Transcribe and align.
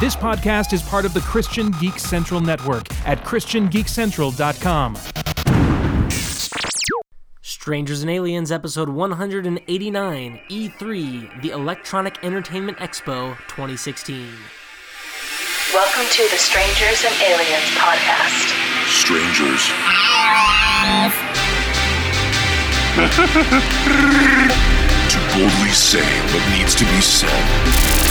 This 0.00 0.14
podcast 0.14 0.72
is 0.72 0.80
part 0.80 1.04
of 1.04 1.12
the 1.12 1.18
Christian 1.22 1.72
Geek 1.80 1.98
Central 1.98 2.40
Network 2.40 2.86
at 3.04 3.24
ChristianGeekCentral.com. 3.24 4.96
Strangers 7.42 8.02
and 8.02 8.08
Aliens, 8.08 8.52
episode 8.52 8.88
189, 8.88 10.40
E3, 10.48 11.42
the 11.42 11.50
Electronic 11.50 12.16
Entertainment 12.22 12.78
Expo 12.78 13.36
2016. 13.48 14.28
Welcome 15.74 16.06
to 16.12 16.22
the 16.30 16.36
Strangers 16.36 17.04
and 17.04 17.20
Aliens 17.20 17.64
podcast. 17.74 18.54
Strangers. 18.86 19.66
to 25.08 25.18
boldly 25.34 25.70
say 25.70 26.06
what 26.32 26.56
needs 26.56 26.76
to 26.76 26.84
be 26.84 27.00
said. 27.00 28.07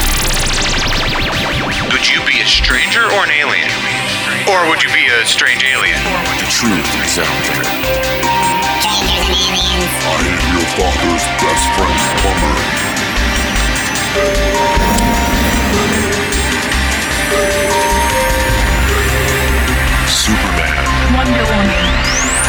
Would 1.27 2.07
you 2.07 2.23
be 2.23 2.39
a 2.39 2.45
stranger 2.45 3.03
or 3.03 3.23
an 3.27 3.31
alien? 3.31 3.67
Or 4.47 4.69
would 4.69 4.81
you 4.81 4.87
be 4.93 5.07
a 5.07 5.25
strange 5.25 5.63
alien? 5.65 5.99
The 6.39 6.47
truth 6.47 6.87
is 7.03 7.19
out 7.19 7.27
there. 7.43 7.63
Strangers 8.79 9.43
and 9.51 9.59
aliens. 9.59 9.91
I 10.07 10.23
am 10.23 10.39
your 10.55 10.63
father's 10.79 11.27
best 11.43 11.67
friend, 11.75 11.99
plumber. 12.23 12.55
Superman. 20.07 20.79
Wonder 21.11 21.43
Woman. 21.43 21.83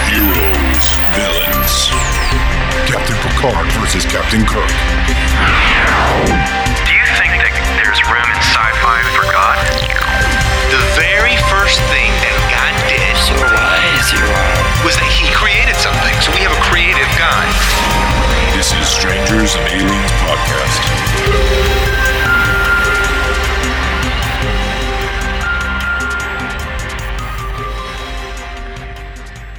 Heroes. 0.07 0.87
Villains. 1.19 1.91
Captain 2.87 3.19
Picard 3.27 3.67
versus 3.73 4.05
Captain 4.07 4.47
Kirk. 4.47 4.71
In 8.89 8.95
sci-fi 8.95 9.03
for 9.13 9.31
God? 9.33 9.59
The 10.71 10.81
very 10.97 11.37
first 11.49 11.81
thing 11.93 12.11
that 12.25 12.37
God 12.49 12.73
did 12.89 13.17
was 14.85 14.97
that 14.97 15.11
He 15.13 15.29
created 15.35 15.77
something. 15.77 16.15
So 16.21 16.33
we 16.33 16.41
have 16.41 16.53
a 16.53 16.63
creative 16.71 17.09
God. 17.19 17.49
This 18.57 18.73
is 18.73 18.89
Strangers 18.89 19.57
and 19.57 19.69
Aliens 19.69 20.13
Podcast. 20.25 20.79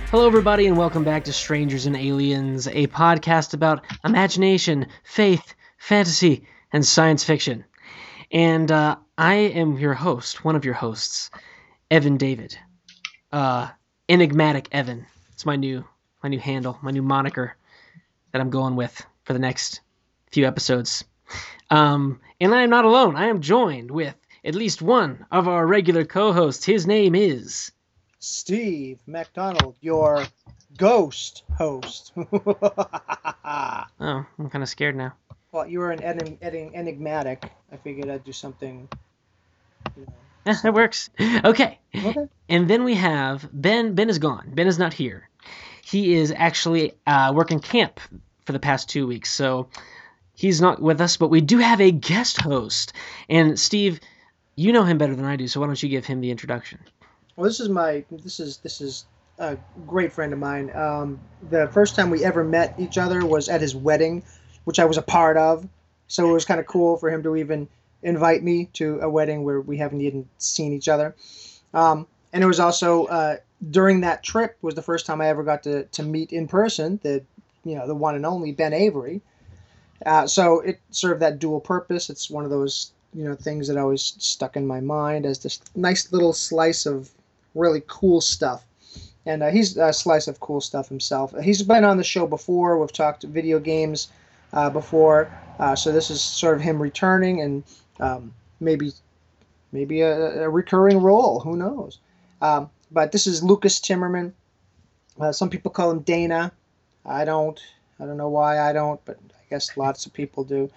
Hello, 0.09 0.25
everybody, 0.25 0.65
and 0.65 0.75
welcome 0.75 1.03
back 1.03 1.25
to 1.25 1.33
Strangers 1.33 1.85
and 1.85 1.95
Aliens, 1.95 2.67
a 2.67 2.87
podcast 2.87 3.53
about 3.53 3.85
imagination, 4.03 4.87
faith, 5.03 5.53
fantasy, 5.77 6.47
and 6.73 6.83
science 6.83 7.23
fiction. 7.23 7.63
And 8.31 8.71
uh, 8.71 8.97
I 9.19 9.33
am 9.35 9.77
your 9.77 9.95
host, 9.95 10.45
one 10.45 10.55
of 10.55 10.63
your 10.63 10.75
hosts, 10.75 11.29
Evan 11.91 12.15
David. 12.15 12.57
Uh, 13.33 13.67
Enigmatic 14.07 14.69
Evan. 14.71 15.05
It's 15.33 15.45
my 15.45 15.57
new 15.57 15.83
my 16.23 16.29
new 16.29 16.39
handle, 16.39 16.79
my 16.81 16.91
new 16.91 17.01
moniker 17.01 17.57
that 18.31 18.39
I'm 18.39 18.49
going 18.49 18.77
with 18.77 19.05
for 19.25 19.33
the 19.33 19.39
next 19.39 19.81
few 20.31 20.47
episodes. 20.47 21.03
Um, 21.69 22.21
and 22.39 22.55
I 22.55 22.61
am 22.61 22.69
not 22.69 22.85
alone. 22.85 23.17
I 23.17 23.25
am 23.27 23.41
joined 23.41 23.91
with 23.91 24.15
at 24.45 24.55
least 24.55 24.81
one 24.81 25.25
of 25.31 25.49
our 25.49 25.67
regular 25.67 26.05
co-hosts. 26.05 26.63
His 26.63 26.87
name 26.87 27.13
is 27.13 27.73
Steve 28.19 28.99
McDonald, 29.05 29.75
your 29.81 30.23
ghost 30.77 31.43
host. 31.57 32.13
Oh, 34.01 34.25
I'm 34.37 34.49
kind 34.49 34.63
of 34.63 34.69
scared 34.69 34.95
now. 34.95 35.13
well, 35.51 35.67
you 35.67 35.79
were 35.79 35.91
an 35.91 35.99
enig- 35.99 36.39
enig- 36.39 36.73
enigmatic. 36.73 37.51
I 37.71 37.75
figured 37.77 38.07
I'd 38.09 38.23
do 38.23 38.31
something. 38.31 38.87
That 40.63 40.73
works. 40.73 41.09
Okay. 41.19 41.79
Okay. 41.95 42.27
And 42.47 42.67
then 42.67 42.83
we 42.83 42.95
have 42.95 43.47
Ben. 43.53 43.93
Ben 43.93 44.09
is 44.09 44.17
gone. 44.17 44.51
Ben 44.53 44.67
is 44.67 44.79
not 44.79 44.93
here. 44.93 45.29
He 45.83 46.15
is 46.15 46.33
actually 46.35 46.93
uh, 47.05 47.33
working 47.35 47.59
camp 47.59 47.99
for 48.45 48.53
the 48.53 48.59
past 48.59 48.89
two 48.89 49.05
weeks, 49.05 49.31
so 49.31 49.67
he's 50.33 50.59
not 50.59 50.81
with 50.81 51.01
us. 51.01 51.17
But 51.17 51.27
we 51.27 51.41
do 51.41 51.59
have 51.59 51.81
a 51.81 51.91
guest 51.91 52.41
host. 52.41 52.93
And 53.27 53.59
Steve, 53.59 53.99
you 54.55 54.71
know 54.71 54.83
him 54.83 54.97
better 54.97 55.15
than 55.15 55.25
I 55.25 55.35
do, 55.35 55.47
so 55.47 55.59
why 55.59 55.67
don't 55.67 55.81
you 55.81 55.89
give 55.89 56.05
him 56.05 56.21
the 56.21 56.31
introduction? 56.31 56.79
Well, 57.35 57.45
this 57.45 57.59
is 57.59 57.69
my. 57.69 58.03
This 58.09 58.39
is 58.39 58.57
this 58.57 58.81
is 58.81 59.05
a 59.37 59.57
great 59.85 60.11
friend 60.11 60.33
of 60.33 60.39
mine. 60.39 60.75
Um, 60.75 61.19
the 61.49 61.67
first 61.67 61.95
time 61.95 62.09
we 62.09 62.23
ever 62.23 62.43
met 62.43 62.75
each 62.79 62.97
other 62.97 63.25
was 63.25 63.49
at 63.49 63.61
his 63.61 63.75
wedding, 63.75 64.23
which 64.63 64.79
I 64.79 64.85
was 64.85 64.97
a 64.97 65.01
part 65.01 65.37
of. 65.37 65.67
So 66.07 66.29
it 66.29 66.33
was 66.33 66.45
kind 66.45 66.59
of 66.59 66.65
cool 66.65 66.97
for 66.97 67.09
him 67.09 67.21
to 67.23 67.35
even 67.35 67.67
invite 68.03 68.43
me 68.43 68.65
to 68.73 68.99
a 69.01 69.09
wedding 69.09 69.43
where 69.43 69.61
we 69.61 69.77
haven't 69.77 70.01
even 70.01 70.27
seen 70.37 70.73
each 70.73 70.87
other. 70.87 71.15
Um, 71.73 72.07
and 72.33 72.43
it 72.43 72.47
was 72.47 72.59
also 72.59 73.05
uh, 73.05 73.37
during 73.71 74.01
that 74.01 74.23
trip 74.23 74.57
was 74.61 74.75
the 74.75 74.81
first 74.81 75.05
time 75.05 75.21
I 75.21 75.27
ever 75.27 75.43
got 75.43 75.63
to, 75.63 75.85
to 75.85 76.03
meet 76.03 76.31
in 76.31 76.47
person 76.47 76.99
the 77.03 77.23
you 77.65 77.75
know 77.75 77.87
the 77.87 77.95
one 77.95 78.15
and 78.15 78.25
only 78.25 78.51
Ben 78.51 78.73
Avery. 78.73 79.21
Uh, 80.05 80.25
so 80.25 80.61
it 80.61 80.79
served 80.91 81.21
that 81.21 81.39
dual 81.39 81.59
purpose. 81.59 82.09
It's 82.09 82.29
one 82.29 82.45
of 82.45 82.49
those 82.49 82.91
you 83.13 83.23
know 83.23 83.35
things 83.35 83.67
that 83.67 83.77
always 83.77 84.15
stuck 84.17 84.55
in 84.55 84.65
my 84.65 84.79
mind 84.79 85.25
as 85.25 85.39
this 85.39 85.59
nice 85.75 86.11
little 86.11 86.33
slice 86.33 86.85
of 86.85 87.09
really 87.55 87.83
cool 87.87 88.21
stuff. 88.21 88.65
And 89.25 89.43
uh, 89.43 89.49
he's 89.49 89.77
a 89.77 89.91
slice 89.91 90.27
of 90.27 90.39
cool 90.39 90.61
stuff 90.61 90.87
himself. 90.87 91.33
He's 91.43 91.61
been 91.61 91.83
on 91.83 91.97
the 91.97 92.03
show 92.03 92.25
before. 92.25 92.79
We've 92.79 92.91
talked 92.91 93.23
video 93.23 93.59
games 93.59 94.07
uh, 94.53 94.69
before, 94.69 95.29
uh, 95.59 95.75
so 95.75 95.91
this 95.91 96.09
is 96.09 96.21
sort 96.21 96.55
of 96.55 96.61
him 96.61 96.81
returning 96.81 97.41
and 97.41 97.63
um, 97.99 98.33
maybe 98.59 98.91
maybe 99.71 100.01
a, 100.01 100.43
a 100.43 100.49
recurring 100.49 101.01
role. 101.01 101.39
Who 101.39 101.55
knows? 101.57 101.99
Um, 102.41 102.69
but 102.91 103.11
this 103.11 103.27
is 103.27 103.43
Lucas 103.43 103.79
Timmerman. 103.79 104.33
Uh, 105.19 105.31
some 105.31 105.49
people 105.49 105.71
call 105.71 105.91
him 105.91 105.99
Dana. 105.99 106.51
I 107.05 107.25
don't. 107.25 107.59
I 107.99 108.05
don't 108.05 108.17
know 108.17 108.29
why 108.29 108.59
I 108.61 108.71
don't, 108.73 109.03
but 109.05 109.17
I 109.31 109.41
guess 109.49 109.75
lots 109.77 110.05
of 110.05 110.13
people 110.13 110.43
do. 110.43 110.69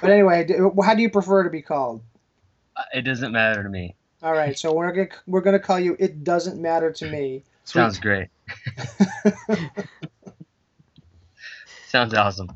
But 0.00 0.10
anyway, 0.16 0.46
how 0.82 0.94
do 0.94 1.02
you 1.02 1.10
prefer 1.10 1.42
to 1.44 1.50
be 1.50 1.62
called? 1.62 2.00
Uh, 2.76 2.82
It 2.94 3.02
doesn't 3.02 3.32
matter 3.32 3.62
to 3.62 3.68
me. 3.68 3.94
All 4.22 4.32
right, 4.32 4.58
so 4.58 4.72
we're 4.72 4.92
gonna 4.92 5.08
we're 5.26 5.40
gonna 5.40 5.58
call 5.58 5.78
you. 5.80 5.96
It 5.98 6.24
doesn't 6.24 6.60
matter 6.60 6.90
to 6.92 7.10
me. 7.10 7.42
Sounds 7.64 7.98
great. 7.98 8.28
Sounds 11.88 12.14
awesome. 12.14 12.48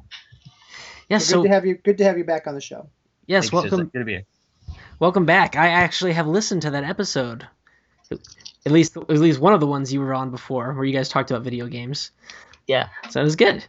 Yes, 1.09 1.09
Yeah. 1.09 1.19
good 1.19 1.27
So 1.27 1.43
to 1.45 1.49
have 1.49 1.67
you. 1.67 1.75
Good 1.77 1.99
to 1.99 2.05
have 2.05 2.19
you 2.19 2.25
back 2.25 2.47
on 2.47 2.55
the 2.55 2.61
show. 2.61 2.89
Yes, 3.27 3.53
welcome. 3.53 3.87
Good 3.87 3.99
to 3.99 4.05
be 4.05 4.13
here. 4.13 4.27
Welcome 4.99 5.27
back. 5.27 5.57
I 5.57 5.69
actually 5.69 6.13
have 6.13 6.27
listened 6.27 6.63
to 6.63 6.71
that 6.71 6.85
episode. 6.85 7.47
At 8.67 8.73
least 8.73 8.97
at 8.97 9.09
least 9.11 9.41
one 9.41 9.53
of 9.53 9.61
the 9.61 9.67
ones 9.67 9.93
you 9.93 10.01
were 10.01 10.15
on 10.15 10.31
before, 10.31 10.73
where 10.73 10.85
you 10.85 10.93
guys 10.93 11.09
talked 11.09 11.31
about 11.31 11.43
video 11.43 11.67
games. 11.67 12.11
Yeah. 12.67 12.89
So 13.11 13.21
it 13.21 13.25
was 13.25 13.37
good. 13.37 13.65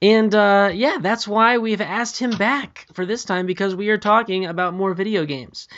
And 0.00 0.32
uh, 0.32 0.70
yeah, 0.72 0.98
that's 1.00 1.26
why 1.26 1.58
we've 1.58 1.80
asked 1.80 2.18
him 2.18 2.30
back 2.30 2.86
for 2.92 3.04
this 3.04 3.24
time 3.24 3.46
because 3.46 3.74
we 3.74 3.88
are 3.88 3.98
talking 3.98 4.46
about 4.46 4.74
more 4.74 4.94
video 4.94 5.24
games. 5.24 5.68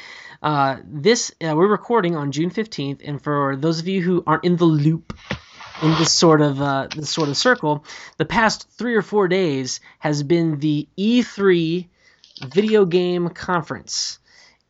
Uh, 0.42 0.76
this 0.84 1.32
uh, 1.42 1.54
we're 1.56 1.68
recording 1.68 2.16
on 2.16 2.32
June 2.32 2.50
fifteenth, 2.50 3.00
and 3.04 3.22
for 3.22 3.56
those 3.56 3.80
of 3.80 3.88
you 3.88 4.02
who 4.02 4.22
aren't 4.26 4.44
in 4.44 4.56
the 4.56 4.64
loop 4.64 5.16
in 5.82 5.90
this 5.92 6.12
sort 6.12 6.42
of 6.42 6.60
uh, 6.60 6.88
this 6.94 7.10
sort 7.10 7.28
of 7.28 7.36
circle, 7.36 7.84
the 8.18 8.24
past 8.24 8.68
three 8.72 8.94
or 8.94 9.02
four 9.02 9.28
days 9.28 9.80
has 9.98 10.22
been 10.22 10.58
the 10.58 10.86
E3 10.98 11.88
video 12.40 12.84
game 12.84 13.28
conference, 13.30 14.18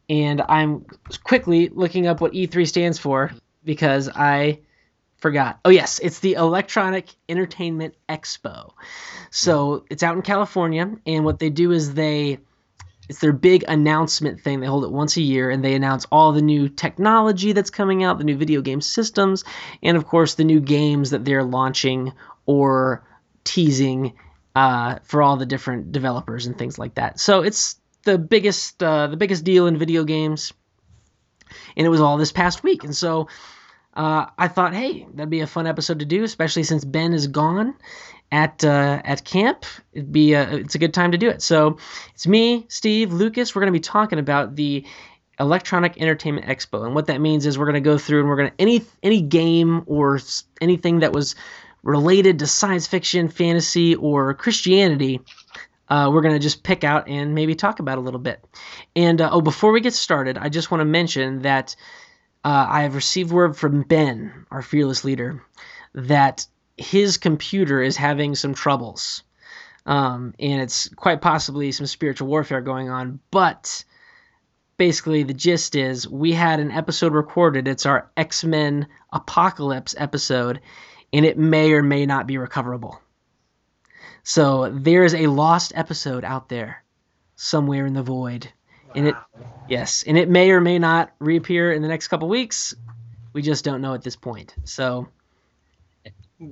and 0.09 0.43
I'm 0.43 0.87
quickly 1.25 1.69
looking 1.69 2.07
up 2.07 2.21
what 2.21 2.33
E3 2.33 2.67
stands 2.67 2.99
for 2.99 3.33
because 3.65 4.09
I 4.09 4.61
forgot. 5.19 5.61
Oh 5.65 5.71
yes, 5.71 5.99
it's 6.01 6.21
the 6.21 6.35
Electronic 6.35 7.09
Entertainment 7.29 7.95
Expo. 8.09 8.73
So 9.31 9.85
it's 9.91 10.03
out 10.03 10.17
in 10.17 10.23
California, 10.23 10.91
and 11.07 11.25
what 11.25 11.39
they 11.39 11.51
do 11.51 11.71
is 11.73 11.95
they 11.95 12.39
it's 13.09 13.19
their 13.19 13.33
big 13.33 13.65
announcement 13.67 14.41
thing. 14.41 14.61
They 14.61 14.69
hold 14.69 14.85
it 14.85 14.93
once 14.93 15.17
a 15.17 15.23
year, 15.23 15.51
and 15.51 15.65
they 15.65 15.75
announce 15.75 16.07
all 16.13 16.31
the 16.31 16.43
new 16.43 16.69
technology 16.69 17.53
that's 17.53 17.71
coming 17.71 18.05
out, 18.05 18.19
the 18.19 18.25
new 18.25 18.37
video 18.37 18.63
game 18.63 18.81
systems, 18.81 19.45
and 19.83 19.97
of 19.97 20.07
course 20.07 20.35
the 20.35 20.45
new 20.45 20.61
games 20.61 21.11
that 21.11 21.25
they're 21.25 21.43
launching 21.43 22.13
or 22.47 23.05
teasing 23.43 24.15
uh, 24.55 24.99
for 25.05 25.23
all 25.23 25.37
the 25.37 25.47
different 25.47 25.93
developers 25.93 26.47
and 26.47 26.59
things 26.59 26.79
like 26.79 26.95
that. 26.95 27.21
So 27.21 27.43
it's 27.43 27.77
the 28.05 28.19
biggest 28.19 28.83
uh, 28.83 29.09
the 29.09 29.17
biggest 29.17 29.45
deal 29.45 29.67
in 29.67 29.79
video 29.79 30.05
games, 30.05 30.53
and 31.77 31.87
it 31.87 31.91
was 31.91 32.01
all 32.01 32.17
this 32.17 32.33
past 32.33 32.63
week. 32.63 32.85
And 32.85 32.97
so 32.97 33.29
uh, 33.95 34.27
I 34.39 34.49
thought, 34.49 34.75
hey, 34.75 35.07
that'd 35.15 35.31
be 35.31 35.41
a 35.41 35.47
fun 35.47 35.67
episode 35.67 36.01
to 36.01 36.05
do, 36.05 36.23
especially 36.25 36.63
since 36.63 36.85
Ben 36.85 37.13
is 37.13 37.27
gone 37.27 37.75
at 38.33 38.65
uh, 38.65 39.03
at 39.05 39.25
camp. 39.25 39.65
It'd 39.93 40.13
be 40.13 40.35
a, 40.35 40.57
it's 40.57 40.75
a 40.75 40.79
good 40.79 40.95
time 40.95 41.13
to 41.13 41.19
do 41.19 41.29
it. 41.29 41.43
So 41.43 41.79
it's 42.15 42.27
me, 42.27 42.67
Steve, 42.69 43.13
Lucas. 43.13 43.55
We're 43.55 43.63
going 43.63 43.73
to 43.73 43.79
be 43.79 43.81
talking 43.81 44.19
about 44.19 44.57
the 44.57 44.85
Electronic 45.39 46.01
Entertainment 46.01 46.47
Expo, 46.47 46.85
and 46.85 46.95
what 46.95 47.07
that 47.07 47.21
means 47.21 47.47
is 47.47 47.59
we're 47.59 47.65
going 47.65 47.75
to 47.75 47.81
go 47.81 47.99
through 47.99 48.21
and 48.21 48.29
we're 48.29 48.37
going 48.37 48.51
to 48.51 48.61
any 48.61 48.83
any 49.03 49.23
game 49.23 49.83
or 49.87 50.21
anything 50.61 51.01
that 51.01 51.13
was 51.13 51.35
related 51.83 52.39
to 52.39 52.47
science 52.47 52.87
fiction, 52.87 53.29
fantasy, 53.29 53.95
or 53.95 54.35
Christianity. 54.35 55.21
uh, 55.91 56.09
we're 56.13 56.23
going 56.23 56.35
to 56.35 56.41
just 56.41 56.63
pick 56.63 56.85
out 56.85 57.09
and 57.09 57.35
maybe 57.35 57.55
talk 57.55 57.81
about 57.81 57.99
a 57.99 58.01
little 58.01 58.21
bit. 58.21 58.43
And 58.95 59.21
uh, 59.21 59.31
oh, 59.33 59.41
before 59.41 59.73
we 59.73 59.81
get 59.81 59.93
started, 59.93 60.39
I 60.39 60.49
just 60.49 60.71
want 60.71 60.81
to 60.83 60.87
mention 60.87 61.43
that 61.43 61.75
uh, 62.45 62.67
I 62.69 62.83
have 62.83 62.95
received 62.95 63.33
word 63.33 63.57
from 63.57 63.83
Ben, 63.83 64.47
our 64.51 64.63
fearless 64.63 65.05
leader, 65.05 65.43
that 65.95 66.47
his 66.77 67.17
computer 67.17 67.83
is 67.83 67.97
having 67.97 68.37
some 68.37 68.55
troubles. 68.55 69.25
Um, 69.85 70.35
and 70.39 70.63
it's 70.63 70.89
quite 70.91 71.21
possibly 71.21 71.73
some 71.73 71.87
spiritual 71.87 72.29
warfare 72.29 72.61
going 72.61 72.89
on. 72.89 73.19
But 73.33 73.85
basically, 74.77 75.25
the 75.25 75.35
gist 75.35 75.75
is 75.75 76.09
we 76.09 76.33
had 76.33 76.61
an 76.61 76.71
episode 76.71 77.15
recorded. 77.15 77.67
It's 77.67 77.85
our 77.85 78.11
X 78.17 78.45
Men 78.45 78.87
Apocalypse 79.13 79.97
episode, 79.99 80.61
and 81.13 81.25
it 81.27 81.39
may 81.39 81.73
or 81.73 81.83
may 81.83 82.07
not 82.07 82.27
be 82.27 82.39
recoverable. 82.39 83.01
So 84.23 84.71
there's 84.71 85.15
a 85.15 85.27
lost 85.27 85.73
episode 85.75 86.25
out 86.25 86.49
there 86.49 86.85
somewhere 87.37 87.87
in 87.87 87.95
the 87.95 88.03
void. 88.03 88.51
And 88.95 89.09
it 89.09 89.15
yes, 89.69 90.03
and 90.07 90.19
it 90.19 90.29
may 90.29 90.51
or 90.51 90.61
may 90.61 90.79
not 90.79 91.13
reappear 91.21 91.73
in 91.73 91.81
the 91.83 91.89
next 91.89 92.09
couple 92.09 92.29
weeks. 92.29 92.75
We 93.33 93.43
just 93.43 93.65
don't 93.65 93.81
know 93.81 93.95
at 93.95 94.03
this 94.03 94.17
point. 94.17 94.55
So 94.65 95.09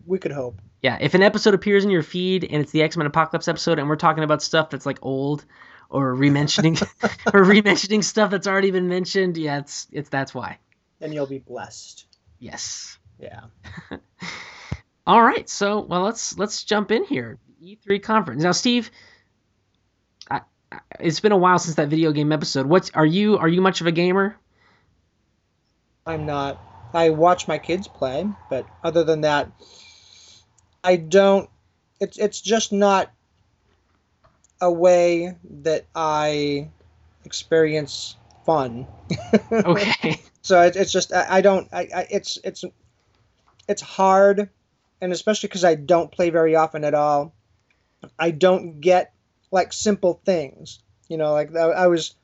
We 0.07 0.19
could 0.19 0.31
hope. 0.33 0.61
yeah, 0.83 0.99
if 1.01 1.15
an 1.15 1.23
episode 1.23 1.55
appears 1.55 1.85
in 1.85 1.91
your 1.91 2.03
feed 2.05 2.45
and 2.45 2.63
it's 2.63 2.71
the 2.71 2.83
X 2.83 2.97
Men 2.97 3.07
Apocalypse 3.07 3.49
episode, 3.49 3.79
and 3.79 3.89
we're 3.89 3.97
talking 3.97 4.23
about 4.23 4.43
stuff 4.43 4.71
that's 4.71 4.87
like 4.87 4.99
old, 5.03 5.45
or 5.91 6.15
re-mentioning, 6.15 6.77
or 7.35 7.43
re-mentioning 7.43 8.03
stuff 8.03 8.31
that's 8.31 8.47
already 8.47 8.71
been 8.71 8.89
mentioned, 8.89 9.37
yeah, 9.37 9.59
it's 9.59 9.89
it's 9.91 10.09
that's 10.09 10.33
why. 10.35 10.59
Then 11.01 11.13
you'll 11.13 11.27
be 11.27 11.39
blessed. 11.39 12.07
Yes. 12.39 12.98
Yeah. 13.19 13.41
All 15.07 15.23
right, 15.23 15.49
so 15.49 15.81
well, 15.81 16.03
let's 16.03 16.37
let's 16.39 16.65
jump 16.65 16.91
in 16.91 17.05
here. 17.05 17.39
E3 17.63 18.03
conference 18.03 18.43
now, 18.43 18.53
Steve. 18.53 18.91
I, 20.31 20.43
I, 20.71 20.79
it's 21.01 21.21
been 21.21 21.33
a 21.33 21.37
while 21.37 21.59
since 21.59 21.77
that 21.77 21.89
video 21.89 22.13
game 22.13 22.31
episode. 22.31 22.67
What's 22.67 22.91
are 22.91 23.07
you 23.07 23.39
are 23.39 23.49
you 23.49 23.61
much 23.61 23.81
of 23.81 23.87
a 23.87 23.93
gamer? 23.93 24.37
I'm 26.07 26.27
not. 26.27 26.61
I 26.95 27.11
watch 27.11 27.49
my 27.49 27.59
kids 27.59 27.89
play, 27.89 28.27
but 28.49 28.67
other 28.83 29.05
than 29.05 29.23
that, 29.23 29.51
I 30.83 30.97
don't. 30.97 31.49
It's 32.01 32.19
it's 32.19 32.41
just 32.41 32.73
not 32.73 33.11
a 34.61 34.71
way 34.71 35.37
that 35.63 35.87
I 35.95 36.71
experience 37.25 38.17
fun. 38.45 38.87
Okay. 39.53 40.21
so 40.43 40.63
it, 40.63 40.77
it's 40.77 40.93
just 40.93 41.13
I, 41.13 41.27
I 41.29 41.41
don't. 41.41 41.69
I, 41.73 41.89
I 41.95 42.07
it's 42.11 42.39
it's 42.45 42.65
it's 43.69 43.83
hard, 43.83 44.49
and 45.01 45.13
especially 45.13 45.49
because 45.49 45.65
I 45.65 45.75
don't 45.75 46.11
play 46.11 46.31
very 46.31 46.57
often 46.57 46.85
at 46.85 46.95
all. 46.95 47.35
I 48.19 48.31
don't 48.31 48.81
get 48.81 49.13
like 49.51 49.73
simple 49.73 50.21
things. 50.25 50.81
You 51.09 51.19
know, 51.19 51.33
like 51.33 51.55
I, 51.55 51.61
I 51.61 51.87
was 51.87 52.15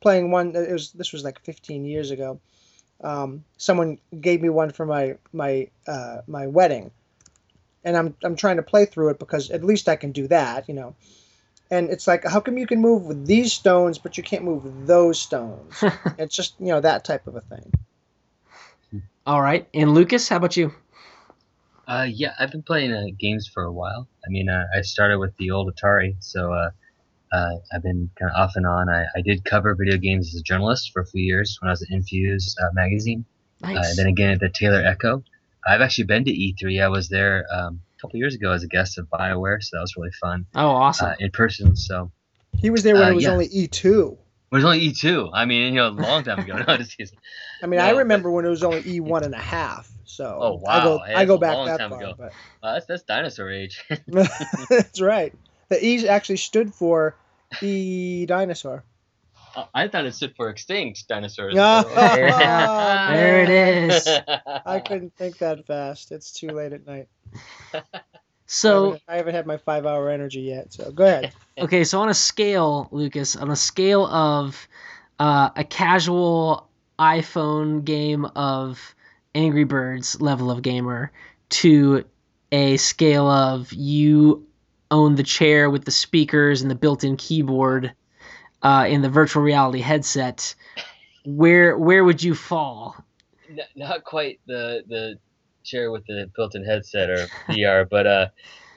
playing 0.00 0.30
one. 0.30 0.56
It 0.56 0.72
was 0.72 0.92
this 0.92 1.12
was 1.12 1.22
like 1.22 1.40
15 1.40 1.84
years 1.84 2.10
ago. 2.10 2.40
Um, 3.02 3.44
someone 3.58 3.98
gave 4.18 4.40
me 4.40 4.48
one 4.48 4.70
for 4.70 4.86
my 4.86 5.16
my 5.32 5.68
uh, 5.86 6.18
my 6.26 6.46
wedding, 6.46 6.90
and 7.84 7.96
I'm 7.96 8.16
I'm 8.24 8.36
trying 8.36 8.56
to 8.56 8.62
play 8.62 8.86
through 8.86 9.10
it 9.10 9.18
because 9.18 9.50
at 9.50 9.62
least 9.62 9.88
I 9.88 9.96
can 9.96 10.12
do 10.12 10.26
that. 10.28 10.68
You 10.68 10.74
know. 10.74 10.96
And 11.70 11.88
it's 11.88 12.06
like, 12.06 12.24
how 12.24 12.40
come 12.40 12.58
you 12.58 12.66
can 12.66 12.80
move 12.80 13.04
with 13.04 13.26
these 13.26 13.52
stones, 13.52 13.98
but 13.98 14.18
you 14.18 14.22
can't 14.22 14.44
move 14.44 14.86
those 14.86 15.18
stones? 15.18 15.82
it's 16.18 16.36
just, 16.36 16.54
you 16.60 16.66
know, 16.66 16.80
that 16.80 17.04
type 17.04 17.26
of 17.26 17.36
a 17.36 17.40
thing. 17.40 17.72
All 19.26 19.40
right, 19.40 19.66
and 19.72 19.94
Lucas, 19.94 20.28
how 20.28 20.36
about 20.36 20.56
you? 20.58 20.72
Uh, 21.86 22.06
yeah, 22.08 22.32
I've 22.38 22.50
been 22.50 22.62
playing 22.62 22.92
uh, 22.92 23.04
games 23.18 23.48
for 23.52 23.62
a 23.64 23.72
while. 23.72 24.08
I 24.26 24.30
mean, 24.30 24.48
uh, 24.48 24.64
I 24.76 24.80
started 24.82 25.18
with 25.18 25.36
the 25.36 25.50
old 25.50 25.72
Atari, 25.74 26.16
so 26.20 26.52
uh, 26.52 26.70
uh, 27.32 27.50
I've 27.72 27.82
been 27.82 28.10
kind 28.18 28.30
of 28.30 28.36
off 28.36 28.52
and 28.56 28.66
on. 28.66 28.88
I, 28.88 29.04
I 29.16 29.20
did 29.20 29.44
cover 29.44 29.74
video 29.74 29.98
games 29.98 30.34
as 30.34 30.40
a 30.40 30.42
journalist 30.42 30.92
for 30.92 31.02
a 31.02 31.06
few 31.06 31.22
years 31.22 31.58
when 31.60 31.68
I 31.68 31.72
was 31.72 31.82
at 31.82 31.88
Infuze 31.90 32.54
uh, 32.62 32.70
magazine. 32.72 33.24
Uh, 33.62 33.72
Nice. 33.72 33.90
and 33.90 33.98
then 33.98 34.06
again 34.06 34.30
at 34.30 34.40
the 34.40 34.48
Taylor 34.50 34.82
Echo. 34.84 35.22
I've 35.66 35.80
actually 35.80 36.04
been 36.04 36.24
to 36.26 36.30
E3. 36.30 36.82
I 36.82 36.88
was 36.88 37.08
there 37.08 37.46
um, 37.54 37.80
a 37.96 38.00
couple 38.00 38.18
years 38.18 38.34
ago 38.34 38.50
as 38.52 38.62
a 38.62 38.66
guest 38.66 38.98
of 38.98 39.06
BioWare, 39.08 39.62
so 39.62 39.76
that 39.76 39.80
was 39.80 39.94
really 39.96 40.10
fun 40.20 40.44
oh, 40.54 40.68
awesome. 40.68 41.08
uh, 41.08 41.14
in 41.18 41.30
person. 41.30 41.74
So 41.76 42.10
He 42.58 42.68
was 42.70 42.82
there 42.82 42.94
when 42.94 43.04
Uh, 43.04 43.10
it 43.10 43.14
was 43.14 43.24
yeah. 43.24 43.30
only 43.30 43.48
E2. 43.48 44.12
it 44.12 44.18
was 44.50 44.64
only 44.64 44.90
E2. 44.90 45.30
I 45.32 45.44
mean, 45.46 45.72
you 45.74 45.80
know, 45.80 45.88
a 45.88 45.90
long 45.90 46.24
time 46.24 46.38
ago. 46.40 46.56
No, 46.68 46.76
just 46.76 46.96
kidding. 46.96 47.16
I 47.62 47.66
mean, 47.66 47.78
No, 47.78 47.86
I 47.86 47.92
but- 47.92 47.98
remember 48.00 48.30
when 48.30 48.44
it 48.44 48.50
was 48.50 48.62
only 48.62 48.82
E1 48.82 49.22
and 49.22 49.34
a 49.34 49.38
half. 49.38 49.90
So 50.06 50.38
Oh, 50.40 50.52
I 50.68 50.80
go, 50.80 50.98
wow. 50.98 51.02
Hey, 51.06 51.14
I 51.14 51.24
go 51.24 51.38
back 51.38 51.56
that 51.66 51.88
far. 51.88 51.98
ago. 51.98 52.14
But 52.18 52.32
Uh, 52.62 52.74
that's 52.74 52.86
that's 52.86 53.02
dinosaur 53.02 53.50
age. 53.50 53.82
that's 54.06 55.00
right. 55.00 55.32
The 55.70 55.84
E 55.84 56.08
actually 56.08 56.36
stood 56.36 56.74
for 56.74 57.16
E 57.62 58.26
dinosaur. 58.26 58.84
I 59.72 59.88
thought 59.88 60.04
it 60.04 60.14
stood 60.14 60.34
for 60.36 60.48
extinct 60.50 61.06
dinosaurs. 61.08 61.54
Yeah. 61.54 61.84
There 63.08 63.42
it 63.42 63.50
is. 63.50 64.08
I 64.66 64.80
couldn't 64.80 65.14
think 65.16 65.38
that 65.38 65.66
fast. 65.66 66.10
It's 66.12 66.32
too 66.32 66.50
late 66.50 66.72
at 66.72 66.86
night. 66.86 67.08
I 67.74 67.80
So 68.46 68.72
haven't, 68.72 69.02
I 69.08 69.16
haven't 69.16 69.34
had 69.34 69.46
my 69.46 69.56
five 69.58 69.86
hour 69.86 70.08
energy 70.10 70.40
yet. 70.40 70.72
So 70.72 70.90
go 70.90 71.04
ahead. 71.04 71.32
okay, 71.58 71.84
so 71.84 72.00
on 72.00 72.08
a 72.08 72.14
scale, 72.14 72.88
Lucas, 72.90 73.36
on 73.36 73.50
a 73.50 73.56
scale 73.56 74.06
of 74.06 74.68
uh, 75.18 75.50
a 75.56 75.64
casual 75.64 76.68
iPhone 76.98 77.84
game 77.84 78.24
of 78.24 78.94
Angry 79.34 79.64
Birds 79.64 80.20
level 80.20 80.50
of 80.50 80.62
gamer 80.62 81.12
to 81.50 82.04
a 82.52 82.76
scale 82.76 83.26
of 83.26 83.72
you 83.72 84.46
own 84.90 85.16
the 85.16 85.22
chair 85.22 85.68
with 85.68 85.84
the 85.84 85.90
speakers 85.90 86.62
and 86.62 86.70
the 86.70 86.74
built-in 86.74 87.16
keyboard 87.16 87.92
uh, 88.62 88.86
in 88.88 89.02
the 89.02 89.08
virtual 89.08 89.42
reality 89.42 89.80
headset, 89.80 90.54
where 91.24 91.76
where 91.76 92.02
would 92.04 92.22
you 92.22 92.34
fall? 92.34 92.96
N- 93.48 93.60
not 93.76 94.04
quite 94.04 94.40
the 94.46 94.82
the 94.88 95.18
chair 95.64 95.90
with 95.90 96.04
the 96.06 96.30
built-in 96.34 96.64
headset 96.64 97.10
or 97.10 97.26
VR, 97.48 97.88
but 97.90 98.06
uh, 98.06 98.28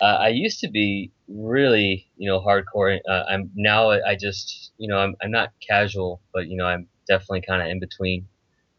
uh, 0.02 0.06
I 0.06 0.30
used 0.30 0.60
to 0.62 0.70
be 0.70 1.12
really 1.28 2.08
you 2.18 2.30
know 2.30 2.42
hardcore. 2.42 3.00
Uh, 3.10 3.24
I'm 3.30 3.50
now 3.56 3.92
I 3.92 4.16
just 4.16 4.72
you 4.78 4.88
know 4.88 4.98
I'm 4.98 5.16
I'm 5.22 5.32
not 5.32 5.52
casual, 5.66 6.22
but 6.34 6.48
you 6.48 6.58
know 6.58 6.66
I'm 6.66 6.88
definitely 7.08 7.42
kind 7.48 7.62
of 7.62 7.70
in 7.70 7.80
between. 7.80 8.28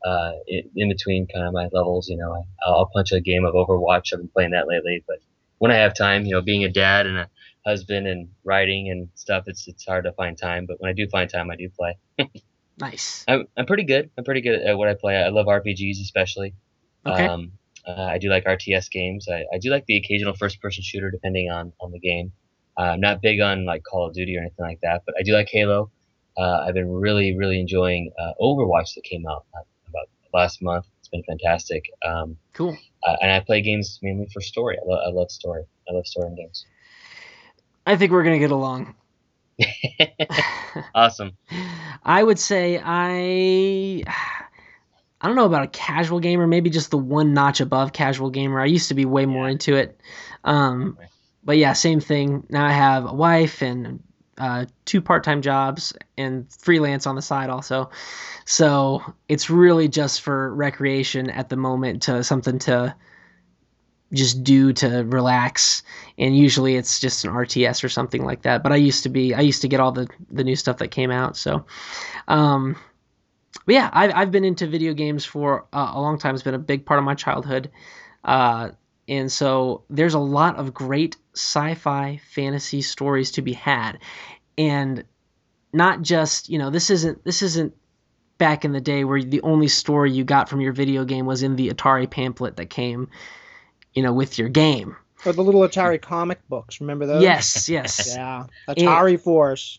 Uh, 0.04 0.32
in, 0.46 0.70
in 0.76 0.88
between 0.88 1.26
kind 1.26 1.46
of 1.46 1.52
my 1.52 1.68
levels, 1.72 2.08
you 2.08 2.16
know, 2.16 2.32
I, 2.32 2.42
I'll 2.64 2.86
punch 2.86 3.12
a 3.12 3.20
game 3.20 3.44
of 3.44 3.54
Overwatch. 3.54 4.12
I've 4.12 4.20
been 4.20 4.28
playing 4.28 4.52
that 4.52 4.68
lately, 4.68 5.02
but 5.06 5.18
when 5.58 5.72
I 5.72 5.76
have 5.76 5.96
time, 5.96 6.24
you 6.24 6.32
know, 6.32 6.40
being 6.40 6.64
a 6.64 6.68
dad 6.68 7.06
and 7.06 7.18
a 7.18 7.28
husband 7.66 8.06
and 8.06 8.28
writing 8.44 8.90
and 8.90 9.08
stuff, 9.14 9.44
it's 9.46 9.66
it's 9.66 9.84
hard 9.84 10.04
to 10.04 10.12
find 10.12 10.38
time. 10.38 10.66
But 10.66 10.80
when 10.80 10.88
I 10.88 10.92
do 10.92 11.08
find 11.08 11.28
time, 11.28 11.50
I 11.50 11.56
do 11.56 11.68
play. 11.68 11.98
Nice. 12.80 13.24
I'm, 13.26 13.46
I'm 13.56 13.66
pretty 13.66 13.84
good. 13.84 14.10
I'm 14.16 14.24
pretty 14.24 14.40
good 14.40 14.60
at 14.60 14.78
what 14.78 14.88
I 14.88 14.94
play. 14.94 15.16
I 15.16 15.28
love 15.30 15.46
RPGs 15.46 16.00
especially. 16.00 16.54
Okay. 17.04 17.26
Um, 17.26 17.52
uh, 17.86 18.02
I 18.02 18.18
do 18.18 18.28
like 18.28 18.44
RTS 18.44 18.90
games. 18.90 19.28
I, 19.28 19.44
I 19.52 19.58
do 19.58 19.70
like 19.70 19.86
the 19.86 19.96
occasional 19.96 20.34
first-person 20.34 20.82
shooter, 20.82 21.10
depending 21.10 21.50
on 21.50 21.72
on 21.80 21.90
the 21.90 21.98
game. 21.98 22.32
Uh, 22.76 22.82
I'm 22.82 23.00
not 23.00 23.22
big 23.22 23.40
on 23.40 23.64
like 23.64 23.82
Call 23.82 24.06
of 24.06 24.14
Duty 24.14 24.36
or 24.36 24.40
anything 24.40 24.64
like 24.64 24.80
that, 24.82 25.02
but 25.06 25.14
I 25.18 25.22
do 25.22 25.32
like 25.32 25.48
Halo. 25.50 25.90
Uh, 26.36 26.64
I've 26.66 26.74
been 26.74 26.88
really, 26.88 27.36
really 27.36 27.58
enjoying 27.58 28.12
uh, 28.16 28.32
Overwatch 28.40 28.94
that 28.94 29.02
came 29.02 29.26
out 29.26 29.46
uh, 29.54 29.62
last 30.32 30.62
month. 30.62 30.86
It's 31.00 31.08
been 31.08 31.22
fantastic. 31.24 31.84
Um, 32.06 32.36
Cool. 32.52 32.76
uh, 33.06 33.16
and 33.20 33.30
I 33.30 33.40
play 33.40 33.62
games 33.62 33.98
mainly 34.02 34.26
for 34.32 34.40
story. 34.40 34.76
I, 34.80 34.84
lo- 34.86 35.02
I 35.06 35.10
love 35.10 35.30
story. 35.30 35.64
I 35.88 35.94
love 35.94 36.06
story 36.06 36.28
in 36.28 36.36
games. 36.36 36.64
I 37.86 37.96
think 37.96 38.12
we're 38.12 38.24
gonna 38.24 38.38
get 38.38 38.50
along. 38.50 38.94
awesome. 40.94 41.36
I 42.04 42.22
would 42.22 42.38
say 42.38 42.80
I 42.82 44.04
I 45.20 45.26
don't 45.26 45.36
know 45.36 45.46
about 45.46 45.64
a 45.64 45.68
casual 45.68 46.20
gamer, 46.20 46.46
maybe 46.46 46.70
just 46.70 46.90
the 46.90 46.98
one 46.98 47.34
notch 47.34 47.60
above 47.60 47.92
casual 47.92 48.30
gamer. 48.30 48.60
I 48.60 48.66
used 48.66 48.88
to 48.88 48.94
be 48.94 49.04
way 49.04 49.26
more 49.26 49.48
into 49.48 49.74
it. 49.74 50.00
Um, 50.44 50.98
but 51.42 51.56
yeah, 51.56 51.72
same 51.72 52.00
thing. 52.00 52.46
Now 52.50 52.66
I 52.66 52.72
have 52.72 53.06
a 53.06 53.14
wife 53.14 53.62
and 53.62 54.02
uh, 54.38 54.66
two 54.84 55.00
part-time 55.00 55.42
jobs 55.42 55.92
and 56.16 56.46
freelance 56.52 57.06
on 57.06 57.16
the 57.16 57.22
side 57.22 57.50
also. 57.50 57.90
So 58.44 59.02
it's 59.28 59.50
really 59.50 59.88
just 59.88 60.22
for 60.22 60.54
recreation 60.54 61.30
at 61.30 61.48
the 61.48 61.56
moment 61.56 62.02
to 62.02 62.24
something 62.24 62.58
to 62.60 62.94
just 64.12 64.42
do 64.42 64.72
to 64.72 65.04
relax 65.04 65.82
and 66.16 66.36
usually 66.36 66.76
it's 66.76 66.98
just 66.98 67.24
an 67.24 67.30
RTS 67.30 67.84
or 67.84 67.88
something 67.88 68.24
like 68.24 68.42
that. 68.42 68.62
But 68.62 68.72
I 68.72 68.76
used 68.76 69.02
to 69.02 69.08
be 69.08 69.34
I 69.34 69.40
used 69.40 69.62
to 69.62 69.68
get 69.68 69.80
all 69.80 69.92
the 69.92 70.08
the 70.30 70.44
new 70.44 70.56
stuff 70.56 70.78
that 70.78 70.88
came 70.88 71.10
out. 71.10 71.36
So, 71.36 71.66
um, 72.26 72.76
but 73.66 73.74
yeah, 73.74 73.90
I've 73.92 74.12
I've 74.14 74.30
been 74.30 74.44
into 74.44 74.66
video 74.66 74.94
games 74.94 75.24
for 75.24 75.66
uh, 75.72 75.92
a 75.94 76.00
long 76.00 76.18
time. 76.18 76.34
It's 76.34 76.44
been 76.44 76.54
a 76.54 76.58
big 76.58 76.86
part 76.86 76.98
of 76.98 77.04
my 77.04 77.14
childhood, 77.14 77.70
uh, 78.24 78.70
and 79.08 79.30
so 79.32 79.84
there's 79.90 80.14
a 80.14 80.18
lot 80.18 80.56
of 80.56 80.74
great 80.74 81.16
sci-fi 81.34 82.20
fantasy 82.32 82.82
stories 82.82 83.32
to 83.32 83.42
be 83.42 83.52
had, 83.54 83.98
and 84.56 85.04
not 85.72 86.02
just 86.02 86.48
you 86.48 86.58
know 86.58 86.70
this 86.70 86.90
isn't 86.90 87.24
this 87.24 87.42
isn't 87.42 87.74
back 88.38 88.64
in 88.64 88.72
the 88.72 88.80
day 88.80 89.04
where 89.04 89.22
the 89.22 89.42
only 89.42 89.68
story 89.68 90.12
you 90.12 90.24
got 90.24 90.48
from 90.48 90.60
your 90.60 90.72
video 90.72 91.04
game 91.04 91.26
was 91.26 91.42
in 91.42 91.56
the 91.56 91.68
Atari 91.70 92.08
pamphlet 92.08 92.56
that 92.56 92.70
came 92.70 93.08
you 93.94 94.02
know 94.02 94.12
with 94.12 94.38
your 94.38 94.48
game 94.48 94.96
Or 95.24 95.32
the 95.32 95.42
little 95.42 95.62
Atari 95.62 96.00
comic 96.00 96.38
books. 96.48 96.80
Remember 96.80 97.06
those? 97.06 97.22
yes, 97.22 97.68
yes. 97.68 98.14
Yeah. 98.14 98.46
Atari 98.68 99.20
Force. 99.20 99.78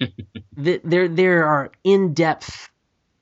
Th- 0.62 0.80
there 0.84 1.08
there 1.08 1.44
are 1.46 1.70
in-depth 1.84 2.70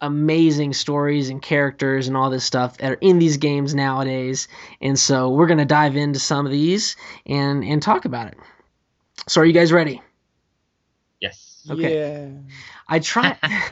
amazing 0.00 0.72
stories 0.72 1.30
and 1.30 1.40
characters 1.42 2.06
and 2.08 2.16
all 2.16 2.30
this 2.30 2.44
stuff 2.44 2.76
that 2.78 2.92
are 2.92 2.98
in 3.00 3.18
these 3.18 3.36
games 3.38 3.74
nowadays 3.74 4.48
and 4.80 4.98
so 4.98 5.30
we're 5.30 5.46
going 5.46 5.58
to 5.58 5.64
dive 5.64 5.96
into 5.96 6.18
some 6.18 6.44
of 6.46 6.52
these 6.52 6.96
and 7.26 7.64
and 7.64 7.82
talk 7.82 8.04
about 8.04 8.28
it 8.28 8.36
so 9.26 9.40
are 9.40 9.44
you 9.44 9.52
guys 9.54 9.72
ready 9.72 10.02
Yes. 11.20 11.66
Okay. 11.70 11.94
Yeah. 11.94 12.28
i 12.88 12.98
try 12.98 13.38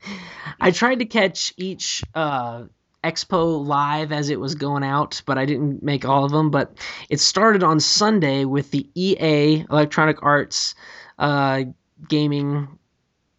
i 0.60 0.70
tried 0.70 0.98
to 0.98 1.04
catch 1.04 1.54
each 1.56 2.02
uh 2.14 2.64
expo 3.04 3.64
live 3.64 4.12
as 4.12 4.30
it 4.30 4.40
was 4.40 4.54
going 4.54 4.82
out 4.82 5.22
but 5.26 5.38
i 5.38 5.44
didn't 5.44 5.82
make 5.82 6.04
all 6.04 6.24
of 6.24 6.32
them 6.32 6.50
but 6.50 6.72
it 7.10 7.20
started 7.20 7.62
on 7.62 7.78
sunday 7.78 8.44
with 8.44 8.70
the 8.70 8.88
ea 8.94 9.64
electronic 9.70 10.22
arts 10.22 10.74
uh 11.18 11.62
gaming 12.08 12.78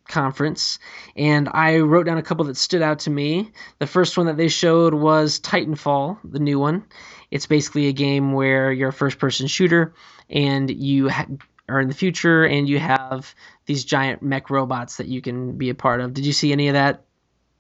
conference 0.08 0.80
and 1.16 1.50
i 1.54 1.78
wrote 1.80 2.06
down 2.06 2.18
a 2.18 2.24
couple 2.24 2.46
that 2.46 2.58
stood 2.58 2.82
out 2.82 3.00
to 3.00 3.10
me 3.10 3.52
the 3.80 3.88
first 3.88 4.18
one 4.18 4.28
that 4.28 4.38
they 4.38 4.48
showed 4.48 4.94
was 4.94 5.40
titanfall 5.40 6.18
the 6.24 6.40
new 6.40 6.60
one 6.60 6.86
it's 7.32 7.48
basically 7.48 7.88
a 7.88 7.94
game 7.94 8.34
where 8.34 8.72
you're 8.72 8.90
a 8.90 8.94
first 8.94 9.18
person 9.18 9.48
shooter 9.48 9.94
and 10.30 10.70
you 10.70 11.10
ha- 11.10 11.28
are 11.68 11.82
in 11.82 11.88
the 11.88 11.94
future 11.94 12.46
and 12.46 12.70
you 12.70 12.78
have 12.78 13.34
these 13.66 13.84
giant 13.84 14.22
mech 14.22 14.50
robots 14.50 14.98
that 14.98 15.08
you 15.08 15.22
can 15.22 15.58
be 15.58 15.70
a 15.70 15.76
part 15.76 16.02
of 16.02 16.14
did 16.14 16.26
you 16.26 16.34
see 16.34 16.52
any 16.52 16.68
of 16.68 16.74
that 16.74 17.04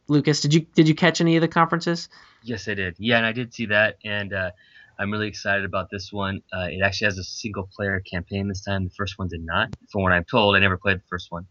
lucas 0.07 0.41
did 0.41 0.53
you 0.53 0.61
did 0.75 0.87
you 0.87 0.93
catch 0.93 1.19
any 1.21 1.35
of 1.35 1.41
the 1.41 1.47
conferences 1.47 2.09
Yes, 2.45 2.67
I 2.67 2.75
did. 2.75 2.95
Yeah, 2.99 3.17
and 3.17 3.25
I 3.25 3.31
did 3.31 3.53
see 3.53 3.65
that, 3.67 3.97
and 4.05 4.31
uh, 4.31 4.51
I'm 4.99 5.11
really 5.11 5.27
excited 5.27 5.65
about 5.65 5.89
this 5.89 6.13
one. 6.13 6.41
Uh, 6.53 6.67
it 6.69 6.81
actually 6.83 7.05
has 7.05 7.17
a 7.17 7.23
single 7.23 7.67
player 7.75 7.99
campaign 8.01 8.47
this 8.47 8.61
time. 8.61 8.83
The 8.83 8.91
first 8.91 9.17
one 9.17 9.27
did 9.27 9.43
not, 9.43 9.75
from 9.91 10.03
what 10.03 10.11
I'm 10.11 10.25
told. 10.25 10.55
I 10.55 10.59
never 10.59 10.77
played 10.77 10.97
the 10.97 11.07
first 11.09 11.31
one. 11.31 11.47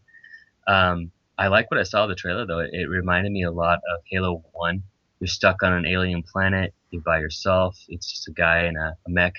Um, 0.67 1.11
I 1.37 1.47
like 1.47 1.69
what 1.69 1.79
I 1.79 1.83
saw 1.83 2.07
the 2.07 2.15
trailer, 2.15 2.45
though. 2.45 2.59
It, 2.59 2.89
reminded 2.89 3.31
me 3.31 3.43
a 3.43 3.51
lot 3.51 3.79
of 3.79 4.01
Halo 4.09 4.43
1. 4.53 4.83
You're 5.19 5.27
stuck 5.27 5.63
on 5.63 5.73
an 5.73 5.85
alien 5.85 6.23
planet. 6.23 6.73
You're 6.91 7.01
by 7.01 7.19
yourself. 7.19 7.77
It's 7.89 8.09
just 8.09 8.27
a 8.27 8.31
guy 8.31 8.65
in 8.65 8.77
a, 8.77 8.95
a 9.05 9.09
mech, 9.09 9.33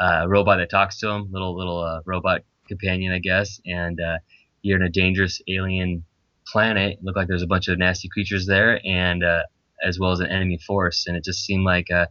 uh, 0.00 0.20
a 0.22 0.28
robot 0.28 0.58
that 0.58 0.70
talks 0.70 0.98
to 1.00 1.08
him, 1.08 1.32
little 1.32 1.56
little 1.56 1.80
uh, 1.80 2.00
robot 2.04 2.42
companion, 2.68 3.12
I 3.12 3.18
guess. 3.18 3.60
And 3.66 4.00
uh, 4.00 4.18
you're 4.62 4.78
in 4.78 4.86
a 4.86 4.90
dangerous 4.90 5.40
alien 5.48 6.04
planet. 6.46 6.98
Look 7.02 7.16
like 7.16 7.28
there's 7.28 7.42
a 7.42 7.46
bunch 7.46 7.68
of 7.68 7.78
nasty 7.78 8.08
creatures 8.08 8.46
there, 8.46 8.80
and 8.84 9.24
uh, 9.24 9.42
as 9.82 9.98
well 9.98 10.12
as 10.12 10.20
an 10.20 10.26
enemy 10.26 10.58
force. 10.58 11.06
And 11.06 11.16
it 11.16 11.24
just 11.24 11.44
seemed 11.44 11.64
like 11.64 11.90
uh, 11.90 12.06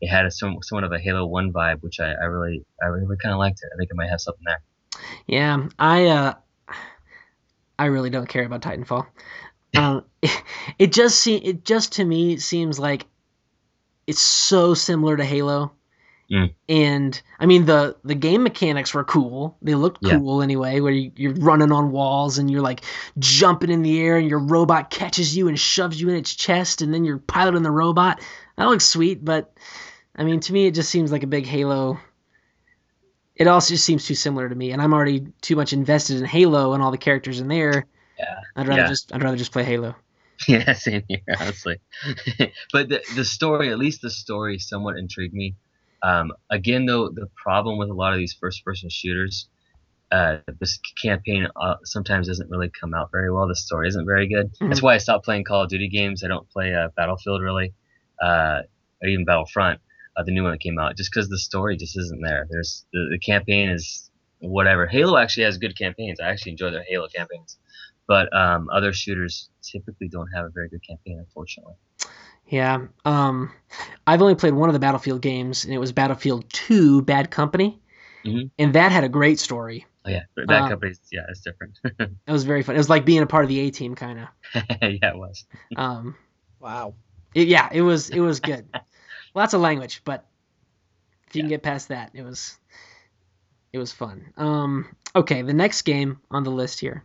it 0.00 0.08
had 0.08 0.26
a 0.26 0.30
some, 0.30 0.58
somewhat 0.62 0.84
of 0.84 0.92
a 0.92 0.98
Halo 0.98 1.26
One 1.26 1.52
vibe, 1.52 1.82
which 1.82 2.00
I, 2.00 2.12
I 2.12 2.24
really 2.24 2.64
I 2.82 2.86
really 2.86 3.16
kind 3.16 3.32
of 3.32 3.38
liked 3.38 3.60
it. 3.62 3.70
I 3.74 3.76
think 3.78 3.90
it 3.90 3.96
might 3.96 4.10
have 4.10 4.20
something 4.20 4.44
there. 4.44 4.62
Yeah, 5.26 5.68
I 5.78 6.06
uh, 6.06 6.34
I 7.78 7.86
really 7.86 8.10
don't 8.10 8.28
care 8.28 8.44
about 8.44 8.62
Titanfall. 8.62 9.06
Um, 9.76 10.04
it, 10.22 10.42
it 10.78 10.92
just 10.92 11.20
se- 11.20 11.36
it 11.44 11.64
just 11.64 11.92
to 11.94 12.04
me 12.04 12.38
seems 12.38 12.78
like 12.78 13.06
it's 14.06 14.20
so 14.20 14.74
similar 14.74 15.16
to 15.16 15.24
Halo. 15.24 15.72
Mm. 16.30 16.54
And 16.68 17.22
I 17.38 17.46
mean 17.46 17.66
the 17.66 17.96
the 18.02 18.14
game 18.16 18.42
mechanics 18.42 18.92
were 18.92 19.04
cool. 19.04 19.56
They 19.62 19.74
looked 19.76 19.98
Yeah. 20.04 20.18
cool 20.18 20.42
anyway, 20.42 20.80
where 20.80 20.92
you, 20.92 21.12
you're 21.14 21.34
running 21.34 21.70
on 21.70 21.92
walls 21.92 22.38
and 22.38 22.50
you're 22.50 22.62
like 22.62 22.80
jumping 23.18 23.70
in 23.70 23.82
the 23.82 24.00
air 24.00 24.16
and 24.16 24.28
your 24.28 24.40
robot 24.40 24.90
catches 24.90 25.36
you 25.36 25.46
and 25.46 25.58
shoves 25.58 26.00
you 26.00 26.08
in 26.08 26.16
its 26.16 26.34
chest 26.34 26.82
and 26.82 26.92
then 26.92 27.04
you're 27.04 27.18
piloting 27.18 27.62
the 27.62 27.70
robot. 27.70 28.20
That 28.56 28.64
looks 28.64 28.84
sweet, 28.86 29.24
but 29.24 29.52
I 30.16 30.24
mean 30.24 30.40
to 30.40 30.52
me 30.52 30.66
it 30.66 30.74
just 30.74 30.90
seems 30.90 31.12
like 31.12 31.22
a 31.22 31.28
big 31.28 31.46
Halo 31.46 32.00
it 33.36 33.46
also 33.46 33.74
just 33.74 33.84
seems 33.84 34.06
too 34.06 34.14
similar 34.14 34.48
to 34.48 34.54
me, 34.54 34.72
and 34.72 34.80
I'm 34.82 34.94
already 34.94 35.26
too 35.42 35.56
much 35.56 35.72
invested 35.72 36.18
in 36.18 36.24
Halo 36.24 36.72
and 36.72 36.82
all 36.82 36.90
the 36.90 36.98
characters 36.98 37.40
in 37.40 37.48
there. 37.48 37.86
Yeah. 38.18 38.40
I'd 38.56 38.66
rather 38.66 38.82
Yeah. 38.82 38.88
just 38.88 39.14
I'd 39.14 39.22
rather 39.22 39.36
just 39.36 39.52
play 39.52 39.64
Halo. 39.64 39.94
Yeah, 40.48 40.74
same 40.74 41.02
here, 41.08 41.20
honestly. 41.40 41.78
but 42.72 42.90
the, 42.90 43.02
the 43.14 43.24
story, 43.24 43.70
at 43.70 43.78
least 43.78 44.02
the 44.02 44.10
story, 44.10 44.58
somewhat 44.58 44.98
intrigued 44.98 45.32
me. 45.32 45.54
Um, 46.02 46.30
again, 46.50 46.84
though, 46.84 47.08
the 47.08 47.26
problem 47.42 47.78
with 47.78 47.88
a 47.88 47.94
lot 47.94 48.12
of 48.12 48.18
these 48.18 48.34
first-person 48.34 48.90
shooters, 48.90 49.48
uh, 50.12 50.36
this 50.60 50.78
campaign 51.02 51.48
uh, 51.56 51.76
sometimes 51.84 52.28
doesn't 52.28 52.50
really 52.50 52.70
come 52.78 52.92
out 52.92 53.10
very 53.10 53.32
well. 53.32 53.48
The 53.48 53.56
story 53.56 53.88
isn't 53.88 54.04
very 54.04 54.28
good. 54.28 54.52
That's 54.60 54.82
why 54.82 54.94
I 54.94 54.98
stopped 54.98 55.24
playing 55.24 55.44
Call 55.44 55.62
of 55.62 55.70
Duty 55.70 55.88
games. 55.88 56.22
I 56.22 56.28
don't 56.28 56.48
play 56.50 56.74
uh, 56.74 56.88
Battlefield 56.96 57.40
really, 57.40 57.72
uh, 58.22 58.60
or 59.02 59.08
even 59.08 59.24
Battlefront, 59.24 59.80
uh, 60.16 60.22
the 60.22 60.32
new 60.32 60.42
one 60.42 60.52
that 60.52 60.60
came 60.60 60.78
out, 60.78 60.96
just 60.96 61.10
because 61.12 61.28
the 61.28 61.38
story 61.38 61.76
just 61.76 61.96
isn't 61.98 62.20
there. 62.22 62.46
There's 62.50 62.86
the, 62.92 63.08
the 63.10 63.18
campaign 63.18 63.68
is 63.68 64.10
whatever. 64.40 64.86
Halo 64.86 65.16
actually 65.18 65.44
has 65.44 65.58
good 65.58 65.76
campaigns. 65.78 66.20
I 66.20 66.28
actually 66.28 66.52
enjoy 66.52 66.70
their 66.70 66.84
Halo 66.88 67.08
campaigns, 67.08 67.58
but 68.06 68.34
um, 68.36 68.68
other 68.72 68.92
shooters 68.92 69.50
typically 69.62 70.08
don't 70.08 70.28
have 70.34 70.46
a 70.46 70.50
very 70.50 70.68
good 70.68 70.82
campaign, 70.86 71.18
unfortunately. 71.18 71.74
Yeah. 72.48 72.86
Um, 73.04 73.50
I've 74.06 74.22
only 74.22 74.36
played 74.36 74.54
one 74.54 74.68
of 74.68 74.72
the 74.72 74.78
Battlefield 74.78 75.20
games, 75.20 75.64
and 75.64 75.74
it 75.74 75.78
was 75.78 75.92
Battlefield 75.92 76.44
2: 76.50 77.02
Bad 77.02 77.30
Company, 77.30 77.80
Mhm. 78.24 78.50
and 78.58 78.72
that 78.74 78.92
had 78.92 79.04
a 79.04 79.08
great 79.08 79.38
story. 79.40 79.84
Oh 80.04 80.10
yeah, 80.10 80.22
but 80.36 80.46
that 80.48 80.62
Uh, 80.62 80.68
company's 80.68 81.00
yeah, 81.10 81.22
it's 81.28 81.40
different. 81.40 81.78
It 82.28 82.32
was 82.32 82.44
very 82.44 82.62
fun. 82.62 82.74
It 82.74 82.78
was 82.78 82.88
like 82.90 83.04
being 83.04 83.22
a 83.22 83.26
part 83.26 83.44
of 83.44 83.48
the 83.48 83.58
A 83.60 83.70
team, 83.70 83.94
kind 83.94 84.20
of. 84.20 84.28
yeah, 84.82 85.10
it 85.10 85.16
was. 85.16 85.44
Um, 85.76 86.16
Wow. 86.60 86.94
it- 87.34 87.48
yeah, 87.48 87.68
it 87.72 87.82
was 87.82 88.10
it 88.10 88.20
was 88.20 88.40
good. 88.40 88.68
Lots 89.36 89.52
of 89.52 89.60
language, 89.60 90.00
but 90.02 90.24
if 91.28 91.36
you 91.36 91.42
can 91.42 91.50
get 91.50 91.62
past 91.62 91.88
that, 91.88 92.10
it 92.14 92.22
was 92.22 92.58
it 93.70 93.78
was 93.78 93.92
fun. 93.92 94.32
Um, 94.38 94.96
okay, 95.14 95.42
the 95.42 95.52
next 95.52 95.82
game 95.82 96.20
on 96.30 96.42
the 96.42 96.50
list 96.50 96.80
here. 96.80 97.04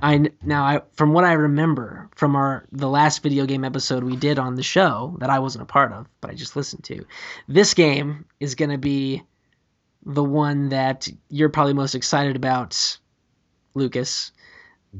I 0.00 0.30
now 0.40 0.62
I 0.62 0.82
from 0.92 1.12
what 1.12 1.24
I 1.24 1.32
remember 1.32 2.10
from 2.14 2.36
our 2.36 2.64
the 2.70 2.88
last 2.88 3.24
video 3.24 3.44
game 3.44 3.64
episode 3.64 4.04
we 4.04 4.14
did 4.14 4.38
on 4.38 4.54
the 4.54 4.62
show 4.62 5.16
that 5.18 5.30
I 5.30 5.40
wasn't 5.40 5.62
a 5.62 5.66
part 5.66 5.92
of, 5.92 6.06
but 6.20 6.30
I 6.30 6.34
just 6.34 6.54
listened 6.54 6.84
to. 6.84 7.04
This 7.48 7.74
game 7.74 8.26
is 8.38 8.54
going 8.54 8.70
to 8.70 8.78
be 8.78 9.24
the 10.06 10.22
one 10.22 10.68
that 10.68 11.08
you're 11.28 11.48
probably 11.48 11.74
most 11.74 11.96
excited 11.96 12.36
about, 12.36 12.98
Lucas, 13.74 14.30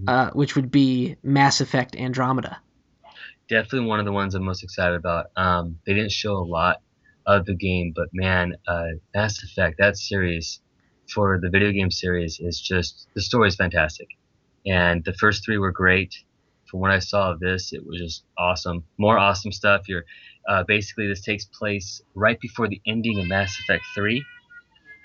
uh, 0.08 0.30
which 0.30 0.56
would 0.56 0.72
be 0.72 1.14
Mass 1.22 1.60
Effect 1.60 1.94
Andromeda. 1.94 2.60
Definitely 3.48 3.88
one 3.88 3.98
of 3.98 4.04
the 4.04 4.12
ones 4.12 4.34
I'm 4.34 4.44
most 4.44 4.62
excited 4.62 4.94
about. 4.94 5.26
Um, 5.34 5.78
they 5.86 5.94
didn't 5.94 6.12
show 6.12 6.36
a 6.36 6.44
lot 6.44 6.82
of 7.26 7.46
the 7.46 7.54
game, 7.54 7.92
but 7.96 8.08
man, 8.12 8.56
uh, 8.66 8.88
Mass 9.14 9.42
Effect 9.42 9.78
that 9.78 9.96
series 9.96 10.60
for 11.12 11.38
the 11.40 11.48
video 11.48 11.72
game 11.72 11.90
series 11.90 12.40
is 12.40 12.60
just 12.60 13.08
the 13.14 13.22
story 13.22 13.48
is 13.48 13.56
fantastic, 13.56 14.08
and 14.66 15.02
the 15.04 15.14
first 15.14 15.44
three 15.44 15.56
were 15.56 15.72
great. 15.72 16.14
From 16.70 16.80
what 16.80 16.90
I 16.90 16.98
saw 16.98 17.32
of 17.32 17.40
this, 17.40 17.72
it 17.72 17.86
was 17.86 17.98
just 17.98 18.24
awesome. 18.36 18.84
More 18.98 19.18
awesome 19.18 19.52
stuff. 19.52 19.88
You're 19.88 20.04
uh, 20.46 20.64
basically 20.64 21.08
this 21.08 21.22
takes 21.22 21.46
place 21.46 22.02
right 22.14 22.38
before 22.40 22.68
the 22.68 22.82
ending 22.86 23.18
of 23.18 23.26
Mass 23.26 23.58
Effect 23.60 23.84
Three. 23.94 24.22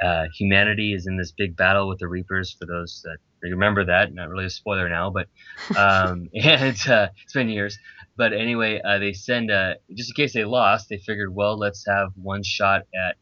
Uh, 0.01 0.25
humanity 0.37 0.93
is 0.93 1.07
in 1.07 1.17
this 1.17 1.31
big 1.31 1.55
battle 1.55 1.87
with 1.87 1.99
the 1.99 2.07
Reapers. 2.07 2.55
For 2.59 2.65
those 2.65 3.01
that 3.03 3.17
remember 3.41 3.85
that, 3.85 4.13
not 4.13 4.29
really 4.29 4.45
a 4.45 4.49
spoiler 4.49 4.89
now, 4.89 5.09
but 5.09 5.27
um, 5.77 6.29
and 6.33 6.77
uh, 6.87 7.07
it's 7.23 7.33
been 7.33 7.49
years. 7.49 7.77
But 8.15 8.33
anyway, 8.33 8.79
uh, 8.83 8.99
they 8.99 9.13
send 9.13 9.49
uh, 9.49 9.75
just 9.95 10.11
in 10.11 10.15
case 10.15 10.33
they 10.33 10.45
lost, 10.45 10.89
they 10.89 10.97
figured, 10.97 11.33
well, 11.33 11.57
let's 11.57 11.85
have 11.87 12.09
one 12.15 12.43
shot 12.43 12.83
at 12.93 13.17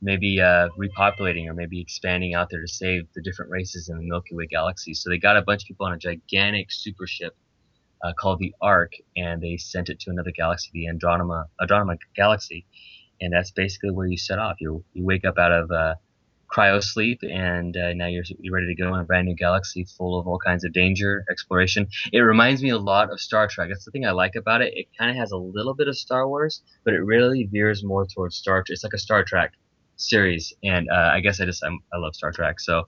maybe 0.00 0.40
uh, 0.40 0.68
repopulating 0.78 1.48
or 1.48 1.54
maybe 1.54 1.80
expanding 1.80 2.34
out 2.34 2.48
there 2.50 2.60
to 2.60 2.68
save 2.68 3.08
the 3.14 3.22
different 3.22 3.50
races 3.50 3.88
in 3.88 3.96
the 3.96 4.04
Milky 4.04 4.34
Way 4.34 4.46
galaxy. 4.46 4.94
So 4.94 5.10
they 5.10 5.18
got 5.18 5.36
a 5.36 5.42
bunch 5.42 5.62
of 5.62 5.68
people 5.68 5.86
on 5.86 5.92
a 5.92 5.98
gigantic 5.98 6.70
super 6.70 7.06
ship 7.06 7.36
uh, 8.02 8.12
called 8.12 8.38
the 8.38 8.54
Ark, 8.60 8.92
and 9.16 9.42
they 9.42 9.56
sent 9.56 9.88
it 9.88 9.98
to 10.00 10.10
another 10.10 10.30
galaxy, 10.30 10.70
the 10.72 10.88
Andromeda 10.88 11.46
Andromeda 11.60 11.98
galaxy, 12.14 12.64
and 13.20 13.32
that's 13.32 13.50
basically 13.50 13.90
where 13.90 14.06
you 14.06 14.16
set 14.16 14.38
off. 14.38 14.56
You 14.60 14.84
you 14.92 15.04
wake 15.04 15.24
up 15.24 15.38
out 15.38 15.52
of 15.52 15.70
uh, 15.70 15.94
cryo 16.50 16.82
sleep, 16.82 17.20
and 17.22 17.76
uh, 17.76 17.92
now 17.94 18.06
you're, 18.06 18.24
you're 18.40 18.54
ready 18.54 18.74
to 18.74 18.82
go 18.82 18.94
in 18.94 19.00
a 19.00 19.04
brand 19.04 19.26
new 19.26 19.34
galaxy 19.34 19.84
full 19.84 20.18
of 20.18 20.26
all 20.26 20.38
kinds 20.38 20.64
of 20.64 20.72
danger, 20.72 21.24
exploration. 21.30 21.86
It 22.12 22.20
reminds 22.20 22.62
me 22.62 22.70
a 22.70 22.78
lot 22.78 23.10
of 23.12 23.20
Star 23.20 23.48
Trek. 23.48 23.68
That's 23.68 23.84
the 23.84 23.90
thing 23.90 24.06
I 24.06 24.12
like 24.12 24.34
about 24.34 24.62
it. 24.62 24.72
It 24.74 24.86
kind 24.98 25.10
of 25.10 25.16
has 25.16 25.30
a 25.30 25.36
little 25.36 25.74
bit 25.74 25.88
of 25.88 25.96
Star 25.96 26.28
Wars, 26.28 26.62
but 26.84 26.94
it 26.94 27.00
really 27.00 27.44
veers 27.44 27.84
more 27.84 28.06
towards 28.06 28.36
Star. 28.36 28.62
Trek. 28.62 28.74
It's 28.74 28.84
like 28.84 28.94
a 28.94 28.98
Star 28.98 29.24
Trek 29.24 29.52
series, 29.96 30.52
and 30.62 30.88
uh, 30.90 31.10
I 31.12 31.20
guess 31.20 31.40
I 31.40 31.44
just 31.44 31.62
I'm, 31.64 31.80
I 31.92 31.98
love 31.98 32.14
Star 32.14 32.32
Trek, 32.32 32.60
so 32.60 32.84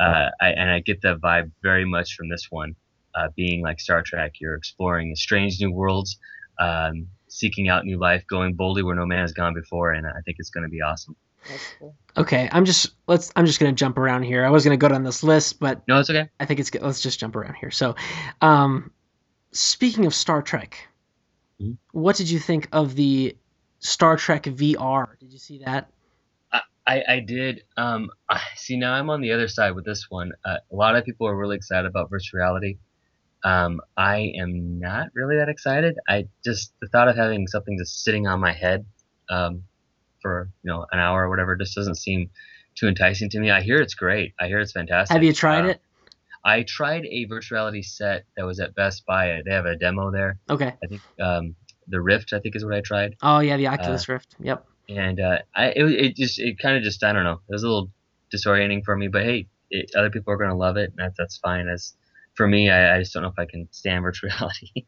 uh, 0.00 0.28
I, 0.40 0.48
and 0.50 0.70
I 0.70 0.80
get 0.80 1.02
that 1.02 1.18
vibe 1.18 1.50
very 1.62 1.84
much 1.84 2.14
from 2.14 2.28
this 2.28 2.48
one. 2.50 2.74
Uh, 3.14 3.28
being 3.36 3.62
like 3.62 3.78
Star 3.78 4.02
Trek, 4.02 4.32
you're 4.40 4.54
exploring 4.54 5.14
strange 5.16 5.60
new 5.60 5.70
worlds, 5.70 6.18
um, 6.58 7.08
seeking 7.28 7.68
out 7.68 7.84
new 7.84 7.98
life, 7.98 8.24
going 8.26 8.54
boldly 8.54 8.82
where 8.82 8.94
no 8.94 9.04
man 9.04 9.18
has 9.18 9.32
gone 9.32 9.52
before, 9.52 9.92
and 9.92 10.06
I 10.06 10.20
think 10.24 10.38
it's 10.38 10.48
going 10.48 10.64
to 10.64 10.70
be 10.70 10.80
awesome. 10.80 11.14
That's 11.48 11.74
cool. 11.78 11.94
Okay, 12.16 12.48
I'm 12.52 12.64
just 12.64 12.90
let's 13.06 13.32
I'm 13.36 13.46
just 13.46 13.58
gonna 13.58 13.72
jump 13.72 13.98
around 13.98 14.22
here. 14.24 14.44
I 14.44 14.50
was 14.50 14.64
gonna 14.64 14.76
go 14.76 14.88
down 14.88 15.02
this 15.02 15.22
list, 15.22 15.58
but 15.60 15.82
No, 15.88 15.98
it's 16.00 16.10
okay. 16.10 16.28
I 16.38 16.46
think 16.46 16.60
it's 16.60 16.70
good. 16.70 16.82
Let's 16.82 17.00
just 17.00 17.18
jump 17.18 17.36
around 17.36 17.54
here. 17.54 17.70
So, 17.70 17.94
um, 18.40 18.92
speaking 19.52 20.06
of 20.06 20.14
Star 20.14 20.42
Trek, 20.42 20.88
Mhm. 21.60 21.78
what 21.92 22.16
did 22.16 22.30
you 22.30 22.38
think 22.38 22.68
of 22.72 22.94
the 22.94 23.36
Star 23.80 24.16
Trek 24.16 24.44
VR? 24.44 25.18
Did 25.18 25.32
you 25.32 25.38
see 25.38 25.58
that? 25.64 25.88
I, 26.86 27.04
I 27.08 27.20
did. 27.20 27.62
Um, 27.76 28.10
I, 28.28 28.40
see, 28.56 28.76
now 28.76 28.92
I'm 28.94 29.08
on 29.08 29.20
the 29.20 29.32
other 29.32 29.48
side 29.48 29.70
with 29.74 29.84
this 29.84 30.06
one. 30.10 30.32
Uh, 30.44 30.56
a 30.70 30.74
lot 30.74 30.96
of 30.96 31.04
people 31.04 31.28
are 31.28 31.36
really 31.36 31.56
excited 31.56 31.86
about 31.86 32.10
virtual 32.10 32.38
reality. 32.40 32.78
Um, 33.44 33.80
I 33.96 34.32
am 34.36 34.78
not 34.78 35.08
really 35.14 35.36
that 35.36 35.48
excited. 35.48 35.96
I 36.08 36.26
just 36.44 36.72
the 36.80 36.88
thought 36.88 37.08
of 37.08 37.16
having 37.16 37.46
something 37.46 37.78
just 37.78 38.02
sitting 38.02 38.26
on 38.26 38.40
my 38.40 38.52
head 38.52 38.84
um, 39.30 39.64
for 40.22 40.48
you 40.62 40.70
know 40.70 40.86
an 40.92 40.98
hour 40.98 41.24
or 41.24 41.28
whatever 41.28 41.56
just 41.56 41.74
doesn't 41.74 41.96
seem 41.96 42.30
too 42.74 42.88
enticing 42.88 43.28
to 43.30 43.38
me. 43.40 43.50
I 43.50 43.60
hear 43.60 43.80
it's 43.82 43.94
great. 43.94 44.32
I 44.40 44.46
hear 44.46 44.60
it's 44.60 44.72
fantastic. 44.72 45.12
Have 45.14 45.22
you 45.24 45.32
tried 45.34 45.64
Uh, 45.66 45.68
it? 45.68 45.80
I 46.44 46.62
tried 46.62 47.04
a 47.06 47.24
virtual 47.26 47.56
reality 47.58 47.82
set 47.82 48.24
that 48.36 48.44
was 48.44 48.58
at 48.60 48.74
Best 48.74 49.04
Buy. 49.06 49.42
They 49.44 49.52
have 49.52 49.66
a 49.66 49.76
demo 49.76 50.10
there. 50.10 50.38
Okay. 50.50 50.74
I 50.82 50.86
think 50.88 51.00
um, 51.20 51.54
the 51.86 52.00
Rift, 52.00 52.32
I 52.32 52.40
think, 52.40 52.56
is 52.56 52.64
what 52.64 52.74
I 52.74 52.80
tried. 52.80 53.16
Oh 53.22 53.40
yeah, 53.40 53.56
the 53.56 53.66
Oculus 53.68 54.08
Rift. 54.08 54.34
Yep. 54.40 54.64
and 54.88 55.20
uh, 55.20 55.38
I 55.54 55.66
it, 55.66 55.84
it 55.84 56.16
just 56.16 56.38
it 56.40 56.58
kind 56.58 56.76
of 56.76 56.82
just 56.82 57.04
I 57.04 57.12
don't 57.12 57.24
know 57.24 57.40
it 57.48 57.52
was 57.52 57.62
a 57.62 57.66
little 57.68 57.90
disorienting 58.34 58.82
for 58.84 58.96
me 58.96 59.08
but 59.08 59.22
hey 59.22 59.46
it, 59.70 59.90
other 59.96 60.10
people 60.10 60.32
are 60.32 60.36
gonna 60.36 60.56
love 60.56 60.76
it 60.76 60.90
and 60.90 60.98
that's 60.98 61.16
that's 61.18 61.36
fine 61.36 61.68
as 61.68 61.94
for 62.34 62.48
me 62.48 62.70
I, 62.70 62.96
I 62.96 62.98
just 62.98 63.12
don't 63.12 63.22
know 63.22 63.28
if 63.28 63.38
I 63.38 63.44
can 63.46 63.68
stand 63.70 64.02
virtual 64.08 64.30
reality 64.30 64.86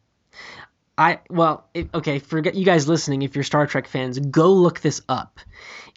I 0.96 1.20
well, 1.28 1.66
it, 1.74 1.88
okay. 1.94 2.18
Forget 2.18 2.54
you 2.54 2.64
guys 2.64 2.88
listening. 2.88 3.22
If 3.22 3.34
you're 3.34 3.44
Star 3.44 3.66
Trek 3.66 3.88
fans, 3.88 4.18
go 4.18 4.52
look 4.52 4.80
this 4.80 5.00
up. 5.08 5.40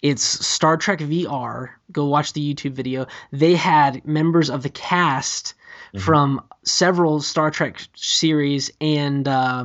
It's 0.02 0.22
Star 0.22 0.76
Trek 0.76 0.98
VR. 1.00 1.70
Go 1.92 2.06
watch 2.06 2.32
the 2.32 2.54
YouTube 2.54 2.72
video. 2.72 3.06
They 3.32 3.54
had 3.54 4.04
members 4.04 4.50
of 4.50 4.62
the 4.62 4.68
cast 4.68 5.54
from 5.98 6.42
several 6.64 7.20
Star 7.20 7.50
Trek 7.50 7.80
series 7.94 8.70
and 8.80 9.26
uh, 9.26 9.64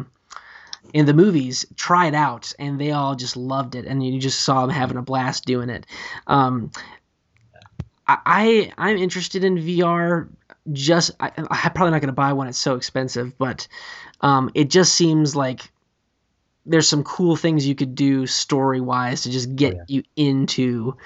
in 0.93 1.05
the 1.05 1.13
movies 1.13 1.65
try 1.75 2.07
it 2.07 2.15
out, 2.15 2.53
and 2.59 2.79
they 2.79 2.91
all 2.91 3.15
just 3.15 3.35
loved 3.35 3.75
it. 3.75 3.85
And 3.85 4.05
you 4.05 4.19
just 4.19 4.41
saw 4.41 4.61
them 4.61 4.69
having 4.69 4.97
a 4.97 5.01
blast 5.01 5.45
doing 5.45 5.69
it. 5.69 5.85
Um, 6.27 6.71
I, 8.07 8.17
I 8.25 8.73
I'm 8.77 8.97
interested 8.97 9.43
in 9.43 9.57
VR. 9.57 10.29
Just 10.71 11.11
I, 11.19 11.31
I'm 11.35 11.47
probably 11.47 11.91
not 11.91 11.99
going 11.99 12.07
to 12.07 12.13
buy 12.13 12.33
one. 12.33 12.47
It's 12.47 12.57
so 12.57 12.75
expensive, 12.75 13.37
but 13.37 13.67
um, 14.23 14.49
it 14.55 14.69
just 14.71 14.95
seems 14.95 15.35
like 15.35 15.71
there's 16.65 16.87
some 16.87 17.03
cool 17.03 17.35
things 17.35 17.67
you 17.67 17.75
could 17.75 17.93
do 17.93 18.25
story 18.25 18.81
wise 18.81 19.23
to 19.23 19.31
just 19.31 19.55
get 19.55 19.75
yeah. 19.75 19.83
you 19.87 20.03
into. 20.15 20.97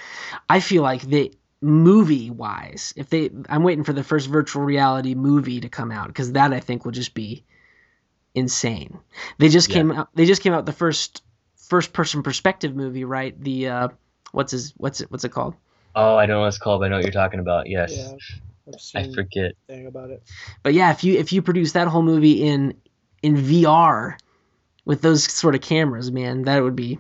I 0.48 0.60
feel 0.60 0.84
like 0.84 1.02
the 1.02 1.34
movie 1.60 2.30
wise, 2.30 2.94
if 2.96 3.10
they, 3.10 3.32
I'm 3.50 3.64
waiting 3.64 3.84
for 3.84 3.94
the 3.94 4.04
first 4.04 4.28
virtual 4.28 4.64
reality 4.64 5.16
movie 5.16 5.62
to 5.62 5.70
come 5.70 5.92
out 5.92 6.08
because 6.08 6.34
that 6.34 6.54
I 6.54 6.60
think 6.60 6.86
will 6.86 6.92
just 6.92 7.16
be 7.16 7.44
insane. 8.36 9.00
They 9.40 9.50
just 9.50 9.70
Yeah. 9.70 9.76
came 9.76 9.92
out. 9.92 10.10
They 10.14 10.26
just 10.26 10.44
came 10.44 10.54
out 10.54 10.66
the 10.66 10.74
first 10.74 11.24
first 11.58 11.92
person 11.92 12.24
perspective 12.24 12.76
movie, 12.76 13.04
right? 13.04 13.40
The 13.44 13.68
uh, 13.68 13.88
what's 14.32 14.52
his 14.52 14.74
what's 14.78 15.02
it 15.02 15.12
what's 15.12 15.26
it 15.26 15.30
called? 15.32 15.56
oh 15.96 16.16
I 16.16 16.26
don't 16.26 16.36
know 16.36 16.42
what 16.42 16.48
it's 16.50 16.58
called 16.60 16.82
but 16.82 16.86
I 16.86 16.90
know 16.90 16.98
what 16.98 17.04
you're 17.04 17.12
talking 17.12 17.40
about 17.40 17.68
yes 17.68 17.92
Yeah, 17.98 18.74
I've 18.74 18.80
I 18.96 19.04
seen 19.04 19.14
forget 19.14 19.54
thing 19.68 19.88
about 19.88 20.12
it. 20.12 20.24
But 20.64 20.74
yeah, 20.74 20.92
if 20.92 21.04
you 21.04 21.18
if 21.18 21.34
you 21.34 21.42
produce 21.42 21.74
that 21.74 21.88
whole 21.88 22.04
movie 22.04 22.44
in 22.44 22.76
in 23.22 23.36
VR 23.36 24.18
with 24.86 25.02
those 25.02 25.24
sort 25.24 25.56
of 25.56 25.62
cameras, 25.62 26.12
man, 26.12 26.44
that 26.44 26.64
would 26.64 26.76
be 26.76 27.00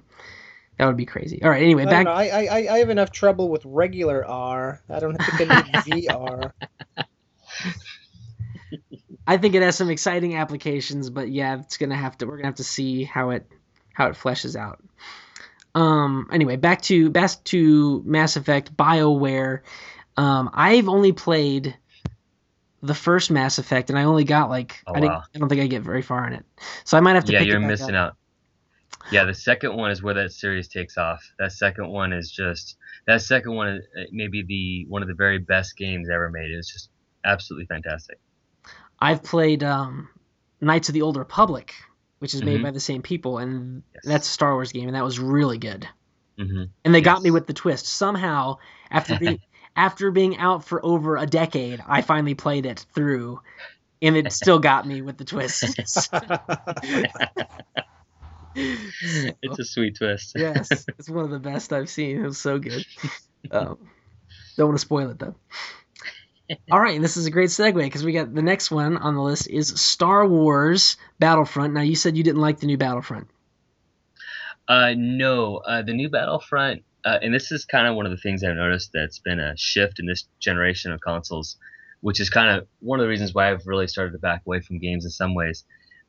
that 0.77 0.86
would 0.86 0.97
be 0.97 1.05
crazy. 1.05 1.41
All 1.41 1.50
right, 1.50 1.63
anyway, 1.63 1.86
I, 1.86 1.89
back 1.89 2.05
know, 2.05 2.12
I, 2.12 2.25
I 2.25 2.74
I 2.75 2.77
have 2.79 2.89
enough 2.89 3.12
trouble 3.12 3.50
with 3.50 3.63
regular 3.65 4.25
R. 4.25 4.81
I 4.89 5.00
don't 5.00 5.15
think 5.15 5.51
I 5.51 5.62
need 5.62 5.74
VR. 6.09 6.51
I 9.25 9.38
think 9.38 9.55
it 9.55 9.62
has 9.62 9.75
some 9.75 9.89
exciting 9.89 10.36
applications, 10.36 11.09
but 11.09 11.29
yeah, 11.29 11.59
it's 11.59 11.77
gonna 11.77 11.95
have 11.95 12.17
to 12.19 12.27
we're 12.27 12.38
gonna 12.38 12.47
have 12.47 12.55
to 12.55 12.63
see 12.63 13.03
how 13.03 13.31
it 13.31 13.47
how 13.93 14.07
it 14.07 14.15
fleshes 14.15 14.55
out. 14.55 14.83
Um 15.75 16.29
anyway, 16.31 16.55
back 16.55 16.81
to 16.83 17.09
back 17.09 17.43
to 17.45 18.03
Mass 18.05 18.36
Effect 18.38 18.75
BioWare. 18.75 19.62
Um 20.15 20.50
I've 20.53 20.88
only 20.88 21.12
played 21.12 21.75
the 22.81 22.93
first 22.93 23.31
Mass 23.31 23.57
Effect 23.57 23.89
and 23.89 23.98
I 23.98 24.03
only 24.03 24.24
got 24.24 24.50
like 24.50 24.81
Oh, 24.88 24.93
I 24.96 25.00
wow. 25.00 25.24
I 25.34 25.39
don't 25.39 25.50
think 25.50 25.62
I 25.62 25.67
get 25.67 25.81
very 25.81 26.01
far 26.01 26.27
in 26.27 26.34
it. 26.34 26.46
So 26.84 26.98
I 26.98 27.00
might 27.01 27.15
have 27.15 27.25
to 27.25 27.34
yeah 27.34 27.41
you're 27.41 27.60
missing 27.60 27.96
up. 27.96 28.12
out 28.12 28.17
yeah 29.12 29.24
the 29.24 29.34
second 29.34 29.75
one 29.75 29.91
is 29.91 30.01
where 30.03 30.13
that 30.13 30.31
series 30.31 30.67
takes 30.67 30.98
off 30.98 31.24
that 31.39 31.51
second 31.51 31.88
one 31.89 32.13
is 32.13 32.32
just 32.32 32.78
that 33.06 33.21
second 33.21 33.54
one 33.56 33.67
is 33.69 33.84
uh, 33.97 34.04
maybe 34.12 34.43
the 34.43 34.86
one 34.89 35.01
of 35.01 35.08
the 35.08 35.13
very 35.13 35.38
best 35.39 35.78
games 35.78 36.10
ever 36.10 36.30
made 36.30 36.51
it's 36.51 36.71
just 36.71 36.89
absolutely 37.25 37.65
fantastic 37.65 38.19
I've 38.99 39.23
played 39.23 39.63
um, 39.63 40.10
Knights 40.60 40.89
of 40.89 40.93
the 40.93 41.04
Old 41.04 41.17
Republic, 41.17 41.75
which 42.19 42.34
is 42.34 42.41
made 42.41 42.60
Mhm. 42.60 42.63
by 42.63 42.71
the 42.71 42.80
same 42.80 43.04
people, 43.04 43.38
and 43.38 43.84
Yes. 43.93 44.06
that's 44.06 44.28
a 44.28 44.32
Star 44.32 44.54
Wars 44.54 44.71
game, 44.71 44.88
and 44.88 44.95
that 44.95 45.04
was 45.04 45.19
really 45.19 45.60
good. 45.60 45.88
hmm 46.38 46.63
And 46.84 46.95
they 46.95 47.01
got 47.01 47.21
me 47.21 47.30
with 47.30 47.45
the 47.45 47.54
twist. 47.54 47.86
Somehow, 47.86 48.58
after 48.89 49.19
being 49.19 49.39
after 49.77 50.11
being 50.11 50.37
out 50.37 50.65
for 50.65 50.83
over 50.85 51.15
a 51.15 51.25
decade, 51.25 51.81
I 51.87 52.01
finally 52.01 52.33
played 52.33 52.65
it 52.65 52.85
through, 52.93 53.39
and 54.01 54.17
it 54.17 54.33
still 54.33 54.59
got 54.59 54.85
me 54.85 55.01
with 55.01 55.17
the 55.17 55.23
twists. 55.23 56.09
it's 58.57 59.59
a 59.59 59.63
sweet 59.63 59.95
twist 59.95 60.33
yes, 60.35 60.71
it's 60.97 61.09
one 61.09 61.23
of 61.23 61.29
the 61.29 61.39
best 61.39 61.71
I've 61.71 61.89
seen. 61.89 62.17
It 62.17 62.25
was 62.25 62.39
so 62.39 62.57
good. 62.57 62.83
Um, 63.51 63.77
don't 64.57 64.69
want 64.69 64.79
to 64.79 64.81
spoil 64.81 65.11
it 65.11 65.19
though. 65.19 65.35
All 66.71 66.79
right, 66.79 66.95
and 66.95 67.03
this 67.03 67.17
is 67.17 67.25
a 67.25 67.31
great 67.31 67.49
segue 67.49 67.75
because 67.75 68.03
we 68.03 68.13
got 68.13 68.33
the 68.33 68.41
next 68.41 68.71
one 68.71 68.97
on 68.97 69.15
the 69.15 69.21
list 69.21 69.47
is 69.47 69.79
Star 69.79 70.25
Wars 70.25 70.97
Battlefront. 71.19 71.73
Now 71.73 71.81
you 71.81 71.95
said 71.95 72.17
you 72.17 72.23
didn't 72.23 72.41
like 72.41 72.59
the 72.59 72.67
new 72.67 72.77
Battlefront. 72.77 73.27
Uh, 74.67 74.93
no, 74.97 75.57
uh, 75.57 75.81
the 75.81 75.93
new 75.93 76.09
Battlefront, 76.09 76.83
uh, 77.05 77.19
and 77.21 77.33
this 77.33 77.51
is 77.51 77.65
kind 77.65 77.88
of 77.88 77.95
one 77.95 78.05
of 78.05 78.12
the 78.12 78.17
things 78.17 78.43
I've 78.43 78.55
noticed 78.55 78.91
that's 78.93 79.19
been 79.19 79.39
a 79.39 79.55
shift 79.55 79.99
in 79.99 80.05
this 80.05 80.27
generation 80.39 80.91
of 80.91 81.01
consoles, 81.01 81.57
which 82.01 82.19
is 82.19 82.29
kind 82.29 82.57
of 82.57 82.67
one 82.79 82.99
of 82.99 83.03
the 83.03 83.10
reasons 83.10 83.33
why 83.33 83.51
I've 83.51 83.65
really 83.65 83.88
started 83.88 84.12
to 84.12 84.17
back 84.17 84.43
away 84.45 84.62
from 84.62 84.79
games 84.79 85.05
in 85.05 85.12
some 85.12 85.33
ways. 85.33 85.63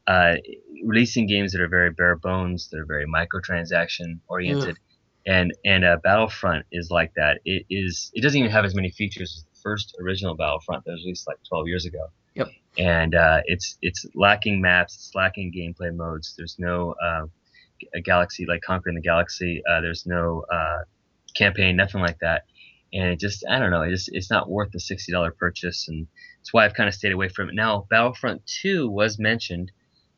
Uh, 0.06 0.36
releasing 0.84 1.26
games 1.26 1.52
that 1.52 1.60
are 1.60 1.68
very 1.68 1.90
bare 1.90 2.16
bones, 2.16 2.68
that 2.70 2.78
are 2.78 2.86
very 2.86 3.06
microtransaction 3.06 4.18
oriented, 4.26 4.78
and 5.26 5.52
and 5.64 5.84
uh, 5.84 5.98
Battlefront 6.02 6.64
is 6.72 6.90
like 6.90 7.12
that. 7.14 7.40
It 7.44 7.66
is. 7.68 8.10
It 8.14 8.22
doesn't 8.22 8.38
even 8.38 8.50
have 8.50 8.64
as 8.64 8.74
many 8.74 8.90
features 8.90 9.34
as 9.36 9.44
the 9.44 9.60
first 9.62 9.94
original 10.00 10.34
Battlefront 10.34 10.84
that 10.86 10.92
was 10.92 11.02
released 11.02 11.26
like 11.26 11.36
12 11.46 11.68
years 11.68 11.84
ago. 11.84 12.06
Yep. 12.34 12.48
And 12.78 13.14
uh, 13.14 13.42
it's 13.44 13.76
it's 13.82 14.06
lacking 14.14 14.62
maps, 14.62 14.94
it's 14.94 15.14
lacking 15.14 15.52
gameplay 15.52 15.94
modes. 15.94 16.34
There's 16.38 16.56
no 16.58 16.94
uh, 17.04 17.26
a 17.94 18.00
galaxy 18.00 18.46
like 18.46 18.62
conquering 18.62 18.94
the 18.96 19.00
galaxy. 19.02 19.62
Uh, 19.68 19.80
there's 19.80 20.06
no 20.06 20.44
uh, 20.52 20.80
campaign, 21.34 21.76
nothing 21.76 22.00
like 22.00 22.18
that. 22.20 22.44
And 22.92 23.10
it 23.10 23.18
just, 23.20 23.44
I 23.48 23.58
don't 23.58 23.70
know, 23.70 23.82
it 23.82 23.90
just, 23.90 24.08
it's 24.12 24.30
not 24.30 24.48
worth 24.48 24.70
the 24.72 24.80
sixty 24.80 25.12
dollar 25.12 25.30
purchase, 25.30 25.88
and 25.88 26.06
that's 26.40 26.52
why 26.54 26.64
I've 26.64 26.74
kind 26.74 26.88
of 26.88 26.94
stayed 26.94 27.12
away 27.12 27.28
from 27.28 27.50
it. 27.50 27.54
Now, 27.54 27.86
Battlefront 27.90 28.42
Two 28.46 28.88
was 28.88 29.18
mentioned. 29.18 29.70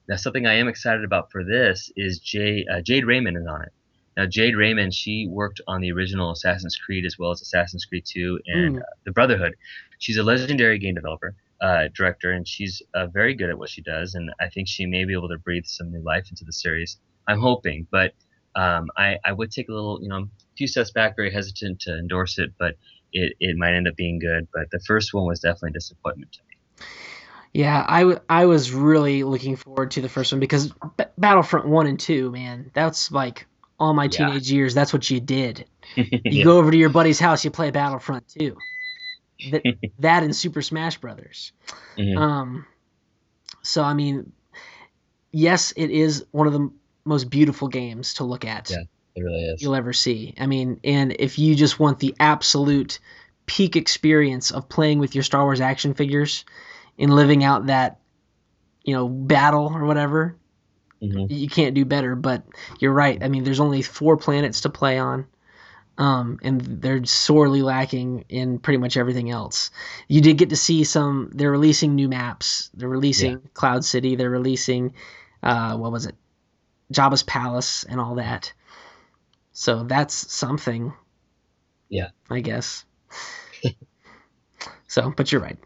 Now, 0.09 0.17
something 0.17 0.47
I 0.47 0.55
am 0.55 0.69
excited 0.69 1.05
about 1.05 1.31
for 1.33 1.45
this 1.45 1.91
is 1.97 2.19
Jade, 2.21 2.67
uh, 2.73 2.81
Jade 2.81 3.05
Raymond 3.07 3.37
is 3.37 3.47
on 3.47 3.63
it. 3.63 3.73
Now, 4.17 4.27
Jade 4.27 4.57
Raymond, 4.57 4.93
she 4.93 5.27
worked 5.29 5.61
on 5.69 5.81
the 5.81 5.93
original 5.93 6.33
Assassin's 6.33 6.77
Creed 6.77 7.05
as 7.07 7.17
well 7.19 7.31
as 7.31 7.41
Assassin's 7.43 7.85
Creed 7.85 8.05
2 8.07 8.41
and 8.47 8.77
Mm. 8.77 8.81
uh, 8.81 8.85
the 9.05 9.13
Brotherhood. 9.13 9.55
She's 9.99 10.17
a 10.17 10.23
legendary 10.25 10.79
game 10.79 10.95
developer, 10.97 11.35
uh, 11.61 11.89
director, 11.95 12.33
and 12.33 12.47
she's 12.47 12.83
uh, 12.95 13.07
very 13.07 13.35
good 13.35 13.51
at 13.51 13.59
what 13.59 13.69
she 13.69 13.83
does. 13.83 14.15
And 14.15 14.31
I 14.41 14.49
think 14.49 14.67
she 14.67 14.85
may 14.85 15.05
be 15.05 15.13
able 15.13 15.29
to 15.29 15.39
breathe 15.39 15.67
some 15.67 15.93
new 15.93 16.03
life 16.03 16.29
into 16.29 16.45
the 16.45 16.53
series. 16.53 16.99
I'm 17.31 17.41
hoping, 17.41 17.87
but 17.91 18.13
um, 18.57 18.89
I, 18.97 19.19
I 19.25 19.33
would 19.33 19.51
take 19.51 19.69
a 19.69 19.73
little, 19.73 20.01
you 20.03 20.09
know, 20.09 20.17
a 20.23 20.29
few 20.57 20.67
steps 20.67 20.91
back, 20.91 21.15
very 21.17 21.33
hesitant 21.33 21.81
to 21.83 21.97
endorse 21.97 22.39
it, 22.39 22.51
but 22.59 22.75
it, 23.13 23.35
it 23.41 23.57
might 23.57 23.75
end 23.75 23.87
up 23.89 23.97
being 23.97 24.19
good. 24.19 24.49
But 24.53 24.71
the 24.71 24.81
first 24.81 25.15
one 25.15 25.27
was 25.27 25.41
definitely 25.41 25.71
a 25.71 25.73
disappointment 25.75 26.33
to 26.33 26.41
me. 26.49 26.87
Yeah, 27.53 27.85
I, 27.89 28.01
w- 28.01 28.21
I 28.29 28.47
was 28.47 28.73
really 28.73 29.23
looking 29.25 29.57
forward 29.57 29.93
to 29.93 30.01
the 30.01 30.09
first 30.09 30.33
one 30.33 30.41
because 30.41 30.69
B- 30.97 31.05
Battlefront 31.19 31.67
1 31.69 31.87
and 31.87 31.99
2, 31.99 32.31
man, 32.31 32.71
that's 32.75 33.11
like 33.11 33.47
all 33.79 33.93
my 33.95 34.05
Yeah. 34.05 34.11
teenage 34.11 34.51
years. 34.51 34.75
That's 34.75 34.93
what 34.93 35.09
you 35.11 35.21
did. 35.21 35.67
You 35.97 36.21
Yeah. 36.25 36.45
go 36.45 36.59
over 36.59 36.71
to 36.71 36.77
your 36.77 36.91
buddy's 36.91 37.19
house, 37.19 37.45
you 37.45 37.51
play 37.51 37.71
Battlefront 37.71 38.29
2. 38.39 38.57
That, 39.51 39.63
that 39.99 40.23
and 40.23 40.35
Super 40.35 40.63
Smash 40.63 40.99
Brothers. 40.99 41.53
Mhm. 41.99 42.17
Um, 42.17 42.67
so, 43.63 43.83
I 43.83 43.95
mean, 43.95 44.33
yes, 45.33 45.73
it 45.77 45.91
is 45.91 46.25
one 46.31 46.47
of 46.47 46.53
the 46.53 46.71
most 47.11 47.29
beautiful 47.29 47.69
games 47.69 48.15
to 48.15 48.25
look 48.25 48.45
at 48.47 48.71
Yeah. 48.71 48.85
It 49.17 49.23
really 49.23 49.45
is. 49.45 49.61
you'll 49.61 49.75
ever 49.75 49.93
see. 49.93 50.35
I 50.39 50.47
mean, 50.47 50.81
and 50.85 51.15
if 51.19 51.39
you 51.39 51.55
just 51.55 51.79
want 51.81 51.99
the 51.99 52.15
absolute 52.21 52.99
peak 53.47 53.75
experience 53.77 54.51
of 54.53 54.69
playing 54.69 55.01
with 55.01 55.15
your 55.15 55.25
Star 55.25 55.43
Wars 55.45 55.61
action 55.61 55.93
figures 55.95 56.45
and 56.99 57.13
living 57.13 57.43
out 57.45 57.67
that, 57.67 57.99
you 58.85 58.95
know, 58.95 59.09
battle 59.09 59.71
or 59.75 59.85
whatever, 59.85 60.37
Mhm. 61.03 61.27
you 61.29 61.49
can't 61.49 61.75
do 61.75 61.85
better. 61.85 62.15
But 62.15 62.45
you're 62.79 62.93
right. 62.93 63.23
I 63.23 63.29
mean, 63.29 63.43
there's 63.43 63.59
only 63.61 63.83
four 63.83 64.17
planets 64.17 64.61
to 64.63 64.69
play 64.71 64.99
on. 64.99 65.27
Um, 65.99 66.39
and 66.43 66.61
they're 66.63 67.05
sorely 67.05 67.61
lacking 67.61 68.25
in 68.31 68.59
pretty 68.59 68.79
much 68.79 68.97
everything 68.97 69.29
else. 69.29 69.71
You 70.09 70.21
did 70.23 70.39
get 70.39 70.49
to 70.51 70.57
see 70.57 70.85
some. 70.85 71.31
They're 71.35 71.51
releasing 71.51 71.95
new 71.95 72.09
maps. 72.09 72.71
They're 72.73 72.89
releasing 72.89 73.41
Cloud 73.53 73.85
City. 73.85 74.15
They're 74.17 74.31
releasing, 74.31 74.95
uh, 75.43 75.77
what 75.77 75.93
was 75.93 76.07
it, 76.07 76.15
Jabba's 76.93 77.23
palace 77.23 77.85
and 77.85 78.01
all 78.01 78.17
that. 78.17 78.53
So 79.53 79.85
that's 79.85 80.15
something. 80.33 80.93
Yeah. 81.89 82.09
I 82.29 82.41
guess. 82.41 82.85
so, 84.87 85.13
but 85.17 85.31
you're 85.33 85.41
right. 85.41 85.59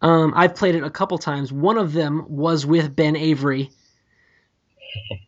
Um, 0.00 0.32
I've 0.36 0.54
played 0.54 0.74
it 0.74 0.84
a 0.84 0.90
couple 0.90 1.18
times. 1.18 1.52
One 1.52 1.76
of 1.76 1.92
them 1.92 2.26
was 2.28 2.64
with 2.64 2.94
Ben 2.94 3.16
Avery. 3.16 3.70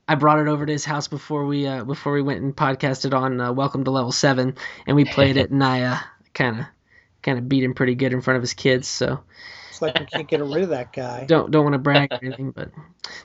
I 0.06 0.14
brought 0.14 0.38
it 0.38 0.48
over 0.48 0.64
to 0.64 0.72
his 0.72 0.84
house 0.84 1.08
before 1.08 1.44
we 1.44 1.66
uh, 1.66 1.84
before 1.84 2.12
we 2.12 2.22
went 2.22 2.42
and 2.42 2.56
podcasted 2.56 3.14
on 3.14 3.40
uh, 3.40 3.52
Welcome 3.52 3.84
to 3.84 3.90
Level 3.90 4.12
Seven, 4.12 4.56
and 4.86 4.96
we 4.96 5.04
played 5.04 5.36
it, 5.36 5.50
and 5.50 5.62
I 5.62 6.00
kind 6.32 6.60
of 6.60 6.66
kind 7.22 7.38
of 7.38 7.48
beat 7.48 7.64
him 7.64 7.74
pretty 7.74 7.94
good 7.94 8.12
in 8.12 8.20
front 8.20 8.36
of 8.36 8.42
his 8.42 8.54
kids. 8.54 8.88
So 8.88 9.20
It's 9.80 9.82
like 9.82 9.98
we 9.98 10.04
can't 10.06 10.28
get 10.28 10.40
rid 10.42 10.62
of 10.62 10.68
that 10.70 10.92
guy. 10.92 11.24
don't 11.26 11.50
don't 11.50 11.64
want 11.64 11.72
to 11.72 11.78
brag 11.78 12.12
or 12.12 12.18
anything, 12.22 12.50
but 12.50 12.70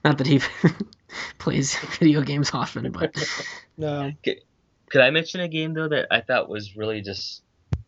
not 0.06 0.18
that 0.20 0.28
he 0.28 0.40
plays 1.38 1.76
video 2.00 2.22
games 2.22 2.52
often. 2.54 2.92
But 2.92 3.14
No. 3.78 4.12
Could 4.24 5.02
I 5.02 5.10
mention 5.10 5.42
a 5.42 5.50
game 5.50 5.74
though 5.74 5.90
that 5.90 6.08
I 6.12 6.22
thought 6.22 6.48
was 6.48 6.78
really 6.78 7.02
just 7.02 7.42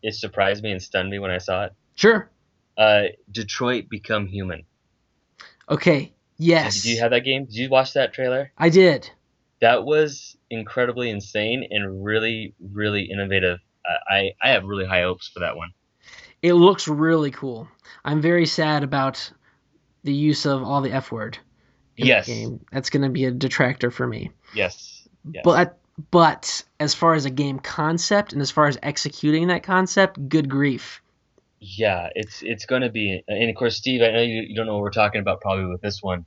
it 0.03 0.15
surprised 0.15 0.63
me 0.63 0.71
and 0.71 0.83
stunned 0.83 1.09
me 1.09 1.19
when 1.19 1.31
I 1.31 1.37
saw 1.37 1.65
it? 1.65 1.73
sure, 1.95 2.29
Uh, 2.77 3.03
Detroit 3.31 3.85
Become 3.89 4.27
Human. 4.27 4.63
okay, 5.69 6.13
yes, 6.37 6.81
Did 6.83 6.89
you 6.89 6.99
have 6.99 7.11
that 7.11 7.21
game? 7.21 7.45
Did 7.45 7.55
you 7.55 7.69
watch 7.69 7.93
that 7.93 8.13
trailer? 8.13 8.51
I 8.57 8.69
did. 8.69 9.09
That 9.61 9.85
was 9.85 10.35
incredibly 10.49 11.09
insane 11.09 11.65
and 11.71 12.03
really, 12.03 12.53
really 12.59 13.03
innovative. 13.03 13.59
I 14.09 14.31
I 14.43 14.49
have 14.49 14.65
really 14.65 14.85
high 14.85 15.03
hopes 15.03 15.29
for 15.29 15.39
that 15.39 15.55
one. 15.55 15.69
It 16.41 16.53
looks 16.53 16.87
really 16.87 17.31
cool. 17.31 17.67
I'm 18.05 18.21
very 18.21 18.45
sad 18.45 18.83
about 18.83 19.31
the 20.03 20.13
use 20.13 20.45
of 20.45 20.63
all 20.63 20.81
the 20.81 20.91
F 20.91 21.11
word. 21.11 21.37
in 21.97 22.03
the 22.03 22.09
Yes. 22.09 22.27
game. 22.27 22.63
That's 22.71 22.89
going 22.91 23.03
to 23.03 23.09
be 23.09 23.25
a 23.25 23.31
detractor 23.31 23.89
for 23.91 24.05
me. 24.07 24.31
Yes. 24.53 25.07
yes. 25.31 25.41
But 25.43 25.79
but 26.11 26.63
as 26.79 26.93
far 26.93 27.15
as 27.15 27.25
a 27.25 27.31
game 27.31 27.57
concept 27.57 28.31
and 28.33 28.41
as 28.41 28.51
far 28.51 28.67
as 28.67 28.77
executing 28.83 29.47
that 29.47 29.63
concept, 29.63 30.29
good 30.29 30.47
grief. 30.47 31.01
Yeah, 31.59 32.09
it's 32.13 32.43
it's 32.43 32.67
going 32.67 32.83
to 32.83 32.89
be, 32.89 33.23
and 33.27 33.49
of 33.49 33.55
course, 33.55 33.77
Steve, 33.77 34.03
I 34.03 34.11
know 34.11 34.21
you, 34.21 34.43
you 34.43 34.55
don't 34.55 34.67
know 34.67 34.73
what 34.75 34.83
we're 34.83 34.91
talking 34.91 35.21
about 35.21 35.41
probably 35.41 35.65
with 35.65 35.81
this 35.81 36.03
one, 36.03 36.25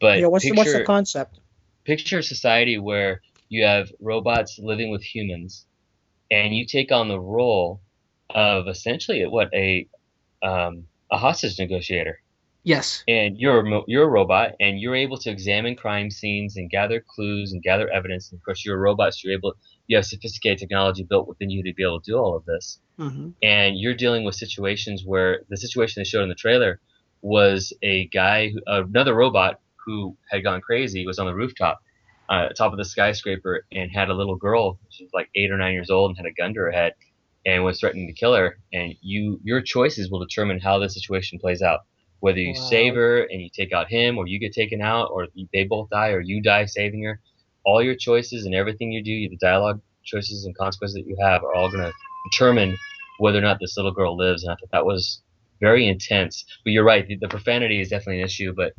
but 0.00 0.20
Yeah, 0.20 0.28
what's 0.28 0.44
the, 0.44 0.52
what's 0.52 0.72
the 0.72 0.84
concept? 0.84 1.40
picture 1.84 2.18
a 2.18 2.22
society 2.22 2.78
where 2.78 3.20
you 3.48 3.64
have 3.64 3.90
robots 4.00 4.60
living 4.62 4.92
with 4.92 5.02
humans, 5.02 5.66
and 6.30 6.54
you 6.54 6.64
take 6.66 6.92
on 6.92 7.08
the 7.08 7.18
role 7.18 7.80
of 8.34 8.68
essentially 8.68 9.24
what 9.26 9.48
a 9.54 9.88
um, 10.42 10.86
a 11.12 11.18
hostage 11.18 11.58
negotiator, 11.58 12.20
Yes. 12.64 13.04
and 13.08 13.38
you're 13.38 13.66
a 13.66 13.82
you're 13.86 14.04
a 14.04 14.08
robot, 14.08 14.52
and 14.60 14.80
you're 14.80 14.94
able 14.96 15.18
to 15.18 15.30
examine 15.30 15.76
crime 15.76 16.10
scenes 16.10 16.56
and 16.56 16.70
gather 16.70 17.04
clues 17.14 17.52
and 17.52 17.62
gather 17.62 17.88
evidence. 17.90 18.30
And 18.30 18.38
of 18.38 18.44
course, 18.44 18.64
you're 18.64 18.76
a 18.76 18.80
robot, 18.80 19.14
so 19.14 19.20
you're 19.28 19.38
able 19.38 19.54
you 19.86 19.96
have 19.96 20.06
sophisticated 20.06 20.58
technology 20.58 21.02
built 21.04 21.28
within 21.28 21.50
you 21.50 21.62
to 21.64 21.74
be 21.74 21.82
able 21.82 22.00
to 22.00 22.10
do 22.12 22.16
all 22.16 22.36
of 22.36 22.44
this 22.44 22.78
hmm 22.98 23.30
and 23.42 23.78
you're 23.78 23.94
dealing 23.94 24.24
with 24.24 24.34
situations 24.34 25.02
where 25.04 25.40
the 25.48 25.56
situation 25.56 26.00
they 26.00 26.04
showed 26.04 26.22
in 26.22 26.28
the 26.28 26.34
trailer 26.34 26.80
was 27.22 27.72
a 27.82 28.06
guy, 28.08 28.48
who, 28.50 28.60
another 28.66 29.14
robot 29.14 29.60
who 29.86 30.16
had 30.30 30.42
gone 30.44 30.60
crazy, 30.60 31.06
was 31.06 31.18
on 31.18 31.26
the 31.26 31.34
rooftop, 31.34 31.80
uh, 32.28 32.48
top 32.50 32.72
of 32.72 32.78
the 32.78 32.84
skyscraper, 32.84 33.66
and 33.72 33.90
had 33.90 34.10
a 34.10 34.14
little 34.14 34.36
girl, 34.36 34.78
she 34.90 35.04
was 35.04 35.12
like 35.14 35.28
eight 35.34 35.50
or 35.50 35.56
nine 35.56 35.72
years 35.72 35.90
old, 35.90 36.10
and 36.10 36.16
had 36.18 36.26
a 36.26 36.32
gun 36.32 36.54
to 36.54 36.60
her 36.60 36.70
head, 36.70 36.92
and 37.46 37.64
was 37.64 37.80
threatening 37.80 38.06
to 38.06 38.12
kill 38.12 38.34
her. 38.34 38.58
And 38.72 38.94
you, 39.00 39.40
your 39.42 39.62
choices 39.62 40.10
will 40.10 40.20
determine 40.20 40.60
how 40.60 40.78
the 40.78 40.88
situation 40.88 41.38
plays 41.38 41.62
out. 41.62 41.80
Whether 42.20 42.40
you 42.40 42.54
Wow. 42.54 42.68
save 42.68 42.94
her 42.94 43.22
and 43.22 43.40
you 43.40 43.48
take 43.54 43.72
out 43.72 43.88
him, 43.90 44.18
or 44.18 44.26
you 44.26 44.38
get 44.38 44.52
taken 44.52 44.82
out, 44.82 45.10
or 45.10 45.28
they 45.52 45.64
both 45.64 45.88
die, 45.90 46.10
or 46.10 46.20
you 46.20 46.42
die 46.42 46.66
saving 46.66 47.02
her. 47.04 47.20
All 47.64 47.82
your 47.82 47.94
choices 47.96 48.44
and 48.44 48.54
everything 48.54 48.92
you 48.92 49.02
do, 49.02 49.28
the 49.28 49.38
dialogue 49.40 49.80
choices 50.04 50.44
and 50.44 50.56
consequences 50.56 50.94
that 50.96 51.06
you 51.06 51.16
have, 51.20 51.42
are 51.44 51.54
all 51.54 51.70
going 51.70 51.84
to 51.84 51.92
determine 52.30 52.76
whether 53.18 53.38
or 53.38 53.42
not 53.42 53.58
this 53.60 53.76
little 53.76 53.92
girl 53.92 54.16
lives. 54.16 54.42
And 54.42 54.52
I 54.52 54.56
thought 54.56 54.70
that 54.72 54.86
was 54.86 55.22
very 55.60 55.88
intense. 55.88 56.44
But 56.64 56.72
you're 56.72 56.84
right, 56.84 57.06
the, 57.06 57.16
the 57.16 57.28
profanity 57.28 57.80
is 57.80 57.88
definitely 57.88 58.20
an 58.20 58.26
issue. 58.26 58.54
But 58.54 58.74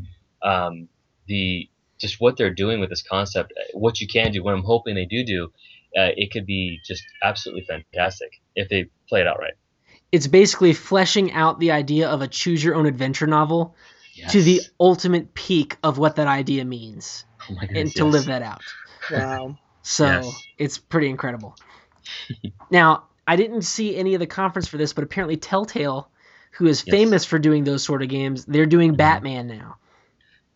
um, 0.48 0.88
the 1.28 1.70
just 2.00 2.20
what 2.20 2.38
they're 2.38 2.54
doing 2.54 2.80
with 2.80 2.90
this 2.90 3.04
concept, 3.04 3.54
what 3.74 4.02
you 4.02 4.08
can 4.08 4.32
do, 4.32 4.44
what 4.44 4.54
I'm 4.54 4.64
hoping 4.64 4.96
they 4.96 5.06
do 5.06 5.24
do, 5.24 5.52
uh, 5.98 6.12
it 6.16 6.32
could 6.32 6.46
be 6.46 6.80
just 6.86 7.04
absolutely 7.24 7.66
fantastic 7.66 8.30
if 8.56 8.70
they 8.70 8.86
play 9.10 9.22
it 9.22 9.28
out 9.28 9.40
right. 9.40 9.54
It's 10.12 10.28
basically 10.28 10.74
fleshing 10.74 11.32
out 11.32 11.60
the 11.60 11.72
idea 11.72 12.10
of 12.10 12.22
a 12.22 12.28
choose 12.28 12.64
your 12.64 12.76
own 12.76 12.86
adventure 12.86 13.28
novel 13.28 13.76
to 14.30 14.42
the 14.42 14.62
ultimate 14.80 15.34
peak 15.34 15.78
of 15.84 15.98
what 15.98 16.16
that 16.18 16.28
idea 16.28 16.66
means 16.66 17.26
oh 17.50 17.56
my 17.56 17.68
and 17.76 17.94
to 17.96 18.06
yes. 18.06 18.14
live 18.14 18.26
that 18.26 18.42
out. 18.42 18.62
Wow. 19.10 19.56
So 19.84 20.06
Yes. 20.06 20.48
it's 20.60 20.78
pretty 20.78 21.10
incredible. 21.10 21.56
now, 22.70 23.08
I 23.26 23.36
didn't 23.36 23.64
see 23.64 23.96
any 23.96 24.14
of 24.14 24.20
the 24.20 24.28
conference 24.28 24.68
for 24.68 24.78
this, 24.78 24.94
but 24.94 25.04
apparently 25.04 25.38
Telltale, 25.38 26.08
who 26.52 26.68
is 26.68 26.82
Yes. 26.86 26.92
famous 26.92 27.26
for 27.26 27.40
doing 27.40 27.64
those 27.64 27.84
sort 27.84 28.04
of 28.04 28.10
games, 28.10 28.46
they're 28.46 28.68
doing 28.68 28.96
Batman 28.96 29.48
now. 29.48 29.78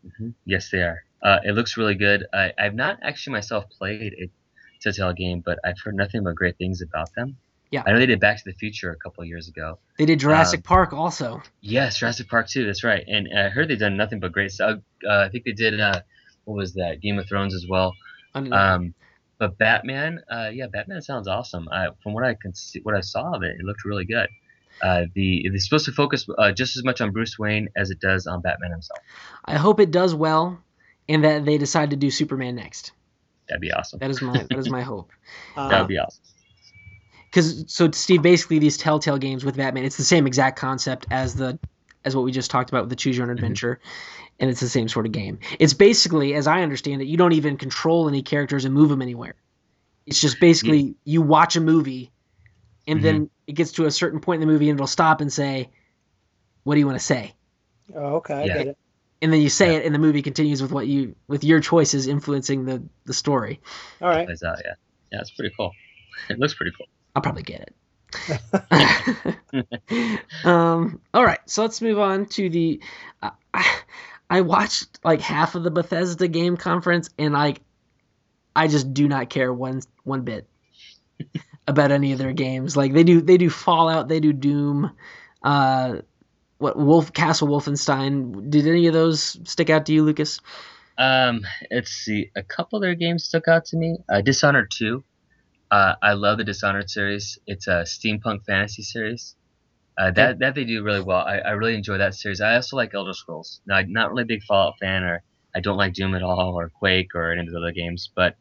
Mhm. 0.06 0.34
Yes, 0.46 0.70
they 0.70 0.84
are. 0.84 1.04
Uh, 1.24 1.40
it 1.44 1.54
looks 1.54 1.78
really 1.78 1.96
good. 1.96 2.26
I, 2.34 2.54
I've 2.58 2.76
not 2.76 3.00
actually 3.02 3.34
myself 3.34 3.66
played 3.72 4.14
a 4.14 4.30
Telltale 4.94 5.14
game, 5.14 5.42
but 5.46 5.60
I've 5.64 5.80
heard 5.84 5.96
nothing 5.96 6.24
but 6.24 6.36
great 6.36 6.58
things 6.58 6.82
about 6.82 7.14
them. 7.16 7.38
Yeah. 7.72 7.84
I 7.86 7.92
know 7.92 8.00
they 8.00 8.06
did 8.06 8.20
Back 8.20 8.38
to 8.38 8.44
the 8.46 8.54
Future 8.54 8.92
a 8.92 8.96
couple 8.96 9.24
of 9.24 9.28
years 9.28 9.48
ago. 9.48 9.80
They 9.98 10.06
did 10.06 10.20
Jurassic 10.20 10.60
Um, 10.60 10.64
Park 10.64 10.94
also. 10.94 11.42
Yes, 11.62 11.98
Jurassic 11.98 12.30
Park 12.30 12.48
too. 12.48 12.66
That's 12.66 12.84
right. 12.84 13.04
And 13.08 13.28
uh, 13.36 13.46
I 13.46 13.50
heard 13.50 13.68
they've 13.68 13.80
done 13.80 13.98
nothing 13.98 14.20
but 14.20 14.32
great 14.32 14.52
stuff. 14.52 14.80
Uh, 15.06 15.18
I 15.20 15.30
think 15.30 15.44
they 15.46 15.52
did. 15.52 15.80
Uh, 15.82 16.02
what 16.46 16.56
was 16.56 16.74
that? 16.76 17.02
Game 17.02 17.18
of 17.20 17.28
Thrones 17.28 17.56
as 17.56 17.66
well. 17.68 17.94
Um, 18.36 18.94
but 19.40 19.58
Batman, 19.58 20.22
uh, 20.30 20.50
yeah, 20.54 20.68
Batman 20.68 21.02
sounds 21.02 21.28
awesome. 21.28 21.68
I, 21.72 21.88
from 22.04 22.14
what 22.14 22.24
I 22.24 22.36
can 22.36 22.54
see, 22.54 22.80
what 22.82 22.96
I 22.96 23.02
saw 23.02 23.34
of 23.36 23.44
it, 23.44 23.56
it 23.60 23.66
looked 23.66 23.84
really 23.84 24.06
good. 24.06 24.30
Uh, 24.82 25.06
the 25.14 25.46
it's 25.46 25.66
supposed 25.66 25.86
to 25.86 25.92
focus 25.92 26.28
uh, 26.38 26.52
just 26.52 26.76
as 26.78 26.84
much 26.84 27.00
on 27.02 27.12
Bruce 27.12 27.40
Wayne 27.40 27.70
as 27.76 27.90
it 27.92 28.00
does 28.00 28.28
on 28.28 28.42
Batman 28.42 28.72
himself. 28.72 29.00
I 29.46 29.56
hope 29.56 29.80
it 29.80 29.90
does 29.90 30.14
well, 30.14 30.60
and 31.10 31.24
that 31.24 31.46
they 31.46 31.58
decide 31.58 31.92
to 31.92 31.96
do 31.96 32.12
Superman 32.12 32.56
next. 32.56 32.92
That'd 33.48 33.62
be 33.62 33.72
awesome. 33.72 34.00
That 34.00 34.10
is 34.10 34.22
my 34.22 34.46
that 34.50 34.58
is 34.58 34.70
my 34.70 34.82
hope. 34.92 35.12
Uh, 35.56 35.70
That 35.70 35.82
would 35.82 35.88
be 35.88 35.98
awesome. 35.98 36.24
Because 37.26 37.66
so 37.68 37.92
Steve, 37.92 38.22
basically 38.22 38.60
these 38.60 38.78
Telltale 38.78 39.18
games 39.18 39.44
with 39.44 39.58
Batman, 39.58 39.84
it's 39.84 39.98
the 39.98 40.04
same 40.04 40.26
exact 40.26 40.58
concept 40.58 41.06
as 41.12 41.36
the 41.36 41.60
as 42.06 42.16
what 42.16 42.24
we 42.24 42.32
just 42.32 42.52
talked 42.52 42.70
about 42.70 42.84
with 42.84 42.90
the 42.90 42.96
Choose 42.96 43.18
Your 43.18 43.26
Own 43.26 43.36
mm-hmm. 43.36 43.44
Adventure, 43.44 43.80
and 44.40 44.50
it's 44.50 44.60
the 44.60 44.70
same 44.70 44.88
sort 44.88 45.06
of 45.06 45.12
game. 45.12 45.40
It's 45.60 45.74
basically, 45.74 46.36
as 46.36 46.48
I 46.48 46.62
understand 46.62 47.02
it, 47.02 47.06
you 47.06 47.18
don't 47.18 47.34
even 47.34 47.58
control 47.58 48.08
any 48.08 48.22
characters 48.22 48.64
and 48.64 48.74
move 48.74 48.90
them 48.90 49.02
anywhere. 49.02 49.36
It's 50.06 50.22
just 50.22 50.40
basically 50.40 50.84
mm. 50.84 50.96
you 51.04 51.22
watch 51.22 51.56
a 51.56 51.62
movie, 51.62 52.12
and 52.88 53.02
then 53.02 53.16
mm-hmm. 53.16 53.26
it 53.48 53.54
gets 53.54 53.72
to 53.74 53.86
a 53.86 53.92
certain 53.92 54.20
point 54.20 54.42
in 54.42 54.48
the 54.48 54.54
movie, 54.54 54.70
and 54.70 54.78
it'll 54.78 54.88
stop 54.88 55.20
and 55.20 55.34
say, 55.34 55.70
"What 56.64 56.76
do 56.76 56.80
you 56.80 56.86
want 56.86 57.00
to 57.00 57.06
say?" 57.06 57.34
oh, 57.96 58.16
okay, 58.18 58.34
I 58.34 58.48
get 58.48 58.68
it. 58.68 58.78
And 59.22 59.32
then 59.32 59.42
you 59.42 59.50
say 59.50 59.76
it, 59.76 59.86
and 59.86 59.96
the 59.96 60.00
movie 60.00 60.22
continues 60.22 60.62
with 60.62 60.72
what 60.72 60.88
you 60.88 61.16
with 61.28 61.44
your 61.44 61.60
choices 61.60 62.08
influencing 62.08 62.66
the 62.66 62.84
the 63.06 63.14
story. 63.14 63.62
All 64.02 64.10
right. 64.10 64.26
Plays 64.26 64.44
out, 64.44 64.60
yeah. 64.64 64.74
Yeah, 65.12 65.22
it's 65.22 65.32
pretty 65.32 65.54
cool. 65.56 65.72
It 66.30 66.40
looks 66.40 66.54
pretty 66.54 66.72
cool. 66.78 66.88
I'll 67.16 67.22
probably 67.22 67.44
get 67.44 67.62
it. 67.62 67.76
um, 70.46 71.02
all 71.14 71.24
right, 71.24 71.40
so 71.46 71.62
let's 71.62 71.82
move 71.82 72.00
on 72.00 72.26
to 72.28 72.50
the. 72.50 72.82
Uh, 73.22 73.32
I, 73.54 73.80
I 74.30 74.42
watched 74.42 75.00
like 75.04 75.22
half 75.22 75.56
of 75.56 75.64
the 75.64 75.72
Bethesda 75.72 76.28
game 76.28 76.58
conference, 76.58 77.10
and 77.18 77.34
like, 77.34 77.62
I 78.56 78.68
just 78.68 78.94
do 78.94 79.08
not 79.08 79.30
care 79.30 79.54
one 79.54 79.82
one 80.04 80.22
bit 80.22 80.48
about 81.68 81.92
any 81.92 82.12
of 82.12 82.18
their 82.18 82.34
games. 82.34 82.76
Like 82.76 82.94
they 82.94 83.04
do, 83.04 83.22
they 83.22 83.38
do 83.38 83.50
Fallout, 83.50 84.08
they 84.08 84.20
do 84.20 84.34
Doom. 84.34 84.92
Uh, 85.44 86.02
what 86.58 86.78
Wolf 86.78 87.14
Castle 87.14 87.48
Wolfenstein? 87.48 88.50
Did 88.50 88.68
any 88.68 88.88
of 88.88 88.94
those 88.94 89.38
stick 89.44 89.70
out 89.70 89.86
to 89.88 89.94
you, 89.94 90.04
Lucas? 90.04 90.40
Um, 90.98 91.46
let's 91.72 91.92
see. 91.92 92.32
A 92.36 92.44
couple 92.44 92.78
of 92.78 92.82
their 92.82 92.96
games 92.96 93.26
stuck 93.26 93.48
out 93.48 93.66
to 93.66 93.78
me. 93.78 93.98
Uh, 94.08 94.22
Dishonored 94.22 94.72
2. 94.72 95.04
Uh, 95.72 95.96
I 96.02 96.14
love 96.14 96.38
the 96.38 96.44
Dishonored 96.44 96.90
series. 96.90 97.38
It's 97.48 97.68
a 97.68 97.84
steampunk 97.86 98.46
fantasy 98.46 98.84
series. 98.84 99.36
Uh, 99.98 100.12
that 100.12 100.40
that 100.40 100.56
they 100.56 100.66
do 100.66 100.84
really 100.84 101.02
well. 101.02 101.20
I, 101.20 101.38
I 101.38 101.52
really 101.52 101.76
enjoy 101.76 101.98
that 101.98 102.16
series. 102.16 102.42
I 102.42 102.56
also 102.56 102.76
like 102.76 102.94
Elder 102.94 103.14
Scrolls. 103.14 103.62
Now, 103.66 103.78
I'm 103.78 103.94
not 103.94 104.10
really 104.10 104.24
a 104.24 104.26
big 104.26 104.44
Fallout 104.44 104.76
fan, 104.80 105.04
or 105.04 105.24
I 105.56 105.62
don't 105.62 105.78
like 105.78 105.94
Doom 105.94 106.16
at 106.16 106.24
all, 106.24 106.60
or 106.60 106.70
Quake, 106.70 107.16
or 107.16 107.32
any 107.32 107.42
of 107.42 107.48
those 107.48 107.56
other 107.56 107.72
games. 107.72 108.12
But 108.14 108.36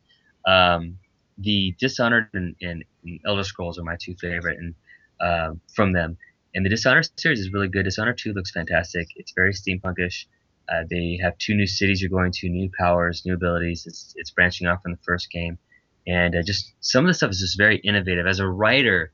um, 0.46 0.98
the 1.38 1.74
Dishonored 1.78 2.28
and, 2.34 2.56
and, 2.60 2.84
and 3.04 3.20
Elder 3.24 3.44
Scrolls 3.44 3.78
are 3.78 3.84
my 3.84 3.96
two 4.00 4.16
favorite, 4.20 4.58
and 4.58 4.74
uh, 5.20 5.54
from 5.74 5.92
them. 5.92 6.18
And 6.54 6.64
the 6.64 6.70
Dishonored 6.70 7.08
series 7.16 7.40
is 7.40 7.52
really 7.52 7.68
good. 7.68 7.84
Dishonored 7.84 8.18
2 8.18 8.32
looks 8.32 8.52
fantastic. 8.52 9.08
It's 9.16 9.32
very 9.32 9.52
steampunkish. 9.52 10.26
Uh, 10.68 10.84
they 10.88 11.18
have 11.20 11.36
two 11.38 11.54
new 11.54 11.66
cities 11.66 12.00
you're 12.00 12.10
going 12.10 12.32
to, 12.32 12.48
new 12.48 12.70
powers, 12.78 13.22
new 13.26 13.34
abilities. 13.34 13.86
It's 13.86 14.14
it's 14.16 14.30
branching 14.30 14.66
off 14.66 14.82
from 14.82 14.92
the 14.92 14.98
first 15.02 15.30
game, 15.30 15.58
and 16.06 16.34
uh, 16.34 16.42
just 16.42 16.72
some 16.80 17.04
of 17.04 17.08
the 17.08 17.14
stuff 17.14 17.30
is 17.30 17.40
just 17.40 17.58
very 17.58 17.76
innovative. 17.78 18.26
As 18.26 18.38
a 18.38 18.48
writer, 18.48 19.12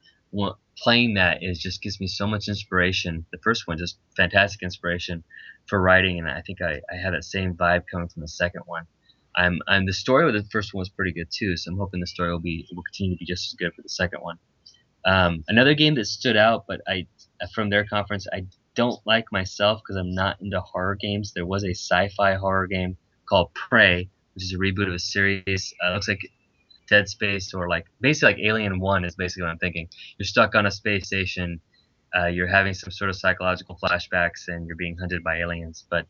playing 0.79 1.15
that 1.15 1.43
is 1.43 1.59
just 1.59 1.83
gives 1.83 2.01
me 2.01 2.07
so 2.07 2.27
much 2.27 2.47
inspiration. 2.49 3.27
The 3.33 3.39
first 3.39 3.67
one 3.67 3.79
just 3.79 3.99
fantastic 4.17 4.63
inspiration 4.63 5.25
for 5.67 5.81
writing, 5.81 6.19
and 6.19 6.29
I 6.29 6.41
think 6.43 6.63
I, 6.63 6.81
I 6.93 6.97
have 6.97 7.13
that 7.13 7.25
same 7.25 7.55
vibe 7.55 7.85
coming 7.91 8.09
from 8.09 8.23
the 8.23 8.29
second 8.29 8.63
one. 8.67 8.87
I'm 9.37 9.61
I'm 9.67 9.87
the 9.87 9.93
story 9.93 10.25
with 10.25 10.35
the 10.35 10.49
first 10.51 10.73
one 10.73 10.81
was 10.81 10.89
pretty 10.89 11.13
good 11.13 11.29
too, 11.31 11.57
so 11.57 11.73
I'm 11.73 11.79
hoping 11.79 12.01
the 12.01 12.07
story 12.07 12.31
will 12.31 12.39
be 12.39 12.67
will 12.75 12.83
continue 12.83 13.17
to 13.17 13.19
be 13.19 13.27
just 13.27 13.53
as 13.53 13.55
good 13.55 13.75
for 13.75 13.83
the 13.83 13.89
second 13.89 14.21
one. 14.21 14.39
Um, 15.05 15.45
another 15.49 15.75
game 15.75 15.95
that 15.95 16.07
stood 16.07 16.37
out, 16.37 16.65
but 16.69 16.81
I 16.87 17.07
from 17.55 17.71
their 17.71 17.85
conference, 17.85 18.27
I 18.33 18.47
don't 18.75 19.01
like 19.07 19.27
myself 19.33 19.81
because 19.83 19.97
I'm 19.97 20.15
not 20.15 20.41
into 20.41 20.61
horror 20.61 20.97
games. 20.97 21.33
There 21.35 21.47
was 21.47 21.65
a 21.65 21.71
sci-fi 21.71 22.35
horror 22.35 22.67
game 22.67 22.97
called 23.27 23.53
Prey, 23.55 24.09
which 24.35 24.45
is 24.45 24.53
a 24.53 24.59
reboot 24.59 24.89
of 24.89 24.95
a 24.95 24.99
series. 24.99 25.75
Uh, 25.85 25.93
looks 25.95 26.09
like 26.09 26.21
Dead 26.89 27.09
Space 27.09 27.55
or 27.55 27.69
like 27.69 27.87
basically 28.01 28.35
like 28.35 28.43
Alien 28.45 28.81
One 28.81 29.05
is 29.05 29.17
basically 29.17 29.45
what 29.45 29.51
I'm 29.53 29.59
thinking. 29.59 29.89
You're 30.19 30.27
stuck 30.27 30.55
on 30.55 30.67
a 30.67 30.71
space 30.71 31.07
station. 31.07 31.61
Uh, 32.17 32.27
you're 32.27 32.49
having 32.49 32.75
some 32.75 32.91
sort 32.91 33.09
of 33.11 33.17
psychological 33.17 33.79
flashbacks 33.83 34.49
and 34.49 34.67
you're 34.67 34.77
being 34.77 34.97
hunted 34.99 35.23
by 35.23 35.39
aliens. 35.39 35.87
But 35.89 36.07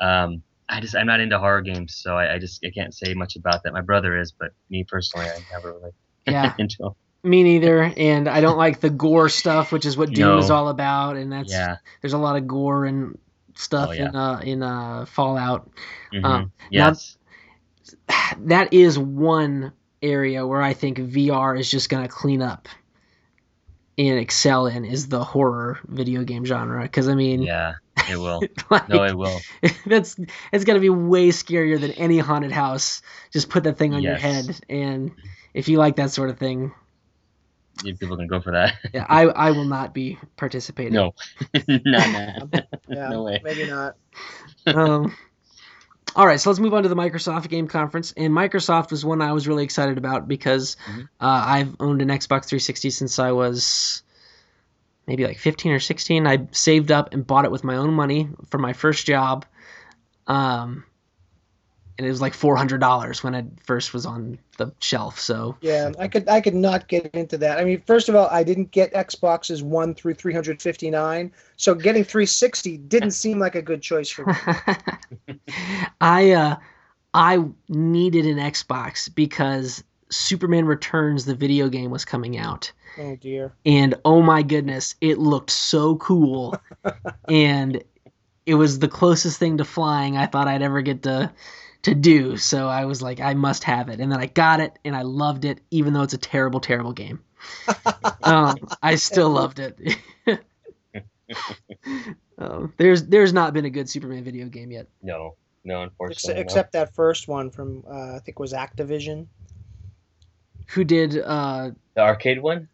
um, 0.00 0.42
I 0.68 0.80
just 0.80 0.96
I'm 0.96 1.06
not 1.06 1.20
into 1.20 1.38
horror 1.38 1.60
games, 1.60 1.94
so 1.94 2.16
I, 2.16 2.34
I 2.34 2.38
just 2.38 2.64
I 2.64 2.70
can't 2.70 2.94
say 2.94 3.12
much 3.14 3.36
about 3.36 3.62
that. 3.64 3.72
My 3.72 3.82
brother 3.82 4.18
is, 4.18 4.32
but 4.32 4.52
me 4.70 4.84
personally, 4.88 5.26
I 5.28 5.38
never 5.52 5.74
really 5.74 5.90
Yeah. 6.26 6.54
into. 6.58 6.94
Me 7.24 7.44
neither, 7.44 7.82
and 7.96 8.28
I 8.28 8.40
don't 8.40 8.58
like 8.58 8.80
the 8.80 8.90
gore 8.90 9.28
stuff, 9.28 9.70
which 9.70 9.86
is 9.86 9.96
what 9.96 10.10
Doom 10.12 10.26
No. 10.26 10.38
is 10.38 10.50
all 10.50 10.68
about, 10.68 11.16
and 11.16 11.30
that's 11.32 11.52
Yeah. 11.52 11.76
there's 12.00 12.14
a 12.14 12.18
lot 12.18 12.36
of 12.36 12.48
gore 12.48 12.84
and 12.84 13.16
stuff 13.54 13.90
Oh, 13.90 13.92
yeah. 13.92 14.08
in 14.08 14.16
uh, 14.16 14.40
in 14.44 14.62
uh, 14.62 15.04
Fallout. 15.06 15.70
Mhm. 16.12 16.24
Um, 16.24 16.52
now- 16.70 16.88
yes. 16.88 17.16
That 18.46 18.72
is 18.72 18.98
one 18.98 19.72
area 20.02 20.44
where 20.46 20.60
I 20.62 20.72
think 20.72 20.98
VR 20.98 21.58
is 21.58 21.70
just 21.70 21.88
gonna 21.88 22.08
clean 22.08 22.42
up 22.42 22.68
and 23.98 24.18
excel 24.18 24.66
in 24.66 24.84
is 24.84 25.08
the 25.08 25.22
horror 25.22 25.78
video 25.86 26.24
game 26.24 26.44
genre. 26.44 26.82
Because 26.82 27.08
I 27.08 27.14
mean, 27.14 27.42
Yeah. 27.42 27.74
It 28.10 28.16
will. 28.16 28.40
like, 28.70 28.88
No, 28.88 29.04
it 29.04 29.16
will. 29.16 29.38
that's 29.86 30.16
it's 30.52 30.64
gonna 30.64 30.80
be 30.80 30.88
way 30.90 31.28
scarier 31.28 31.78
than 31.78 31.92
any 31.92 32.18
haunted 32.18 32.50
house. 32.52 33.00
Just 33.32 33.48
put 33.48 33.62
that 33.64 33.78
thing 33.78 33.94
on 33.94 34.02
your 34.02 34.16
head, 34.16 34.58
and 34.68 35.12
if 35.54 35.68
you 35.68 35.78
like 35.78 35.96
that 35.96 36.10
sort 36.10 36.30
of 36.30 36.38
thing, 36.38 36.72
People 37.82 38.16
can 38.16 38.26
go 38.26 38.40
for 38.40 38.52
that. 38.52 38.74
yeah, 38.94 39.06
I 39.08 39.22
I 39.24 39.50
will 39.50 39.64
not 39.64 39.92
be 39.94 40.18
participating. 40.36 40.92
no. 40.94 41.14
not 41.54 42.50
that. 42.50 42.68
Yeah, 42.88 43.08
No 43.08 43.22
way. 43.24 43.40
maybe 43.42 43.66
not. 43.66 43.96
um, 44.66 45.14
all 46.14 46.26
right, 46.26 46.38
so 46.40 46.50
let's 46.50 46.60
move 46.60 46.74
on 46.74 46.82
to 46.82 46.88
the 46.88 46.94
Microsoft 46.96 47.48
Game 47.48 47.66
Conference. 47.68 48.12
And 48.16 48.32
Microsoft 48.32 48.90
was 48.90 49.04
one 49.04 49.22
I 49.22 49.32
was 49.32 49.48
really 49.48 49.64
excited 49.64 49.98
about 49.98 50.28
because 50.28 50.76
Mhm. 50.88 51.02
uh, 51.20 51.42
I've 51.46 51.74
owned 51.80 52.02
an 52.02 52.08
Xbox 52.08 52.44
360 52.46 52.90
since 52.90 53.18
I 53.18 53.32
was 53.32 54.02
maybe 55.06 55.26
like 55.26 55.38
15 55.38 55.72
or 55.72 55.80
16. 55.80 56.26
I 56.26 56.46
saved 56.52 56.92
up 56.92 57.12
and 57.14 57.26
bought 57.26 57.44
it 57.44 57.50
with 57.50 57.64
my 57.64 57.76
own 57.76 57.92
money 57.94 58.28
for 58.50 58.58
my 58.58 58.72
first 58.74 59.06
job. 59.06 59.44
Um, 60.26 60.84
and 61.98 62.06
it 62.06 62.10
was 62.10 62.20
like 62.20 62.32
$400 62.32 63.22
when 63.22 63.34
it 63.34 63.46
first 63.64 63.92
was 63.92 64.06
on 64.06 64.38
the 64.58 64.72
shelf. 64.80 65.18
So 65.18 65.56
Yeah, 65.60 65.92
I 65.98 66.08
could 66.08 66.28
I 66.28 66.40
could 66.40 66.54
not 66.54 66.88
get 66.88 67.06
into 67.14 67.38
that. 67.38 67.58
I 67.58 67.64
mean, 67.64 67.82
first 67.86 68.08
of 68.08 68.14
all, 68.14 68.28
I 68.30 68.42
didn't 68.42 68.70
get 68.70 68.92
Xboxes 68.92 69.62
one 69.62 69.94
through 69.94 70.14
359, 70.14 71.32
so 71.56 71.74
getting 71.74 72.04
360 72.04 72.78
didn't 72.78 73.12
seem 73.12 73.38
like 73.38 73.54
a 73.54 73.62
good 73.62 73.82
choice 73.82 74.08
for 74.08 74.26
me. 74.26 75.34
I 76.00 76.32
uh 76.32 76.56
I 77.14 77.44
needed 77.68 78.26
an 78.26 78.38
Xbox 78.38 79.14
because 79.14 79.84
Superman 80.10 80.64
Returns 80.64 81.24
the 81.24 81.34
video 81.34 81.68
game 81.68 81.90
was 81.90 82.04
coming 82.04 82.38
out. 82.38 82.72
Oh 82.98 83.16
dear. 83.16 83.52
And 83.64 83.94
oh 84.04 84.22
my 84.22 84.42
goodness, 84.42 84.94
it 85.00 85.18
looked 85.18 85.50
so 85.50 85.96
cool. 85.96 86.56
and 87.28 87.82
it 88.44 88.54
was 88.54 88.78
the 88.78 88.88
closest 88.88 89.38
thing 89.38 89.58
to 89.58 89.64
flying 89.64 90.16
I 90.16 90.26
thought 90.26 90.48
I'd 90.48 90.62
ever 90.62 90.82
get 90.82 91.02
to 91.04 91.32
to 91.82 91.94
do. 91.94 92.36
So 92.36 92.68
I 92.68 92.84
was 92.84 93.02
like, 93.02 93.20
I 93.20 93.34
must 93.34 93.64
have 93.64 93.88
it. 93.88 94.00
And 94.00 94.10
then 94.10 94.20
I 94.20 94.26
got 94.26 94.60
it 94.60 94.78
and 94.84 94.96
I 94.96 95.02
loved 95.02 95.44
it, 95.44 95.60
even 95.70 95.92
though 95.92 96.02
it's 96.02 96.14
a 96.14 96.18
terrible, 96.18 96.60
terrible 96.60 96.92
game. 96.92 97.20
um, 98.22 98.56
I 98.82 98.94
still 98.94 99.30
loved 99.30 99.58
it. 99.58 99.78
um, 102.38 102.72
there's 102.76 103.06
there's 103.06 103.32
not 103.32 103.52
been 103.52 103.64
a 103.64 103.70
good 103.70 103.88
Superman 103.88 104.22
video 104.22 104.48
game 104.48 104.70
yet. 104.70 104.86
No. 105.02 105.36
No, 105.64 105.82
Ex- 105.82 105.90
unfortunately. 105.90 106.34
no. 106.34 106.40
except 106.40 106.72
that 106.72 106.94
first 106.94 107.28
one 107.28 107.50
from 107.50 107.84
uh, 107.88 108.16
I 108.16 108.18
think 108.18 108.36
it 108.36 108.40
was 108.40 108.52
Activision. 108.52 109.26
Who 110.68 110.84
did 110.84 111.18
uh 111.18 111.70
the 111.94 112.00
arcade 112.00 112.40
one? 112.42 112.68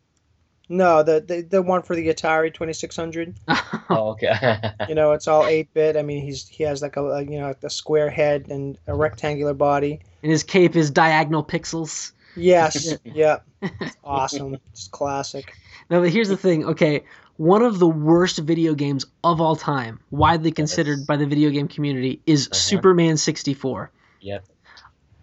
No, 0.69 1.03
the, 1.03 1.21
the 1.21 1.41
the 1.43 1.63
one 1.63 1.83
for 1.83 1.97
the 1.97 2.09
Atari 2.09 2.53
2600. 2.53 3.35
Oh, 3.91 4.11
okay. 4.11 4.73
You 4.89 4.95
know, 4.95 5.13
it's 5.13 5.27
all 5.29 5.43
8-bit. 5.45 5.97
I 5.97 6.03
mean, 6.03 6.23
he's 6.23 6.47
he 6.47 6.65
has 6.65 6.83
like 6.83 6.97
a, 6.97 7.05
a 7.05 7.23
you 7.23 7.39
know 7.39 7.55
a 7.63 7.71
square 7.71 8.11
head 8.11 8.49
and 8.51 8.77
a 8.87 8.95
rectangular 8.95 9.55
body. 9.55 10.01
and 10.23 10.31
his 10.31 10.43
cape 10.43 10.77
is 10.77 10.91
diagonal 10.91 11.43
pixels. 11.43 12.13
Yes, 12.37 12.95
yeah, 13.05 13.39
it's 13.63 13.97
awesome. 14.05 14.59
It's 14.73 14.89
classic. 14.89 15.55
Now, 15.91 16.01
but 16.01 16.11
here's 16.11 16.29
the 16.29 16.37
thing. 16.37 16.67
Okay, 16.67 17.05
one 17.39 17.63
of 17.63 17.79
the 17.79 17.89
worst 17.89 18.39
video 18.39 18.75
games 18.75 19.07
of 19.25 19.41
all 19.41 19.57
time, 19.57 20.01
widely 20.11 20.53
considered 20.53 20.99
Yes. 20.99 21.07
by 21.07 21.17
the 21.17 21.27
video 21.27 21.49
game 21.51 21.69
community, 21.69 22.21
is 22.27 22.47
Uh-huh. 22.49 22.55
Superman 22.55 23.17
64. 23.17 23.91
yep. 24.21 24.45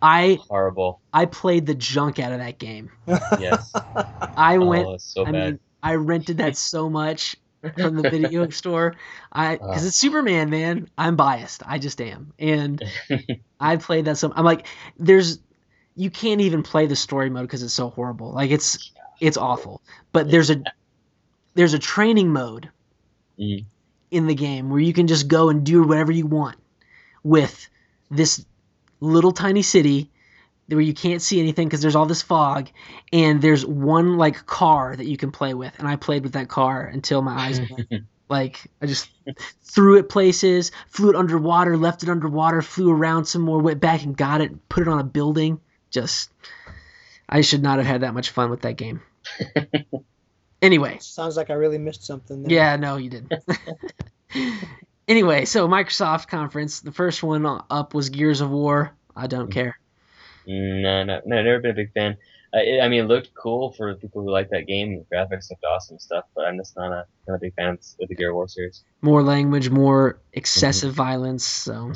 I 0.01 0.39
Horrible. 0.47 0.99
I 1.13 1.25
played 1.25 1.65
the 1.65 1.75
junk 1.75 2.19
out 2.19 2.31
of 2.31 2.39
that 2.39 2.60
game. 2.60 2.91
Yes. 3.39 3.71
I 4.38 4.58
went. 4.58 4.88
oh, 4.88 4.97
so 4.97 5.25
I 5.25 5.31
bad. 5.31 5.45
mean, 5.53 5.60
I 5.81 5.95
rented 5.95 6.38
that 6.38 6.58
so 6.58 6.89
much 6.89 7.36
from 7.77 7.95
the 7.95 8.10
video 8.10 8.49
store. 8.49 8.95
I 9.31 9.55
because 9.55 9.86
it's 9.86 9.95
Superman, 9.97 10.49
man. 10.49 10.89
I'm 10.97 11.15
biased. 11.15 11.63
I 11.65 11.79
just 11.79 12.01
am, 12.01 12.34
and 12.39 12.84
I 13.60 13.77
played 13.77 14.05
that 14.05 14.17
so. 14.17 14.31
I'm 14.36 14.45
like, 14.45 14.67
there's, 14.97 15.39
you 15.95 16.10
can't 16.10 16.41
even 16.41 16.63
play 16.63 16.86
the 16.88 16.95
story 16.95 17.29
mode 17.29 17.43
because 17.43 17.63
it's 17.63 17.73
so 17.73 17.89
horrible. 17.89 18.31
Like 18.34 18.51
it's 18.51 18.91
it's 19.21 19.38
awful. 19.38 19.81
But 20.12 20.29
there's 20.29 20.49
a 20.49 20.62
there's 21.55 21.73
a 21.73 21.79
training 21.79 22.31
mode 22.34 22.69
Mhm. 23.39 23.65
in 24.12 24.27
the 24.27 24.36
game 24.36 24.69
where 24.69 24.79
you 24.79 24.93
can 24.93 25.08
just 25.08 25.27
go 25.27 25.49
and 25.49 25.65
do 25.65 25.84
whatever 25.84 26.12
you 26.12 26.25
want 26.27 26.58
with 27.23 27.67
this 28.10 28.45
little 28.99 29.31
tiny 29.31 29.62
city 29.62 30.10
where 30.67 30.81
you 30.81 30.93
can't 30.93 31.21
see 31.21 31.39
anything 31.39 31.67
because 31.67 31.81
there's 31.81 31.95
all 31.95 32.05
this 32.08 32.21
fog 32.23 32.69
and 33.13 33.41
there's 33.41 33.65
one 33.65 34.17
like 34.17 34.45
car 34.45 34.95
that 34.95 35.05
you 35.05 35.15
can 35.17 35.31
play 35.31 35.53
with 35.53 35.73
and 35.77 35.88
i 35.88 35.95
played 35.95 36.23
with 36.23 36.34
that 36.34 36.47
car 36.47 36.81
until 36.81 37.21
my 37.21 37.34
eyes 37.34 37.60
like 38.29 38.60
i 38.81 38.86
just 38.88 39.10
threw 39.63 39.97
it 39.97 40.10
places 40.10 40.71
flew 40.88 41.10
it 41.10 41.15
underwater 41.15 41.77
left 41.77 42.01
it 42.01 42.10
underwater 42.10 42.62
flew 42.63 42.91
around 42.91 43.25
some 43.25 43.43
more 43.43 43.60
went 43.60 43.79
back 43.79 44.03
and 44.03 44.17
got 44.17 44.41
it 44.41 44.67
put 44.69 44.81
it 44.81 44.88
on 44.88 44.99
a 44.99 45.03
building 45.03 45.60
just 45.91 46.31
i 47.29 47.41
should 47.41 47.62
not 47.62 47.77
have 47.77 47.86
had 47.86 48.01
that 48.01 48.13
much 48.15 48.31
fun 48.31 48.49
with 48.49 48.62
that 48.62 48.75
game 48.75 49.01
anyway 50.63 50.97
Sounds 50.99 51.38
like 51.38 51.49
I 51.49 51.53
really 51.53 51.77
missed 51.77 52.03
something. 52.03 52.43
There. 52.43 52.51
yeah, 52.51 52.75
no, 52.75 52.97
you 52.97 53.10
didn't. 53.10 53.34
anyway, 55.08 55.46
so 55.46 55.68
Microsoft 55.68 56.28
conference, 56.28 56.82
the 56.82 56.91
first 56.91 57.24
one 57.24 57.46
up 57.46 57.94
was 57.94 58.10
Gears 58.10 58.41
of 58.41 58.50
War. 58.50 58.96
I 59.15 59.28
don't 59.28 59.52
care. 59.52 59.80
No, 60.48 61.04
no, 61.04 61.22
no, 61.26 61.41
never 61.41 61.60
been 61.60 61.72
a 61.72 61.76
big 61.76 61.94
fan. 61.94 62.18
Uh, 62.54 62.60
it, 62.60 62.82
I 62.82 62.88
mean, 62.88 63.06
it 63.06 63.08
looked 63.08 63.34
cool 63.34 63.72
for 63.74 63.94
people 63.96 64.22
who 64.22 64.32
like 64.32 64.50
that 64.52 64.68
game. 64.68 65.04
The 65.10 65.15
graphics 65.15 65.50
looked 65.50 65.65
awesome 65.65 66.00
stuff, 66.00 66.26
but 66.36 66.46
I'm 66.46 66.58
just 66.58 66.78
not 66.78 66.91
a, 66.91 67.06
not 67.28 67.36
a 67.36 67.39
big 67.39 67.54
fan 67.56 67.78
of 68.02 68.08
the 68.08 68.15
Gear 68.15 68.30
of 68.30 68.36
War 68.36 68.48
series. 68.48 68.84
More 69.02 69.24
language, 69.24 69.70
more 69.70 70.20
excessive 70.34 70.94
violence. 70.94 71.46
So 71.46 71.91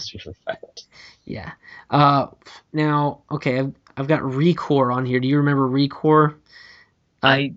violent. 0.46 0.88
yeah. 1.26 1.52
Uh, 1.90 2.28
now, 2.74 3.22
okay, 3.32 3.60
I've, 3.60 3.74
I've 3.96 4.08
got 4.08 4.22
Recore 4.22 4.94
on 4.94 5.06
here. 5.06 5.20
Do 5.20 5.28
you 5.28 5.38
remember 5.38 5.68
Recore? 5.68 6.36
I, 7.22 7.54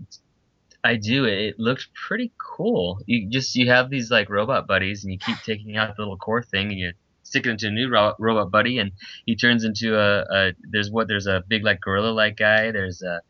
I 0.84 0.96
do. 0.96 1.24
It, 1.26 1.38
it 1.38 1.54
looked 1.60 1.88
pretty 1.94 2.32
cool. 2.38 3.00
You 3.06 3.28
just 3.30 3.54
you 3.54 3.70
have 3.70 3.88
these 3.90 4.10
like 4.10 4.28
robot 4.28 4.66
buddies, 4.66 5.04
and 5.04 5.12
you 5.12 5.18
keep 5.18 5.36
taking 5.44 5.76
out 5.76 5.94
the 5.96 6.02
little 6.02 6.16
core 6.18 6.42
thing, 6.42 6.68
and 6.70 6.78
you 6.78 6.92
stick 7.22 7.46
it 7.46 7.50
into 7.50 7.68
a 7.68 7.70
new 7.70 7.88
ro- 7.88 8.14
robot 8.18 8.50
buddy, 8.50 8.78
and 8.78 8.92
he 9.26 9.36
turns 9.36 9.64
into 9.64 9.96
a, 9.98 10.20
a 10.30 10.52
there's 10.70 10.90
what 10.90 11.08
there's 11.08 11.26
a 11.26 11.42
big 11.48 11.64
like 11.64 11.80
gorilla 11.80 12.10
like 12.12 12.36
guy. 12.36 12.70
There's 12.72 13.02
a 13.02 13.20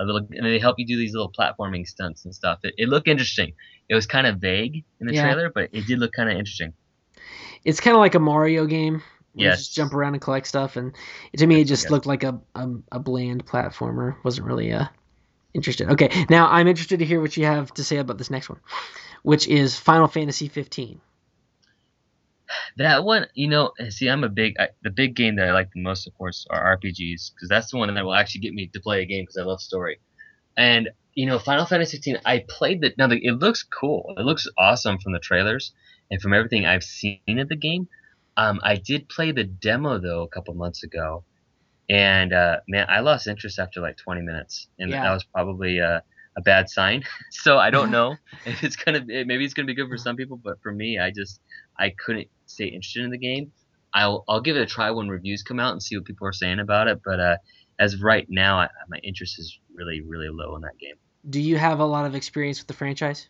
a 0.00 0.04
little, 0.04 0.28
and 0.30 0.46
they 0.46 0.58
help 0.60 0.78
you 0.78 0.86
do 0.86 0.96
these 0.96 1.12
little 1.12 1.32
platforming 1.32 1.86
stunts 1.86 2.24
and 2.24 2.32
stuff. 2.34 2.60
It, 2.62 2.74
it 2.78 2.88
looked 2.88 3.08
interesting. 3.08 3.54
It 3.88 3.94
was 3.96 4.06
kind 4.06 4.26
of 4.28 4.36
vague 4.36 4.84
in 5.00 5.06
the 5.08 5.14
Yeah. 5.14 5.22
trailer, 5.24 5.50
but 5.52 5.70
it 5.72 5.86
did 5.86 5.98
look 5.98 6.12
kind 6.12 6.28
of 6.30 6.36
interesting. 6.36 6.72
It's 7.64 7.80
kind 7.80 7.96
of 7.96 8.00
like 8.00 8.14
a 8.14 8.20
Mario 8.20 8.66
game. 8.66 9.02
Yes. 9.34 9.58
just 9.58 9.74
jump 9.74 9.92
around 9.94 10.14
and 10.14 10.22
collect 10.22 10.46
stuff, 10.46 10.76
and 10.76 10.94
to 11.36 11.46
me, 11.46 11.60
it 11.60 11.64
just 11.64 11.84
Yes. 11.84 11.90
looked 11.90 12.06
like 12.06 12.22
a, 12.24 12.40
a 12.54 12.68
a 12.92 12.98
bland 13.00 13.46
platformer. 13.46 14.16
wasn't 14.24 14.46
really 14.46 14.72
uh 14.72 14.86
interested. 15.54 15.90
Okay, 15.90 16.10
now 16.28 16.48
I'm 16.48 16.68
interested 16.68 16.98
to 16.98 17.04
hear 17.04 17.20
what 17.20 17.36
you 17.36 17.44
have 17.44 17.72
to 17.74 17.84
say 17.84 17.98
about 17.98 18.18
this 18.18 18.30
next 18.30 18.48
one, 18.48 18.60
which 19.22 19.48
is 19.48 19.76
Final 19.76 20.08
Fantasy 20.08 20.48
15. 20.48 21.00
That 22.76 23.04
one, 23.04 23.26
you 23.34 23.48
know, 23.48 23.72
see, 23.90 24.08
I'm 24.08 24.24
a 24.24 24.28
big 24.28 24.54
I, 24.58 24.68
the 24.82 24.90
big 24.90 25.14
game 25.14 25.36
that 25.36 25.48
I 25.48 25.52
like 25.52 25.70
the 25.72 25.82
most, 25.82 26.06
of 26.06 26.16
course, 26.16 26.46
are 26.48 26.76
RPGs 26.76 27.34
because 27.34 27.48
that's 27.48 27.70
the 27.70 27.76
one 27.76 27.92
that 27.92 28.04
will 28.04 28.14
actually 28.14 28.40
get 28.40 28.54
me 28.54 28.68
to 28.68 28.80
play 28.80 29.02
a 29.02 29.06
game 29.06 29.24
because 29.24 29.36
I 29.36 29.42
love 29.42 29.60
story. 29.60 30.00
And 30.56 30.90
you 31.14 31.26
know, 31.26 31.38
Final 31.38 31.66
Fantasy 31.66 31.96
15, 31.96 32.20
I 32.24 32.44
played 32.48 32.80
the 32.80 32.94
now 32.96 33.08
the, 33.08 33.18
it 33.22 33.32
looks 33.32 33.62
cool. 33.62 34.14
It 34.16 34.24
looks 34.24 34.46
awesome 34.56 34.98
from 34.98 35.12
the 35.12 35.18
trailers 35.18 35.72
and 36.10 36.22
from 36.22 36.32
everything 36.32 36.64
I've 36.64 36.84
seen 36.84 37.38
of 37.38 37.48
the 37.48 37.56
game. 37.56 37.88
Um, 38.36 38.60
I 38.62 38.76
did 38.76 39.08
play 39.08 39.32
the 39.32 39.44
demo 39.44 39.98
though 39.98 40.22
a 40.22 40.28
couple 40.28 40.54
months 40.54 40.84
ago, 40.84 41.24
and 41.88 42.32
uh, 42.32 42.58
man, 42.68 42.86
I 42.88 43.00
lost 43.00 43.26
interest 43.26 43.58
after 43.58 43.80
like 43.80 43.96
20 43.96 44.22
minutes, 44.22 44.68
and 44.78 44.92
Yeah. 44.92 45.02
that 45.02 45.12
was 45.12 45.24
probably 45.24 45.80
uh, 45.80 46.00
a 46.36 46.40
bad 46.42 46.68
sign. 46.68 47.02
So 47.30 47.58
I 47.58 47.70
don't 47.70 47.90
know 47.90 48.16
if 48.44 48.62
it's 48.64 48.76
gonna 48.76 49.04
it, 49.08 49.26
maybe 49.26 49.44
it's 49.44 49.54
gonna 49.54 49.66
be 49.66 49.74
good 49.74 49.88
for 49.88 49.98
some 49.98 50.16
people, 50.16 50.40
but 50.42 50.60
for 50.62 50.72
me, 50.72 50.98
I 50.98 51.10
just 51.10 51.40
I 51.78 51.92
couldn't 52.04 52.28
stay 52.46 52.66
interested 52.66 53.04
in 53.04 53.10
the 53.10 53.18
game. 53.18 53.52
I'll 53.94 54.24
I'll 54.28 54.40
give 54.40 54.56
it 54.56 54.62
a 54.62 54.66
try 54.66 54.90
when 54.90 55.08
reviews 55.08 55.42
come 55.42 55.60
out 55.60 55.72
and 55.72 55.82
see 55.82 55.96
what 55.96 56.04
people 56.06 56.26
are 56.26 56.32
saying 56.32 56.58
about 56.60 56.88
it. 56.88 57.00
But 57.04 57.20
uh, 57.20 57.36
as 57.78 57.94
of 57.94 58.02
right 58.02 58.26
now, 58.28 58.58
I, 58.60 58.68
my 58.88 58.98
interest 59.02 59.38
is 59.38 59.58
really 59.74 60.02
really 60.06 60.28
low 60.30 60.54
in 60.56 60.62
that 60.62 60.78
game. 60.80 60.96
Do 61.28 61.40
you 61.40 61.56
have 61.58 61.80
a 61.80 61.84
lot 61.86 62.06
of 62.06 62.14
experience 62.14 62.58
with 62.60 62.68
the 62.68 62.74
franchise? 62.74 63.28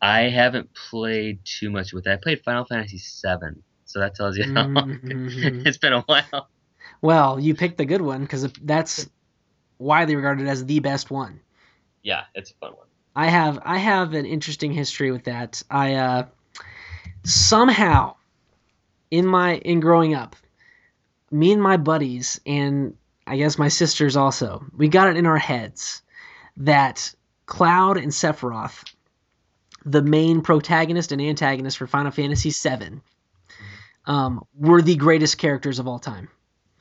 I 0.00 0.22
haven't 0.22 0.70
played 0.90 1.40
too 1.44 1.70
much 1.70 1.92
with 1.92 2.06
it. 2.06 2.10
I 2.12 2.16
played 2.16 2.40
Final 2.44 2.64
Fantasy 2.64 2.98
VII, 2.98 3.62
so 3.84 4.00
that 4.00 4.14
tells 4.14 4.36
you 4.36 4.44
how 4.54 4.70
long 4.74 4.86
Mhm. 5.06 5.66
it's 5.66 5.78
been 5.78 5.92
a 5.92 6.02
while. 6.02 6.48
Well, 7.02 7.40
you 7.40 7.54
picked 7.54 7.78
the 7.78 7.84
good 7.84 8.02
one 8.02 8.22
because 8.22 8.50
that's 8.62 9.08
widely 9.78 10.16
regarded 10.16 10.46
as 10.48 10.64
the 10.64 10.80
best 10.80 11.10
one. 11.10 11.40
Yeah, 12.02 12.24
it's 12.34 12.50
a 12.50 12.54
fun 12.54 12.72
one. 12.72 12.86
I 13.16 13.26
have 13.28 13.58
I 13.64 13.78
have 13.78 14.14
an 14.14 14.26
interesting 14.26 14.72
history 14.72 15.10
with 15.10 15.24
that. 15.24 15.62
I 15.70 15.94
uh, 15.94 16.26
somehow 17.24 18.16
in 19.10 19.26
my 19.26 19.56
in 19.56 19.80
growing 19.80 20.14
up, 20.14 20.36
me 21.30 21.52
and 21.52 21.62
my 21.62 21.76
buddies 21.76 22.40
and 22.46 22.96
I 23.26 23.36
guess 23.36 23.58
my 23.58 23.68
sisters 23.68 24.16
also, 24.16 24.64
we 24.76 24.88
got 24.88 25.08
it 25.08 25.16
in 25.16 25.26
our 25.26 25.38
heads 25.38 26.02
that 26.56 27.14
Cloud 27.46 27.96
and 27.96 28.10
Sephiroth, 28.10 28.84
the 29.84 30.02
main 30.02 30.40
protagonist 30.40 31.12
and 31.12 31.22
antagonist 31.22 31.78
for 31.78 31.86
Final 31.86 32.10
Fantasy 32.10 32.50
VII, 32.50 33.00
um, 34.06 34.44
were 34.54 34.82
the 34.82 34.96
greatest 34.96 35.38
characters 35.38 35.78
of 35.78 35.86
all 35.86 35.98
time. 35.98 36.28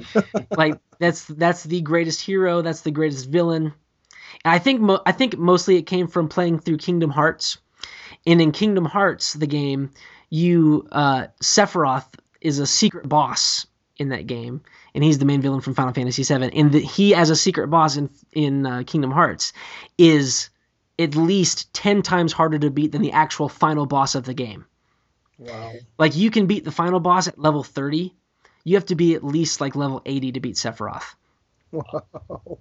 like 0.58 0.80
that's 1.00 1.26
that's 1.26 1.64
the 1.64 1.82
greatest 1.82 2.22
hero. 2.22 2.62
That's 2.62 2.82
the 2.82 2.92
greatest 2.92 3.30
villain. 3.30 3.74
And 4.44 4.54
I 4.54 4.60
think 4.60 4.82
mo- 4.82 5.02
I 5.06 5.12
think 5.12 5.38
mostly 5.38 5.78
it 5.78 5.84
came 5.84 6.08
from 6.08 6.30
playing 6.30 6.60
through 6.60 6.78
Kingdom 6.78 7.10
Hearts, 7.10 7.58
and 8.26 8.42
in 8.42 8.52
Kingdom 8.52 8.86
Hearts, 8.86 9.34
the 9.34 9.48
game, 9.48 9.92
you 10.30 10.88
uh, 10.92 11.28
Sephiroth 11.42 12.08
is 12.42 12.60
a 12.60 12.68
secret 12.68 13.08
boss 13.08 13.68
in 13.98 14.10
that 14.10 14.28
game, 14.28 14.62
and 14.96 15.04
he's 15.04 15.20
the 15.20 15.26
main 15.26 15.42
villain 15.42 15.62
from 15.62 15.76
Final 15.76 15.94
Fantasy 15.94 16.24
VII. 16.24 16.58
And 16.58 16.72
the, 16.72 16.80
he, 16.80 17.14
as 17.14 17.30
a 17.30 17.36
secret 17.36 17.68
boss 17.68 17.98
in 17.98 18.10
in 18.32 18.66
uh, 18.66 18.84
Kingdom 18.86 19.12
Hearts, 19.12 19.54
is 19.98 20.50
at 20.98 21.16
least 21.16 21.74
ten 21.74 22.02
times 22.02 22.34
harder 22.34 22.60
to 22.60 22.72
beat 22.72 22.92
than 22.92 23.02
the 23.02 23.12
actual 23.12 23.50
final 23.50 23.86
boss 23.86 24.16
of 24.16 24.26
the 24.26 24.34
game. 24.34 24.66
Wow. 25.38 25.74
Like 25.98 26.16
you 26.16 26.32
can 26.32 26.48
beat 26.48 26.66
the 26.66 26.72
final 26.72 27.00
boss 27.00 27.28
at 27.28 27.40
level 27.40 27.64
thirty, 27.64 28.14
you 28.70 28.76
have 28.76 28.86
to 28.86 28.96
be 28.96 29.16
at 29.16 29.24
least 29.24 29.62
like 29.62 29.76
level 29.76 30.02
eighty 30.06 30.32
to 30.32 30.40
beat 30.40 30.56
Sephiroth. 30.56 31.16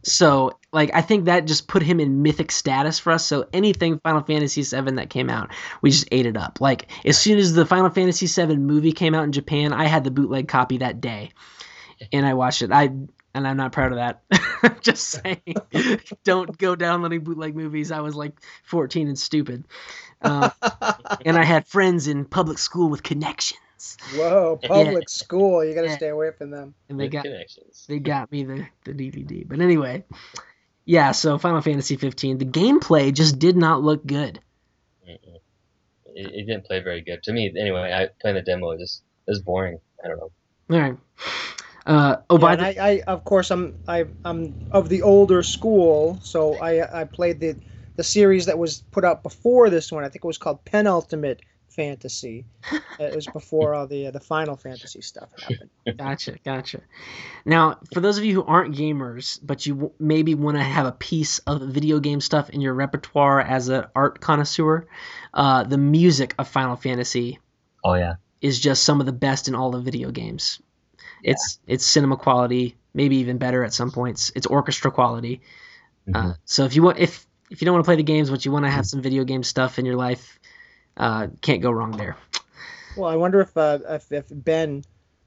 So, 0.03 0.59
like, 0.73 0.91
I 0.93 1.01
think 1.01 1.25
that 1.25 1.47
just 1.47 1.67
put 1.67 1.83
him 1.83 1.99
in 1.99 2.23
mythic 2.23 2.51
status 2.51 2.99
for 2.99 3.11
us. 3.13 3.25
So, 3.25 3.47
anything 3.53 3.99
Final 4.01 4.23
Fantasy 4.23 4.63
VII 4.63 4.97
that 4.97 5.09
came 5.11 5.31
out, 5.31 5.51
we 5.81 5.91
just 5.91 6.09
ate 6.13 6.27
it 6.27 6.37
up. 6.37 6.61
Like, 6.61 6.91
as 7.07 7.19
soon 7.19 7.39
as 7.39 7.55
the 7.55 7.65
Final 7.65 7.91
Fantasy 7.91 8.27
VII 8.27 8.57
movie 8.57 8.93
came 8.93 9.15
out 9.15 9.25
in 9.25 9.33
Japan, 9.33 9.73
I 9.73 9.87
had 9.87 10.05
the 10.05 10.11
bootleg 10.11 10.49
copy 10.49 10.79
that 10.79 11.01
day, 11.01 11.31
and 12.13 12.27
I 12.27 12.35
watched 12.35 12.63
it. 12.63 12.71
I 12.71 12.91
and 13.35 13.47
I'm 13.47 13.57
not 13.57 13.73
proud 13.73 13.93
of 13.93 13.99
that. 13.99 14.83
just 14.83 15.09
saying, 15.09 15.55
don't 16.25 16.57
go 16.59 16.75
downloading 16.75 17.21
bootleg 17.21 17.55
movies. 17.55 17.91
I 17.91 18.01
was 18.01 18.15
like 18.15 18.33
14 18.65 19.09
and 19.09 19.19
stupid, 19.19 19.65
uh, 20.23 20.51
and 21.25 21.37
I 21.39 21.45
had 21.45 21.67
friends 21.67 22.09
in 22.09 22.25
public 22.25 22.59
school 22.59 22.89
with 22.89 23.03
connections, 23.03 23.61
Whoa, 24.15 24.59
public 24.63 25.09
school. 25.09 25.65
You 25.65 25.75
got 25.75 25.83
to 25.83 25.89
Yeah. 25.89 25.97
stay 25.97 26.09
away 26.09 26.31
from 26.37 26.51
them. 26.51 26.75
and 26.89 26.99
they 26.99 27.09
Good 27.09 27.13
got 27.19 27.25
connections. 27.25 27.85
they 27.89 27.99
got 27.99 28.31
me 28.33 28.45
the, 28.45 28.67
the 28.85 28.93
DVD. 28.93 29.47
But 29.49 29.61
anyway, 29.61 30.05
yeah, 30.85 31.13
so 31.13 31.39
Final 31.39 31.61
Fantasy 31.61 31.97
15, 31.97 32.39
the 32.39 32.45
gameplay 32.45 33.13
just 33.13 33.39
did 33.39 33.57
not 33.57 33.83
look 33.83 34.05
good. 34.07 34.41
It, 35.07 36.27
it 36.35 36.47
didn't 36.47 36.65
play 36.67 36.81
very 36.81 37.01
good 37.03 37.23
to 37.25 37.33
me. 37.33 37.53
Anyway, 37.59 37.93
I 37.93 38.09
playing 38.21 38.37
the 38.37 38.43
demo 38.43 38.71
it 38.73 38.81
just 38.81 39.03
it 39.27 39.31
was 39.31 39.41
boring. 39.43 39.79
I 40.05 40.09
don't 40.09 40.19
know. 40.19 40.31
All 40.71 40.81
right. 40.81 40.97
Uh, 41.87 42.17
oh, 42.29 42.37
Yeah, 42.37 42.41
by 42.41 42.57
the 42.57 42.63
I, 42.83 42.91
I, 42.91 43.01
of 43.07 43.25
course, 43.25 43.51
I'm, 43.51 43.75
I, 43.87 44.07
I'm 44.25 44.55
of 44.71 44.89
the 44.89 45.03
older 45.03 45.43
school, 45.43 46.19
so 46.23 46.57
I, 46.57 47.01
I 47.01 47.05
played 47.05 47.41
the, 47.41 47.57
the 47.97 48.05
series 48.05 48.47
that 48.47 48.59
was 48.59 48.83
put 48.91 49.05
out 49.05 49.23
before 49.23 49.71
this 49.71 49.91
one. 49.91 50.05
I 50.05 50.09
think 50.09 50.25
it 50.25 50.27
was 50.27 50.39
called 50.39 50.65
Penultimate 50.67 51.41
Fantasy. 51.79 52.45
Uh, 53.01 53.05
it 53.05 53.15
was 53.15 53.29
before 53.29 53.75
all 53.75 53.87
the, 53.87 54.09
uh, 54.09 54.11
the 54.11 54.19
Final 54.19 54.57
Fantasy 54.57 55.01
stuff 55.01 55.31
happened. 55.41 55.71
gotcha, 55.99 56.35
gotcha. 56.45 56.81
Now, 57.47 57.79
for 57.95 58.01
those 58.01 58.19
of 58.19 58.25
you 58.25 58.35
who 58.35 58.43
aren't 58.43 58.75
gamers, 58.75 59.39
but 59.41 59.65
you 59.65 59.75
w- 59.75 59.93
maybe 60.01 60.35
want 60.35 60.57
to 60.57 60.65
have 60.65 60.85
a 60.87 60.91
piece 60.91 61.39
of 61.47 61.63
video 61.63 62.01
game 62.01 62.21
stuff 62.21 62.51
in 62.51 62.61
your 62.61 62.75
repertoire 62.75 63.41
as 63.41 63.69
an 63.69 63.85
art 63.95 64.21
connoisseur, 64.21 64.89
uh, 65.33 65.63
the 65.63 65.79
music 65.79 66.35
of 66.41 66.49
Final 66.49 66.75
Fantasy 66.75 67.39
Oh 67.85 67.95
yeah. 67.95 68.15
is 68.41 68.59
just 68.59 68.83
some 68.83 68.99
of 68.99 69.07
the 69.07 69.13
best 69.13 69.47
in 69.47 69.55
all 69.55 69.71
the 69.71 69.81
video 69.81 70.11
games. 70.11 70.61
It's 71.23 71.61
it's 71.69 71.87
cinema 71.87 72.17
quality, 72.17 72.77
maybe 72.95 73.19
even 73.19 73.39
better 73.39 73.63
at 73.63 73.73
some 73.73 73.93
points. 73.93 74.33
It's 74.35 74.47
orchestra 74.47 74.91
quality. 74.91 75.41
Uh, 76.13 76.23
Mhm. 76.33 76.37
so 76.45 76.65
if 76.65 76.75
you 76.75 76.83
want 76.83 76.99
if 76.99 77.25
if 77.49 77.63
you 77.63 77.65
don't 77.67 77.75
want 77.75 77.85
to 77.85 77.89
play 77.89 77.97
the 77.97 78.03
games, 78.03 78.29
but 78.29 78.45
you 78.45 78.51
want 78.51 78.65
to 78.65 78.71
have 78.73 78.87
some 78.87 79.01
video 79.03 79.23
game 79.23 79.45
stuff 79.45 79.79
in 79.79 79.87
your 79.87 79.97
life, 79.97 80.41
uh, 80.99 81.29
can't 81.41 81.63
go 81.63 81.71
wrong 81.71 81.93
there. 81.93 82.17
Well, 82.97 83.09
I 83.09 83.17
wonder 83.17 83.41
if, 83.41 83.57
uh, 83.57 83.79
if, 83.89 84.11
if 84.13 84.25
Ben, 84.31 84.85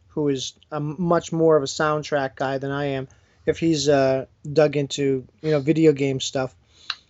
who 0.10 0.28
is 0.28 0.54
a 0.72 0.80
much 0.80 1.32
more 1.32 1.56
of 1.56 1.64
a 1.64 1.68
soundtrack 1.68 2.36
guy 2.36 2.58
than 2.58 2.72
I 2.72 2.86
am, 2.86 3.08
if 3.46 3.58
he's 3.60 3.88
uh, 3.90 4.26
dug 4.52 4.76
into 4.78 5.26
you 5.42 5.52
know 5.52 5.60
video 5.60 5.94
game 5.94 6.20
stuff. 6.20 6.56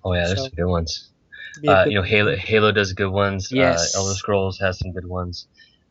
Oh 0.03 0.13
yeah, 0.13 0.25
there's 0.27 0.39
So- 0.39 0.45
some 0.45 0.53
good 0.55 0.65
ones. 0.67 1.09
Be 1.61 1.67
Uh, 1.67 1.83
good- 1.83 1.89
you 1.91 1.97
know, 1.97 2.03
Halo 2.03 2.35
Halo 2.35 2.71
does 2.71 2.93
good 2.93 3.09
ones. 3.11 3.51
Yes. 3.51 3.93
Uh, 3.95 3.99
Elder 3.99 4.13
Scrolls 4.13 4.59
has 4.59 4.79
some 4.79 4.93
good 4.93 5.05
ones. 5.07 5.47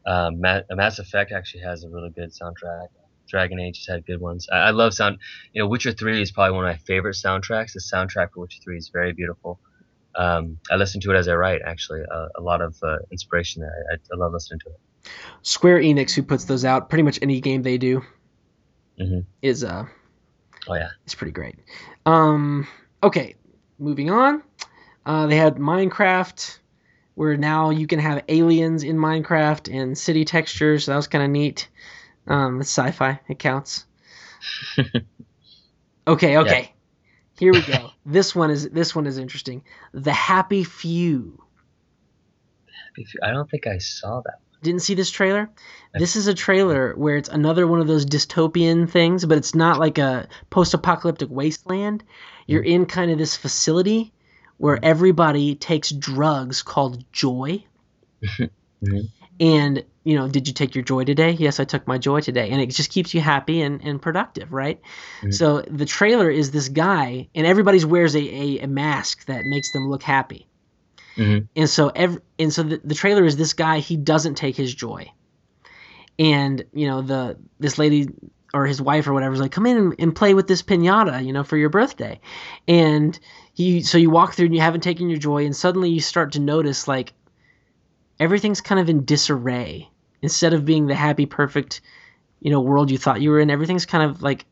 Um, 0.07 0.41
Ma- 0.41 0.63
Mass 0.71 0.99
Effect 0.99 1.33
actually 1.33 1.63
has 1.65 1.85
a 1.85 1.89
really 1.91 2.11
good 2.11 2.31
soundtrack. 2.31 2.89
Dragon 3.29 3.61
Age 3.61 3.77
has 3.79 3.87
had 3.87 4.07
good 4.07 4.21
ones. 4.21 4.49
I, 4.51 4.57
I 4.57 4.71
love 4.71 4.95
sound. 4.95 5.19
You 5.53 5.63
know, 5.63 5.69
Witcher 5.69 5.93
Three 5.93 6.23
is 6.23 6.31
probably 6.33 6.57
one 6.57 6.65
of 6.65 6.71
my 6.71 6.79
favorite 6.79 7.15
soundtracks. 7.17 7.75
The 7.75 7.81
soundtrack 7.81 8.33
for 8.33 8.41
Witcher 8.41 8.61
Three 8.65 8.79
is 8.79 8.89
very 8.89 9.13
beautiful. 9.13 9.61
Um, 10.17 10.59
I 10.71 10.77
listen 10.77 11.01
to 11.03 11.11
it 11.13 11.17
as 11.17 11.29
I 11.29 11.35
write. 11.35 11.61
Actually, 11.65 12.03
uh, 12.13 12.29
a 12.37 12.41
lot 12.41 12.61
of 12.61 12.77
uh, 12.83 12.99
inspiration 13.13 13.63
there. 13.63 13.73
I, 13.93 13.95
I 14.13 14.17
love 14.17 14.33
listening 14.33 14.61
to 14.61 14.71
it. 14.71 15.11
Square 15.43 15.81
Enix, 15.81 16.15
who 16.15 16.23
puts 16.23 16.45
those 16.45 16.65
out, 16.65 16.89
pretty 16.91 17.03
much 17.03 17.19
any 17.23 17.41
game 17.41 17.63
they 17.63 17.79
do 17.79 18.03
Mhm. 19.01 19.25
is 19.41 19.65
uh 19.65 19.87
Oh 20.69 20.75
yeah. 20.75 20.91
it's 21.05 21.15
pretty 21.15 21.33
great. 21.33 21.57
Um, 22.05 22.67
okay, 23.03 23.35
moving 23.79 24.11
on. 24.11 24.43
Uh, 25.07 25.27
they 25.27 25.37
had 25.37 25.57
Minecraft, 25.57 26.59
where 27.15 27.37
now 27.39 27.71
you 27.71 27.87
can 27.87 27.99
have 27.99 28.23
aliens 28.29 28.83
in 28.83 28.97
Minecraft 28.97 29.73
and 29.75 29.97
city 29.97 30.25
textures. 30.27 30.85
So 30.85 30.93
that 30.93 30.97
was 30.97 31.09
kind 31.09 31.25
of 31.25 31.31
neat. 31.31 31.69
Um, 32.27 32.61
it's 32.61 32.69
sci-fi. 32.71 33.19
It 33.29 33.39
counts. 33.39 33.87
Okay, 36.07 36.39
okay. 36.39 36.73
Here 37.41 37.53
we 37.53 37.63
go. 37.63 37.91
this 38.07 38.35
one 38.35 38.51
is 38.51 38.69
this 38.69 38.95
one 38.95 39.07
is 39.07 39.19
interesting. 39.19 39.63
We 39.95 40.13
Happy 40.13 40.63
Few. 40.63 41.43
I 43.23 43.31
don't 43.31 43.51
think 43.51 43.67
I 43.67 43.79
saw 43.79 44.21
that. 44.21 44.41
Didn't 44.63 44.83
see 44.83 44.93
this 44.95 45.11
trailer? 45.11 45.49
This 45.95 46.17
is 46.17 46.27
a 46.27 46.35
trailer 46.35 46.93
where 46.95 47.17
it's 47.17 47.31
another 47.31 47.67
one 47.67 47.81
of 47.81 47.87
those 47.87 48.05
dystopian 48.05 48.89
things, 48.91 49.25
but 49.25 49.39
it's 49.39 49.55
not 49.55 49.79
like 49.79 49.97
a 49.97 50.29
post-apocalyptic 50.51 51.31
wasteland. 51.31 52.05
You're 52.47 52.63
in 52.63 52.85
kind 52.85 53.11
of 53.11 53.17
this 53.17 53.35
facility 53.37 54.13
where 54.59 54.79
everybody 54.83 55.55
takes 55.55 55.91
drugs 55.91 56.63
called 56.63 57.05
joy. 57.13 57.65
Mhm. 58.83 59.11
And, 59.41 59.85
you 60.05 60.17
know, 60.17 60.29
did 60.29 60.47
you 60.47 60.53
take 60.55 60.75
your 60.75 60.85
joy 60.85 61.05
today? 61.05 61.31
Yes, 61.31 61.59
I 61.61 61.65
took 61.65 61.87
my 61.89 61.97
joy 61.97 62.21
today. 62.21 62.51
And 62.51 62.61
it 62.61 62.67
just 62.67 62.91
keeps 62.91 63.15
you 63.15 63.23
happy 63.23 63.63
and, 63.63 63.81
and 63.83 64.01
productive, 64.01 64.53
right? 64.53 64.79
Mhm. 65.23 65.33
So 65.33 65.63
the 65.63 65.87
trailer 65.87 66.31
is 66.31 66.51
this 66.51 66.69
guy, 66.69 67.29
and 67.35 67.47
everybody's 67.47 67.87
wears 67.87 68.15
a, 68.15 68.21
a, 68.21 68.59
a 68.61 68.67
mask 68.67 69.25
that 69.27 69.47
makes 69.47 69.73
them 69.73 69.89
look 69.89 70.03
happy. 70.03 70.47
Mhm. 71.17 71.49
And 71.57 71.71
so 71.71 71.89
every, 71.89 72.21
and 72.39 72.53
so 72.53 72.63
the, 72.63 72.81
the 72.85 72.95
trailer 72.95 73.25
is 73.25 73.37
this 73.37 73.55
guy, 73.55 73.79
he 73.79 73.97
doesn't 73.97 74.35
take 74.35 74.57
his 74.57 74.75
joy. 74.75 75.11
And, 76.19 76.65
you 76.75 76.87
know, 76.87 77.01
the 77.01 77.39
this 77.59 77.79
lady 77.79 78.09
or 78.53 78.67
his 78.67 78.83
wife 78.83 79.07
or 79.07 79.15
whatever 79.15 79.33
is 79.33 79.41
like, 79.41 79.53
come 79.53 79.65
in 79.65 79.77
and, 79.77 79.95
and 79.99 80.15
play 80.15 80.35
with 80.35 80.49
this 80.49 80.63
pinata, 80.63 81.25
you 81.25 81.33
know, 81.33 81.45
for 81.45 81.57
your 81.57 81.71
birthday. 81.71 82.21
And 82.69 83.19
you 83.55 83.83
so 83.83 83.97
you 83.97 84.11
walk 84.11 84.35
through 84.35 84.47
and 84.47 84.55
you 84.55 84.61
haven't 84.61 84.83
taken 84.83 85.09
your 85.09 85.19
joy, 85.19 85.47
and 85.47 85.57
suddenly 85.57 85.89
you 85.89 86.01
start 86.01 86.33
to 86.33 86.41
notice 86.41 86.87
like 86.87 87.15
everything's 88.21 88.61
kind 88.61 88.81
of 88.81 88.89
in 88.89 89.05
disarray. 89.05 89.91
Instead 90.23 90.53
of 90.55 90.67
being 90.67 90.87
the 90.87 90.95
happy, 90.95 91.27
perfect, 91.27 91.81
you 92.41 92.51
know, 92.51 92.61
world 92.61 92.91
you 92.91 92.99
thought 92.99 93.23
you 93.23 93.31
were 93.31 93.41
in, 93.41 93.51
everything's 93.51 93.87
kind 93.87 94.11
of 94.11 94.23
like 94.23 94.47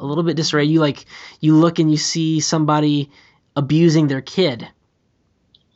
a 0.00 0.06
little 0.06 0.24
bit 0.24 0.36
disarray. 0.36 0.64
You 0.64 0.80
like 0.80 1.04
you 1.40 1.56
look 1.56 1.80
and 1.80 1.90
you 1.90 1.96
see 1.98 2.40
somebody 2.40 3.10
abusing 3.56 4.06
their 4.08 4.22
kid. 4.22 4.68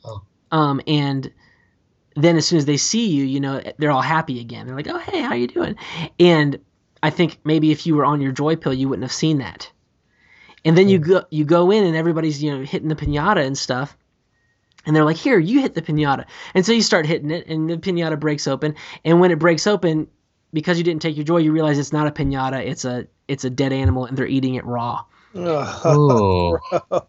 Oh. 0.05 0.21
Um, 0.51 0.81
and 0.87 1.31
then 2.15 2.37
as 2.37 2.47
soon 2.47 2.57
as 2.59 2.65
they 2.65 2.77
see 2.77 3.07
you, 3.09 3.25
you 3.25 3.39
know, 3.41 3.61
they're 3.77 3.91
all 3.91 4.01
happy 4.01 4.39
again. 4.39 4.65
They're 4.67 4.75
like, 4.75 4.87
"Oh, 4.87 4.99
hey, 4.99 5.21
how 5.21 5.33
you 5.35 5.47
doing?" 5.47 5.75
And 6.19 6.59
I 7.03 7.09
think 7.09 7.39
maybe 7.43 7.71
if 7.71 7.85
you 7.85 7.95
were 7.95 8.05
on 8.05 8.21
your 8.21 8.31
joy 8.31 8.55
pill, 8.55 8.73
you 8.73 8.87
wouldn't 8.89 9.03
have 9.03 9.11
seen 9.13 9.39
that. 9.39 9.71
and 10.65 10.77
then 10.77 10.89
you 10.89 10.99
go 10.99 11.23
you 11.29 11.45
go 11.45 11.71
in 11.71 11.83
and 11.83 11.95
everybody's 11.95 12.41
you 12.41 12.51
know 12.55 12.63
hitting 12.63 12.87
the 12.89 12.95
pinata 12.95 13.45
and 13.45 13.57
stuff 13.57 13.97
and 14.85 14.95
they're 14.95 15.05
like 15.05 15.17
here 15.17 15.39
you 15.39 15.61
hit 15.61 15.73
the 15.73 15.81
pinata 15.81 16.25
and 16.53 16.65
so 16.65 16.71
you 16.71 16.81
start 16.81 17.05
hitting 17.05 17.31
it 17.31 17.47
and 17.47 17.69
the 17.69 17.77
pinata 17.77 18.19
breaks 18.19 18.47
open 18.47 18.75
and 19.05 19.19
when 19.19 19.31
it 19.31 19.39
breaks 19.39 19.67
open 19.67 20.07
because 20.51 20.77
you 20.77 20.83
didn't 20.83 21.01
take 21.01 21.15
your 21.15 21.25
joy 21.25 21.37
you 21.37 21.51
realize 21.51 21.77
it's 21.79 21.93
not 21.93 22.07
a 22.07 22.11
pinata 22.11 22.65
it's 22.65 22.85
a 22.85 23.07
it's 23.27 23.43
a 23.43 23.49
dead 23.49 23.73
animal 23.73 24.05
and 24.05 24.17
they're 24.17 24.27
eating 24.27 24.55
it 24.55 24.65
raw 24.65 25.03
Ooh. 25.35 26.57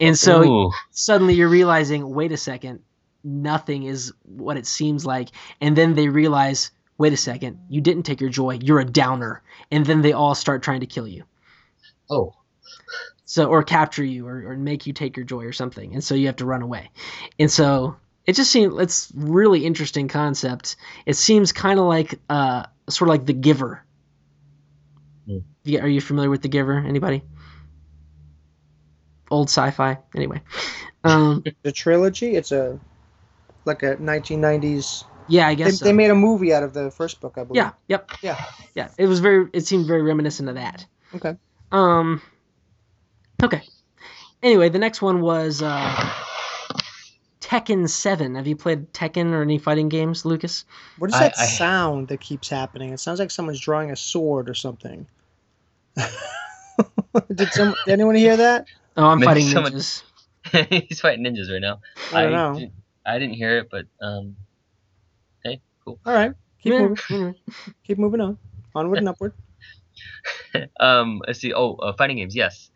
and 0.01 0.19
so 0.19 0.45
Ooh. 0.45 0.71
suddenly 0.91 1.35
you're 1.35 1.49
realizing 1.49 2.09
wait 2.15 2.33
a 2.33 2.37
second 2.37 2.81
nothing 3.23 3.85
is 3.85 4.13
what 4.25 4.57
it 4.57 4.67
seems 4.67 5.05
like 5.07 5.29
and 5.61 5.77
then 5.77 5.95
they 5.95 6.09
realize 6.09 6.71
wait 6.99 7.13
a 7.13 7.17
second 7.17 7.59
you 7.69 7.81
didn't 7.81 8.05
take 8.05 8.21
your 8.21 8.31
joy 8.31 8.59
you're 8.63 8.81
a 8.81 8.85
downer 8.85 9.43
and 9.71 9.85
then 9.87 10.03
they 10.03 10.13
all 10.13 10.35
start 10.35 10.63
trying 10.63 10.81
to 10.81 10.87
kill 10.87 11.07
you 11.07 11.25
Oh. 12.11 12.35
So 13.35 13.47
or 13.47 13.65
capture 13.65 14.05
you 14.05 14.29
or, 14.29 14.53
or 14.53 14.57
make 14.57 14.87
you 14.87 14.93
take 14.93 15.17
your 15.17 15.27
joy 15.27 15.43
or 15.45 15.51
something 15.53 15.93
and 15.93 16.05
so 16.05 16.15
you 16.15 16.27
have 16.27 16.37
to 16.37 16.45
run 16.45 16.63
away 16.63 16.89
and 17.37 17.51
so 17.51 17.97
it 18.27 18.35
just 18.37 18.49
seems 18.49 18.73
it's 18.81 19.11
really 19.13 19.67
interesting 19.67 20.07
concept 20.07 20.77
it 21.05 21.15
seems 21.15 21.51
kind 21.51 21.81
of 21.81 21.87
like 21.87 22.15
uh 22.31 22.63
sort 22.89 23.09
of 23.09 23.15
like 23.15 23.27
the 23.27 23.33
giver 23.33 23.83
Hmm. 25.27 25.39
yeah, 25.65 25.81
are 25.81 25.89
you 25.89 26.01
familiar 26.01 26.31
with 26.31 26.43
the 26.43 26.49
giver 26.49 26.79
anybody 26.79 27.23
old 29.33 29.49
sci-fi 29.49 29.99
anyway 30.15 30.41
um 31.03 31.43
The 31.65 31.73
trilogy. 31.73 32.37
It's 32.37 32.53
a 32.53 32.79
like 33.65 33.83
a 33.83 33.97
1990s. 33.97 35.05
yeah 35.27 35.49
i 35.49 35.55
They, 35.55 35.65
guess 35.65 35.79
so. 35.81 35.87
they 35.87 35.93
made 35.93 36.11
a 36.11 36.15
movie 36.15 36.55
out 36.55 36.63
of 36.63 36.73
the 36.73 36.89
first 36.93 37.21
book, 37.21 37.35
I 37.37 37.43
believe. 37.43 37.57
yeah 37.65 37.71
yep 37.89 38.13
Yeah. 38.23 38.39
yeah 38.77 38.89
it 38.97 39.07
was 39.09 39.19
very 39.19 39.49
it 39.53 39.67
seemed 39.67 39.87
very 39.87 40.03
reminiscent 40.03 40.49
of 40.49 40.55
that 40.55 40.87
Okay. 41.17 41.35
um 41.73 42.23
okay 43.45 43.63
anyway 44.43 44.69
the 44.69 44.79
next 44.79 45.01
one 45.03 45.21
was 45.21 45.63
uh 45.63 46.11
tekken 47.41 47.89
7 47.89 48.35
have 48.37 48.47
you 48.47 48.57
played 48.57 48.93
tekken 48.93 49.33
or 49.33 49.43
any 49.43 49.59
fighting 49.59 49.89
games 49.89 50.25
lucas 50.25 50.65
What 50.99 51.11
is 51.11 51.15
I- 51.17 51.21
that 51.29 51.35
I- 51.39 51.45
sound 51.47 52.09
that 52.09 52.21
keeps 52.21 52.49
happening? 52.49 52.93
It 52.93 53.01
sounds 53.01 53.19
like 53.21 53.31
someone's 53.31 53.61
drawing 53.61 53.91
a 53.91 53.97
sword 53.97 54.49
or 54.49 54.55
something. 54.55 55.07
did 57.35 57.53
some? 57.53 57.75
Did 57.87 57.93
anyone 57.93 58.15
hear 58.17 58.37
that? 58.37 58.67
oh 58.97 59.05
i'm 59.07 59.19
Maybe 59.21 59.27
fighting 59.43 59.49
someone- 59.49 59.73
ninjas 59.73 60.03
He's 60.89 61.01
fighting 61.01 61.25
ninjas 61.25 61.51
right 61.51 61.61
now. 61.61 61.81
I 62.13 62.23
don't 62.23 62.33
know. 62.33 62.59
Did, 62.61 62.73
I 63.07 63.19
didn't 63.19 63.35
hear 63.35 63.59
it, 63.59 63.69
but 63.71 63.87
um, 64.01 64.37
hey, 65.43 65.61
cool. 65.85 65.99
All 66.05 66.13
right. 66.13 66.33
Keep 66.63 66.73
Yeah, 66.75 66.89
moving. 67.11 67.35
Keep 67.87 67.99
moving 67.99 68.21
on. 68.21 68.37
Onward 68.75 68.99
and 68.99 69.09
upward. 69.13 69.33
um, 70.81 71.23
let's 71.27 71.41
see. 71.41 71.53
Oh, 71.55 71.75
uh, 71.77 71.93
fighting 71.95 72.19
games. 72.19 72.37
Yes, 72.37 72.71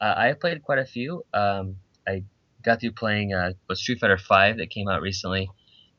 uh, 0.00 0.14
I 0.16 0.32
played 0.32 0.62
quite 0.62 0.78
a 0.78 0.84
few. 0.84 1.24
Um, 1.32 1.76
I 2.06 2.24
got 2.62 2.80
through 2.80 2.92
playing 2.92 3.34
uh, 3.34 3.52
Street 3.74 4.00
Fighter 4.00 4.18
Five 4.18 4.58
that 4.58 4.70
came 4.70 4.88
out 4.88 5.02
recently. 5.02 5.48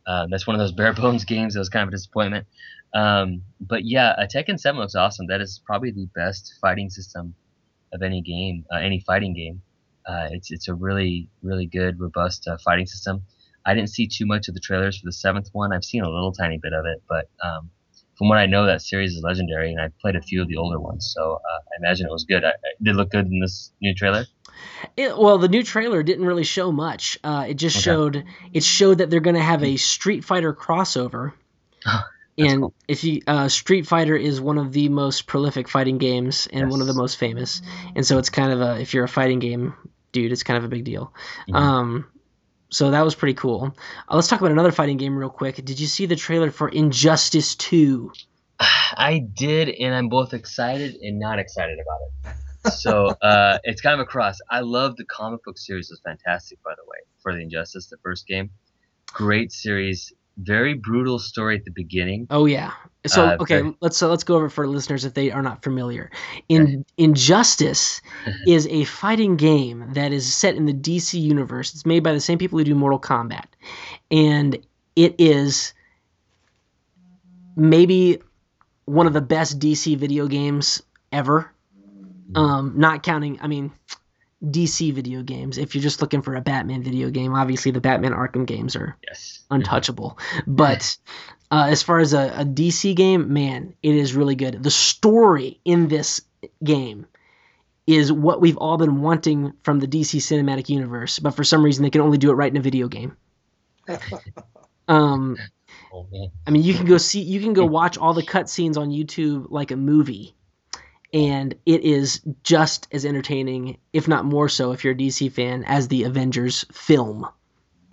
Um, 0.08 0.30
that's 0.30 0.46
one 0.46 0.56
of 0.56 0.60
those 0.60 0.72
bare 0.80 0.93
bones 0.93 1.26
games 1.26 1.54
that 1.54 1.60
was 1.60 1.70
kind 1.70 1.84
of 1.84 1.89
a 1.89 1.91
disappointment. 1.91 2.48
Um, 2.93 3.41
but 3.60 3.84
yeah, 3.84 4.12
uh, 4.12 4.26
Tekken 4.26 4.60
Seven 4.60 4.80
looks 4.80 4.96
awesome. 4.96 5.28
That 5.28 5.41
is 5.41 5.62
probably 5.66 5.91
the 5.91 6.08
best 6.16 6.54
fighting 6.62 6.89
system 6.89 7.36
of 7.93 8.02
any 8.02 8.22
game, 8.22 8.66
uh, 8.74 8.78
any 8.78 9.02
fighting 9.02 9.34
game. 9.34 9.62
Uh, 10.06 10.30
it's 10.32 10.52
it's 10.52 10.68
a 10.68 10.74
really 10.74 11.28
really 11.41 11.66
good 11.66 12.00
robust 12.00 12.48
uh, 12.48 12.58
fighting 12.64 12.86
system. 12.86 13.24
I 13.66 13.74
didn't 13.74 13.89
see 13.89 14.08
too 14.08 14.28
much 14.28 14.48
of 14.48 14.54
the 14.54 14.60
trailers 14.60 15.00
for 15.00 15.06
the 15.06 15.12
seventh 15.12 15.50
one. 15.52 15.74
I've 15.74 15.84
seen 15.84 16.04
a 16.04 16.10
little 16.10 16.32
tiny 16.32 16.60
bit 16.60 16.74
of 16.74 16.86
it, 16.86 17.02
but 17.10 17.28
um, 17.43 17.72
from 18.18 18.30
what 18.30 18.38
I 18.38 18.45
know, 18.45 18.66
that 18.66 18.82
series 18.82 19.16
is 19.16 19.24
legendary, 19.24 19.72
and 19.72 19.82
I've 19.82 19.97
played 19.99 20.16
a 20.16 20.22
few 20.22 20.41
of 20.41 20.47
the 20.47 20.55
older 20.57 20.80
ones, 20.80 21.13
so 21.16 21.34
uh, 21.36 21.59
I 21.74 21.78
imagine 21.80 22.07
it 22.07 22.11
was 22.11 22.24
good. 22.24 22.43
I, 22.43 22.49
I, 22.49 22.53
did 22.82 22.91
it 22.91 22.95
look 22.95 23.11
good 23.11 23.28
in 23.28 23.39
this 23.39 23.72
new 23.82 23.93
trailer? 23.93 24.26
It, 24.95 25.18
well, 25.18 25.38
the 25.38 25.49
new 25.49 25.63
trailer 25.63 26.01
didn't 26.03 26.26
really 26.26 26.43
show 26.43 26.72
much. 26.72 27.18
Uh, 27.24 27.45
it 27.49 27.55
just 27.55 27.78
Okay. 27.78 27.84
showed 27.84 28.24
it 28.53 28.63
showed 28.63 28.99
that 28.99 29.09
they're 29.09 29.20
going 29.20 29.36
to 29.36 29.41
have 29.41 29.63
a 29.63 29.76
Street 29.78 30.24
Fighter 30.24 30.53
crossover. 30.53 31.34
and 32.38 32.61
cool. 32.61 32.74
if 32.88 33.03
you 33.03 33.22
uh, 33.28 33.49
Street 33.49 33.86
Fighter 33.86 34.16
is 34.16 34.39
one 34.39 34.57
of 34.57 34.72
the 34.72 34.89
most 34.89 35.28
prolific 35.28 35.68
fighting 35.68 35.97
games 35.97 36.47
and 36.51 36.70
one 36.70 36.82
of 36.82 36.88
the 36.88 36.93
most 36.93 37.18
famous, 37.18 37.61
and 37.95 38.05
so 38.05 38.18
it's 38.18 38.30
kind 38.30 38.51
of 38.53 38.61
a 38.61 38.80
if 38.80 38.93
you're 38.93 39.03
a 39.03 39.09
fighting 39.09 39.39
game 39.39 39.74
dude, 40.11 40.32
it's 40.32 40.43
kind 40.43 40.57
of 40.57 40.63
a 40.63 40.70
big 40.70 40.86
deal. 40.86 41.13
Mhm. 41.49 41.55
Um, 41.55 42.05
so 42.76 42.91
that 42.91 43.05
was 43.05 43.15
pretty 43.15 43.36
cool. 43.36 43.73
Uh, 44.09 44.15
let's 44.15 44.28
talk 44.28 44.41
about 44.41 44.51
another 44.51 44.73
fighting 44.73 44.97
game 44.97 45.17
real 45.17 45.30
quick. 45.30 45.55
Did 45.63 45.80
you 45.80 45.88
see 45.88 46.07
the 46.07 46.17
trailer 46.17 46.51
for 46.51 46.67
Injustice 46.67 47.55
Two? 47.55 48.11
I 48.59 49.26
did, 49.34 49.69
and 49.69 49.95
I'm 49.95 50.09
both 50.09 50.34
excited 50.34 50.95
and 50.95 51.17
not 51.17 51.39
excited 51.39 51.80
about 51.80 52.34
it. 52.34 52.71
So 52.73 53.07
uh, 53.21 53.59
it's 53.63 53.80
kind 53.80 53.93
of 53.93 54.01
a 54.01 54.05
cross. 54.05 54.39
I 54.51 54.59
love 54.59 54.97
the 54.97 55.05
comic 55.05 55.41
book 55.45 55.57
series; 55.57 55.89
it 55.89 55.93
was 55.93 56.01
fantastic, 56.03 56.61
by 56.63 56.73
the 56.76 56.84
way, 56.84 56.97
for 57.23 57.34
the 57.34 57.43
Injustice, 57.43 57.88
the 57.88 57.97
first 58.03 58.28
game. 58.28 58.49
Great 59.07 59.53
series, 59.53 60.11
very 60.38 60.74
brutal 60.74 61.20
story 61.20 61.56
at 61.58 61.66
the 61.66 61.72
beginning. 61.72 62.28
Oh 62.30 62.46
yeah. 62.46 62.72
So 63.08 63.24
Uh, 63.24 63.38
okay, 63.42 63.62
very- 63.62 63.78
let's 63.82 64.02
uh, 64.02 64.10
let's 64.10 64.24
go 64.24 64.36
over 64.36 64.48
it 64.48 64.50
for 64.52 64.68
listeners 64.68 65.06
if 65.06 65.14
they 65.14 65.32
are 65.32 65.42
not 65.42 65.64
familiar. 65.64 66.10
In 66.50 66.84
Injustice 66.98 68.02
is 68.48 68.68
a 68.68 68.84
fighting 68.86 69.36
game 69.38 69.94
that 69.94 70.12
is 70.12 70.34
set 70.34 70.56
in 70.56 70.66
the 70.66 70.74
DC 70.74 71.20
universe. 71.22 71.74
It's 71.74 71.86
made 71.86 72.04
by 72.04 72.14
the 72.14 72.20
same 72.20 72.38
people 72.38 72.58
who 72.58 72.66
do 72.66 72.76
Mortal 72.76 73.00
Kombat, 73.00 73.46
and 74.12 74.58
it 74.96 75.16
is 75.20 75.74
maybe 77.56 78.20
one 78.86 79.08
of 79.08 79.14
the 79.14 79.22
best 79.22 79.60
DC 79.60 79.98
video 79.98 80.28
games 80.28 80.82
ever. 81.12 81.52
Um, 82.34 82.74
not 82.76 83.04
counting, 83.04 83.40
I 83.42 83.48
mean, 83.48 83.72
DC 84.44 84.94
video 84.94 85.24
games. 85.24 85.58
If 85.58 85.74
you're 85.76 85.82
just 85.82 86.02
looking 86.02 86.22
for 86.22 86.36
a 86.36 86.42
Batman 86.42 86.84
video 86.84 87.10
game, 87.10 87.34
obviously 87.34 87.72
the 87.72 87.82
Batman 87.82 88.12
Arkham 88.14 88.46
games 88.46 88.76
are 88.76 88.98
Yes. 89.08 89.44
untouchable. 89.50 90.18
But 90.46 90.98
uh, 91.52 91.68
as 91.70 91.82
far 91.84 92.00
as 92.00 92.14
a, 92.14 92.30
a 92.38 92.46
DC 92.46 92.96
game, 92.96 93.32
man, 93.34 93.76
it 93.82 93.96
is 93.96 94.14
really 94.14 94.36
good. 94.36 94.62
The 94.62 94.72
story 94.72 95.60
in 95.66 95.88
this 95.88 96.22
game 96.64 97.08
is 97.88 98.12
what 98.12 98.42
we've 98.42 98.58
all 98.58 98.78
been 98.78 99.02
wanting 99.02 99.54
from 99.64 99.80
the 99.80 99.88
DC 99.88 100.20
cinematic 100.20 100.70
universe, 100.70 101.20
but 101.20 101.32
for 101.36 101.44
some 101.44 101.64
reason 101.64 101.84
they 101.84 101.90
can 101.92 102.02
only 102.02 102.18
do 102.18 102.32
it 102.32 102.34
right 102.34 102.52
in 102.52 102.58
a 102.58 102.62
video 102.62 102.88
game. 102.88 103.16
Um, 104.88 105.38
Oh. 105.92 106.06
I 106.46 106.52
mean, 106.52 106.62
you 106.64 106.74
can 106.74 106.86
go 106.86 106.98
see, 106.98 107.22
you 107.22 107.40
can 107.40 107.54
go 107.54 107.66
watch 107.66 107.98
all 107.98 108.14
the 108.14 108.22
cutscenes 108.22 108.78
on 108.78 108.90
YouTube 108.90 109.48
like 109.50 109.72
a 109.72 109.76
movie, 109.76 110.36
and 111.16 111.55
it 111.66 111.82
is 111.82 112.20
just 112.43 112.89
as 112.91 113.05
entertaining, 113.05 113.78
if 113.93 114.05
not 114.05 114.26
more 114.26 114.49
so, 114.49 114.74
if 114.74 114.84
you're 114.84 114.93
a 114.93 114.97
DC 114.97 115.32
fan, 115.32 115.63
as 115.63 115.88
the 115.88 116.03
Avengers 116.03 116.66
film. 116.74 117.26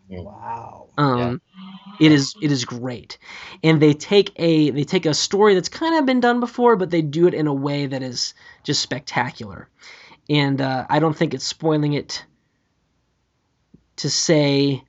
Wow. 0.08 0.88
Um, 0.98 1.40
it 2.00 2.10
is 2.10 2.34
it 2.42 2.50
is 2.50 2.64
great, 2.64 3.18
and 3.62 3.80
they 3.80 3.94
take 3.94 4.32
a 4.36 4.70
they 4.70 4.82
take 4.82 5.06
a 5.06 5.14
story 5.14 5.54
that's 5.54 5.68
kind 5.68 5.94
of 5.94 6.04
been 6.04 6.18
done 6.18 6.40
before, 6.40 6.74
but 6.74 6.90
they 6.90 7.00
do 7.00 7.28
it 7.28 7.34
in 7.34 7.46
a 7.46 7.54
way 7.54 7.86
that 7.86 8.02
is 8.02 8.34
just 8.64 8.82
spectacular. 8.82 9.68
And 10.28 10.60
uh, 10.60 10.86
I 10.90 10.98
don't 10.98 11.16
think 11.16 11.32
it's 11.32 11.46
spoiling 11.46 11.92
it 11.92 12.24
to 13.96 14.10
say 14.10 14.82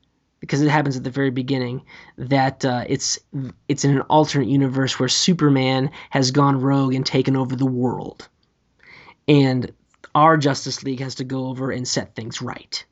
because 0.44 0.62
it 0.62 0.68
happens 0.70 0.98
at 0.98 1.06
the 1.06 1.10
very 1.10 1.30
beginning 1.30 1.82
that 2.18 2.66
uh, 2.66 2.84
it's 2.90 3.18
it's 3.70 3.86
in 3.86 3.92
an 3.96 4.02
alternate 4.10 4.50
universe 4.50 5.00
where 5.00 5.08
Superman 5.08 5.90
has 6.10 6.32
gone 6.32 6.60
rogue 6.60 6.94
and 6.94 7.06
taken 7.06 7.38
over 7.38 7.56
the 7.56 7.66
world, 7.66 8.28
and 9.26 9.72
our 10.14 10.36
Justice 10.36 10.84
League 10.84 11.00
has 11.00 11.16
to 11.16 11.24
go 11.24 11.48
over 11.48 11.72
and 11.72 11.88
set 11.88 12.14
things 12.14 12.42
right. 12.42 12.84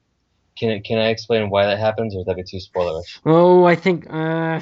Can 0.57 0.71
I- 0.71 0.79
can 0.79 0.97
I 0.97 1.07
explain 1.09 1.49
why 1.49 1.65
that 1.65 1.77
happens, 1.77 2.15
or 2.15 2.19
would 2.19 2.27
that 2.27 2.37
be 2.37 2.43
too 2.43 2.57
spoilerish? 2.57 3.19
Oh, 3.25 3.65
I 3.65 3.75
think 3.75 4.07
uh, 4.09 4.61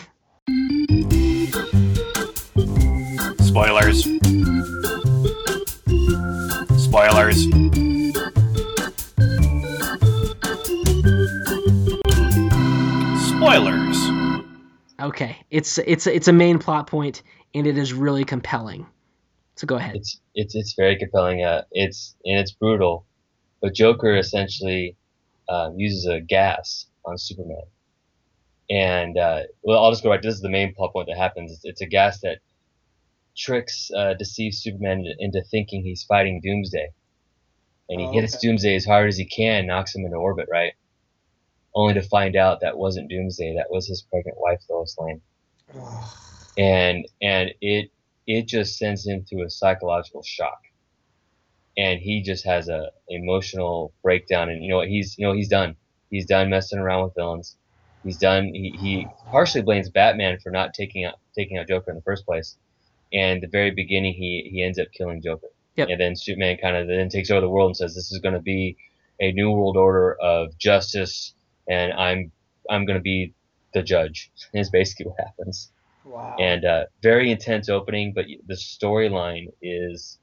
Spoilers. 3.45 4.03
Spoilers. 6.83 7.39
Spoilers. 7.45 7.68
Okay, 15.00 15.38
it's 15.50 15.78
it's 15.80 16.08
it's 16.08 16.28
a 16.28 16.34
main 16.34 16.60
plot 16.60 16.88
point, 16.88 17.24
and 17.56 17.68
it 17.68 17.78
is 17.78 17.93
really 17.93 18.26
compelling. 18.26 18.86
So 19.56 19.68
go 19.68 19.76
ahead. 19.78 19.95
It's 19.95 20.22
it's 20.36 20.56
it's 20.56 20.74
very 20.76 20.97
compelling. 20.97 21.43
Uh, 21.43 21.64
it's 21.72 22.16
and 22.26 22.39
it's 22.39 22.52
brutal, 22.52 23.06
but 23.62 23.74
Joker 23.76 24.16
essentially 24.18 24.97
um, 25.50 25.76
uses 25.78 26.06
a 26.08 26.22
gas 26.22 26.88
on 27.06 27.18
Superman, 27.18 27.64
and 28.70 29.18
uh, 29.18 29.43
well, 29.64 29.84
I'll 29.84 29.91
just 29.91 30.04
go 30.04 30.10
right. 30.12 30.22
This 30.22 30.36
is 30.36 30.41
the 30.41 30.50
main 30.50 30.74
plot 30.76 30.93
point 30.93 31.08
that 31.08 31.18
happens. 31.18 31.52
It's, 31.52 31.62
it's 31.66 31.82
a 31.82 31.88
gas 31.88 32.20
that 32.22 32.39
tricks, 33.38 33.89
uh, 33.95 34.14
deceives 34.16 34.60
Superman 34.60 35.00
into, 35.00 35.16
into 35.20 35.43
thinking 35.50 35.84
he's 35.84 36.04
fighting 36.04 36.41
Doomsday, 36.43 36.89
and 37.89 38.02
he 38.02 38.08
Oh, 38.08 38.12
hits 38.12 38.38
okay. 38.38 38.39
Doomsday 38.39 38.76
as 38.76 38.86
hard 38.86 39.08
as 39.10 39.18
he 39.18 39.26
can, 39.26 39.68
knocks 39.68 39.95
him 39.95 40.06
into 40.06 40.18
orbit, 40.18 40.47
right? 40.52 40.74
Only 41.76 41.93
to 41.93 42.01
find 42.01 42.36
out 42.36 42.61
that 42.61 42.78
wasn't 42.78 43.09
Doomsday. 43.09 43.55
That 43.55 43.70
was 43.70 43.88
his 43.88 44.01
pregnant 44.01 44.38
wife, 44.39 44.61
Lois 44.70 44.95
Lane 44.99 45.22
and 46.57 47.07
and 47.22 47.51
it 47.61 47.91
it 48.28 48.47
just 48.47 48.78
sends 48.78 49.05
him 49.07 49.24
through 49.24 49.45
a 49.45 49.49
psychological 49.49 50.22
shock 50.24 50.59
and 51.78 51.99
he 51.99 52.22
just 52.22 52.45
has 52.45 52.67
a 52.67 52.91
emotional 53.07 53.93
breakdown. 54.03 54.49
And 54.49 54.63
you 54.63 54.70
know 54.70 54.78
what? 54.78 54.88
He's 54.88 55.17
you 55.17 55.26
know 55.26 55.34
he's 55.34 55.47
done. 55.47 55.76
He's 56.09 56.26
done 56.26 56.49
messing 56.49 56.80
around 56.80 57.05
with 57.05 57.15
villains. 57.15 57.55
He's 58.03 58.17
done. 58.17 58.45
He, 58.53 58.76
he 58.80 59.07
partially 59.30 59.61
blames 59.61 59.89
Batman 59.89 60.39
for 60.39 60.51
not 60.51 60.74
taking 60.74 61.05
out 61.05 61.15
taking 61.36 61.57
out 61.57 61.67
Joker 61.67 61.91
in 61.91 61.95
the 61.95 62.03
first 62.03 62.26
place. 62.26 62.57
And 63.13 63.41
the 63.41 63.47
very 63.47 63.72
beginning, 63.72 64.13
he 64.13 64.49
he 64.51 64.63
ends 64.63 64.80
up 64.80 64.88
killing 64.91 65.22
Joker. 65.22 65.47
Yep. 65.76 65.89
And 65.89 65.99
then 65.99 66.15
Superman 66.15 66.57
kind 66.61 66.76
of 66.76 66.88
then 66.88 67.09
takes 67.09 67.32
over 67.32 67.41
the 67.41 67.49
world 67.49 67.70
and 67.70 67.78
says, 67.78 67.95
"This 67.95 68.11
is 68.11 68.20
going 68.20 68.36
to 68.36 68.41
be 68.41 68.78
a 69.22 69.32
new 69.32 69.51
world 69.51 69.78
order 69.78 70.15
of 70.15 70.57
justice, 70.57 71.34
and 71.70 71.93
I'm 71.93 72.32
I'm 72.70 72.86
going 72.86 72.97
to 72.97 73.03
be 73.03 73.34
the 73.74 73.84
judge." 73.84 74.32
Is 74.53 74.70
basically 74.70 75.07
what 75.07 75.20
happens. 75.20 75.72
Wow. 76.05 76.36
And 76.39 76.65
uh, 76.65 76.86
very 77.03 77.32
intense 77.32 77.70
opening, 77.70 78.13
but 78.13 78.26
the 78.47 78.55
storyline 78.55 79.51
is, 79.61 80.17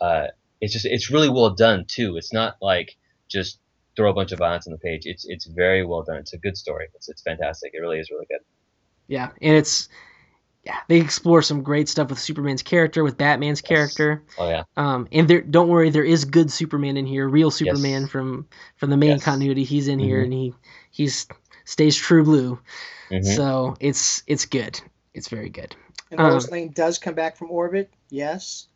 uh, 0.00 0.26
it's 0.60 0.72
just 0.72 0.84
it's 0.84 1.10
really 1.10 1.30
well 1.30 1.50
done 1.50 1.86
too. 1.88 2.16
It's 2.16 2.32
not 2.32 2.56
like 2.60 2.96
just 3.28 3.58
throw 3.96 4.10
a 4.10 4.14
bunch 4.14 4.32
of 4.32 4.38
violence 4.38 4.66
on 4.66 4.72
the 4.72 4.78
page. 4.78 5.06
It's 5.06 5.24
it's 5.26 5.46
very 5.46 5.84
well 5.84 6.02
done. 6.02 6.16
It's 6.16 6.34
a 6.34 6.38
good 6.38 6.56
story. 6.56 6.88
It's 6.94 7.08
it's 7.08 7.22
fantastic. 7.22 7.72
It 7.74 7.80
really 7.80 7.98
is 7.98 8.10
really 8.10 8.26
good. 8.28 8.40
Yeah, 9.08 9.30
and 9.40 9.56
it's 9.56 9.88
yeah 10.64 10.78
they 10.88 10.98
explore 11.00 11.42
some 11.42 11.62
great 11.62 11.88
stuff 11.88 12.08
with 12.10 12.18
Superman's 12.18 12.62
character, 12.62 13.04
with 13.04 13.16
Batman's 13.16 13.60
character. 13.60 14.22
Oh 14.38 14.48
yeah. 14.48 14.64
Um, 14.76 15.08
and 15.12 15.28
there, 15.28 15.40
don't 15.42 15.68
worry, 15.68 15.90
there 15.90 16.04
is 16.04 16.24
good 16.24 16.50
Superman 16.50 16.96
in 16.96 17.06
here, 17.06 17.28
real 17.28 17.50
Superman 17.50 18.06
from 18.06 18.46
from 18.76 18.90
the 18.90 18.96
main 18.96 19.10
Yes. 19.10 19.24
continuity. 19.24 19.64
He's 19.64 19.88
in 19.88 19.98
here, 19.98 20.20
Mhm. 20.20 20.24
and 20.24 20.32
he 20.32 20.54
he's 20.90 21.26
stays 21.64 21.96
true 21.96 22.24
blue. 22.24 22.58
Mhm. 23.10 23.24
So 23.36 23.76
it's 23.80 24.22
it's 24.26 24.46
good. 24.46 24.80
It's 25.12 25.28
very 25.28 25.48
good. 25.50 25.76
and 26.10 26.20
um, 26.20 26.30
Lois 26.32 26.50
Lane 26.50 26.70
does 26.70 26.98
come 26.98 27.14
back 27.14 27.36
from 27.36 27.50
orbit, 27.50 27.90
yes. 28.10 28.68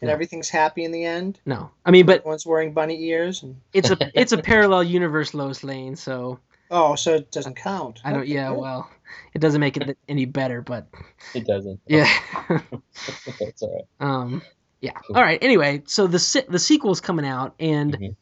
And 0.00 0.08
No. 0.08 0.14
everything's 0.14 0.48
happy 0.48 0.82
in 0.84 0.92
the 0.92 1.04
end. 1.04 1.38
No, 1.44 1.70
I 1.84 1.90
mean, 1.90 2.06
but 2.06 2.20
Everyone's 2.20 2.46
wearing 2.46 2.72
bunny 2.72 3.02
ears. 3.04 3.42
And... 3.42 3.56
it's 3.74 3.90
a 3.90 3.96
it's 4.20 4.32
a 4.32 4.38
parallel 4.38 4.82
universe, 4.84 5.34
Lois 5.34 5.62
Lane. 5.62 5.94
So 5.94 6.38
Oh, 6.70 6.94
so 6.94 7.14
it 7.16 7.32
doesn't 7.32 7.56
count. 7.56 8.00
I 8.04 8.12
don't. 8.12 8.22
Okay, 8.22 8.32
Yeah, 8.32 8.50
well, 8.50 8.88
it 9.34 9.40
doesn't 9.40 9.60
make 9.60 9.76
it 9.76 9.98
any 10.08 10.24
better, 10.24 10.62
but 10.62 10.86
It 11.34 11.46
doesn't. 11.46 11.80
yeah. 11.86 12.08
That's 12.48 13.62
all 13.62 13.74
right. 13.74 13.84
Um, 14.08 14.42
yeah. 14.80 14.92
All 15.14 15.22
right. 15.22 15.42
Anyway, 15.42 15.82
so 15.86 16.06
the 16.06 16.18
se- 16.18 16.46
the 16.48 16.58
sequel's 16.58 17.00
coming 17.00 17.26
out, 17.26 17.54
and 17.58 17.98
Mhm. 17.98 18.16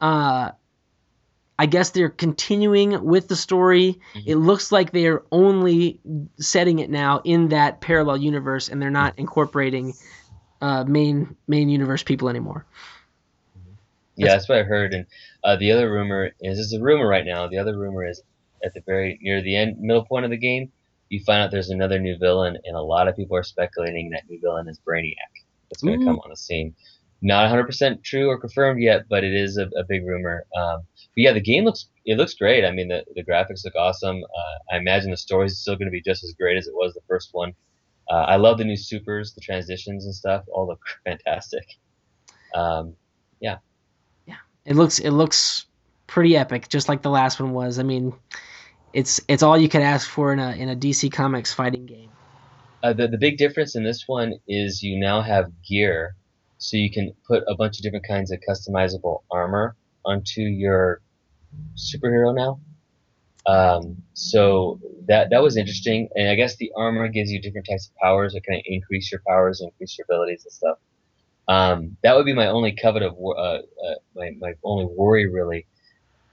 uh, 0.00 0.50
I 1.58 1.66
guess 1.66 1.90
they're 1.90 2.08
continuing 2.08 3.04
with 3.04 3.28
the 3.28 3.36
story. 3.36 4.00
Mhm. 4.14 4.22
It 4.26 4.36
looks 4.36 4.72
like 4.72 4.90
they're 4.90 5.22
only 5.30 6.00
setting 6.40 6.80
it 6.80 6.90
now 6.90 7.20
in 7.24 7.48
that 7.50 7.80
parallel 7.80 8.16
universe, 8.16 8.68
and 8.68 8.82
they're 8.82 8.90
not 8.90 9.18
incorporating 9.18 9.94
uh, 10.60 10.84
main 10.84 11.36
main 11.46 11.68
universe 11.68 12.02
people 12.02 12.28
anymore. 12.28 12.66
Yeah, 14.16 14.28
that's 14.28 14.48
what 14.48 14.58
I 14.58 14.62
heard. 14.62 14.92
And 14.94 15.06
uh, 15.42 15.56
the 15.56 15.72
other 15.72 15.90
rumor 15.90 16.30
is 16.40 16.58
this 16.58 16.66
is 16.66 16.74
a 16.74 16.82
rumor 16.82 17.08
right 17.08 17.24
now. 17.24 17.48
The 17.48 17.58
other 17.58 17.78
rumor 17.78 18.06
is 18.06 18.22
at 18.64 18.74
the 18.74 18.82
very 18.86 19.18
near 19.22 19.42
the 19.42 19.56
end 19.56 19.80
middle 19.80 20.04
point 20.04 20.24
of 20.24 20.30
the 20.30 20.36
game, 20.36 20.70
you 21.08 21.20
find 21.20 21.42
out 21.42 21.50
there's 21.50 21.70
another 21.70 21.98
new 21.98 22.16
villain, 22.18 22.56
and 22.64 22.76
a 22.76 22.80
lot 22.80 23.06
of 23.08 23.16
people 23.16 23.36
are 23.36 23.42
speculating 23.42 24.10
that 24.10 24.22
new 24.28 24.40
villain 24.40 24.68
is 24.68 24.80
Brainiac. 24.80 25.14
That's 25.70 25.82
going 25.82 26.00
to 26.00 26.06
come 26.06 26.18
on 26.20 26.30
the 26.30 26.36
scene. 26.36 26.74
Not 27.20 27.50
100% 27.52 28.02
true 28.02 28.28
or 28.28 28.38
confirmed 28.38 28.82
yet, 28.82 29.04
but 29.08 29.22
it 29.22 29.32
is 29.32 29.56
a, 29.56 29.68
a 29.78 29.84
big 29.86 30.06
rumor. 30.06 30.44
Um, 30.56 30.80
but 30.96 31.22
yeah, 31.22 31.32
the 31.32 31.40
game 31.40 31.64
looks 31.64 31.86
it 32.04 32.16
looks 32.16 32.34
great. 32.34 32.64
I 32.64 32.72
mean, 32.72 32.88
the, 32.88 33.04
the 33.14 33.22
graphics 33.22 33.64
look 33.64 33.74
awesome. 33.76 34.24
Uh, 34.24 34.74
I 34.74 34.78
imagine 34.78 35.10
the 35.10 35.16
story 35.16 35.46
is 35.46 35.60
still 35.60 35.76
going 35.76 35.86
to 35.86 35.92
be 35.92 36.02
just 36.02 36.24
as 36.24 36.32
great 36.32 36.56
as 36.56 36.66
it 36.66 36.74
was 36.74 36.94
the 36.94 37.00
first 37.06 37.28
one. 37.32 37.52
Uh, 38.10 38.24
I 38.24 38.36
love 38.36 38.58
the 38.58 38.64
new 38.64 38.76
supers, 38.76 39.34
the 39.34 39.40
transitions 39.40 40.04
and 40.04 40.14
stuff. 40.14 40.44
All 40.52 40.66
look 40.66 40.80
fantastic. 41.04 41.64
Um, 42.54 42.96
It 44.64 44.76
looks 44.76 44.98
it 44.98 45.10
looks 45.10 45.66
pretty 46.06 46.36
epic, 46.36 46.68
just 46.68 46.88
like 46.88 47.02
the 47.02 47.10
last 47.10 47.40
one 47.40 47.52
was. 47.52 47.78
I 47.78 47.82
mean, 47.82 48.14
it's 48.92 49.20
it's 49.28 49.42
all 49.42 49.58
you 49.58 49.68
could 49.68 49.82
ask 49.82 50.08
for 50.08 50.32
in 50.32 50.38
a 50.38 50.52
in 50.52 50.68
a 50.68 50.76
DC 50.76 51.12
Comics 51.12 51.52
fighting 51.52 51.86
game. 51.86 52.10
Uh, 52.82 52.92
the, 52.92 53.06
the 53.06 53.18
big 53.18 53.38
difference 53.38 53.76
in 53.76 53.84
this 53.84 54.04
one 54.06 54.34
is 54.48 54.82
you 54.82 54.98
now 54.98 55.22
have 55.22 55.52
gear, 55.62 56.16
so 56.58 56.76
you 56.76 56.90
can 56.90 57.12
put 57.26 57.44
a 57.46 57.54
bunch 57.54 57.78
of 57.78 57.82
different 57.82 58.06
kinds 58.06 58.32
of 58.32 58.40
customizable 58.48 59.22
armor 59.30 59.76
onto 60.04 60.42
your 60.42 61.00
superhero 61.76 62.34
now. 62.34 62.60
Um, 63.44 64.02
so 64.14 64.80
that 65.06 65.30
that 65.30 65.42
was 65.42 65.56
interesting, 65.56 66.08
and 66.14 66.28
I 66.28 66.34
guess 66.34 66.56
the 66.56 66.72
armor 66.76 67.08
gives 67.08 67.30
you 67.30 67.40
different 67.40 67.66
types 67.68 67.88
of 67.88 67.94
powers 67.96 68.34
that 68.34 68.46
kind 68.46 68.58
of 68.58 68.64
increase 68.66 69.10
your 69.10 69.20
powers, 69.26 69.60
increase 69.60 69.96
your 69.98 70.04
abilities 70.08 70.44
and 70.44 70.52
stuff. 70.52 70.78
Um, 71.48 71.96
that 72.02 72.16
would 72.16 72.26
be 72.26 72.34
my 72.34 72.46
only 72.46 72.72
covet 72.72 73.02
of 73.02 73.16
uh, 73.20 73.38
uh, 73.38 73.60
my 74.14 74.30
my 74.38 74.54
only 74.62 74.86
worry 74.86 75.28
really, 75.28 75.66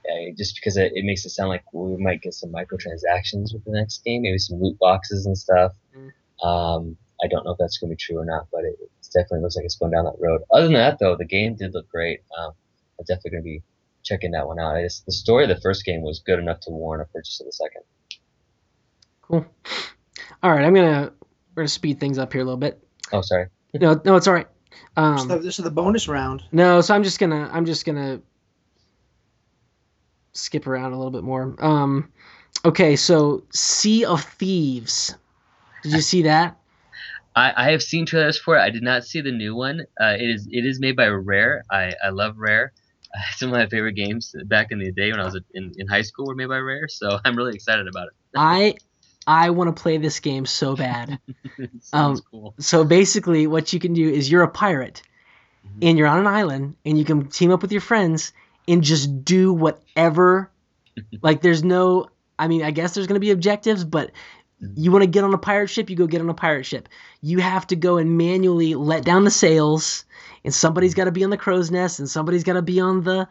uh, 0.08 0.32
just 0.36 0.54
because 0.54 0.76
it, 0.76 0.92
it 0.94 1.04
makes 1.04 1.24
it 1.24 1.30
sound 1.30 1.48
like 1.48 1.64
we 1.72 1.96
might 1.96 2.22
get 2.22 2.34
some 2.34 2.50
microtransactions 2.50 3.52
with 3.52 3.64
the 3.64 3.72
next 3.72 4.04
game, 4.04 4.22
maybe 4.22 4.38
some 4.38 4.60
loot 4.60 4.78
boxes 4.78 5.26
and 5.26 5.36
stuff. 5.36 5.72
Um, 6.42 6.96
I 7.22 7.26
don't 7.28 7.44
know 7.44 7.52
if 7.52 7.58
that's 7.58 7.78
going 7.78 7.90
to 7.90 7.96
be 7.96 8.00
true 8.00 8.18
or 8.18 8.24
not, 8.24 8.46
but 8.50 8.64
it, 8.64 8.76
it 8.80 8.90
definitely 9.12 9.40
looks 9.40 9.56
like 9.56 9.64
it's 9.64 9.76
going 9.76 9.92
down 9.92 10.04
that 10.04 10.16
road. 10.18 10.42
Other 10.50 10.64
than 10.64 10.74
that, 10.74 10.98
though, 10.98 11.16
the 11.16 11.26
game 11.26 11.54
did 11.54 11.74
look 11.74 11.88
great. 11.90 12.20
Um, 12.38 12.52
I'm 12.98 13.04
definitely 13.04 13.30
going 13.32 13.42
to 13.42 13.44
be 13.44 13.62
checking 14.02 14.30
that 14.30 14.46
one 14.46 14.58
out. 14.58 14.76
I 14.76 14.82
just, 14.82 15.04
the 15.04 15.12
story 15.12 15.44
of 15.44 15.50
the 15.50 15.60
first 15.60 15.84
game 15.84 16.02
was 16.02 16.20
good 16.20 16.38
enough 16.38 16.60
to 16.60 16.70
warrant 16.70 17.06
a 17.06 17.12
purchase 17.12 17.40
of 17.40 17.46
the 17.46 17.52
second. 17.52 17.82
Cool. 19.22 19.46
All 20.42 20.50
right, 20.50 20.64
I'm 20.64 20.74
gonna 20.74 21.12
we're 21.54 21.62
gonna 21.62 21.68
speed 21.68 22.00
things 22.00 22.18
up 22.18 22.32
here 22.32 22.42
a 22.42 22.44
little 22.44 22.58
bit. 22.58 22.82
Oh, 23.12 23.20
sorry. 23.20 23.46
No, 23.74 24.00
no, 24.04 24.16
it's 24.16 24.26
all 24.26 24.34
right. 24.34 24.48
So 24.96 25.02
Um, 25.02 25.42
this 25.42 25.58
is 25.58 25.64
the 25.64 25.70
bonus 25.70 26.08
round. 26.08 26.42
no, 26.52 26.80
so 26.80 26.94
I'm 26.94 27.02
just 27.02 27.18
gonna 27.18 27.48
I'm 27.52 27.66
just 27.66 27.84
gonna 27.84 28.20
skip 30.32 30.66
around 30.66 30.92
a 30.92 30.96
little 30.96 31.10
bit 31.10 31.22
more. 31.22 31.54
Um, 31.58 32.10
okay, 32.64 32.96
so 32.96 33.44
Sea 33.50 34.04
of 34.04 34.22
Thieves. 34.22 35.14
Did 35.82 35.92
you 35.92 36.00
see 36.00 36.22
that? 36.22 36.56
I, 37.34 37.52
I 37.56 37.70
have 37.70 37.82
seen 37.82 38.06
trailers 38.06 38.38
for 38.38 38.56
it. 38.56 38.60
I 38.60 38.70
did 38.70 38.82
not 38.82 39.04
see 39.04 39.20
the 39.20 39.32
new 39.32 39.54
one. 39.54 39.80
Uh, 40.00 40.16
it 40.18 40.28
is 40.28 40.48
it 40.50 40.64
is 40.66 40.80
made 40.80 40.96
by 40.96 41.06
Rare. 41.06 41.62
I, 41.70 41.94
I 42.02 42.10
love 42.10 42.34
Rare. 42.36 42.72
Some 43.36 43.48
of 43.48 43.54
my 43.54 43.66
favorite 43.66 43.94
games 43.94 44.34
back 44.46 44.68
in 44.70 44.78
the 44.78 44.92
day 44.92 45.10
when 45.10 45.20
I 45.20 45.24
was 45.24 45.40
in, 45.54 45.72
in 45.76 45.86
high 45.88 46.02
school 46.02 46.26
were 46.26 46.34
made 46.34 46.48
by 46.48 46.58
Rare, 46.58 46.88
so 46.88 47.18
I'm 47.24 47.36
really 47.36 47.54
excited 47.54 47.86
about 47.88 48.08
it. 48.08 48.12
I 48.36 48.74
I 49.26 49.50
want 49.50 49.74
to 49.74 49.82
play 49.82 49.98
this 49.98 50.20
game 50.20 50.46
so 50.46 50.76
bad. 50.76 51.18
Um, 51.92 52.18
cool. 52.30 52.54
So 52.58 52.84
basically, 52.84 53.46
what 53.46 53.72
you 53.72 53.80
can 53.80 53.92
do 53.92 54.08
is 54.08 54.30
you're 54.30 54.42
a 54.42 54.48
pirate, 54.48 55.02
mm-hmm. 55.66 55.78
and 55.82 55.98
you're 55.98 56.06
on 56.06 56.20
an 56.20 56.26
island, 56.26 56.76
and 56.86 56.98
you 56.98 57.04
can 57.04 57.28
team 57.28 57.50
up 57.50 57.60
with 57.60 57.72
your 57.72 57.82
friends 57.82 58.32
and 58.66 58.82
just 58.82 59.24
do 59.24 59.52
whatever. 59.52 60.50
like, 61.22 61.42
there's 61.42 61.62
no. 61.62 62.08
I 62.38 62.48
mean, 62.48 62.62
I 62.62 62.70
guess 62.70 62.94
there's 62.94 63.06
gonna 63.06 63.20
be 63.20 63.30
objectives, 63.30 63.84
but 63.84 64.12
mm-hmm. 64.62 64.72
you 64.74 64.90
want 64.90 65.02
to 65.02 65.06
get 65.06 65.24
on 65.24 65.34
a 65.34 65.38
pirate 65.38 65.68
ship, 65.68 65.90
you 65.90 65.96
go 65.96 66.06
get 66.06 66.22
on 66.22 66.30
a 66.30 66.34
pirate 66.34 66.64
ship. 66.64 66.88
You 67.20 67.40
have 67.40 67.66
to 67.68 67.76
go 67.76 67.98
and 67.98 68.16
manually 68.16 68.74
let 68.74 69.04
down 69.04 69.24
the 69.24 69.30
sails, 69.30 70.04
and 70.44 70.54
somebody's 70.54 70.92
mm-hmm. 70.92 71.00
got 71.00 71.04
to 71.04 71.12
be 71.12 71.24
on 71.24 71.30
the 71.30 71.36
crow's 71.36 71.70
nest, 71.70 71.98
and 71.98 72.08
somebody's 72.08 72.44
got 72.44 72.54
to 72.54 72.62
be 72.62 72.80
on 72.80 73.02
the 73.02 73.28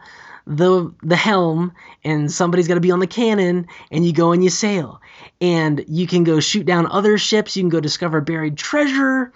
the 0.50 0.92
the 1.02 1.16
helm, 1.16 1.72
and 2.04 2.30
somebody's 2.30 2.68
got 2.68 2.74
to 2.74 2.80
be 2.80 2.90
on 2.90 2.98
the 2.98 3.06
cannon, 3.06 3.68
and 3.90 4.04
you 4.04 4.12
go 4.12 4.32
and 4.32 4.42
you 4.42 4.50
sail, 4.50 5.00
and 5.40 5.84
you 5.88 6.06
can 6.06 6.24
go 6.24 6.40
shoot 6.40 6.66
down 6.66 6.90
other 6.90 7.16
ships. 7.16 7.56
You 7.56 7.62
can 7.62 7.70
go 7.70 7.80
discover 7.80 8.20
buried 8.20 8.58
treasure. 8.58 9.32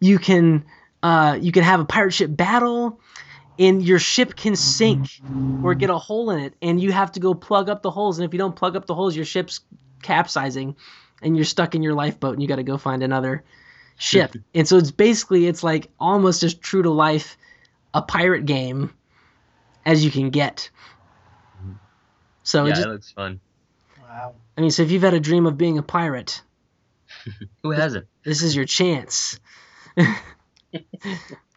You 0.00 0.18
can 0.18 0.64
uh, 1.02 1.38
you 1.40 1.52
can 1.52 1.62
have 1.62 1.80
a 1.80 1.84
pirate 1.84 2.12
ship 2.12 2.36
battle. 2.36 3.00
And 3.58 3.82
your 3.82 3.98
ship 3.98 4.34
can 4.34 4.56
sink 4.56 5.20
or 5.62 5.74
get 5.74 5.90
a 5.90 5.98
hole 5.98 6.30
in 6.30 6.40
it, 6.40 6.54
and 6.62 6.80
you 6.80 6.90
have 6.90 7.12
to 7.12 7.20
go 7.20 7.34
plug 7.34 7.68
up 7.68 7.82
the 7.82 7.90
holes. 7.90 8.18
And 8.18 8.24
if 8.24 8.32
you 8.32 8.38
don't 8.38 8.56
plug 8.56 8.76
up 8.76 8.86
the 8.86 8.94
holes, 8.94 9.14
your 9.14 9.26
ship's 9.26 9.60
capsizing 10.02 10.74
and 11.20 11.36
you're 11.36 11.44
stuck 11.44 11.74
in 11.74 11.82
your 11.82 11.94
lifeboat 11.94 12.32
and 12.32 12.42
you 12.42 12.48
got 12.48 12.56
to 12.56 12.62
go 12.62 12.76
find 12.78 13.02
another 13.02 13.44
ship. 13.98 14.34
and 14.54 14.66
so 14.66 14.78
it's 14.78 14.90
basically 14.90 15.46
it's 15.46 15.62
like 15.62 15.90
almost 16.00 16.42
as 16.42 16.54
true 16.54 16.82
to 16.82 16.90
life 16.90 17.36
a 17.94 18.02
pirate 18.02 18.46
game 18.46 18.92
as 19.84 20.04
you 20.04 20.10
can 20.10 20.30
get. 20.30 20.70
So 22.42 22.64
it 22.64 22.70
yeah, 22.70 22.74
just, 22.74 22.86
it 22.86 22.90
looks 22.90 23.12
fun. 23.12 23.40
Wow. 24.00 24.34
I 24.56 24.60
mean, 24.60 24.70
so 24.70 24.82
if 24.82 24.90
you've 24.90 25.02
had 25.02 25.14
a 25.14 25.20
dream 25.20 25.46
of 25.46 25.56
being 25.56 25.78
a 25.78 25.82
pirate, 25.82 26.42
Who 27.62 27.70
hasn't? 27.70 28.06
this 28.24 28.42
is 28.42 28.56
your 28.56 28.64
chance. 28.64 29.38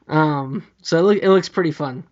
um, 0.07 0.67
so 0.81 0.99
it, 0.99 1.01
look, 1.01 1.23
it 1.23 1.29
looks 1.29 1.49
pretty 1.49 1.71
fun. 1.71 2.03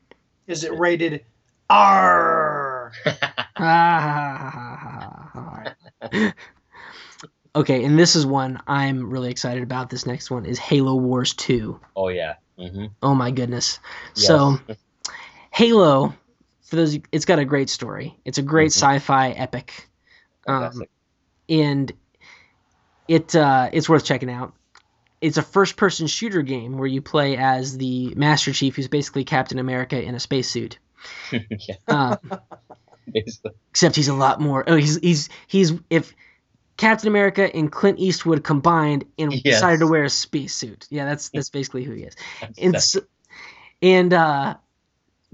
Is 0.48 0.64
it 0.64 0.78
rated 0.78 1.24
R? 1.70 2.92
Ah, 3.56 5.76
okay, 7.56 7.84
and 7.84 8.00
this 8.00 8.16
is 8.16 8.26
one 8.26 8.60
I'm 8.66 9.12
really 9.12 9.30
excited 9.30 9.62
about. 9.62 9.92
This 9.92 10.08
next 10.08 10.32
one 10.32 10.46
is 10.46 10.58
Halo 10.58 10.96
Wars 10.96 11.36
2. 11.36 11.80
Oh 11.96 12.08
yeah. 12.08 12.34
Mm-hmm. 12.58 12.86
Oh 13.04 13.14
my 13.14 13.30
goodness. 13.30 13.80
So 14.16 14.60
Halo, 15.54 16.14
for 16.64 16.76
those 16.76 16.98
it's 17.12 17.26
got 17.26 17.40
a 17.40 17.46
great 17.46 17.70
story. 17.70 18.18
It's 18.26 18.38
a 18.38 18.42
great 18.42 18.72
Mhm. 18.72 18.76
sci-fi 18.82 19.30
epic. 19.32 19.88
Um, 20.48 20.84
and 21.48 21.92
it 23.08 23.36
uh, 23.36 23.70
it's 23.72 23.88
worth 23.88 24.06
checking 24.06 24.30
out. 24.30 24.54
it's 25.22 25.38
a 25.38 25.42
first-person 25.42 26.08
shooter 26.08 26.42
game 26.42 26.78
where 26.78 26.88
you 26.88 27.02
play 27.02 27.38
as 27.38 27.78
the 27.78 28.14
Master 28.16 28.52
Chief, 28.52 28.76
who's 28.76 28.90
basically 28.90 29.24
Captain 29.24 29.58
America 29.58 30.02
in 30.02 30.16
a 30.16 30.20
spacesuit. 30.20 30.80
yeah, 31.32 32.16
basically. 33.14 33.52
except 33.70 33.96
he's 33.96 34.10
a 34.10 34.14
lot 34.14 34.42
more. 34.42 34.66
Oh, 34.68 34.76
he's 34.76 34.98
he's 34.98 35.30
he's 35.48 35.72
if 35.90 36.14
Captain 36.76 37.08
America 37.08 37.56
and 37.56 37.72
Clint 37.72 38.00
Eastwood 38.00 38.44
combined 38.44 39.06
and 39.18 39.32
Yes. 39.32 39.44
decided 39.44 39.80
to 39.80 39.88
wear 39.88 40.04
a 40.04 40.10
spacesuit. 40.10 40.88
Yeah, 40.90 41.06
that's 41.06 41.30
that's 41.30 41.50
basically 41.50 41.84
who 41.86 41.94
he 41.94 42.04
is. 42.04 42.16
That's- 42.42 42.58
And 42.58 42.82
so, 42.82 43.00
and 43.82 44.14
uh, 44.14 44.56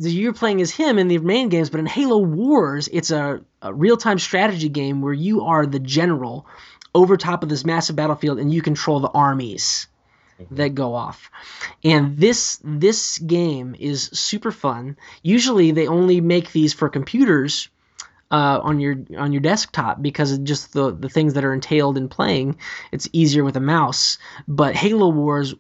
you're 0.08 0.34
playing 0.34 0.62
as 0.62 0.72
him 0.72 0.97
in 0.97 1.08
the 1.08 1.18
main 1.18 1.50
games, 1.50 1.70
but 1.70 1.80
in 1.80 1.86
Halo 1.86 2.20
Wars, 2.20 2.88
it's 2.91 3.12
a, 3.12 3.41
a 3.62 3.74
real-time 3.74 4.20
strategy 4.20 4.70
game 4.70 5.02
where 5.02 5.14
you 5.14 5.45
are 5.45 5.66
the 5.66 5.80
general 5.80 6.47
over 6.95 7.18
top 7.18 7.43
of 7.43 7.50
this 7.50 7.66
massive 7.66 7.95
battlefield, 7.95 8.39
and 8.39 8.54
you 8.54 8.62
control 8.62 9.00
the 9.00 9.10
armies 9.10 9.88
that 10.52 10.74
go 10.74 10.95
off. 10.95 11.30
And 11.84 12.18
this 12.18 12.60
this 12.64 13.18
game 13.18 13.76
is 13.78 14.10
super 14.14 14.52
fun. 14.52 14.97
Usually, 15.22 15.72
they 15.72 15.88
only 15.88 16.22
make 16.22 16.52
these 16.52 16.74
for 16.74 16.89
computers 16.89 17.70
uh, 18.32 18.60
on 18.64 18.80
your 18.80 18.95
on 19.18 19.34
your 19.34 19.41
desktop 19.41 20.02
because 20.02 20.32
of 20.32 20.43
just 20.43 20.74
the 20.74 20.95
the 20.95 21.10
things 21.10 21.34
that 21.34 21.43
are 21.43 21.54
entailed 21.54 21.97
in 21.97 22.10
playing. 22.10 22.58
It's 22.91 23.10
easier 23.12 23.43
with 23.43 23.58
a 23.58 23.62
mouse. 23.62 24.18
But 24.47 24.76
Halo 24.76 25.10
Wars 25.10 25.56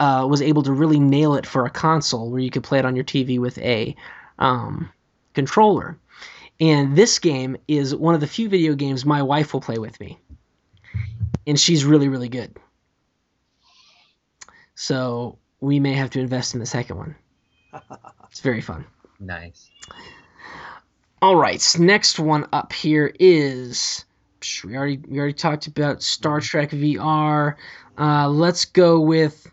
uh, 0.00 0.26
was 0.28 0.42
able 0.42 0.62
to 0.64 0.72
really 0.72 0.98
nail 0.98 1.34
it 1.34 1.46
for 1.46 1.64
a 1.66 1.70
console 1.70 2.30
where 2.30 2.40
you 2.40 2.50
could 2.50 2.64
play 2.64 2.78
it 2.78 2.84
on 2.84 2.96
your 2.96 3.04
TV 3.04 3.38
with 3.38 3.58
a 3.58 3.94
um, 4.38 4.90
controller. 5.34 5.96
And 6.58 6.96
this 6.96 7.18
game 7.18 7.56
is 7.68 7.94
one 7.94 8.14
of 8.14 8.20
the 8.20 8.26
few 8.26 8.48
video 8.48 8.74
games 8.74 9.04
my 9.04 9.22
wife 9.22 9.52
will 9.52 9.60
play 9.60 9.78
with 9.78 9.98
me, 10.00 10.18
and 11.46 11.58
she's 11.58 11.84
really 11.84 12.08
really 12.08 12.28
good. 12.28 12.56
So 14.74 15.38
we 15.60 15.78
may 15.78 15.92
have 15.94 16.10
to 16.10 16.20
invest 16.20 16.54
in 16.54 16.60
the 16.60 16.66
second 16.66 16.96
one. 16.96 17.14
It's 18.30 18.40
very 18.40 18.60
fun. 18.60 18.86
nice. 19.18 19.70
All 21.20 21.34
right, 21.34 21.76
next 21.80 22.20
one 22.20 22.46
up 22.52 22.72
here 22.72 23.12
is 23.18 24.04
we 24.64 24.76
already 24.76 25.00
we 25.08 25.18
already 25.18 25.34
talked 25.34 25.66
about 25.66 26.02
Star 26.02 26.40
Trek 26.40 26.70
VR. 26.70 27.56
Uh, 27.98 28.28
let's 28.28 28.64
go 28.64 29.00
with 29.00 29.46
psh, 29.46 29.52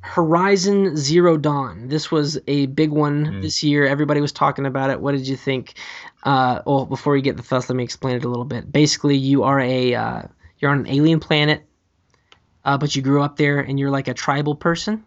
Horizon 0.00 0.96
Zero 0.96 1.36
Dawn. 1.36 1.88
This 1.88 2.10
was 2.10 2.38
a 2.46 2.66
big 2.66 2.90
one 2.90 3.26
Mm. 3.26 3.42
this 3.42 3.62
year. 3.62 3.86
Everybody 3.86 4.20
was 4.20 4.32
talking 4.32 4.64
about 4.64 4.90
it. 4.90 5.00
What 5.00 5.12
did 5.12 5.26
you 5.26 5.36
think? 5.36 5.74
Uh, 6.22 6.62
well, 6.64 6.86
before 6.86 7.16
you 7.16 7.22
get 7.22 7.36
the 7.36 7.42
thoughts, 7.42 7.68
let 7.68 7.76
me 7.76 7.84
explain 7.84 8.16
it 8.16 8.24
a 8.24 8.28
little 8.28 8.44
bit. 8.44 8.70
Basically, 8.72 9.16
you 9.16 9.42
are 9.42 9.60
a 9.60 9.94
uh, 9.94 10.22
you're 10.58 10.70
on 10.70 10.80
an 10.80 10.86
alien 10.88 11.20
planet, 11.20 11.64
uh, 12.64 12.78
but 12.78 12.94
you 12.96 13.02
grew 13.02 13.22
up 13.22 13.36
there 13.36 13.60
and 13.60 13.78
you're 13.78 13.90
like 13.90 14.08
a 14.08 14.14
tribal 14.14 14.54
person, 14.54 15.04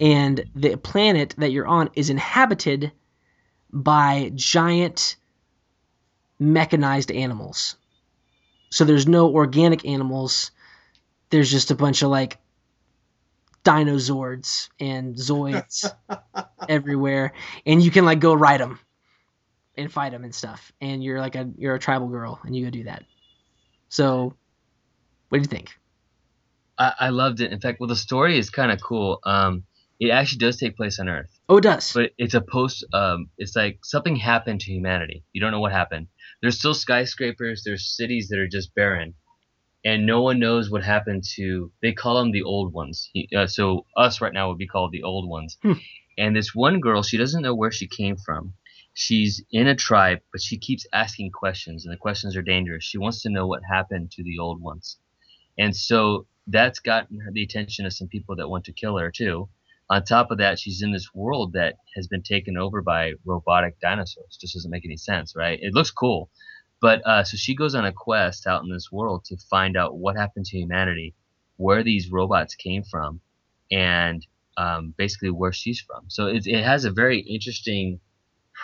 and 0.00 0.44
the 0.54 0.76
planet 0.76 1.34
that 1.38 1.50
you're 1.50 1.66
on 1.66 1.90
is 1.94 2.10
inhabited 2.10 2.92
by 3.72 4.30
giant 4.34 5.16
mechanized 6.38 7.10
animals. 7.10 7.76
So 8.70 8.84
there's 8.84 9.06
no 9.06 9.28
organic 9.34 9.84
animals. 9.86 10.50
There's 11.30 11.50
just 11.50 11.70
a 11.70 11.74
bunch 11.74 12.02
of 12.02 12.10
like 12.10 12.38
dinosaurs 13.64 14.70
and 14.78 15.14
zoids 15.16 15.90
everywhere, 16.68 17.32
and 17.66 17.82
you 17.82 17.90
can 17.90 18.04
like 18.04 18.20
go 18.20 18.34
ride 18.34 18.60
them 18.60 18.78
and 19.76 19.92
fight 19.92 20.12
them 20.12 20.24
and 20.24 20.34
stuff. 20.34 20.72
And 20.80 21.02
you're 21.02 21.20
like 21.20 21.34
a 21.34 21.50
you're 21.56 21.74
a 21.74 21.78
tribal 21.78 22.08
girl, 22.08 22.40
and 22.44 22.54
you 22.54 22.64
go 22.64 22.70
do 22.70 22.84
that. 22.84 23.04
So, 23.88 24.34
what 25.28 25.38
do 25.38 25.42
you 25.42 25.48
think? 25.48 25.70
I, 26.78 26.92
I 27.00 27.08
loved 27.10 27.40
it. 27.40 27.52
In 27.52 27.60
fact, 27.60 27.80
well, 27.80 27.88
the 27.88 27.96
story 27.96 28.38
is 28.38 28.50
kind 28.50 28.72
of 28.72 28.80
cool. 28.80 29.18
Um, 29.24 29.64
it 29.98 30.10
actually 30.10 30.38
does 30.38 30.56
take 30.56 30.76
place 30.76 30.98
on 30.98 31.08
Earth. 31.08 31.30
Oh, 31.48 31.58
it 31.58 31.62
does. 31.62 31.92
but 31.92 32.12
it's 32.16 32.34
a 32.34 32.40
post 32.40 32.84
um 32.94 33.26
it's 33.36 33.56
like 33.56 33.80
something 33.82 34.14
happened 34.14 34.60
to 34.60 34.70
humanity 34.72 35.24
you 35.32 35.40
don't 35.40 35.50
know 35.50 35.58
what 35.58 35.72
happened 35.72 36.06
there's 36.40 36.56
still 36.60 36.74
skyscrapers 36.74 37.62
there's 37.64 37.96
cities 37.96 38.28
that 38.28 38.38
are 38.38 38.46
just 38.46 38.72
barren 38.76 39.14
and 39.84 40.06
no 40.06 40.22
one 40.22 40.38
knows 40.38 40.70
what 40.70 40.82
happened 40.84 41.24
to 41.36 41.72
they 41.82 41.92
call 41.92 42.16
them 42.18 42.32
the 42.32 42.42
old 42.42 42.72
ones. 42.72 43.08
He- 43.12 43.28
uh, 43.36 43.46
so 43.46 43.86
us 43.96 44.20
right 44.20 44.32
now 44.32 44.48
would 44.48 44.58
be 44.58 44.66
called 44.66 44.92
the 44.92 45.02
old 45.02 45.28
ones. 45.28 45.56
Hmm. 45.62 45.72
and 46.18 46.36
this 46.36 46.54
one 46.54 46.80
girl 46.80 47.02
she 47.02 47.16
doesn't 47.18 47.42
know 47.42 47.54
where 47.54 47.72
she 47.72 47.86
came 47.88 48.16
from. 48.16 48.54
She's 48.94 49.42
in 49.52 49.66
a 49.68 49.74
tribe 49.74 50.20
but 50.32 50.40
she 50.42 50.58
keeps 50.58 50.86
asking 50.92 51.30
questions 51.30 51.84
and 51.84 51.92
the 51.92 51.98
questions 51.98 52.36
are 52.36 52.42
dangerous. 52.42 52.84
She 52.84 52.98
wants 52.98 53.22
to 53.22 53.30
know 53.30 53.46
what 53.46 53.62
happened 53.70 54.10
to 54.12 54.22
the 54.22 54.38
old 54.38 54.60
ones. 54.60 54.98
And 55.58 55.74
so 55.76 56.26
that's 56.46 56.80
gotten 56.80 57.20
her 57.20 57.30
the 57.32 57.42
attention 57.42 57.86
of 57.86 57.92
some 57.92 58.08
people 58.08 58.36
that 58.36 58.48
want 58.48 58.64
to 58.64 58.72
kill 58.72 58.98
her 58.98 59.10
too. 59.10 59.48
On 59.88 60.02
top 60.04 60.30
of 60.30 60.38
that, 60.38 60.58
she's 60.58 60.82
in 60.82 60.92
this 60.92 61.08
world 61.14 61.52
that 61.54 61.74
has 61.96 62.06
been 62.06 62.22
taken 62.22 62.56
over 62.56 62.80
by 62.80 63.12
robotic 63.24 63.78
dinosaurs. 63.80 64.38
Just 64.40 64.54
doesn't 64.54 64.70
make 64.70 64.84
any 64.84 64.96
sense, 64.96 65.34
right? 65.36 65.58
It 65.60 65.74
looks 65.74 65.90
cool, 65.90 66.30
but 66.80 67.06
uh, 67.06 67.24
so 67.24 67.36
she 67.36 67.54
goes 67.54 67.74
on 67.74 67.84
a 67.84 67.92
quest 67.92 68.46
out 68.46 68.62
in 68.62 68.70
this 68.70 68.90
world 68.90 69.24
to 69.26 69.36
find 69.36 69.76
out 69.76 69.98
what 69.98 70.16
happened 70.16 70.46
to 70.46 70.58
humanity, 70.58 71.14
where 71.56 71.82
these 71.82 72.10
robots 72.10 72.54
came 72.54 72.82
from, 72.82 73.20
and 73.70 74.26
um, 74.56 74.94
basically 74.96 75.30
where 75.30 75.52
she's 75.52 75.80
from. 75.80 76.04
So 76.08 76.26
it, 76.26 76.46
it 76.46 76.64
has 76.64 76.84
a 76.84 76.90
very 76.90 77.20
interesting 77.20 78.00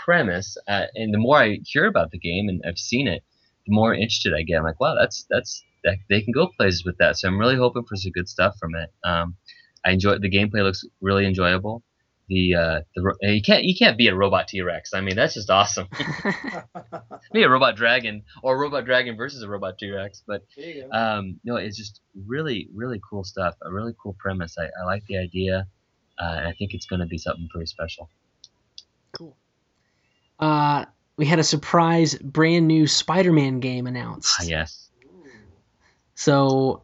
premise, 0.04 0.56
uh, 0.68 0.86
and 0.94 1.12
the 1.12 1.18
more 1.18 1.38
I 1.38 1.58
hear 1.64 1.86
about 1.86 2.10
the 2.10 2.18
game 2.18 2.48
and 2.48 2.62
I've 2.66 2.78
seen 2.78 3.08
it, 3.08 3.22
the 3.66 3.72
more 3.74 3.94
interested 3.94 4.34
I 4.34 4.42
get. 4.42 4.58
I'm 4.58 4.64
like, 4.64 4.80
wow, 4.80 4.94
that's 4.98 5.26
that's 5.28 5.62
that, 5.84 5.96
they 6.08 6.22
can 6.22 6.32
go 6.32 6.48
places 6.56 6.84
with 6.84 6.96
that. 6.98 7.16
So 7.16 7.28
I'm 7.28 7.38
really 7.38 7.56
hoping 7.56 7.84
for 7.84 7.96
some 7.96 8.12
good 8.12 8.28
stuff 8.28 8.56
from 8.58 8.74
it. 8.74 8.90
Um, 9.04 9.36
I 9.84 9.92
enjoy 9.92 10.18
the 10.18 10.30
gameplay 10.30 10.62
looks 10.62 10.84
really 11.00 11.26
enjoyable. 11.26 11.82
The 12.28 12.54
uh, 12.54 12.80
the 12.94 13.02
ro- 13.02 13.14
you 13.22 13.40
can't 13.40 13.64
you 13.64 13.74
can't 13.76 13.96
be 13.96 14.08
a 14.08 14.14
robot 14.14 14.48
T 14.48 14.60
Rex. 14.60 14.94
I 14.94 15.00
mean 15.00 15.14
that's 15.14 15.34
just 15.34 15.48
awesome. 15.48 15.86
be 17.32 17.42
a 17.44 17.48
robot 17.48 17.76
dragon 17.76 18.24
or 18.42 18.56
a 18.56 18.58
robot 18.58 18.84
dragon 18.84 19.16
versus 19.16 19.42
a 19.42 19.48
robot 19.48 19.78
T 19.78 19.90
Rex, 19.90 20.22
but 20.26 20.42
you 20.56 20.88
um, 20.92 21.38
no, 21.44 21.56
it's 21.56 21.76
just 21.76 22.00
really 22.26 22.68
really 22.74 23.00
cool 23.08 23.22
stuff. 23.22 23.54
A 23.62 23.72
really 23.72 23.94
cool 24.02 24.16
premise. 24.18 24.56
I, 24.58 24.64
I 24.64 24.84
like 24.86 25.04
the 25.06 25.18
idea, 25.18 25.66
uh, 26.18 26.34
and 26.38 26.48
I 26.48 26.52
think 26.52 26.74
it's 26.74 26.86
going 26.86 27.00
to 27.00 27.06
be 27.06 27.18
something 27.18 27.48
pretty 27.48 27.66
special. 27.66 28.10
Cool. 29.12 29.36
Uh, 30.40 30.84
we 31.16 31.26
had 31.26 31.38
a 31.38 31.44
surprise 31.44 32.14
brand 32.16 32.66
new 32.66 32.86
Spider-Man 32.86 33.60
game 33.60 33.86
announced. 33.86 34.36
Ah, 34.40 34.44
yes, 34.44 34.90
So 36.14 36.82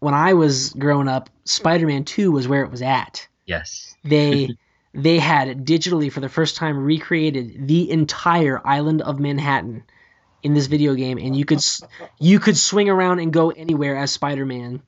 when 0.00 0.14
I 0.14 0.34
was 0.34 0.70
growing 0.74 1.08
up, 1.08 1.30
Spider-Man 1.44 2.04
2 2.04 2.32
was 2.32 2.48
where 2.48 2.62
it 2.62 2.70
was 2.70 2.82
at. 2.82 3.26
yes, 3.46 3.94
They 4.04 4.50
they 4.92 5.18
had 5.18 5.64
digitally 5.64 6.10
for 6.12 6.20
the 6.20 6.28
first 6.28 6.56
time 6.56 6.78
recreated 6.78 7.68
the 7.68 7.90
entire 7.90 8.60
island 8.66 9.02
of 9.02 9.20
Manhattan 9.20 9.84
in 10.42 10.54
this 10.54 10.66
video 10.66 10.94
game 10.94 11.18
and 11.18 11.36
you 11.36 11.44
could 11.44 11.62
you 12.18 12.40
could 12.40 12.56
swing 12.56 12.88
around 12.88 13.20
and 13.20 13.32
go 13.32 13.50
anywhere 13.50 13.96
as 13.96 14.10
Spider-Man 14.10 14.82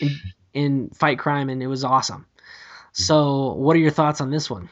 and, 0.00 0.10
and 0.54 0.96
fight 0.96 1.18
crime 1.18 1.48
and 1.48 1.62
it 1.62 1.66
was 1.66 1.84
awesome. 1.84 2.26
So, 2.92 3.52
what 3.54 3.76
are 3.76 3.78
your 3.80 3.92
thoughts 3.92 4.20
on 4.20 4.30
this 4.30 4.50
one? 4.50 4.68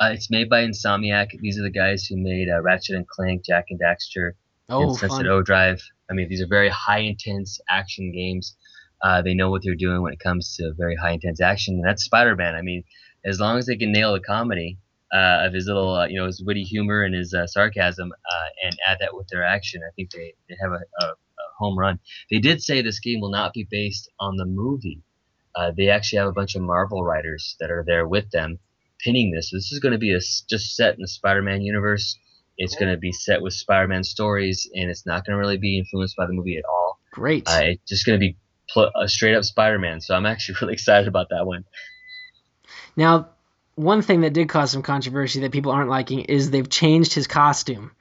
uh, 0.00 0.10
it's 0.12 0.30
made 0.30 0.48
by 0.48 0.64
Insomniac. 0.64 1.28
These 1.38 1.58
are 1.58 1.62
the 1.62 1.70
guys 1.70 2.06
who 2.06 2.16
made 2.16 2.48
uh, 2.48 2.62
Ratchet 2.62 2.96
and 2.96 3.06
Clank, 3.06 3.44
Jak 3.44 3.66
and 3.70 3.78
Daxter, 3.78 4.32
Oh, 4.70 4.84
and 4.84 4.92
Sunset 4.96 5.18
fun. 5.18 5.26
Overdrive. 5.26 5.82
I 6.10 6.14
mean, 6.14 6.28
these 6.28 6.40
are 6.40 6.46
very 6.46 6.70
high 6.70 7.00
intense 7.00 7.60
action 7.68 8.10
games. 8.12 8.56
Uh, 9.02 9.20
they 9.22 9.34
know 9.34 9.50
what 9.50 9.62
they're 9.62 9.74
doing 9.74 10.00
when 10.02 10.12
it 10.12 10.18
comes 10.18 10.56
to 10.56 10.72
very 10.76 10.96
high 10.96 11.12
intense 11.12 11.40
action, 11.40 11.74
and 11.74 11.84
that's 11.84 12.04
Spider 12.04 12.36
Man. 12.36 12.54
I 12.54 12.62
mean, 12.62 12.84
as 13.24 13.40
long 13.40 13.58
as 13.58 13.66
they 13.66 13.76
can 13.76 13.92
nail 13.92 14.12
the 14.12 14.20
comedy 14.20 14.78
uh, 15.12 15.44
of 15.46 15.52
his 15.52 15.66
little, 15.66 15.94
uh, 15.94 16.06
you 16.06 16.18
know, 16.18 16.26
his 16.26 16.42
witty 16.42 16.62
humor 16.62 17.02
and 17.02 17.14
his 17.14 17.34
uh, 17.34 17.46
sarcasm, 17.46 18.12
uh, 18.12 18.48
and 18.64 18.76
add 18.86 18.98
that 19.00 19.14
with 19.14 19.28
their 19.28 19.44
action, 19.44 19.82
I 19.86 19.90
think 19.94 20.10
they, 20.10 20.34
they 20.48 20.56
have 20.60 20.72
a, 20.72 21.04
a, 21.04 21.06
a 21.06 21.44
home 21.58 21.78
run. 21.78 21.98
They 22.30 22.38
did 22.38 22.62
say 22.62 22.80
this 22.80 23.00
game 23.00 23.20
will 23.20 23.30
not 23.30 23.52
be 23.52 23.66
based 23.70 24.10
on 24.18 24.36
the 24.36 24.46
movie. 24.46 25.02
Uh, 25.54 25.72
they 25.76 25.88
actually 25.88 26.18
have 26.18 26.28
a 26.28 26.32
bunch 26.32 26.54
of 26.54 26.62
Marvel 26.62 27.02
writers 27.04 27.56
that 27.60 27.70
are 27.70 27.84
there 27.84 28.06
with 28.06 28.30
them 28.30 28.58
pinning 29.00 29.32
this. 29.32 29.50
So 29.50 29.56
this 29.56 29.72
is 29.72 29.80
going 29.80 29.92
to 29.92 29.98
be 29.98 30.14
a, 30.14 30.18
just 30.18 30.76
set 30.76 30.94
in 30.94 31.00
the 31.00 31.08
Spider-Man 31.08 31.62
universe. 31.62 32.16
It's 32.56 32.76
going 32.76 32.92
to 32.92 32.98
be 32.98 33.12
set 33.12 33.42
with 33.42 33.54
Spider-Man 33.54 34.04
stories, 34.04 34.68
and 34.74 34.90
it's 34.90 35.06
not 35.06 35.24
going 35.24 35.34
to 35.34 35.40
really 35.40 35.56
be 35.56 35.78
influenced 35.78 36.16
by 36.16 36.26
the 36.26 36.32
movie 36.32 36.58
at 36.58 36.64
all. 36.64 36.98
Great. 37.10 37.48
Uh, 37.48 37.60
it's 37.62 37.88
just 37.88 38.06
going 38.06 38.20
to 38.20 38.20
be 38.20 38.36
pl- 38.68 38.92
a 38.94 39.08
straight 39.08 39.34
up 39.34 39.44
Spider-Man. 39.44 40.00
So 40.00 40.14
I'm 40.14 40.26
actually 40.26 40.56
really 40.62 40.74
excited 40.74 41.08
about 41.08 41.28
that 41.30 41.46
one. 41.46 41.64
Now, 43.00 43.30
one 43.76 44.02
thing 44.02 44.20
that 44.20 44.34
did 44.34 44.50
cause 44.50 44.70
some 44.72 44.82
controversy 44.82 45.40
that 45.40 45.52
people 45.52 45.72
aren't 45.72 45.88
liking 45.88 46.20
is 46.20 46.50
they've 46.50 46.68
changed 46.68 47.14
his 47.14 47.26
costume. 47.26 47.92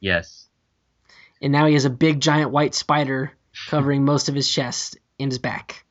Yes. 0.00 0.46
And 1.42 1.52
now 1.52 1.66
he 1.66 1.74
has 1.74 1.84
a 1.84 1.90
big 1.90 2.20
giant 2.20 2.52
white 2.52 2.74
spider 2.74 3.32
covering 3.68 4.02
most 4.06 4.30
of 4.30 4.34
his 4.34 4.50
chest 4.50 4.96
and 5.20 5.30
his 5.30 5.38
back. 5.38 5.84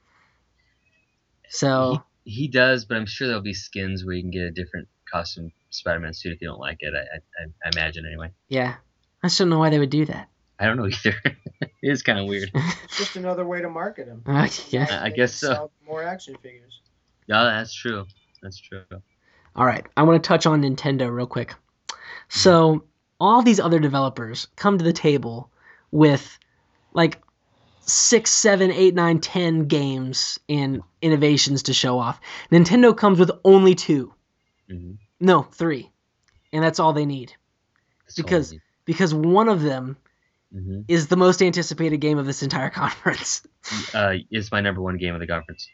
So, 1.49 2.01
He 2.23 2.47
does, 2.47 2.85
but 2.85 2.97
I'm 2.97 3.05
sure 3.05 3.27
there'll 3.27 3.43
be 3.43 3.53
skins 3.53 4.03
where 4.03 4.15
you 4.15 4.23
can 4.23 4.31
get 4.31 4.41
a 4.45 4.51
different 4.51 4.87
costume 5.11 5.51
Spider-Man 5.69 6.15
suit 6.15 6.33
if 6.33 6.41
you 6.41 6.47
don't 6.47 6.59
like 6.59 6.77
it. 6.79 6.93
I, 6.95 7.43
I, 7.43 7.45
I 7.65 7.69
imagine 7.71 8.05
anyway. 8.07 8.31
yeah. 8.49 8.77
I 9.23 9.27
just 9.27 9.37
don't 9.39 9.49
know 9.49 9.59
why 9.59 9.69
they 9.69 9.79
would 9.79 9.89
do 9.91 10.05
that. 10.05 10.27
I 10.59 10.65
don't 10.65 10.77
know 10.77 10.87
either. 11.05 11.15
it 11.23 11.69
is 11.83 12.01
kind 12.01 12.17
of 12.17 12.25
weird. 12.27 12.49
It's 12.53 12.97
just 12.97 13.15
another 13.15 13.45
way 13.45 13.61
to 13.61 13.69
market 13.69 14.07
him. 14.07 14.23
Uh, 14.25 14.47
yeah. 14.69 14.87
I- 14.89 15.05
I 15.05 15.09
guess 15.09 15.35
so. 15.35 15.69
More 15.85 16.01
action 16.01 16.35
figures. 16.41 16.81
Yeah, 17.27 17.43
that's 17.43 17.73
true. 17.75 18.05
That's 18.41 18.59
true. 18.59 18.81
All 19.55 19.65
right, 19.65 19.85
I 19.95 20.03
want 20.03 20.21
to 20.21 20.27
touch 20.27 20.45
on 20.45 20.61
Nintendo 20.61 21.13
real 21.13 21.27
quick. 21.27 21.53
So, 22.29 22.83
all 23.19 23.41
these 23.41 23.59
other 23.59 23.79
developers 23.79 24.47
come 24.55 24.77
to 24.77 24.83
the 24.83 24.93
table 24.93 25.49
with 25.91 26.37
like 26.93 27.21
six, 27.81 28.31
seven, 28.31 28.71
eight, 28.71 28.95
nine, 28.95 29.19
ten 29.19 29.67
games 29.67 30.39
and 30.49 30.81
innovations 31.01 31.63
to 31.63 31.73
show 31.73 31.99
off. 31.99 32.19
Nintendo 32.51 32.95
comes 32.95 33.19
with 33.19 33.31
only 33.43 33.75
two. 33.75 34.13
hmm 34.69 34.93
No, 35.19 35.43
three. 35.43 35.91
And 36.51 36.63
that's 36.63 36.79
all 36.79 36.93
they 36.93 37.05
need. 37.05 37.33
Because 38.15 38.55
because 38.85 39.13
one 39.13 39.49
of 39.49 39.61
them 39.61 39.97
hmm 40.51 40.81
is 40.87 41.07
the 41.07 41.15
most 41.17 41.41
anticipated 41.41 41.97
game 41.97 42.17
of 42.17 42.25
this 42.25 42.43
entire 42.43 42.69
conference, 42.81 43.41
uh, 43.93 44.13
it's 44.29 44.51
my 44.51 44.61
number 44.61 44.81
one 44.81 44.97
game 44.97 45.13
of 45.15 45.19
the 45.19 45.27
conference. 45.27 45.67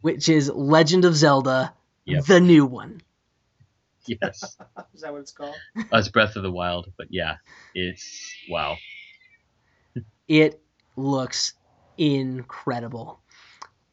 which 0.00 0.28
is 0.28 0.50
Legend 0.50 1.04
of 1.04 1.14
Zelda, 1.14 1.72
Yep. 2.06 2.24
the 2.24 2.40
new 2.40 2.64
one. 2.66 3.00
Yes, 4.06 4.56
Is 4.94 5.00
that 5.02 5.12
what 5.12 5.20
it's 5.22 5.32
called? 5.32 5.56
uh, 5.76 5.98
it's 5.98 6.08
Breath 6.08 6.36
of 6.36 6.42
the 6.42 6.50
Wild, 6.50 6.92
but 6.96 7.08
yeah, 7.10 7.36
it's 7.74 8.32
wow. 8.48 8.76
It 10.28 10.60
looks 10.96 11.54
incredible. 11.98 13.20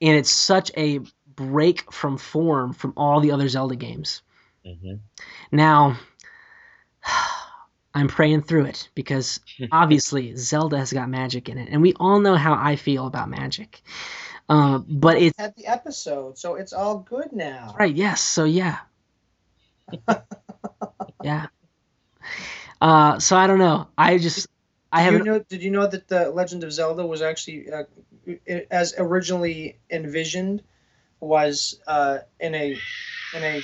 And 0.02 0.18
it's 0.18 0.32
such 0.32 0.72
a 0.78 1.00
break 1.36 1.92
from 1.92 2.18
form 2.18 2.74
from 2.74 2.94
all 2.98 3.22
the 3.22 3.32
other 3.32 3.48
Zelda 3.48 3.76
games. 3.76 4.22
hmm 4.66 4.96
Now, 5.52 5.98
I'm 7.96 8.08
praying 8.08 8.44
through 8.44 8.66
it 8.66 8.90
because 8.96 9.40
obviously 9.72 10.36
Zelda 10.36 10.78
has 10.80 10.92
got 10.94 11.10
magic 11.10 11.50
in 11.50 11.58
it, 11.58 11.70
and 11.72 11.82
we 11.82 11.94
all 12.00 12.20
know 12.20 12.36
how 12.36 12.54
I 12.54 12.76
feel 12.76 13.06
about 13.08 13.30
magic. 13.30 13.82
Uh, 14.50 14.80
but 14.80 15.18
it's 15.18 15.38
Had 15.38 15.56
the 15.56 15.68
episode, 15.68 16.38
so 16.38 16.56
it's 16.56 16.74
all 16.74 17.00
good 17.00 17.32
now. 17.32 17.76
right, 17.80 17.96
yes. 17.96 18.22
So 18.22 18.44
yeah, 18.44 18.80
yeah. 21.24 21.48
Uh, 22.82 23.20
so 23.20 23.38
I 23.38 23.48
don't 23.48 23.60
know. 23.60 23.88
I 23.98 24.18
just 24.18 24.48
I 24.94 25.10
Did 25.10 25.20
you 25.20 25.24
know? 25.24 25.40
Did 25.40 25.64
you 25.64 25.72
know 25.72 25.88
that 25.88 26.08
the 26.08 26.30
Legend 26.30 26.64
of 26.64 26.72
Zelda 26.72 27.06
was 27.06 27.22
actually, 27.22 27.68
uh, 27.72 27.84
as 28.70 28.94
originally 28.98 29.80
envisioned, 29.90 30.62
was 31.20 31.80
uh, 31.88 32.20
in 32.40 32.54
a 32.54 32.78
in 33.36 33.44
a 33.44 33.62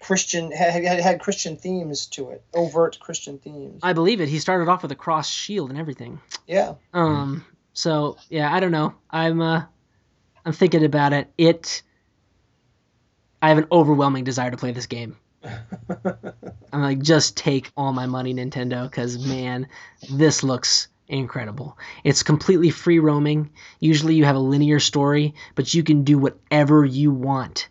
Christian 0.00 0.50
had, 0.50 0.82
had 0.82 1.00
had 1.00 1.20
Christian 1.20 1.56
themes 1.56 2.06
to 2.06 2.30
it, 2.30 2.42
overt 2.52 2.98
Christian 2.98 3.38
themes. 3.38 3.80
I 3.82 3.92
believe 3.92 4.20
it. 4.20 4.28
He 4.28 4.40
started 4.40 4.68
off 4.68 4.82
with 4.82 4.90
a 4.90 4.96
cross 4.96 5.28
shield 5.28 5.70
and 5.70 5.78
everything. 5.78 6.20
yeah. 6.46 6.74
Um. 6.92 7.44
So 7.74 8.16
yeah, 8.28 8.52
I 8.52 8.58
don't 8.58 8.72
know. 8.72 8.94
I'm 9.10 9.40
uh, 9.40 9.64
I'm 10.46 10.52
thinking 10.52 10.84
about 10.84 11.12
it. 11.12 11.28
It. 11.36 11.82
I 13.42 13.48
have 13.48 13.58
an 13.58 13.66
overwhelming 13.70 14.24
desire 14.24 14.50
to 14.50 14.56
play 14.56 14.70
this 14.70 14.86
game. 14.86 15.16
I'm 16.72 16.80
like, 16.82 17.00
just 17.00 17.36
take 17.36 17.70
all 17.76 17.92
my 17.92 18.06
money, 18.06 18.32
Nintendo, 18.32 18.88
because 18.88 19.26
man, 19.26 19.68
this 20.10 20.42
looks 20.42 20.88
incredible. 21.08 21.76
It's 22.04 22.22
completely 22.22 22.70
free 22.70 23.00
roaming. 23.00 23.50
Usually, 23.80 24.14
you 24.14 24.24
have 24.24 24.36
a 24.36 24.40
linear 24.40 24.78
story, 24.80 25.34
but 25.56 25.74
you 25.74 25.82
can 25.82 26.04
do 26.04 26.16
whatever 26.16 26.84
you 26.84 27.10
want. 27.10 27.68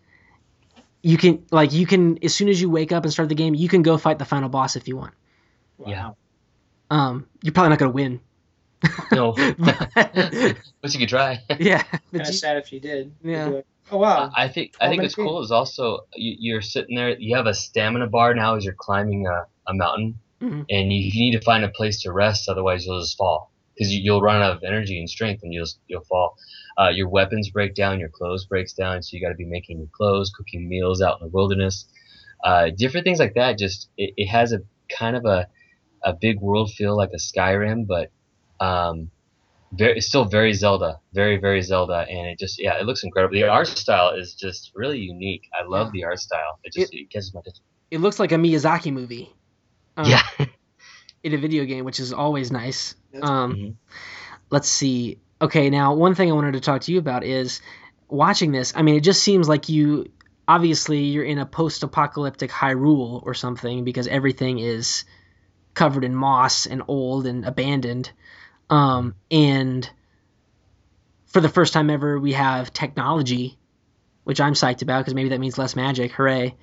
You 1.02 1.16
can 1.16 1.44
like 1.50 1.72
you 1.72 1.86
can 1.86 2.22
as 2.22 2.34
soon 2.34 2.48
as 2.48 2.60
you 2.60 2.68
wake 2.68 2.92
up 2.92 3.04
and 3.04 3.12
start 3.12 3.28
the 3.30 3.34
game, 3.34 3.54
you 3.54 3.68
can 3.68 3.82
go 3.82 3.96
fight 3.96 4.18
the 4.18 4.24
final 4.24 4.48
boss 4.48 4.76
if 4.76 4.86
you 4.86 4.96
want. 4.96 5.14
Yeah. 5.86 6.10
Um, 6.90 7.26
you're 7.42 7.52
probably 7.52 7.70
not 7.70 7.78
gonna 7.78 7.90
win. 7.92 8.20
No, 9.12 9.32
But- 9.58 10.56
but 10.82 10.92
you 10.94 10.98
could 11.00 11.08
try. 11.08 11.40
yeah, 11.58 11.82
Kind 11.82 12.02
but 12.12 12.20
of 12.22 12.26
you- 12.28 12.32
sad 12.34 12.56
if 12.58 12.72
you 12.72 12.80
did. 12.80 13.12
Yeah. 13.22 13.46
Like, 13.46 13.66
Oh 13.92 13.98
wow. 13.98 14.32
I 14.36 14.48
think 14.48 14.74
I 14.80 14.88
think 14.88 15.02
what's 15.02 15.16
maybe. 15.16 15.28
cool 15.28 15.42
is 15.42 15.52
also 15.52 16.00
you, 16.16 16.34
you're 16.40 16.60
sitting 16.62 16.96
there. 16.96 17.16
You 17.18 17.36
have 17.36 17.46
a 17.46 17.54
stamina 17.54 18.08
bar 18.08 18.34
now 18.34 18.56
as 18.56 18.64
you're 18.64 18.74
climbing 18.76 19.26
a, 19.28 19.46
a 19.68 19.74
mountain, 19.74 20.18
Mhm. 20.42 20.66
and 20.68 20.92
you, 20.92 20.98
you 21.12 21.20
need 21.30 21.38
to 21.38 21.44
find 21.44 21.62
a 21.64 21.68
place 21.68 22.02
to 22.02 22.10
rest. 22.12 22.48
Otherwise, 22.48 22.84
you'll 22.84 23.00
just 23.00 23.16
fall 23.16 23.52
because 23.74 23.92
you, 23.94 24.00
you'll 24.02 24.20
run 24.20 24.42
out 24.42 24.56
of 24.56 24.64
energy 24.64 24.98
and 24.98 25.08
strength, 25.08 25.44
and 25.44 25.54
you'll 25.54 25.68
you'll 25.86 26.02
fall. 26.04 26.36
Uh, 26.76 26.88
your 26.88 27.08
weapons 27.08 27.48
break 27.50 27.74
down, 27.76 28.00
your 28.00 28.08
clothes 28.08 28.44
breaks 28.44 28.72
down, 28.72 29.02
so 29.04 29.16
you 29.16 29.22
got 29.22 29.28
to 29.30 29.36
be 29.36 29.44
making 29.46 29.78
new 29.78 29.88
clothes, 29.96 30.30
cooking 30.36 30.68
meals 30.68 31.00
out 31.00 31.20
in 31.20 31.26
the 31.28 31.32
wilderness, 31.32 31.86
uh, 32.42 32.70
different 32.76 33.04
things 33.04 33.20
like 33.20 33.34
that. 33.34 33.56
Just 33.56 33.88
it, 33.96 34.12
it 34.16 34.26
has 34.26 34.52
a 34.52 34.58
kind 34.90 35.14
of 35.16 35.24
a 35.26 35.46
a 36.02 36.12
big 36.12 36.40
world 36.40 36.72
feel 36.72 36.96
like 36.96 37.10
a 37.14 37.18
Skyrim, 37.18 37.86
but 37.86 38.10
um, 38.60 39.10
very 39.72 39.96
it's 39.98 40.06
still 40.08 40.24
very 40.24 40.52
Zelda, 40.52 41.00
very 41.12 41.36
very 41.38 41.60
Zelda, 41.62 42.06
and 42.08 42.26
it 42.28 42.38
just 42.38 42.60
yeah, 42.60 42.78
it 42.78 42.86
looks 42.86 43.02
incredible. 43.04 43.34
The 43.34 43.44
art 43.44 43.68
style 43.68 44.10
is 44.14 44.34
just 44.34 44.72
really 44.74 44.98
unique. 44.98 45.42
I 45.52 45.66
love 45.66 45.92
the 45.92 46.04
art 46.04 46.18
style. 46.20 46.58
It 46.64 46.72
just 46.72 46.94
it, 46.94 47.10
catches 47.10 47.34
my 47.34 47.40
attention. 47.40 47.62
it 47.90 48.00
looks 48.00 48.18
like 48.20 48.32
a 48.32 48.36
Miyazaki 48.36 48.92
movie. 48.92 49.34
Um, 49.96 50.06
Yeah, 50.06 50.22
in 51.24 51.34
a 51.34 51.38
video 51.38 51.64
game, 51.64 51.84
which 51.84 52.00
is 52.00 52.12
always 52.12 52.50
nice. 52.52 52.94
That's- 53.12 53.28
Um, 53.28 53.54
Mhm. 53.54 53.74
let's 54.50 54.68
see. 54.68 55.18
Okay, 55.40 55.68
now 55.70 55.94
one 55.94 56.14
thing 56.14 56.30
I 56.30 56.34
wanted 56.34 56.52
to 56.52 56.60
talk 56.60 56.82
to 56.82 56.92
you 56.92 56.98
about 56.98 57.24
is 57.24 57.60
watching 58.08 58.52
this. 58.52 58.72
I 58.76 58.82
mean, 58.82 58.94
it 58.94 59.00
just 59.02 59.22
seems 59.22 59.48
like 59.48 59.68
you 59.68 60.06
obviously 60.48 61.00
you're 61.00 61.24
in 61.24 61.38
a 61.38 61.44
post-apocalyptic 61.46 62.50
Hyrule 62.50 63.20
or 63.26 63.34
something 63.34 63.82
because 63.84 64.06
everything 64.06 64.60
is 64.60 65.04
covered 65.74 66.04
in 66.04 66.14
moss 66.14 66.66
and 66.66 66.82
old 66.86 67.26
and 67.26 67.44
abandoned. 67.44 68.12
Um, 68.70 69.14
and 69.30 69.88
for 71.26 71.40
the 71.40 71.48
first 71.48 71.72
time 71.72 71.90
ever, 71.90 72.18
we 72.18 72.32
have 72.32 72.72
technology, 72.72 73.58
which 74.24 74.40
I'm 74.40 74.54
psyched 74.54 74.82
about 74.82 75.00
because 75.00 75.14
maybe 75.14 75.30
that 75.30 75.40
means 75.40 75.58
less 75.58 75.76
magic. 75.76 76.12
Hooray! 76.12 76.54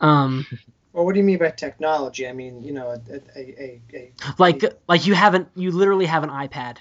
Um, 0.00 0.46
Well, 0.96 1.04
what 1.04 1.12
do 1.12 1.20
you 1.20 1.26
mean 1.26 1.36
by 1.36 1.50
technology? 1.50 2.26
I 2.26 2.32
mean, 2.32 2.64
you 2.64 2.72
know, 2.72 2.88
a 2.88 3.00
a, 3.38 3.38
a, 3.38 3.82
a 3.92 4.12
like 4.38 4.64
like 4.88 5.06
you 5.06 5.12
haven't 5.12 5.48
you 5.54 5.70
literally 5.70 6.06
have 6.06 6.24
an 6.24 6.30
iPad. 6.30 6.78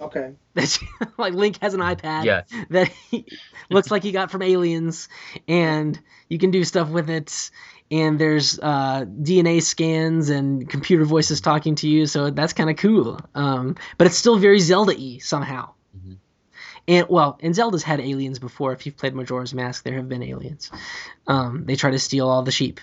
okay. 0.00 0.34
That's 0.54 0.78
like 1.18 1.34
Link 1.34 1.58
has 1.60 1.74
an 1.74 1.80
iPad 1.80 2.26
yeah. 2.26 2.42
that 2.70 2.92
he, 3.10 3.26
looks 3.68 3.90
like 3.90 4.04
he 4.04 4.12
got 4.12 4.30
from 4.30 4.42
Aliens, 4.42 5.08
and 5.48 5.98
you 6.28 6.38
can 6.38 6.52
do 6.52 6.62
stuff 6.62 6.90
with 6.90 7.10
it. 7.10 7.50
And 7.90 8.20
there's 8.20 8.58
uh, 8.60 9.04
DNA 9.04 9.60
scans 9.62 10.30
and 10.30 10.68
computer 10.68 11.04
voices 11.04 11.40
talking 11.40 11.74
to 11.76 11.88
you, 11.88 12.06
so 12.06 12.30
that's 12.30 12.52
kind 12.52 12.70
of 12.70 12.76
cool. 12.76 13.18
Um, 13.34 13.76
but 13.98 14.06
it's 14.06 14.16
still 14.16 14.38
very 14.38 14.60
Zelda-y 14.60 15.18
somehow. 15.20 15.70
Mhm. 15.96 16.18
And 16.86 17.06
well, 17.08 17.36
and 17.42 17.54
Zelda's 17.54 17.82
had 17.82 18.00
aliens 18.00 18.38
before. 18.38 18.72
If 18.72 18.86
you've 18.86 18.96
played 18.96 19.14
Majora's 19.14 19.52
Mask, 19.52 19.82
there 19.82 19.94
have 19.96 20.08
been 20.08 20.22
aliens. 20.22 20.70
Um, 21.26 21.64
they 21.66 21.74
try 21.74 21.90
to 21.90 21.98
steal 21.98 22.28
all 22.28 22.42
the 22.42 22.52
sheep, 22.52 22.80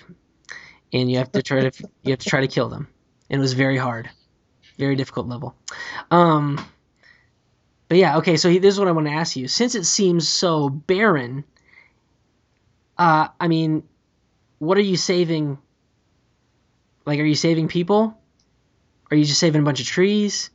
and 0.92 1.10
you 1.10 1.18
have 1.18 1.32
to 1.32 1.42
try 1.42 1.68
to 1.68 1.88
you 2.02 2.10
have 2.10 2.20
to 2.20 2.28
try 2.28 2.42
to 2.42 2.48
kill 2.48 2.68
them. 2.68 2.88
And 3.30 3.38
it 3.38 3.42
was 3.42 3.54
very 3.54 3.76
hard, 3.78 4.10
very 4.78 4.94
difficult 4.94 5.26
level. 5.26 5.54
Um, 6.10 6.62
but 7.88 7.96
yeah, 7.96 8.18
okay. 8.18 8.36
So 8.36 8.50
this 8.50 8.74
is 8.74 8.78
what 8.78 8.88
I 8.88 8.92
want 8.92 9.06
to 9.06 9.12
ask 9.14 9.36
you. 9.36 9.48
Since 9.48 9.74
it 9.74 9.84
seems 9.84 10.28
so 10.28 10.68
barren, 10.68 11.44
uh, 12.98 13.28
I 13.40 13.48
mean, 13.48 13.84
what 14.58 14.76
are 14.78 14.82
you 14.82 14.96
saving? 14.96 15.58
Like, 17.06 17.18
are 17.20 17.24
you 17.24 17.34
saving 17.34 17.68
people? 17.68 18.18
Are 19.10 19.16
you 19.16 19.24
just 19.24 19.40
saving 19.40 19.62
a 19.62 19.64
bunch 19.64 19.80
of 19.80 19.86
trees? 19.86 20.50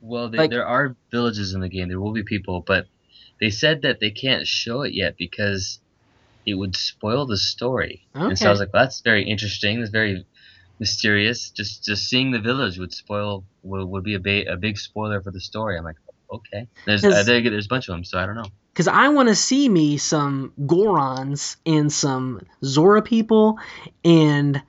Well, 0.00 0.28
they, 0.28 0.38
Like- 0.38 0.50
there 0.50 0.66
are 0.66 0.94
villages 1.10 1.54
in 1.54 1.60
the 1.60 1.68
game. 1.68 1.88
There 1.88 2.00
will 2.00 2.12
be 2.12 2.22
people, 2.22 2.60
but 2.66 2.86
they 3.40 3.50
said 3.50 3.82
that 3.82 4.00
they 4.00 4.10
can't 4.10 4.46
show 4.46 4.82
it 4.82 4.92
yet 4.94 5.16
because 5.16 5.80
it 6.46 6.54
would 6.54 6.76
spoil 6.76 7.26
the 7.26 7.36
story. 7.38 8.06
Okay. 8.14 8.26
And 8.26 8.38
so 8.38 8.46
I 8.46 8.50
was 8.50 8.60
like, 8.60 8.72
well, 8.72 8.84
that's 8.84 9.00
very 9.00 9.24
interesting. 9.24 9.80
That's 9.80 9.90
very 9.90 10.24
mysterious. 10.78 11.50
Just 11.50 11.84
just 11.84 12.04
seeing 12.08 12.30
the 12.32 12.38
village 12.40 12.78
would 12.78 12.92
spoil 12.92 13.44
would, 13.62 13.86
would 13.86 14.04
be 14.04 14.14
a, 14.14 14.20
ba- 14.20 14.52
a 14.52 14.56
big 14.56 14.76
spoiler 14.78 15.20
for 15.22 15.30
the 15.30 15.40
story. 15.40 15.78
I'm 15.78 15.84
like, 15.84 15.96
okay. 16.30 16.68
There's 16.84 17.02
I 17.04 17.10
'Cause- 17.10 17.26
think 17.26 17.46
there's 17.48 17.66
a 17.66 17.68
bunch 17.68 17.88
of 17.88 17.94
them, 17.94 18.04
so 18.04 18.18
I 18.18 18.26
don't 18.26 18.36
know. 18.36 18.50
Because 18.74 18.88
I 18.88 19.06
want 19.10 19.28
to 19.28 19.36
see 19.36 19.68
me 19.68 19.98
some 19.98 20.52
Gorons 20.66 21.56
and 21.64 21.92
some 21.92 22.44
Zora 22.64 23.02
people, 23.02 23.60
and 24.04 24.60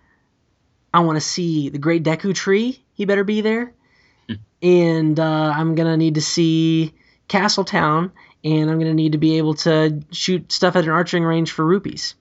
I 0.94 1.00
want 1.00 1.16
to 1.16 1.22
see 1.22 1.70
the 1.70 1.80
Great 1.80 2.04
Deku 2.04 2.36
Tree. 2.36 2.84
He 2.94 3.06
better 3.06 3.24
be 3.24 3.42
there. 3.42 3.74
Hmm. 4.30 4.34
and 4.62 5.20
uh, 5.20 5.54
I'm 5.56 5.74
gonna 5.74 5.98
need 5.98 6.16
to 6.16 6.22
see 6.22 6.94
Castletown, 7.28 8.12
and 8.44 8.70
I'm 8.70 8.78
gonna 8.78 8.94
need 8.94 9.14
to 9.14 9.18
be 9.18 9.40
able 9.40 9.56
to 9.56 10.02
shoot 10.12 10.52
stuff 10.52 10.76
at 10.76 10.84
an 10.84 10.92
archering 10.92 11.28
range 11.28 11.52
for 11.52 11.66
rupees. 11.66 12.14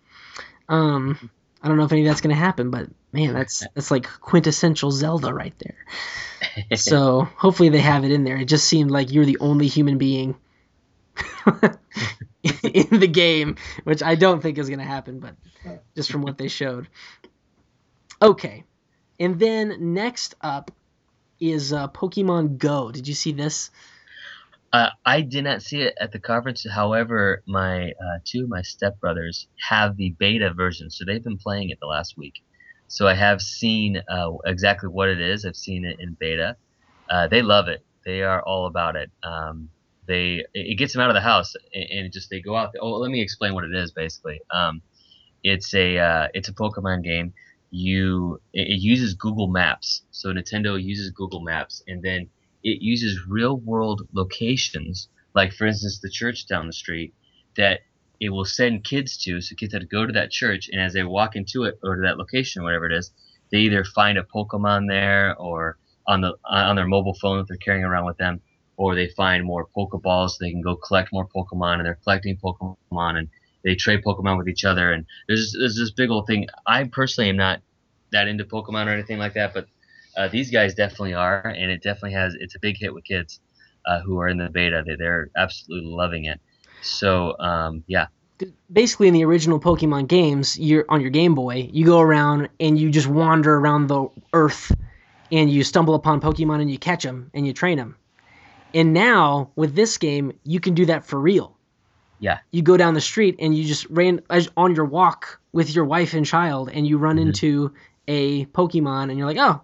Um, 0.70 1.30
I 1.62 1.68
don't 1.68 1.76
know 1.76 1.85
if 1.85 1.93
any 1.93 2.01
of 2.01 2.09
that's 2.09 2.22
gonna 2.22 2.35
happen, 2.35 2.70
but 2.70 2.89
man, 3.12 3.35
that's 3.35 3.62
that's 3.74 3.91
like 3.91 4.07
quintessential 4.20 4.91
Zelda 4.91 5.35
right 5.35 5.55
there. 5.59 6.76
so 6.78 7.28
hopefully 7.37 7.68
they 7.68 7.80
have 7.80 8.05
it 8.05 8.11
in 8.11 8.24
there. 8.24 8.39
It 8.39 8.47
just 8.47 8.66
seemed 8.66 8.91
like 8.91 9.12
you're 9.12 9.26
the 9.26 9.39
only 9.41 9.66
human 9.66 9.99
being 9.99 10.35
in 12.43 13.01
the 13.01 13.09
game, 13.11 13.57
which 13.85 14.03
I 14.03 14.15
don't 14.15 14.41
think 14.41 14.59
is 14.59 14.69
going 14.69 14.81
to 14.81 14.85
happen, 14.85 15.21
but 15.21 15.37
just 15.95 16.11
from 16.11 16.23
what 16.23 16.39
they 16.39 16.49
showed. 16.49 16.89
Okay. 18.21 18.65
And 19.21 19.39
then 19.39 19.95
next 19.95 20.35
up, 20.41 20.71
is 21.41 21.73
uh, 21.73 21.89
Pokemon 21.89 22.59
Go. 22.59 22.91
Did 22.91 23.09
you 23.09 23.15
see 23.15 23.33
this? 23.33 23.71
Uh, 24.73 24.91
I 25.05 25.21
did 25.21 25.45
not 25.45 25.62
see 25.62 25.83
it 25.83 25.95
at 26.01 26.11
the 26.11 26.19
conference. 26.19 26.67
However, 26.69 27.43
my 27.47 27.91
uh, 27.91 28.19
two 28.25 28.45
of 28.45 28.49
my 28.49 28.62
stepbrothers 28.62 29.47
have 29.69 29.97
the 29.97 30.15
beta 30.19 30.53
version, 30.53 30.91
so 30.91 31.05
they've 31.05 31.23
been 31.23 31.39
playing 31.39 31.71
it 31.71 31.79
the 31.81 31.87
last 31.87 32.17
week. 32.17 32.43
So 32.89 33.07
I 33.07 33.15
have 33.15 33.41
seen 33.41 34.03
uh, 34.09 34.33
exactly 34.45 34.89
what 34.89 35.09
it 35.09 35.21
is. 35.21 35.45
I've 35.45 35.57
seen 35.57 35.85
it 35.85 36.01
in 36.01 36.15
beta. 36.15 36.57
Uh, 37.09 37.29
they 37.29 37.43
love 37.43 37.69
it. 37.69 37.85
They 38.05 38.23
are 38.23 38.43
all 38.43 38.67
about 38.67 38.97
it. 38.97 39.11
Um, 39.23 39.71
they 40.07 40.45
it 40.55 40.77
gets 40.79 40.93
them 40.93 41.03
out 41.03 41.11
of 41.11 41.15
the 41.15 41.21
house 41.21 41.55
and, 41.73 42.13
just 42.13 42.31
they 42.31 42.41
go 42.41 42.57
out. 42.57 42.75
Oh, 42.81 42.93
let 42.99 43.11
me 43.11 43.23
explain 43.23 43.55
what 43.55 43.65
it 43.65 43.75
is. 43.75 43.91
Basically, 43.91 44.41
um, 44.51 44.83
it's 45.43 45.75
a 45.75 45.99
uh, 45.99 46.29
it's 46.35 46.49
a 46.49 46.53
Pokemon 46.55 47.03
game. 47.03 47.33
You 47.71 48.41
it, 48.53 48.69
it 48.69 48.81
uses 48.81 49.15
Google 49.15 49.49
Maps. 49.49 50.03
So 50.11 50.33
Nintendo 50.33 50.83
uses 50.83 51.11
Google 51.11 51.41
Maps, 51.41 51.83
and 51.87 52.03
then 52.03 52.29
it 52.63 52.81
uses 52.83 53.27
real 53.29 53.59
world 53.59 54.09
locations, 54.13 55.09
like 55.35 55.53
for 55.53 55.67
instance 55.67 56.01
the 56.01 56.11
church 56.11 56.47
down 56.47 56.67
the 56.67 56.73
street, 56.73 57.15
that 57.57 57.81
it 58.21 58.31
will 58.31 58.45
send 58.45 58.85
kids 58.85 59.17
to. 59.25 59.41
So 59.41 59.55
kids 59.55 59.73
have 59.73 59.83
to 59.83 59.89
go 59.89 60.07
to 60.07 60.13
that 60.13 60.31
church, 60.31 60.69
and 60.71 60.81
as 60.81 60.93
they 60.93 61.03
walk 61.03 61.37
into 61.37 61.65
it 61.65 61.79
or 61.83 61.97
to 61.97 62.03
that 62.03 62.19
location, 62.19 62.63
whatever 62.63 62.87
it 62.87 62.93
is, 62.93 63.11
they 63.51 63.59
either 63.59 63.85
find 63.85 64.19
a 64.19 64.25
Pokemon 64.25 64.89
there 64.89 65.37
or 65.37 65.79
on 66.07 66.21
the 66.21 66.35
on 66.45 66.77
their 66.77 66.87
mobile 66.87 67.15
phone 67.15 67.39
that 67.39 67.49
they're 67.49 67.57
carrying 67.57 67.85
around 67.85 68.05
with 68.07 68.19
them, 68.19 68.41
or 68.77 68.95
they 68.95 69.09
find 69.09 69.45
more 69.45 69.66
Pokeballs 69.77 70.31
so 70.31 70.37
they 70.41 70.51
can 70.51 70.62
go 70.62 70.77
collect 70.77 71.12
more 71.12 71.27
Pokemon, 71.27 71.77
and 71.77 71.87
they're 71.87 71.99
collecting 72.03 72.37
Pokemon 72.37 72.77
and 73.16 73.29
they 73.64 73.75
trade 73.75 74.03
Pokemon 74.05 74.39
with 74.39 74.49
each 74.49 74.64
other. 74.64 74.93
And 74.93 75.07
there's 75.29 75.55
there's 75.59 75.77
this 75.77 75.91
big 75.91 76.11
old 76.11 76.27
thing. 76.27 76.47
I 76.66 76.85
personally 76.85 77.31
am 77.31 77.37
not 77.37 77.61
that 78.12 78.29
into 78.29 78.45
Pokemon 78.45 78.87
or 78.87 78.91
anything 78.91 79.18
like 79.18 79.35
that, 79.35 79.55
but 79.55 79.66
uh, 80.16 80.29
these 80.29 80.51
guys 80.51 80.75
definitely 80.75 81.14
are, 81.14 81.47
and 81.47 81.70
it 81.70 81.83
definitely 81.83 82.12
has. 82.12 82.35
It's 82.39 82.55
a 82.55 82.61
big 82.61 82.77
hit 82.79 82.95
with 82.95 83.05
kids 83.05 83.41
uh, 83.87 84.01
who 84.01 84.18
are 84.20 84.29
in 84.29 84.39
the 84.39 84.49
beta. 84.49 84.85
They, 84.87 84.97
they're 84.97 85.31
absolutely 85.37 85.91
loving 85.91 86.27
it. 86.27 86.41
So 86.83 87.39
um, 87.39 87.83
yeah, 87.87 88.07
Basically, 88.72 89.07
in 89.07 89.14
the 89.14 89.25
original 89.25 89.61
Pokemon 89.61 90.09
games, 90.09 90.59
you're 90.59 90.85
on 90.89 91.01
your 91.01 91.11
Game 91.11 91.35
Boy. 91.35 91.68
You 91.72 91.85
go 91.85 92.01
around 92.01 92.49
and 92.59 92.79
you 92.79 92.91
just 92.91 93.07
wander 93.07 93.55
around 93.55 93.87
the 93.87 94.09
Earth, 94.33 94.72
and 95.31 95.51
you 95.51 95.62
stumble 95.62 95.95
upon 95.95 96.20
Pokemon 96.20 96.61
and 96.61 96.70
you 96.70 96.79
catch 96.79 97.05
them 97.05 97.31
and 97.33 97.47
you 97.47 97.53
train 97.53 97.79
them. 97.79 97.97
And 98.75 98.93
now 98.93 99.51
with 99.55 99.75
this 99.75 99.97
game, 99.99 100.33
you 100.43 100.59
can 100.59 100.75
do 100.75 100.87
that 100.87 101.07
for 101.07 101.18
real. 101.18 101.57
yeah, 102.18 102.39
you 102.51 102.62
go 102.62 102.77
down 102.77 102.95
the 102.95 103.01
street 103.01 103.37
and 103.39 103.57
you 103.57 103.64
just 103.64 103.87
ran 103.89 104.20
as, 104.29 104.51
on 104.57 104.75
your 104.75 104.85
walk 104.85 105.41
with 105.53 105.75
your 105.75 105.85
wife 105.85 106.14
and 106.14 106.27
child 106.27 106.70
and 106.72 106.87
you 106.87 106.99
run 106.99 107.16
mm-hmm. 107.16 107.29
into 107.29 107.72
a 108.09 108.47
pokemon 108.47 109.11
and 109.11 109.18
you're 109.18 109.27
like 109.27 109.39
oh 109.39 109.61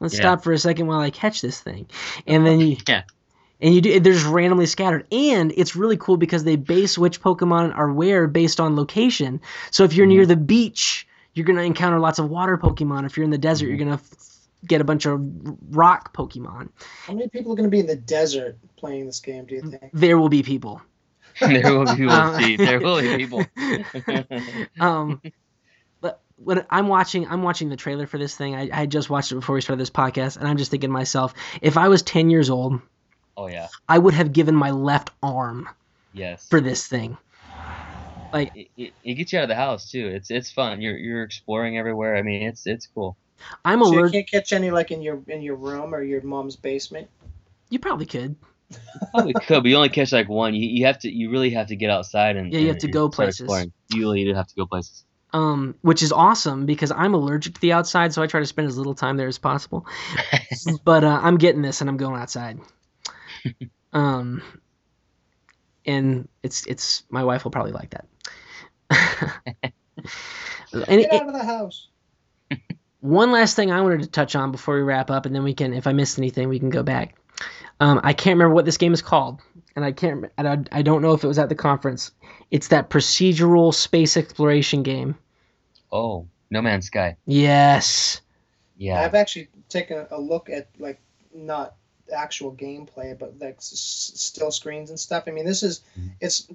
let's 0.00 0.14
Yeah. 0.14 0.20
stop 0.20 0.44
for 0.44 0.52
a 0.52 0.58
second 0.58 0.86
while 0.86 1.00
i 1.00 1.10
catch 1.10 1.40
this 1.40 1.60
thing. 1.60 1.86
And 2.26 2.46
then 2.46 2.60
you 2.60 2.76
yeah. 2.88 3.02
and 3.60 3.74
you 3.74 3.80
do 3.80 4.00
they're 4.00 4.12
just 4.12 4.26
randomly 4.26 4.66
scattered. 4.66 5.06
And 5.12 5.52
it's 5.56 5.74
really 5.76 5.96
cool 5.96 6.16
because 6.16 6.44
they 6.44 6.56
base 6.56 6.96
which 6.98 7.20
pokemon 7.20 7.76
are 7.76 7.92
where 7.92 8.26
based 8.26 8.60
on 8.60 8.76
location. 8.76 9.40
So 9.70 9.84
if 9.84 9.94
you're 9.94 10.06
mm-hmm. 10.06 10.16
near 10.16 10.26
the 10.26 10.36
beach 10.36 11.06
you're 11.34 11.46
going 11.46 11.56
to 11.56 11.62
encounter 11.62 11.98
lots 11.98 12.18
of 12.18 12.28
water 12.28 12.58
pokemon. 12.58 13.06
If 13.06 13.16
you're 13.16 13.24
in 13.24 13.30
the 13.30 13.38
desert 13.38 13.66
you're 13.66 13.78
mm-hmm. 13.78 13.88
going 13.88 13.98
to 13.98 14.04
get 14.66 14.80
a 14.80 14.84
bunch 14.84 15.06
of 15.06 15.20
rock 15.70 16.14
pokemon 16.14 16.68
How 17.06 17.14
many 17.14 17.28
people 17.28 17.52
are 17.52 17.56
going 17.56 17.68
to 17.68 17.70
be 17.70 17.80
in 17.80 17.86
the 17.86 17.96
desert 17.96 18.58
playing 18.76 19.06
this 19.06 19.20
game? 19.20 19.44
Do 19.46 19.54
you 19.54 19.62
think? 19.62 19.90
there 19.92 20.18
will 20.18 20.28
be 20.28 20.42
people 20.42 20.82
there 21.40 21.72
will 21.72 21.86
be 21.86 21.96
people. 21.96 22.38
See, 22.38 22.56
there 22.56 22.80
will 22.80 23.00
be 23.00 23.16
people. 23.16 23.44
um, 24.80 25.22
but 26.00 26.20
when 26.36 26.64
I'm 26.70 26.88
watching, 26.88 27.26
I'm 27.26 27.42
watching 27.42 27.68
the 27.68 27.76
trailer 27.76 28.06
for 28.06 28.18
this 28.18 28.36
thing. 28.36 28.54
I, 28.54 28.68
I 28.72 28.86
just 28.86 29.08
watched 29.08 29.32
it 29.32 29.36
before 29.36 29.54
we 29.54 29.60
started 29.60 29.80
this 29.80 29.90
podcast, 29.90 30.36
and 30.36 30.46
I'm 30.46 30.56
just 30.56 30.70
thinking 30.70 30.90
to 30.90 30.92
myself, 30.92 31.34
if 31.60 31.76
I 31.76 31.88
was 31.88 32.02
10 32.02 32.30
years 32.30 32.50
old, 32.50 32.80
oh 33.36 33.46
yeah, 33.46 33.68
I 33.88 33.98
would 33.98 34.14
have 34.14 34.32
given 34.32 34.54
my 34.54 34.70
left 34.70 35.10
arm 35.22 35.68
yes. 36.12 36.46
for 36.48 36.60
this 36.60 36.86
thing. 36.86 37.16
Like, 38.32 38.54
it, 38.54 38.68
it, 38.76 38.92
it 39.04 39.14
gets 39.14 39.32
you 39.32 39.38
out 39.38 39.44
of 39.44 39.48
the 39.48 39.54
house 39.54 39.90
too. 39.90 40.06
It's 40.08 40.30
it's 40.30 40.50
fun. 40.50 40.80
You're 40.80 40.96
you're 40.96 41.22
exploring 41.22 41.78
everywhere. 41.78 42.16
I 42.16 42.22
mean, 42.22 42.42
it's 42.42 42.66
it's 42.66 42.86
cool. 42.86 43.16
I'm 43.64 43.84
So 43.84 44.04
you 44.04 44.10
can't 44.10 44.30
catch 44.30 44.52
any 44.52 44.70
like 44.70 44.90
in 44.90 45.02
your 45.02 45.22
in 45.28 45.42
your 45.42 45.56
room 45.56 45.94
or 45.94 46.02
your 46.02 46.22
mom's 46.22 46.56
basement. 46.56 47.08
You 47.70 47.78
probably 47.78 48.06
could. 48.06 48.36
Probably 49.10 49.34
could, 49.34 49.62
but 49.62 49.68
you 49.68 49.76
only 49.76 49.88
catch 49.88 50.12
like 50.12 50.28
one. 50.28 50.54
You, 50.54 50.68
you 50.68 50.86
have 50.86 50.98
to. 51.00 51.10
You 51.10 51.30
really 51.30 51.50
have 51.50 51.68
to 51.68 51.76
get 51.76 51.90
outside 51.90 52.36
and 52.36 52.52
Yeah, 52.52 52.60
you 52.60 52.68
have 52.68 52.78
to 52.78 52.88
go 52.88 53.08
places. 53.08 53.40
exploring. 53.40 53.72
You 53.90 54.00
really 54.00 54.24
do 54.24 54.34
have 54.34 54.46
to 54.46 54.54
go 54.54 54.66
places. 54.66 55.04
Um, 55.34 55.76
which 55.80 56.02
is 56.02 56.12
awesome 56.12 56.66
because 56.66 56.90
I'm 56.90 57.14
allergic 57.14 57.54
to 57.54 57.60
the 57.60 57.72
outside, 57.72 58.12
so 58.12 58.22
I 58.22 58.26
try 58.26 58.40
to 58.40 58.46
spend 58.46 58.68
as 58.68 58.76
little 58.76 58.94
time 58.94 59.16
there 59.16 59.28
as 59.28 59.38
possible. 59.38 59.86
but 60.84 61.04
uh, 61.04 61.20
I'm 61.22 61.38
getting 61.38 61.62
this, 61.62 61.80
and 61.80 61.88
I'm 61.88 61.96
going 61.96 62.20
outside. 62.20 62.58
Um, 63.94 64.40
and 65.84 66.28
it's 66.42 66.66
it's 66.66 67.02
my 67.10 67.24
wife 67.24 67.44
will 67.44 67.50
probably 67.50 67.72
like 67.72 67.90
that. 67.90 68.06
and 70.72 71.00
Get 71.00 71.12
it, 71.12 71.12
out 71.12 71.28
of 71.28 71.34
the 71.34 71.44
house. 71.44 71.88
One 73.02 73.32
last 73.32 73.56
thing 73.56 73.70
I 73.70 73.82
wanted 73.82 74.00
to 74.02 74.08
touch 74.08 74.34
on 74.36 74.52
before 74.52 74.76
we 74.76 74.82
wrap 74.82 75.10
up, 75.10 75.26
and 75.26 75.34
then 75.34 75.42
we 75.42 75.52
can, 75.54 75.74
if 75.74 75.86
I 75.86 75.92
missed 75.92 76.18
anything, 76.18 76.48
we 76.48 76.58
can 76.58 76.70
go 76.70 76.82
back. 76.82 77.16
Um, 77.80 78.00
I 78.04 78.12
can't 78.12 78.34
remember 78.34 78.54
what 78.54 78.64
this 78.64 78.78
game 78.78 78.94
is 78.94 79.02
called, 79.02 79.40
and 79.74 79.84
I 79.84 79.90
can't. 79.90 80.26
I 80.38 80.42
don't, 80.44 80.68
I 80.70 80.82
don't 80.82 81.02
know 81.02 81.12
if 81.12 81.24
it 81.24 81.26
was 81.26 81.38
at 81.38 81.48
the 81.48 81.56
conference. 81.56 82.12
It's 82.52 82.68
that 82.68 82.90
procedural 82.90 83.74
space 83.74 84.16
exploration 84.16 84.84
game. 84.84 85.16
Oh, 85.90 86.28
No 86.50 86.62
Man's 86.62 86.86
Sky. 86.86 87.16
Yes. 87.26 88.20
Yeah. 88.76 89.00
I've 89.00 89.14
actually 89.14 89.48
taken 89.68 90.06
a 90.10 90.20
look 90.20 90.48
at 90.48 90.68
like 90.78 91.00
not 91.34 91.74
actual 92.12 92.52
gameplay, 92.54 93.18
but 93.18 93.38
like 93.40 93.56
s- 93.56 93.72
s- 93.72 94.20
still 94.20 94.50
screens 94.50 94.90
and 94.90 94.98
stuff. 95.00 95.24
I 95.26 95.30
mean, 95.30 95.44
this 95.46 95.62
is 95.62 95.82
Mm-hmm. 95.98 96.08
it's 96.20 96.48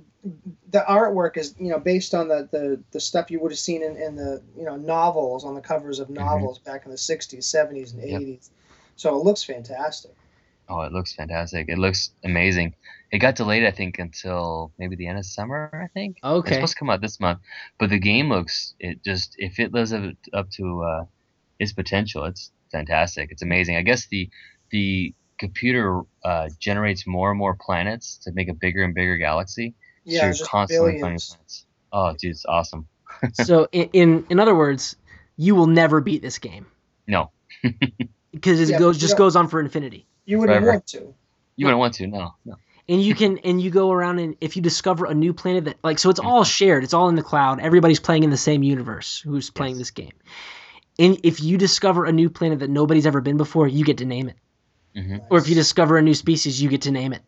the 0.71 0.83
artwork 0.87 1.37
is 1.37 1.55
you 1.59 1.69
know 1.69 1.79
based 1.79 2.13
on 2.13 2.27
the 2.27 2.47
the, 2.51 2.81
the 2.91 2.99
stuff 2.99 3.31
you 3.31 3.39
would 3.39 3.51
have 3.51 3.59
seen 3.59 3.83
in, 3.83 3.95
in 3.97 4.15
the 4.15 4.41
you 4.57 4.65
know 4.65 4.75
novels 4.75 5.45
on 5.45 5.55
the 5.55 5.61
covers 5.61 5.99
of 5.99 6.09
novels 6.09 6.59
back 6.59 6.85
in 6.85 6.91
the 6.91 6.97
'60s, 6.97 7.45
'70s, 7.45 7.93
and 7.93 8.01
Mm-hmm. 8.01 8.09
Yep. 8.11 8.21
'80s. 8.21 8.49
So 8.95 9.15
it 9.17 9.23
looks 9.23 9.43
fantastic. 9.43 10.11
Oh, 10.69 10.81
it 10.81 10.91
looks 10.91 11.13
fantastic. 11.13 11.67
It 11.69 11.77
looks 11.77 12.11
amazing. 12.23 12.75
It 13.11 13.19
got 13.19 13.35
delayed, 13.35 13.65
I 13.65 13.71
think, 13.71 13.99
until 13.99 14.73
maybe 14.77 14.95
the 14.97 15.07
end 15.07 15.17
of 15.17 15.25
summer. 15.25 15.69
I 15.83 15.87
think. 15.87 16.17
Okay. 16.23 16.47
It's 16.49 16.57
supposed 16.57 16.73
to 16.73 16.79
come 16.79 16.89
out 16.89 17.01
this 17.01 17.19
month, 17.19 17.39
but 17.79 17.89
the 17.89 17.99
game 17.99 18.29
looks. 18.29 18.75
It 18.79 19.03
just 19.03 19.35
if 19.37 19.59
it 19.59 19.73
lives 19.73 19.93
up, 19.93 20.13
up 20.33 20.49
to 20.51 20.83
uh, 20.83 21.05
its 21.59 21.73
potential, 21.73 22.25
it's 22.25 22.51
fantastic. 22.71 23.31
It's 23.31 23.43
amazing. 23.43 23.77
I 23.77 23.81
guess 23.81 24.07
the 24.07 24.29
the 24.71 25.13
computer 25.37 26.01
uh, 26.23 26.49
generates 26.59 27.05
more 27.07 27.29
and 27.31 27.37
more 27.39 27.55
planets 27.59 28.17
to 28.23 28.31
make 28.33 28.49
a 28.49 28.53
bigger 28.53 28.83
and 28.83 28.93
bigger 28.93 29.17
galaxy. 29.17 29.75
Yeah, 30.05 30.19
so 30.19 30.25
you're 30.25 30.33
just 30.33 30.49
constantly 30.49 30.91
finding 30.93 31.01
billions. 31.01 31.27
planets. 31.29 31.65
Oh, 31.93 32.13
dude, 32.19 32.31
it's 32.31 32.45
awesome. 32.45 32.87
so 33.33 33.67
in, 33.71 33.89
in 33.93 34.25
in 34.29 34.39
other 34.39 34.55
words, 34.55 34.95
you 35.37 35.55
will 35.55 35.67
never 35.67 36.01
beat 36.01 36.21
this 36.21 36.37
game 36.39 36.65
No, 37.07 37.31
because 38.31 38.59
it 38.61 38.69
Yeah, 38.69 38.79
goes 38.79 38.97
just 38.97 39.17
goes 39.17 39.35
on 39.35 39.47
for 39.47 39.59
infinity. 39.59 40.05
You 40.25 40.39
wouldn't 40.39 40.55
Forever. 40.59 40.71
want 40.71 40.87
to. 40.87 41.13
you 41.55 41.65
wouldn't 41.65 41.79
want 41.79 41.93
to. 41.95 42.07
No, 42.07 42.35
no. 42.45 42.55
and 42.89 43.01
you 43.01 43.15
can 43.15 43.37
and 43.39 43.61
you 43.61 43.69
go 43.69 43.91
around 43.91 44.19
and 44.19 44.35
if 44.41 44.55
you 44.55 44.61
discover 44.61 45.05
a 45.05 45.13
new 45.13 45.33
planet 45.33 45.65
that 45.65 45.77
like 45.83 45.99
so 45.99 46.09
it's 46.09 46.19
all 46.19 46.43
shared 46.43 46.83
it's 46.83 46.93
all 46.93 47.09
in 47.09 47.15
the 47.15 47.23
cloud 47.23 47.59
everybody's 47.59 47.99
playing 47.99 48.23
in 48.23 48.29
the 48.29 48.37
same 48.37 48.63
universe 48.63 49.19
who's 49.19 49.49
playing 49.49 49.75
Yes. 49.75 49.79
this 49.79 49.91
game 49.91 50.13
and 50.99 51.19
if 51.23 51.41
you 51.41 51.57
discover 51.57 52.05
a 52.05 52.11
new 52.11 52.29
planet 52.29 52.59
that 52.59 52.69
nobody's 52.69 53.05
ever 53.05 53.21
been 53.21 53.37
before 53.37 53.67
you 53.67 53.83
get 53.85 53.97
to 53.99 54.05
name 54.05 54.29
it 54.29 54.37
hmm 54.97 55.17
or 55.29 55.37
if 55.37 55.47
you 55.47 55.55
discover 55.55 55.97
a 55.97 56.01
new 56.01 56.13
species 56.13 56.61
you 56.61 56.69
get 56.69 56.81
to 56.83 56.91
name 56.91 57.13
it 57.13 57.21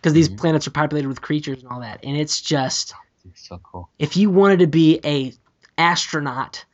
because 0.00 0.12
these 0.12 0.28
Mhm. 0.28 0.38
planets 0.38 0.66
are 0.66 0.70
populated 0.72 1.08
with 1.08 1.20
creatures 1.20 1.62
and 1.62 1.70
all 1.72 1.80
that 1.80 2.00
and 2.04 2.16
it's 2.16 2.40
just 2.40 2.94
It's 3.24 3.46
so 3.48 3.58
cool. 3.62 3.88
if 3.98 4.16
you 4.16 4.30
wanted 4.30 4.58
to 4.60 4.66
be 4.66 5.00
a 5.04 5.32
astronaut 5.76 6.64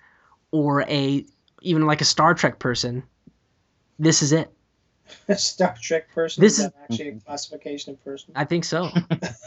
or 0.51 0.83
a 0.83 1.25
even 1.63 1.87
like 1.87 2.01
a 2.01 2.05
star 2.05 2.35
trek 2.35 2.59
person 2.59 3.03
this 3.99 4.23
is 4.23 4.33
it 4.33 4.51
A 5.29 5.37
Star 5.37 5.75
Trek 5.81 6.11
person. 6.15 6.41
This 6.41 6.55
is 6.55 6.65
is- 6.67 6.73
that 6.73 6.75
actually 6.83 7.09
a 7.09 7.21
classification 7.21 7.93
of 7.93 8.03
person? 8.05 8.33
i 8.35 8.45
think 8.45 8.65
so 8.65 8.91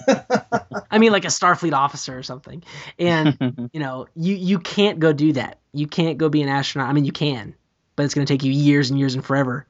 I 0.89 0.99
mean, 0.99 1.11
like 1.11 1.25
a 1.25 1.29
Starfleet 1.29 1.73
officer 1.73 2.17
or 2.17 2.23
something. 2.23 2.63
And 2.97 3.37
you 3.73 3.79
know, 3.79 4.07
you 4.15 4.35
you 4.35 4.59
can't 4.59 4.99
go 4.99 5.11
do 5.13 5.33
that. 5.33 5.59
You 5.73 5.87
can't 5.87 6.17
go 6.17 6.29
be 6.29 6.41
an 6.41 6.49
astronaut. 6.49 6.89
I 6.89 6.93
mean, 6.93 7.05
you 7.05 7.11
can, 7.11 7.53
but 7.95 8.03
it's 8.05 8.13
going 8.13 8.25
to 8.25 8.33
take 8.33 8.43
you 8.43 8.51
years 8.51 8.89
and 8.89 8.97
years 8.97 9.15
and 9.15 9.23
forever. 9.23 9.67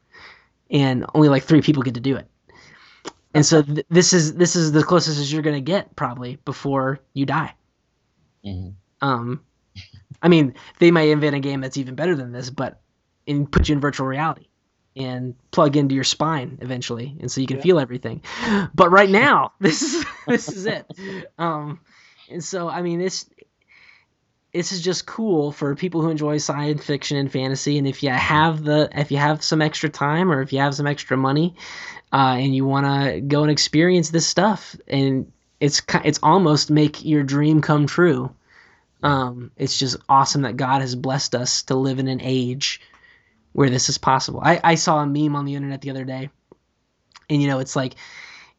And 0.69 1.05
only 1.13 1.29
like 1.29 1.43
three 1.43 1.61
people 1.61 1.83
get 1.83 1.93
to 1.93 1.99
do 2.01 2.15
it. 2.17 2.27
And 3.33 3.45
so 3.45 3.61
th- 3.61 3.85
this 3.89 4.13
is 4.13 4.33
this 4.35 4.55
is 4.55 4.71
the 4.71 4.83
closest 4.83 5.19
as 5.19 5.31
you're 5.31 5.41
going 5.41 5.55
to 5.55 5.61
get 5.61 5.95
probably 5.95 6.37
before 6.43 6.99
you 7.13 7.25
die. 7.25 7.53
Mhm. 8.45 8.73
Um, 9.01 9.41
I 10.21 10.27
mean, 10.27 10.55
they 10.79 10.91
might 10.91 11.09
invent 11.09 11.35
a 11.35 11.39
game 11.39 11.61
that's 11.61 11.77
even 11.77 11.95
better 11.95 12.15
than 12.15 12.31
this, 12.31 12.49
but 12.49 12.81
and 13.27 13.51
put 13.51 13.69
you 13.69 13.73
in 13.75 13.81
virtual 13.81 14.07
reality 14.07 14.47
and 14.95 15.35
plug 15.51 15.77
into 15.77 15.93
your 15.93 16.03
spine 16.03 16.57
eventually, 16.61 17.15
and 17.19 17.29
so 17.31 17.39
you 17.41 17.47
can 17.47 17.57
Yeah. 17.57 17.63
feel 17.63 17.79
everything. 17.79 18.23
But 18.73 18.89
right 18.89 19.09
now, 19.09 19.51
this 19.59 19.81
is 19.83 20.05
this 20.27 20.49
is 20.49 20.65
it. 20.65 20.85
Um, 21.37 21.79
and 22.31 22.43
so 22.43 22.67
I 22.67 22.81
mean, 22.81 22.99
this 22.99 23.29
this 24.57 24.71
is 24.71 24.81
just 24.81 25.05
cool 25.05 25.51
for 25.51 25.75
people 25.75 26.01
who 26.01 26.09
enjoy 26.09 26.39
science 26.39 26.83
fiction 26.83 27.15
and 27.15 27.31
fantasy. 27.31 27.77
And 27.77 27.87
if 27.87 28.01
you 28.01 28.09
have 28.09 28.63
the 28.63 28.89
if 28.95 29.11
you 29.11 29.17
have 29.17 29.43
some 29.43 29.61
extra 29.61 29.87
time 29.87 30.31
or 30.31 30.41
if 30.41 30.51
you 30.51 30.59
have 30.59 30.73
some 30.73 30.87
extra 30.87 31.15
money, 31.15 31.55
uh, 32.11 32.37
and 32.39 32.55
you 32.55 32.65
want 32.65 32.85
to 32.87 33.21
go 33.21 33.43
and 33.43 33.51
experience 33.51 34.09
this 34.09 34.25
stuff, 34.25 34.75
and 34.87 35.31
it's 35.59 35.83
it's 36.03 36.19
almost 36.23 36.71
make 36.71 37.05
your 37.05 37.21
dream 37.21 37.61
come 37.61 37.85
true. 37.85 38.33
Um, 39.03 39.51
it's 39.57 39.77
just 39.77 39.97
awesome 40.09 40.41
that 40.41 40.57
God 40.57 40.81
has 40.81 40.95
blessed 40.95 41.35
us 41.35 41.61
to 41.63 41.75
live 41.75 41.99
in 41.99 42.07
an 42.07 42.19
age 42.21 42.81
where 43.53 43.69
this 43.69 43.89
is 43.89 43.99
possible. 43.99 44.39
I, 44.43 44.59
I 44.63 44.75
saw 44.75 44.97
a 44.97 45.05
meme 45.05 45.35
on 45.35 45.45
the 45.45 45.53
internet 45.53 45.81
the 45.81 45.91
other 45.91 46.03
day, 46.03 46.31
and 47.29 47.41
you 47.41 47.47
know 47.47 47.59
it's 47.59 47.75
like 47.75 47.93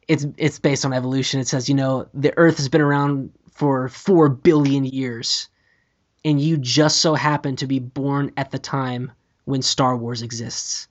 it's 0.07 0.25
it's 0.37 0.59
based 0.59 0.85
on 0.85 0.93
evolution. 0.93 1.41
It 1.41 1.49
says 1.49 1.67
you 1.67 1.75
know 1.75 2.07
the 2.13 2.33
Earth 2.37 2.55
has 2.55 2.69
been 2.69 2.79
around 2.79 3.33
for 3.51 3.89
four 3.89 4.29
billion 4.29 4.85
years, 4.85 5.49
and 6.23 6.39
you 6.41 6.57
just 6.57 6.99
so 6.99 7.15
happen 7.15 7.55
to 7.57 7.67
be 7.67 7.79
born 7.79 8.31
at 8.37 8.51
the 8.51 8.59
time 8.59 9.11
when 9.45 9.61
Star 9.61 9.95
Wars 9.95 10.21
exists. 10.21 10.87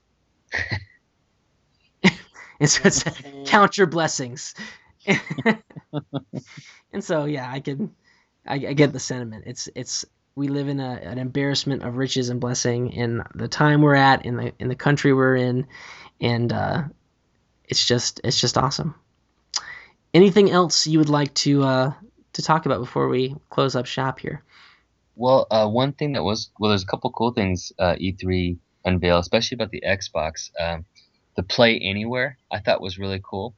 and 2.59 2.69
so 2.69 2.81
it's 2.85 3.03
count 3.45 3.77
your 3.77 3.87
blessings. 3.87 4.55
and 6.93 7.03
so 7.03 7.25
yeah, 7.25 7.49
I 7.51 7.59
can 7.59 7.95
I, 8.45 8.55
I 8.55 8.73
get 8.73 8.93
the 8.93 8.99
sentiment. 8.99 9.45
It's 9.47 9.69
it's 9.75 10.05
we 10.35 10.47
live 10.47 10.67
in 10.67 10.79
a, 10.79 10.93
an 11.03 11.17
embarrassment 11.17 11.83
of 11.83 11.97
riches 11.97 12.29
and 12.29 12.39
blessing 12.39 12.91
in 12.93 13.23
the 13.35 13.47
time 13.47 13.81
we're 13.81 13.95
at 13.95 14.25
in 14.25 14.37
the 14.37 14.53
in 14.59 14.67
the 14.67 14.75
country 14.75 15.13
we're 15.13 15.35
in, 15.35 15.67
and 16.21 16.51
uh, 16.51 16.83
it's 17.67 17.85
just 17.85 18.21
it's 18.23 18.39
just 18.39 18.57
awesome. 18.57 18.95
Anything 20.13 20.49
else 20.49 20.87
you 20.87 20.99
would 20.99 21.09
like 21.09 21.33
to 21.35 21.63
uh, 21.63 21.93
to 22.33 22.41
talk 22.41 22.65
about 22.65 22.79
before 22.79 23.07
we 23.07 23.35
close 23.49 23.75
up 23.75 23.85
shop 23.85 24.19
here? 24.19 24.43
Well, 25.19 25.47
uh, 25.51 25.67
one 25.67 25.91
thing 25.91 26.13
that 26.13 26.23
was 26.23 26.49
well, 26.59 26.69
there's 26.69 26.83
a 26.83 26.85
couple 26.85 27.11
cool 27.11 27.33
things 27.33 27.73
uh, 27.77 27.95
E3 27.95 28.57
unveiled, 28.85 29.19
especially 29.19 29.55
about 29.55 29.69
the 29.69 29.83
Xbox. 29.85 30.49
Um, 30.57 30.85
the 31.35 31.43
Play 31.43 31.77
Anywhere 31.77 32.37
I 32.49 32.59
thought 32.61 32.79
was 32.81 32.97
really 32.97 33.21
cool. 33.21 33.53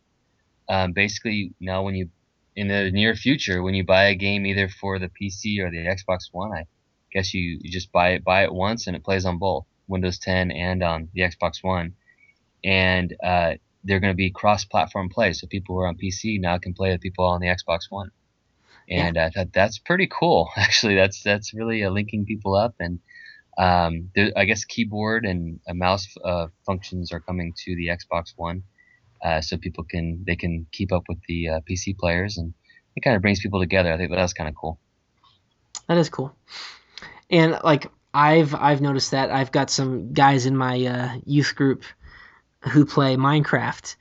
Um, 0.68 0.94
basically, 0.94 1.54
now 1.60 1.84
when 1.84 1.94
you 1.94 2.10
in 2.56 2.68
the 2.68 2.90
near 2.90 3.14
future, 3.14 3.62
when 3.62 3.76
you 3.76 3.86
buy 3.86 4.06
a 4.06 4.16
game 4.16 4.44
either 4.48 4.70
for 4.70 4.98
the 4.98 5.10
PC 5.10 5.60
or 5.60 5.70
the 5.70 5.86
Xbox 5.86 6.30
One, 6.32 6.52
I 6.52 6.66
guess 7.14 7.32
you, 7.32 7.60
you 7.62 7.70
just 7.72 7.92
buy 7.92 8.14
it 8.14 8.24
buy 8.24 8.44
it 8.44 8.52
once 8.52 8.88
and 8.88 8.96
it 8.96 9.04
plays 9.04 9.26
on 9.26 9.38
both 9.38 9.66
Windows 9.88 10.18
10 10.18 10.50
and 10.50 10.82
on 10.82 11.10
the 11.14 11.22
Xbox 11.22 11.62
One. 11.62 11.94
And 12.64 13.16
uh, 13.24 13.54
they're 13.84 14.00
going 14.00 14.14
to 14.14 14.18
be 14.18 14.32
cross-platform 14.32 15.10
play, 15.10 15.34
so 15.34 15.46
people 15.46 15.76
who 15.76 15.82
are 15.82 15.88
on 15.88 15.98
PC 15.98 16.40
now 16.40 16.58
can 16.58 16.74
play 16.74 16.92
with 16.92 17.02
people 17.02 17.26
on 17.26 17.40
the 17.40 17.48
Xbox 17.50 17.82
One. 17.92 18.10
And 18.92 19.18
I 19.18 19.30
thought 19.30 19.54
that's 19.54 19.80
pretty 19.80 20.08
cool. 20.08 20.50
Actually, 20.58 20.96
that's 20.96 21.24
that's 21.24 21.54
really 21.54 21.84
uh, 21.84 21.90
linking 21.90 22.26
people 22.26 22.56
up, 22.56 22.76
and 22.80 23.00
um, 23.58 24.10
there, 24.16 24.32
I 24.36 24.46
guess 24.46 24.66
keyboard 24.66 25.26
and 25.26 25.60
uh, 25.68 25.74
mouse 25.74 26.08
uh, 26.24 26.48
functions 26.66 27.12
are 27.12 27.20
coming 27.20 27.54
to 27.66 27.76
the 27.76 27.88
Xbox 27.88 28.34
One, 28.36 28.64
uh, 29.24 29.42
so 29.42 29.58
people 29.58 29.84
can 29.84 30.24
they 30.28 30.36
can 30.36 30.68
keep 30.72 30.92
up 30.92 31.04
with 31.08 31.20
the 31.28 31.50
uh, 31.50 31.60
PC 31.70 31.98
players, 31.98 32.38
and 32.38 32.54
it 32.96 33.02
kind 33.02 33.16
of 33.16 33.22
brings 33.22 33.40
people 33.40 33.60
together. 33.60 33.94
I 33.94 33.98
think 33.98 34.12
that's 34.12 34.34
kind 34.34 34.50
of 34.50 34.56
cool. 34.56 34.80
That 35.88 35.98
is 35.98 36.10
cool. 36.10 36.36
And 37.30 37.60
like 37.64 37.88
I've 38.14 38.54
I've 38.54 38.82
noticed 38.82 39.12
that 39.12 39.32
I've 39.32 39.52
got 39.52 39.70
some 39.70 40.14
guys 40.14 40.46
in 40.46 40.58
my 40.58 40.86
uh, 40.86 41.18
youth 41.26 41.56
group 41.56 41.84
who 42.60 42.86
play 42.86 43.16
Minecraft, 43.16 43.96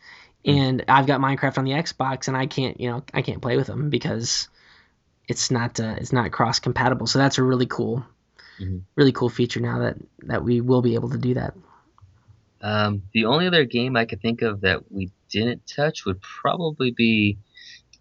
and 0.45 0.85
I've 0.89 1.07
got 1.07 1.21
Minecraft 1.21 1.59
on 1.59 1.65
the 1.65 1.73
Xbox, 1.73 2.29
and 2.29 2.37
I 2.37 2.47
can't 2.47 2.81
you 2.81 2.91
know 2.91 3.05
I 3.15 3.23
can't 3.23 3.41
play 3.43 3.57
with 3.57 3.67
them 3.67 3.91
because 3.91 4.49
it's 5.31 5.51
not 5.51 5.79
uh, 5.79 5.95
it's 5.97 6.13
not 6.13 6.31
cross 6.33 6.59
compatible. 6.59 7.07
So 7.07 7.19
that's 7.19 7.39
a 7.39 7.43
really 7.43 7.67
cool, 7.67 8.05
Mhm. 8.61 8.83
really 8.97 9.13
cool 9.13 9.29
feature 9.31 9.61
now 9.61 9.79
that 9.79 9.97
that 10.25 10.43
we 10.45 10.61
will 10.61 10.83
be 10.83 10.95
able 10.95 11.11
to 11.11 11.19
do 11.19 11.35
that. 11.35 11.55
Um, 12.63 13.03
the 13.15 13.25
only 13.25 13.47
other 13.47 13.65
game 13.65 13.97
I 13.97 14.05
could 14.05 14.21
think 14.21 14.43
of 14.43 14.61
that 14.63 14.93
we 14.93 15.13
didn't 15.31 15.63
touch 15.67 16.05
would 16.05 16.21
probably 16.21 16.91
be 16.91 17.39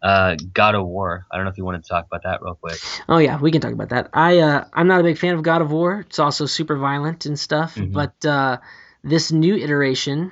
uh, 0.02 0.36
God 0.54 0.76
of 0.76 0.86
War. 0.86 1.26
I 1.32 1.36
don't 1.36 1.46
know 1.46 1.52
if 1.52 1.58
you 1.58 1.66
wanted 1.66 1.84
to 1.84 1.90
talk 1.90 2.06
about 2.06 2.24
that 2.24 2.42
real 2.42 2.56
quick. 2.56 2.80
Oh 3.08 3.20
yeah, 3.20 3.40
we 3.40 3.52
can 3.52 3.62
talk 3.62 3.74
about 3.74 3.90
that. 3.90 4.10
I 4.14 4.40
uh, 4.40 4.66
I'm 4.74 4.88
not 4.88 5.00
a 5.00 5.04
big 5.04 5.18
fan 5.18 5.36
of 5.36 5.44
God 5.44 5.62
of 5.62 5.72
War. 5.72 6.02
It's 6.02 6.20
also 6.20 6.46
super 6.46 6.78
violent 6.78 7.26
and 7.26 7.38
stuff. 7.38 7.76
Mhm. 7.76 7.94
But 7.94 8.26
uh, 8.26 8.58
this 9.04 9.32
new 9.32 9.56
iteration, 9.56 10.32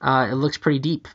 uh, 0.00 0.28
it 0.30 0.34
looks 0.34 0.58
pretty 0.58 0.80
deep. 0.80 1.06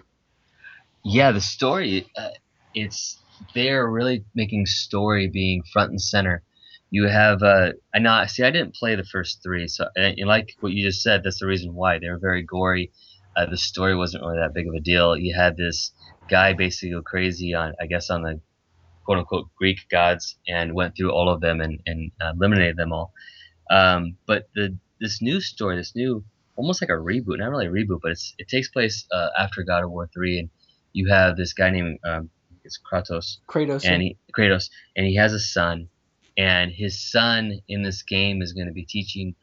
Yeah, 1.03 1.31
the 1.31 1.41
story. 1.41 2.09
Uh, 2.15 2.29
it's 2.73 3.17
they're 3.53 3.89
really 3.89 4.25
making 4.35 4.65
story 4.65 5.27
being 5.27 5.63
front 5.73 5.91
and 5.91 6.01
center. 6.01 6.43
You 6.89 7.07
have 7.07 7.43
uh, 7.43 7.73
I 7.93 7.99
not 7.99 8.29
see. 8.29 8.43
I 8.43 8.51
didn't 8.51 8.75
play 8.75 8.95
the 8.95 9.03
first 9.03 9.41
three, 9.43 9.67
so 9.67 9.87
and, 9.95 10.17
and 10.17 10.27
like 10.27 10.49
what 10.61 10.71
you 10.71 10.85
just 10.85 11.01
said, 11.01 11.21
that's 11.23 11.39
the 11.39 11.47
reason 11.47 11.73
why 11.73 11.99
they 11.99 12.09
were 12.09 12.19
very 12.19 12.43
gory. 12.43 12.91
Uh, 13.35 13.45
the 13.45 13.57
story 13.57 13.95
wasn't 13.95 14.23
really 14.23 14.37
that 14.37 14.53
big 14.53 14.67
of 14.67 14.73
a 14.73 14.79
deal. 14.79 15.17
You 15.17 15.35
had 15.35 15.57
this 15.57 15.91
guy 16.29 16.53
basically 16.53 16.91
go 16.91 17.01
crazy 17.01 17.53
on, 17.53 17.73
I 17.79 17.85
guess, 17.85 18.09
on 18.09 18.23
the 18.23 18.39
quote 19.05 19.19
unquote 19.19 19.49
Greek 19.57 19.79
gods 19.89 20.37
and 20.47 20.73
went 20.73 20.95
through 20.95 21.11
all 21.11 21.29
of 21.29 21.41
them 21.41 21.61
and, 21.61 21.79
and 21.85 22.11
eliminated 22.21 22.77
them 22.77 22.93
all. 22.93 23.13
Um, 23.69 24.17
but 24.25 24.49
the 24.55 24.77
this 24.99 25.21
new 25.21 25.41
story, 25.41 25.75
this 25.75 25.95
new 25.95 26.23
almost 26.55 26.81
like 26.81 26.89
a 26.89 26.93
reboot, 26.93 27.37
not 27.37 27.51
really 27.51 27.67
a 27.67 27.71
reboot, 27.71 27.99
but 28.01 28.11
it's 28.11 28.33
it 28.37 28.47
takes 28.47 28.69
place 28.69 29.05
uh, 29.11 29.29
after 29.37 29.63
God 29.63 29.83
of 29.83 29.91
War 29.91 30.09
three, 30.13 30.39
and 30.39 30.49
you 30.93 31.09
have 31.09 31.37
this 31.37 31.53
guy 31.53 31.69
named 31.69 31.99
um, 32.03 32.29
it's 32.67 32.77
Kratos, 32.77 33.37
Kratos. 33.47 33.85
and 33.85 34.01
he 34.03 34.17
Kratos, 34.37 34.69
and 34.95 35.05
he 35.05 35.15
has 35.15 35.33
a 35.33 35.39
son, 35.39 35.89
and 36.37 36.71
his 36.71 37.11
son 37.11 37.59
in 37.67 37.81
this 37.81 38.03
game 38.03 38.41
is 38.41 38.53
going 38.53 38.67
to 38.67 38.73
be 38.73 38.85
teaching 38.85 39.33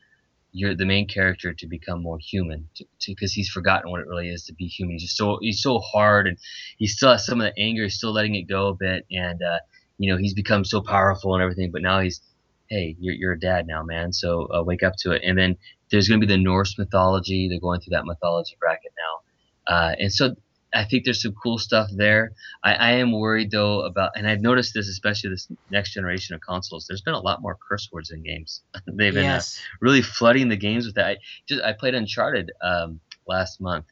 your 0.53 0.77
the 0.77 0.87
main 0.87 1.09
character 1.09 1.53
to 1.53 1.67
become 1.67 2.01
more 2.01 2.19
human, 2.19 2.69
because 3.07 3.33
he's 3.33 3.49
forgotten 3.49 3.91
what 3.91 4.01
it 4.01 4.07
really 4.07 4.29
is 4.29 4.45
to 4.45 4.55
be 4.55 4.67
human. 4.67 4.93
He's 4.93 5.03
just 5.03 5.17
so 5.17 5.39
he's 5.41 5.61
so 5.61 5.81
hard, 5.81 6.29
and 6.29 6.39
he 6.79 6.87
still 6.87 7.11
has 7.11 7.27
some 7.27 7.41
of 7.41 7.47
the 7.47 7.61
anger. 7.61 7.83
He's 7.83 7.97
still 7.97 8.13
letting 8.13 8.37
it 8.37 8.43
go 8.43 8.69
a 8.69 8.75
bit, 8.75 9.05
and 9.11 9.43
uh, 9.43 9.59
you 9.99 10.13
know 10.13 10.19
he's 10.19 10.35
become 10.35 10.65
so 10.65 10.81
powerful 10.81 11.35
and 11.35 11.43
everything. 11.43 11.73
But 11.73 11.83
now 11.83 12.01
he's, 12.01 12.21
hey, 12.69 12.95
you're 13.01 13.15
you're 13.15 13.33
a 13.33 13.41
dad 13.41 13.67
now, 13.67 13.83
man. 13.83 14.13
So 14.13 14.47
uh, 14.55 14.63
wake 14.63 14.85
up 14.85 14.95
to 14.99 15.13
it. 15.13 15.23
And 15.25 15.37
then 15.37 15.57
there's 15.91 16.09
going 16.09 16.21
to 16.21 16.27
be 16.27 16.33
the 16.33 16.41
Norse 16.41 16.79
mythology. 16.79 17.49
They're 17.49 17.59
going 17.59 17.81
through 17.81 17.97
that 17.97 18.05
mythology 18.05 18.57
bracket 18.61 18.93
now, 18.97 19.75
uh, 19.75 19.95
and 19.99 20.13
so 20.13 20.37
I 20.75 20.85
think 20.85 21.05
there's 21.05 21.23
some 21.23 21.35
cool 21.41 21.59
stuff 21.59 21.89
there. 21.93 22.33
I, 22.63 22.75
I 22.75 22.91
am 22.93 23.13
worried 23.13 23.51
though 23.51 23.83
about, 23.83 24.13
and 24.17 24.29
I've 24.29 24.41
noticed 24.41 24.75
this 24.75 24.89
especially 24.89 25.31
this 25.31 25.49
next 25.71 25.95
generation 25.95 26.35
of 26.35 26.41
consoles. 26.41 26.87
There's 26.87 27.01
been 27.01 27.15
a 27.15 27.21
lot 27.21 27.43
more 27.43 27.57
curse 27.69 27.89
words 27.93 28.11
in 28.11 28.23
games. 28.23 28.63
They've 28.87 29.15
been 29.15 29.27
uh, 29.27 29.41
really 29.81 30.03
flooding 30.03 30.49
the 30.49 30.57
games 30.57 30.87
with 30.87 30.97
that. 30.97 31.07
I 31.07 31.17
just 31.47 31.63
I 31.63 31.73
played 31.73 31.95
Uncharted 31.95 32.53
um, 32.61 33.01
last 33.27 33.61
month, 33.61 33.87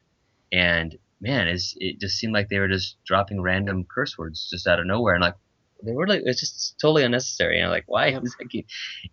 and 0.50 0.98
man, 1.20 1.46
it's, 1.46 1.74
it 1.78 2.00
just 2.00 2.18
seemed 2.18 2.34
like 2.34 2.48
they 2.48 2.58
were 2.58 2.68
just 2.68 2.96
dropping 3.04 3.40
random 3.40 3.84
curse 3.84 4.18
words 4.18 4.48
just 4.50 4.66
out 4.66 4.80
of 4.80 4.86
nowhere, 4.86 5.14
and 5.14 5.22
like 5.22 5.36
they 5.82 5.92
were 5.92 6.06
like 6.06 6.22
it's 6.24 6.40
just 6.40 6.78
totally 6.80 7.04
unnecessary. 7.04 7.56
And 7.58 7.66
I'm 7.66 7.70
like, 7.70 7.84
why 7.86 8.08
Yep. 8.08 8.22
is 8.22 8.36
that 8.38 8.48
game? 8.50 8.64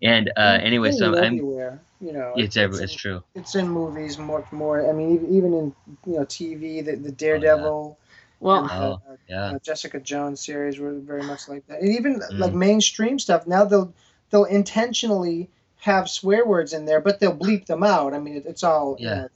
And 0.01 0.32
uh, 0.38 0.59
anyway, 0.61 0.91
so 0.91 1.11
Really 1.11 1.20
I'm. 1.20 1.36
everywhere. 1.36 1.82
You 2.01 2.13
know, 2.13 2.34
It's 2.36 2.57
every, 2.57 2.84
in- 2.84 2.84
it's 2.84 2.95
true. 2.95 3.22
it's 3.36 3.55
in 3.55 3.70
movies 3.70 4.17
more 4.17 4.45
more. 4.51 4.89
I 4.89 4.93
mean, 4.93 5.15
even, 5.15 5.36
even 5.36 5.53
in 5.53 5.76
you 6.05 6.13
know 6.20 6.26
TV, 6.26 6.82
the, 6.82 6.95
the 6.95 7.11
Daredevil, 7.11 7.97
Well, 8.39 8.61
and, 8.61 8.72
Oh, 8.72 9.01
uh, 9.09 9.15
yeah. 9.28 9.53
uh, 9.55 9.59
Jessica 9.63 9.99
Jones 9.99 10.41
series 10.41 10.80
were 10.80 10.93
very 10.93 11.24
much 11.24 11.47
like 11.47 11.65
that. 11.67 11.82
And 11.82 11.89
even 11.93 12.22
Mm. 12.32 12.39
like 12.39 12.53
mainstream 12.53 13.20
stuff 13.20 13.47
now 13.47 13.65
they'll 13.65 13.93
they'll 14.32 14.45
intentionally 14.45 15.49
have 15.82 16.09
swear 16.09 16.45
words 16.45 16.74
in 16.74 16.86
there, 16.86 17.01
but 17.01 17.20
they'll 17.20 17.36
bleep 17.36 17.65
them 17.65 17.84
out. 17.84 18.13
I 18.13 18.20
mean, 18.20 18.36
it, 18.38 18.45
it's 18.45 18.63
all 18.63 18.99
you 19.01 19.05
Yeah. 19.05 19.15
know, 19.15 19.30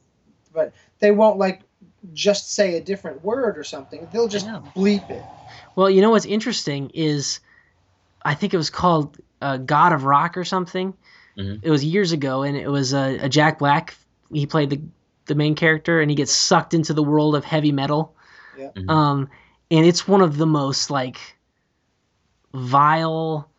but 0.53 0.73
they 0.99 1.11
won't 1.11 1.38
like 1.39 1.61
just 2.13 2.53
say 2.53 2.75
a 2.77 2.81
different 2.81 3.23
word 3.23 3.57
or 3.57 3.63
something. 3.63 4.07
They'll 4.11 4.27
just 4.27 4.49
bleep 4.75 5.09
it. 5.09 5.23
Well, 5.76 5.89
you 5.89 6.01
know 6.01 6.09
what's 6.11 6.26
interesting 6.26 6.91
is, 6.93 7.39
I 8.24 8.36
think 8.36 8.53
it 8.53 8.57
was 8.57 8.69
called 8.69 9.17
uh, 9.41 9.57
God 9.57 9.93
of 9.93 10.03
Rock 10.05 10.38
or 10.38 10.43
something. 10.45 10.93
Mhm. 11.38 11.59
It 11.63 11.69
was 11.69 11.84
years 11.84 12.11
ago, 12.11 12.43
and 12.43 12.55
it 12.55 12.69
was 12.69 12.93
a, 12.93 13.17
a 13.19 13.30
Jack 13.30 13.59
Black. 13.59 13.95
He 14.32 14.45
played 14.45 14.69
the 14.69 14.82
the 15.26 15.36
main 15.36 15.55
character, 15.55 16.01
and 16.01 16.09
he 16.11 16.15
gets 16.15 16.32
sucked 16.34 16.74
into 16.74 16.93
the 16.93 17.03
world 17.03 17.36
of 17.36 17.43
heavy 17.45 17.71
metal. 17.71 18.15
Yeah. 18.57 18.69
Mhm. 18.76 18.89
Um, 18.89 19.30
and 19.71 19.86
it's 19.86 20.07
one 20.07 20.21
of 20.21 20.38
the 20.38 20.45
most 20.45 20.89
like 20.91 21.17
vile, 22.53 23.49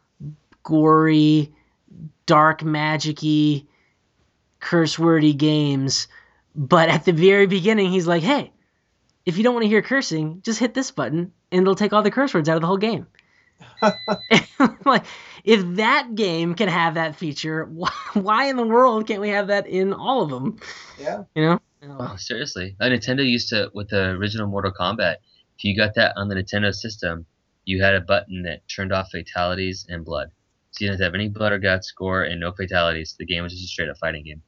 gory, 0.62 1.52
dark 2.26 2.60
magicy, 2.62 3.66
curse 4.60 4.98
wordy 4.98 5.32
games. 5.32 6.06
But 6.54 6.88
at 6.88 7.04
the 7.04 7.12
very 7.12 7.46
beginning, 7.46 7.90
he's 7.90 8.06
like, 8.06 8.22
"Hey, 8.22 8.52
if 9.26 9.36
you 9.36 9.42
don't 9.42 9.54
want 9.54 9.64
to 9.64 9.68
hear 9.68 9.82
cursing, 9.82 10.40
just 10.42 10.60
hit 10.60 10.74
this 10.74 10.90
button, 10.92 11.32
and 11.54 11.62
it'll 11.62 11.74
take 11.74 11.92
all 11.92 12.02
the 12.02 12.10
curse 12.10 12.34
words 12.34 12.48
out 12.48 12.56
of 12.56 12.60
the 12.60 12.66
whole 12.66 12.76
game." 12.76 13.06
like, 14.84 15.04
if 15.44 15.62
that 15.76 16.14
game 16.14 16.54
can 16.54 16.68
have 16.68 16.94
that 16.94 17.16
feature, 17.16 17.64
why, 17.66 17.92
why 18.14 18.46
in 18.46 18.56
the 18.56 18.66
world 18.66 19.06
can't 19.06 19.20
we 19.20 19.28
have 19.28 19.48
that 19.48 19.66
in 19.66 19.92
all 19.92 20.22
of 20.22 20.30
them? 20.30 20.58
Yeah. 20.98 21.24
You 21.34 21.42
know? 21.42 21.60
Oh, 22.00 22.16
seriously. 22.16 22.76
Uh, 22.80 22.86
Nintendo 22.86 23.28
used 23.28 23.50
to, 23.50 23.70
with 23.74 23.90
the 23.90 24.10
original 24.10 24.46
Mortal 24.46 24.72
Kombat, 24.72 25.16
if 25.58 25.64
you 25.64 25.76
got 25.76 25.94
that 25.94 26.16
on 26.16 26.28
the 26.28 26.34
Nintendo 26.34 26.74
system, 26.74 27.26
you 27.64 27.82
had 27.82 27.94
a 27.94 28.00
button 28.00 28.42
that 28.42 28.66
turned 28.68 28.92
off 28.92 29.10
fatalities 29.10 29.86
and 29.88 30.04
blood. 30.04 30.30
So 30.70 30.84
you 30.84 30.90
didn't 30.90 31.02
have 31.02 31.14
any 31.14 31.28
blood 31.28 31.52
or 31.52 31.58
guts, 31.58 31.92
gore, 31.92 32.24
and 32.24 32.40
no 32.40 32.52
fatalities. 32.52 33.14
The 33.18 33.26
game 33.26 33.42
was 33.44 33.52
just 33.52 33.64
a 33.64 33.68
straight 33.68 33.88
up 33.88 33.98
fighting 33.98 34.24
game. 34.24 34.42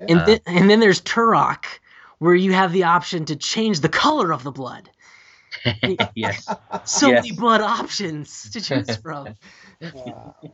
And 0.00 0.20
Uh, 0.20 0.26
then 0.26 0.40
and 0.46 0.70
then 0.70 0.80
there's 0.80 1.00
Turok, 1.00 1.64
where 2.18 2.34
you 2.34 2.52
have 2.52 2.72
the 2.72 2.84
option 2.84 3.24
to 3.26 3.36
change 3.36 3.80
the 3.80 3.88
color 3.88 4.32
of 4.32 4.42
the 4.42 4.50
blood. 4.50 4.90
yes. 6.14 6.56
So 6.84 7.10
Yes. 7.10 7.22
many 7.22 7.32
blood 7.32 7.60
options 7.60 8.50
to 8.50 8.60
choose 8.60 8.96
from. 8.96 9.36
Wow. 9.92 10.34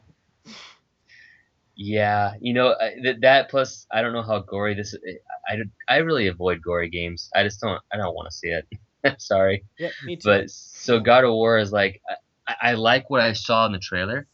Yeah, 1.77 2.33
you 2.41 2.55
know 2.55 2.75
that 3.05 3.21
that 3.21 3.51
plus 3.51 3.87
I 3.93 4.01
don't 4.01 4.13
know 4.15 4.23
how 4.23 4.41
gory 4.41 4.75
this. 4.75 4.95
I, 5.49 5.57
I 5.89 5.99
really 5.99 6.27
avoid 6.27 6.63
gory 6.63 6.89
games. 6.89 7.29
I 7.35 7.43
just 7.43 7.61
don't. 7.61 7.81
I 7.93 7.99
don't 7.99 8.15
want 8.15 8.29
to 8.31 8.37
see 8.37 8.49
it. 8.49 9.21
Sorry. 9.21 9.65
Yep, 9.79 9.93
me 10.03 10.17
too. 10.17 10.29
But 10.31 10.51
so 10.51 11.01
God 11.01 11.25
of 11.25 11.33
War 11.33 11.59
is 11.59 11.73
like 11.73 12.01
I, 12.49 12.71
I 12.71 12.73
like 12.75 13.11
what 13.11 13.21
I 13.21 13.33
saw 13.35 13.67
in 13.67 13.73
the 13.73 13.79
trailer, 13.79 14.27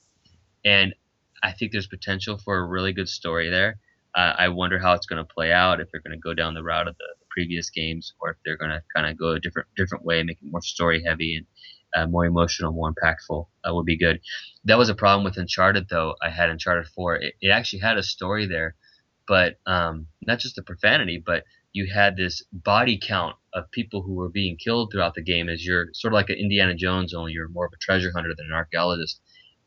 and 0.65 0.95
I 1.43 1.53
think 1.53 1.73
there's 1.73 1.89
potential 1.89 2.39
for 2.39 2.59
a 2.59 2.65
really 2.67 2.93
good 2.93 3.09
story 3.09 3.51
there. 3.51 3.79
Uh, 4.15 4.35
I 4.39 4.49
wonder 4.49 4.79
how 4.79 4.95
it's 4.95 5.07
going 5.07 5.25
to 5.25 5.35
play 5.35 5.53
out. 5.53 5.81
If 5.81 5.89
they're 5.91 6.03
going 6.03 6.17
to 6.17 6.21
go 6.23 6.35
down 6.35 6.55
the 6.55 6.63
route 6.63 6.89
of 6.89 6.97
the, 6.97 7.07
the 7.21 7.22
previous 7.33 7.71
games, 7.71 8.13
or 8.21 8.31
if 8.31 8.37
they're 8.45 8.57
going 8.57 8.71
to 8.71 8.83
kind 8.95 9.09
of 9.09 9.19
go 9.19 9.31
a 9.31 9.41
different 9.41 9.69
different 9.77 10.05
way, 10.05 10.23
make 10.23 10.39
it 10.43 10.51
more 10.51 10.63
story 10.63 11.03
heavy 11.07 11.37
and 11.37 11.47
uh, 11.95 12.07
more 12.07 12.25
emotional, 12.25 12.73
more 12.73 12.93
impactful. 12.93 13.47
Uh, 13.65 13.75
would 13.75 13.87
be 13.87 13.97
good. 13.97 14.21
That 14.65 14.79
was 14.79 14.89
a 14.89 14.95
problem 14.95 15.25
with 15.25 15.37
Uncharted, 15.37 15.89
though. 15.89 16.15
I 16.23 16.31
had 16.31 16.51
Uncharted 16.51 16.89
4. 16.89 17.17
It, 17.17 17.35
it 17.41 17.49
actually 17.49 17.81
had 17.81 17.99
a 17.99 18.03
story 18.03 18.47
there, 18.47 18.75
but 19.27 19.59
um, 19.67 20.07
not 20.27 20.39
just 20.39 20.57
the 20.57 20.63
profanity, 20.63 21.23
but 21.25 21.45
you 21.73 21.87
had 21.93 22.17
this 22.17 22.43
body 22.53 22.99
count 23.03 23.37
of 23.55 23.71
people 23.71 24.03
who 24.03 24.15
were 24.15 24.29
being 24.29 24.57
killed 24.57 24.91
throughout 24.93 25.15
the 25.15 25.23
game 25.23 25.49
as 25.49 25.65
you're 25.65 25.89
sort 25.95 26.13
of 26.13 26.17
like 26.17 26.29
an 26.29 26.37
Indiana 26.37 26.75
Jones, 26.75 27.15
only 27.15 27.33
you're 27.33 27.49
more 27.49 27.67
of 27.67 27.73
a 27.73 27.79
treasure 27.79 28.13
hunter 28.15 28.35
than 28.37 28.47
an 28.47 28.53
archaeologist. 28.53 29.21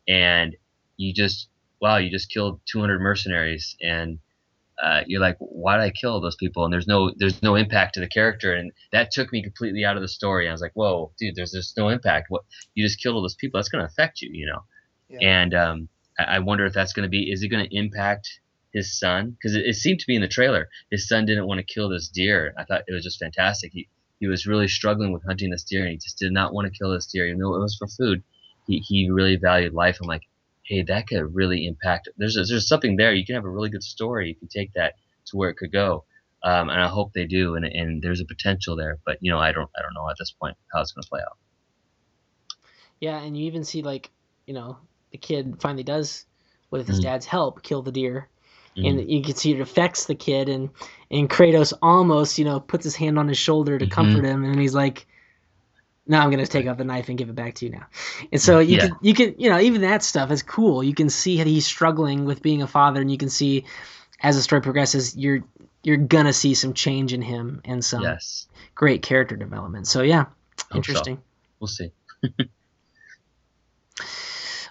And 0.06 0.56
you 0.96 1.12
just, 1.12 1.48
wow, 1.80 1.96
you 1.96 2.10
just 2.10 2.30
killed 2.30 2.60
200 2.66 3.00
mercenaries. 3.00 3.76
And 3.80 4.18
uh, 4.82 5.00
you're 5.06 5.20
like, 5.20 5.36
why 5.38 5.76
did 5.76 5.84
I 5.84 5.90
kill 5.90 6.12
all 6.12 6.20
those 6.20 6.36
people? 6.36 6.64
And 6.64 6.72
there's 6.72 6.86
no, 6.86 7.12
there's 7.16 7.42
no 7.42 7.54
impact 7.54 7.94
to 7.94 8.00
the 8.00 8.08
character. 8.08 8.54
And 8.54 8.72
that 8.92 9.10
took 9.10 9.32
me 9.32 9.42
completely 9.42 9.84
out 9.84 9.96
of 9.96 10.02
the 10.02 10.08
story. 10.08 10.48
I 10.48 10.52
was 10.52 10.60
like, 10.60 10.74
whoa, 10.74 11.12
dude, 11.18 11.34
there's 11.34 11.52
just 11.52 11.76
no 11.76 11.88
impact. 11.88 12.26
What 12.28 12.42
you 12.74 12.84
just 12.84 13.02
killed 13.02 13.16
all 13.16 13.22
those 13.22 13.34
people. 13.34 13.58
That's 13.58 13.68
going 13.68 13.82
to 13.82 13.90
affect 13.90 14.20
you, 14.20 14.30
you 14.32 14.46
know? 14.46 14.64
Yeah. 15.08 15.28
And 15.28 15.54
um, 15.54 15.88
I, 16.18 16.24
I 16.24 16.38
wonder 16.40 16.66
if 16.66 16.74
that's 16.74 16.92
going 16.92 17.04
to 17.04 17.10
be, 17.10 17.30
is 17.30 17.42
it 17.42 17.48
going 17.48 17.66
to 17.66 17.76
impact 17.76 18.40
his 18.72 18.98
son? 18.98 19.30
Because 19.30 19.54
it, 19.56 19.64
it 19.64 19.76
seemed 19.76 20.00
to 20.00 20.06
be 20.06 20.16
in 20.16 20.22
the 20.22 20.28
trailer. 20.28 20.68
His 20.90 21.08
son 21.08 21.24
didn't 21.24 21.46
want 21.46 21.58
to 21.58 21.74
kill 21.74 21.88
this 21.88 22.08
deer. 22.08 22.52
I 22.58 22.64
thought 22.64 22.82
it 22.86 22.92
was 22.92 23.04
just 23.04 23.18
fantastic. 23.18 23.72
He, 23.72 23.88
he 24.20 24.26
was 24.26 24.46
really 24.46 24.68
struggling 24.68 25.12
with 25.12 25.24
hunting 25.24 25.50
this 25.50 25.64
deer 25.64 25.82
and 25.82 25.90
he 25.90 25.96
just 25.96 26.18
did 26.18 26.32
not 26.32 26.52
want 26.52 26.66
to 26.70 26.78
kill 26.78 26.92
this 26.92 27.06
deer, 27.06 27.26
even 27.26 27.38
though 27.38 27.54
it 27.54 27.60
was 27.60 27.76
for 27.76 27.86
food. 27.86 28.22
He, 28.66 28.78
he 28.80 29.10
really 29.10 29.36
valued 29.36 29.72
life. 29.72 29.98
I'm 30.02 30.08
like, 30.08 30.22
hey, 30.66 30.82
that 30.82 31.06
could 31.08 31.34
really 31.34 31.66
impact. 31.66 32.08
There's 32.16 32.34
there's 32.34 32.68
something 32.68 32.96
there. 32.96 33.14
You 33.14 33.24
can 33.24 33.34
have 33.36 33.44
a 33.44 33.50
really 33.50 33.70
good 33.70 33.82
story 33.84 34.30
if 34.32 34.42
you 34.42 34.48
take 34.52 34.72
that 34.74 34.94
to 35.26 35.36
where 35.36 35.50
it 35.50 35.56
could 35.56 35.72
go. 35.72 36.04
Um, 36.42 36.68
and 36.68 36.80
I 36.80 36.88
hope 36.88 37.12
they 37.12 37.26
do. 37.26 37.54
And, 37.56 37.64
and 37.64 38.02
there's 38.02 38.20
a 38.20 38.26
potential 38.26 38.76
there, 38.76 38.98
but 39.06 39.18
you 39.20 39.32
know, 39.32 39.38
I 39.38 39.52
don't 39.52 39.70
I 39.76 39.82
don't 39.82 39.94
know 39.94 40.08
at 40.10 40.16
this 40.18 40.32
point 40.32 40.56
how 40.72 40.80
it's 40.82 40.92
going 40.92 41.02
to 41.04 41.08
play 41.08 41.20
out. 41.20 41.38
Yeah, 43.00 43.20
and 43.20 43.36
you 43.36 43.46
even 43.46 43.64
see 43.64 43.82
like, 43.82 44.10
you 44.46 44.54
know, 44.54 44.78
the 45.12 45.18
kid 45.18 45.56
finally 45.60 45.84
does, 45.84 46.26
with 46.70 46.86
his 46.86 46.98
Mhm. 46.98 47.02
dad's 47.02 47.26
help, 47.26 47.62
kill 47.62 47.82
the 47.82 47.92
deer. 47.92 48.28
And 48.84 49.10
you 49.10 49.22
can 49.22 49.34
see 49.34 49.52
it 49.52 49.60
affects 49.60 50.04
the 50.04 50.14
kid, 50.14 50.50
and 50.50 50.70
and 51.10 51.30
Kratos 51.30 51.72
almost, 51.80 52.38
you 52.38 52.44
know, 52.44 52.60
puts 52.60 52.84
his 52.84 52.94
hand 52.94 53.18
on 53.18 53.28
his 53.28 53.38
shoulder 53.38 53.78
to 53.78 53.86
Mhm. 53.86 53.90
comfort 53.90 54.24
him, 54.24 54.44
and 54.44 54.60
he's 54.60 54.74
like, 54.74 55.06
"No, 56.06 56.18
I'm 56.18 56.30
gonna 56.30 56.46
take 56.46 56.66
out 56.66 56.78
the 56.78 56.84
knife 56.84 57.08
and 57.08 57.18
give 57.18 57.28
it 57.28 57.34
back 57.34 57.54
to 57.56 57.66
you 57.66 57.72
now." 57.72 57.86
And 58.32 58.40
so 58.40 58.58
you 58.58 58.76
Yeah. 58.76 58.86
can 58.88 58.96
you 59.02 59.14
can 59.14 59.34
you 59.38 59.50
know 59.50 59.58
even 59.58 59.80
that 59.82 60.02
stuff 60.02 60.30
is 60.30 60.42
cool. 60.42 60.82
You 60.84 60.94
can 60.94 61.08
see 61.10 61.38
that 61.38 61.46
he's 61.46 61.66
struggling 61.66 62.24
with 62.24 62.42
being 62.42 62.62
a 62.62 62.66
father, 62.66 63.00
and 63.00 63.10
you 63.10 63.18
can 63.18 63.28
see 63.28 63.64
as 64.20 64.36
the 64.36 64.42
story 64.42 64.62
progresses, 64.62 65.16
you're 65.16 65.40
you're 65.82 65.96
gonna 65.96 66.32
see 66.32 66.54
some 66.54 66.72
change 66.74 67.12
in 67.12 67.22
him 67.22 67.60
and 67.64 67.84
some 67.84 68.02
Yes, 68.02 68.46
great 68.74 69.02
character 69.02 69.36
development. 69.36 69.86
So 69.86 70.02
yeah, 70.02 70.24
so. 70.70 70.76
interesting. 70.76 71.20
we'll 71.60 71.68
see. 71.68 71.90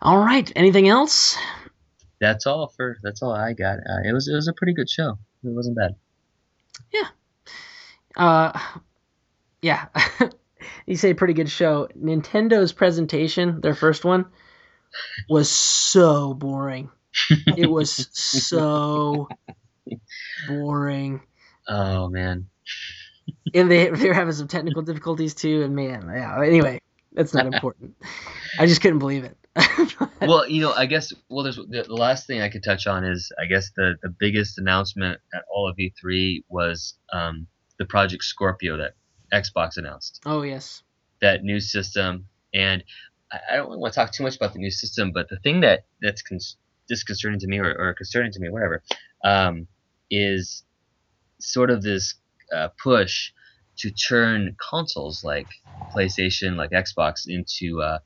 All 0.02 0.18
right, 0.20 0.52
anything 0.56 0.88
else? 0.88 1.38
That's 2.20 2.46
all 2.46 2.68
for 2.68 2.98
that's 3.02 3.22
all 3.22 3.32
I 3.32 3.54
got. 3.54 3.78
Uh, 3.80 4.02
it 4.06 4.14
was 4.14 4.28
it 4.28 4.34
was 4.36 4.48
a 4.48 4.54
pretty 4.54 4.74
good 4.74 4.90
show. 4.90 5.18
It 5.44 5.50
wasn't 5.50 5.78
bad. 5.78 5.96
Yeah. 6.92 7.08
Uh, 8.16 8.60
yeah. 9.62 9.88
you 10.86 10.96
say 10.96 11.14
pretty 11.14 11.34
good 11.34 11.50
show. 11.50 11.88
Nintendo's 11.98 12.74
presentation, 12.74 13.62
their 13.62 13.76
first 13.76 14.06
one, 14.06 14.26
was 15.30 15.50
so 15.50 16.34
boring. 16.34 16.90
it 17.30 17.70
was 17.70 18.10
so 18.14 19.28
boring. 20.48 21.22
Oh 21.68 22.10
man. 22.10 22.48
And 23.54 23.72
they 23.72 23.90
they 23.90 24.08
were 24.08 24.14
having 24.14 24.34
some 24.34 24.48
technical 24.48 24.82
difficulties 24.82 25.34
too. 25.34 25.64
And 25.64 25.76
man, 25.76 26.10
yeah. 26.14 26.40
Anyway, 26.42 26.82
that's 27.14 27.34
not 27.34 27.46
important. 27.46 27.96
I 28.60 28.66
just 28.66 28.82
couldn't 28.82 29.00
believe 29.00 29.24
it. 29.24 29.38
well, 30.22 30.48
you 30.48 30.62
know, 30.62 30.74
I 30.74 30.86
guess 30.86 31.14
well, 31.30 31.44
there's 31.44 31.56
the, 31.56 31.86
the 31.88 31.96
last 31.96 32.28
thing 32.28 32.42
I 32.42 32.50
could 32.50 32.64
touch 32.64 32.88
on 32.88 33.06
is 33.06 33.32
I 33.42 33.46
guess 33.46 33.72
the 33.76 33.96
the 34.02 34.10
biggest 34.10 34.58
announcement 34.58 35.20
at 35.34 35.44
all 35.54 35.70
of 35.70 35.78
E3 35.78 36.44
was 36.50 36.96
um, 37.14 37.48
the 37.80 37.86
Project 37.86 38.24
Scorpio 38.24 38.78
that 38.78 38.94
Xbox 39.36 39.78
announced. 39.78 40.22
oh 40.26 40.42
yes. 40.42 40.84
That 41.22 41.44
new 41.44 41.60
system, 41.60 42.28
and 42.54 42.84
I, 43.32 43.40
I 43.52 43.56
don't 43.58 43.80
want 43.80 43.94
to 43.94 44.00
talk 44.00 44.12
too 44.12 44.24
much 44.24 44.36
about 44.36 44.54
the 44.54 44.60
new 44.60 44.72
system, 44.72 45.12
but 45.14 45.30
the 45.30 45.40
thing 45.40 45.62
that 45.62 45.86
that's 46.02 46.22
con- 46.22 46.40
disconcerting 46.88 47.40
to 47.40 47.48
me 47.48 47.60
or, 47.60 47.74
or 47.78 47.94
concerning 47.94 48.32
to 48.32 48.40
me, 48.40 48.50
whatever, 48.50 48.84
um, 49.24 49.68
is 50.10 50.64
sort 51.40 51.70
of 51.70 51.82
this 51.82 52.16
uh, 52.56 52.70
push 52.82 53.32
to 53.78 53.92
turn 53.92 54.56
consoles 54.70 55.24
like 55.24 55.48
PlayStation, 55.94 56.56
like 56.56 56.72
Xbox, 56.72 57.28
into 57.28 57.82
uh, 57.82 58.00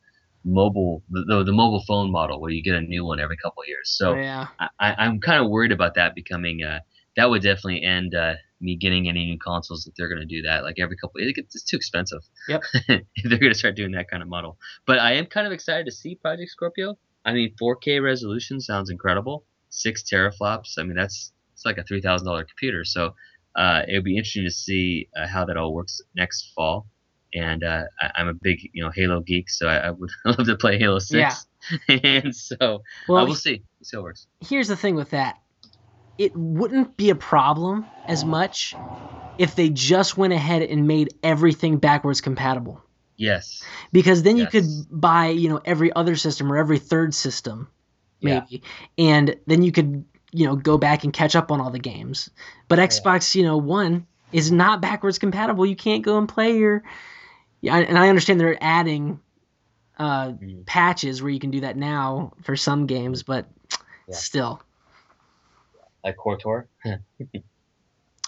mobile 0.43 1.03
the, 1.09 1.23
the, 1.27 1.43
the 1.43 1.51
mobile 1.51 1.83
phone 1.87 2.11
model 2.11 2.39
where 2.39 2.51
you 2.51 2.63
get 2.63 2.75
a 2.75 2.81
new 2.81 3.05
one 3.05 3.19
every 3.19 3.37
couple 3.37 3.61
of 3.61 3.67
years. 3.67 3.89
So 3.89 4.15
yeah. 4.15 4.47
I, 4.59 4.95
I'm 4.97 5.19
kind 5.19 5.43
of 5.43 5.49
worried 5.49 5.71
about 5.71 5.95
that 5.95 6.15
becoming. 6.15 6.63
Uh, 6.63 6.79
that 7.15 7.29
would 7.29 7.41
definitely 7.41 7.83
end 7.83 8.15
uh, 8.15 8.35
me 8.61 8.75
getting 8.75 9.07
any 9.07 9.25
new 9.25 9.37
consoles 9.39 9.87
if 9.87 9.95
they're 9.95 10.09
going 10.09 10.21
to 10.21 10.25
do 10.25 10.41
that. 10.43 10.63
Like 10.63 10.79
every 10.79 10.97
couple, 10.97 11.21
it 11.21 11.35
gets, 11.35 11.55
it's 11.55 11.63
too 11.63 11.77
expensive. 11.77 12.21
Yep. 12.47 12.63
if 12.73 13.03
they're 13.23 13.39
going 13.39 13.53
to 13.53 13.57
start 13.57 13.75
doing 13.75 13.91
that 13.91 14.09
kind 14.09 14.21
of 14.21 14.29
model. 14.29 14.57
But 14.85 14.99
I 14.99 15.13
am 15.13 15.25
kind 15.25 15.47
of 15.47 15.53
excited 15.53 15.85
to 15.85 15.91
see 15.91 16.15
Project 16.15 16.51
Scorpio. 16.51 16.97
I 17.25 17.33
mean, 17.33 17.55
4K 17.61 18.03
resolution 18.03 18.59
sounds 18.61 18.89
incredible. 18.89 19.45
Six 19.69 20.03
teraflops. 20.03 20.73
I 20.77 20.83
mean, 20.83 20.95
that's 20.95 21.31
it's 21.53 21.65
like 21.65 21.77
a 21.77 21.83
three 21.83 22.01
thousand 22.01 22.25
dollar 22.25 22.43
computer. 22.45 22.85
So 22.85 23.13
uh, 23.55 23.81
it 23.87 23.93
would 23.93 24.03
be 24.03 24.15
interesting 24.15 24.45
to 24.45 24.51
see 24.51 25.09
uh, 25.15 25.27
how 25.27 25.45
that 25.45 25.57
all 25.57 25.73
works 25.73 26.01
next 26.15 26.53
fall. 26.55 26.87
And 27.33 27.63
uh, 27.63 27.83
I, 28.01 28.11
I'm 28.15 28.27
a 28.27 28.33
big, 28.33 28.57
you 28.73 28.83
know, 28.83 28.89
Halo 28.89 29.19
geek, 29.21 29.49
so 29.49 29.67
I, 29.67 29.77
I 29.77 29.91
would 29.91 30.09
love 30.25 30.47
to 30.47 30.55
play 30.55 30.79
Halo 30.79 30.99
Six. 30.99 31.45
Yeah. 31.89 31.95
and 32.03 32.35
so 32.35 32.81
Well, 33.07 33.25
we'll 33.25 33.35
see. 33.35 33.61
We'll 33.79 33.83
see 33.83 33.97
how 33.97 33.99
it 33.99 34.03
works. 34.03 34.27
here's 34.39 34.69
the 34.69 34.77
thing 34.77 34.95
with 34.95 35.09
that 35.11 35.37
it 36.19 36.35
wouldn't 36.35 36.97
be 36.97 37.09
a 37.09 37.15
problem 37.15 37.85
as 38.07 38.23
much 38.25 38.75
if 39.39 39.55
they 39.55 39.69
just 39.69 40.17
went 40.17 40.33
ahead 40.33 40.61
and 40.61 40.85
made 40.85 41.13
everything 41.23 41.77
backwards 41.77 42.21
compatible 42.21 42.83
Yes. 43.15 43.63
because 43.91 44.21
then 44.23 44.37
you 44.37 44.45
could 44.45 44.65
buy 44.91 45.27
you 45.29 45.49
know 45.49 45.61
every 45.65 45.91
other 45.93 46.15
system 46.15 46.51
or 46.51 46.57
every 46.57 46.77
third 46.77 47.15
system 47.15 47.69
Yeah. 48.19 48.41
maybe 48.41 48.63
and 48.97 49.35
then 49.47 49.63
you 49.63 49.71
could 49.71 50.05
you 50.31 50.45
know 50.45 50.55
go 50.55 50.77
back 50.77 51.03
and 51.05 51.13
catch 51.13 51.35
up 51.35 51.51
on 51.51 51.59
all 51.61 51.71
the 51.71 51.79
games 51.79 52.29
but 52.67 52.79
xbox 52.79 53.33
you 53.33 53.43
know 53.43 53.57
one 53.57 54.05
is 54.31 54.51
not 54.51 54.81
backwards 54.81 55.17
compatible 55.19 55.65
you 55.65 55.75
can't 55.75 56.03
go 56.03 56.17
and 56.17 56.29
play 56.29 56.57
your 56.57 56.83
yeah 57.61 57.77
and 57.77 57.97
i 57.97 58.09
understand 58.09 58.39
they're 58.39 58.61
adding 58.61 59.19
uh 59.97 60.27
Mm. 60.29 60.65
patches 60.65 61.21
where 61.21 61.31
you 61.31 61.39
can 61.39 61.51
do 61.51 61.61
that 61.61 61.75
now 61.77 62.33
for 62.43 62.55
some 62.55 62.85
games 62.87 63.23
but 63.23 63.49
Yeah. 64.07 64.15
still 64.15 64.61
Like 66.03 66.17
KOTOR. 66.17 66.65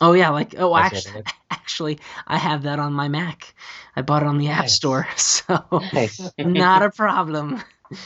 Oh 0.01 0.13
yeah, 0.13 0.29
like 0.29 0.55
oh 0.57 0.75
That's 0.75 0.93
actually, 0.95 1.23
I 1.25 1.31
actually 1.51 1.99
I 2.27 2.37
have 2.37 2.63
that 2.63 2.79
on 2.79 2.93
my 2.93 3.07
Mac. 3.07 3.53
I 3.95 4.01
bought 4.01 4.23
it 4.23 4.27
on 4.27 4.39
the 4.39 4.49
App 4.49 4.69
Store, 4.69 5.07
so 5.15 5.83
Nice. 5.93 6.31
not 6.39 6.83
a 6.83 6.89
problem. 6.91 7.61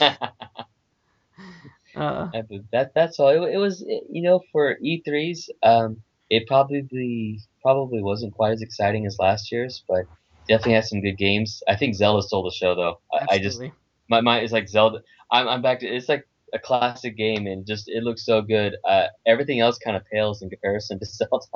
Uh, 1.96 2.28
that 2.72 2.92
that's 2.94 3.18
all. 3.18 3.28
It, 3.28 3.54
it 3.54 3.56
was 3.56 3.82
you 4.10 4.22
know 4.22 4.40
for 4.52 4.76
E3s, 4.84 5.48
um, 5.62 6.02
it 6.28 6.46
probably 6.46 7.40
probably 7.62 8.02
wasn't 8.02 8.34
quite 8.34 8.52
as 8.52 8.60
exciting 8.60 9.06
as 9.06 9.16
last 9.18 9.50
year's, 9.50 9.82
but 9.88 10.04
definitely 10.48 10.74
had 10.74 10.84
some 10.84 11.00
good 11.00 11.16
games. 11.16 11.62
I 11.66 11.76
think 11.76 11.94
Zelda 11.94 12.22
stole 12.22 12.42
the 12.42 12.50
show 12.50 12.74
though. 12.74 13.00
I, 13.12 13.36
I 13.36 13.38
just 13.38 13.62
my 14.10 14.20
mind 14.20 14.44
is 14.44 14.52
like 14.52 14.68
Zelda. 14.68 15.00
I'm 15.30 15.48
I'm 15.48 15.62
back 15.62 15.80
to 15.80 15.86
it's 15.86 16.08
like 16.08 16.28
a 16.56 16.58
classic 16.58 17.16
game 17.16 17.46
and 17.46 17.66
just 17.66 17.88
it 17.88 18.02
looks 18.02 18.24
so 18.24 18.42
good. 18.42 18.76
Uh, 18.84 19.06
everything 19.26 19.60
else 19.60 19.78
kind 19.78 19.96
of 19.96 20.02
pales 20.10 20.42
in 20.42 20.50
comparison 20.50 20.98
to 20.98 21.06
Zelda. 21.18 21.46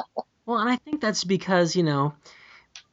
Well, 0.46 0.58
and 0.58 0.70
I 0.70 0.76
think 0.76 1.00
that's 1.00 1.24
because 1.24 1.74
you 1.76 1.82
know 1.82 2.14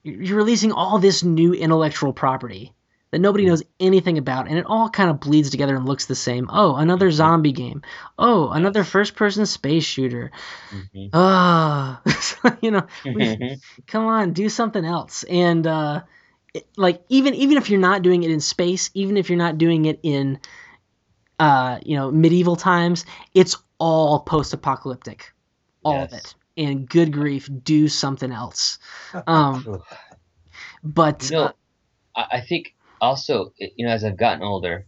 you're 0.04 0.38
releasing 0.38 0.72
all 0.72 1.00
this 1.00 1.24
new 1.24 1.54
intellectual 1.54 2.14
property 2.14 2.74
that 3.12 3.20
nobody 3.20 3.46
knows 3.46 3.64
anything 3.80 4.18
about, 4.18 4.48
and 4.48 4.58
it 4.58 4.66
all 4.66 4.90
kind 4.90 5.10
of 5.10 5.20
bleeds 5.20 5.50
together 5.50 5.76
and 5.76 5.86
looks 5.86 6.06
the 6.06 6.16
same. 6.16 6.50
Oh, 6.52 6.76
another 6.76 7.10
zombie 7.10 7.54
game. 7.54 7.82
Oh, 8.20 8.50
another 8.50 8.84
first-person 8.84 9.46
space 9.46 9.86
shooter. 9.86 10.32
Mhm. 10.74 11.10
Ah, 11.14 12.02
you 12.62 12.72
know, 12.72 12.86
we, 13.06 13.60
come 13.88 14.06
on, 14.06 14.34
do 14.34 14.50
something 14.50 14.84
else. 14.84 15.24
And 15.24 15.66
uh, 15.66 16.02
it, 16.54 16.68
like 16.76 17.02
even 17.10 17.34
even 17.36 17.58
if 17.58 17.70
you're 17.70 17.80
not 17.80 18.02
doing 18.02 18.24
it 18.24 18.32
in 18.32 18.42
space, 18.42 18.90
even 18.94 19.16
if 19.18 19.30
you're 19.30 19.38
not 19.38 19.58
doing 19.58 19.86
it 19.86 20.00
in 20.04 20.40
uh, 21.40 21.80
you 21.84 21.96
know 21.96 22.12
medieval 22.12 22.56
times, 22.56 23.06
it's 23.34 23.56
all 23.80 24.22
post-apocalyptic, 24.22 25.34
all 25.84 26.04
of 26.04 26.14
it. 26.14 26.36
And 26.58 26.90
good 26.90 27.14
grief, 27.14 27.48
do 27.64 27.88
something 27.88 28.32
else. 28.32 28.80
Um, 29.28 29.82
but 30.84 31.30
You 31.30 31.36
know, 31.36 31.44
uh, 31.46 31.52
I, 32.16 32.38
I 32.38 32.42
think 32.42 32.76
also, 33.00 33.54
you 33.60 33.86
know, 33.86 33.92
as 33.92 34.04
I've 34.04 34.18
gotten 34.18 34.44
older, 34.44 34.88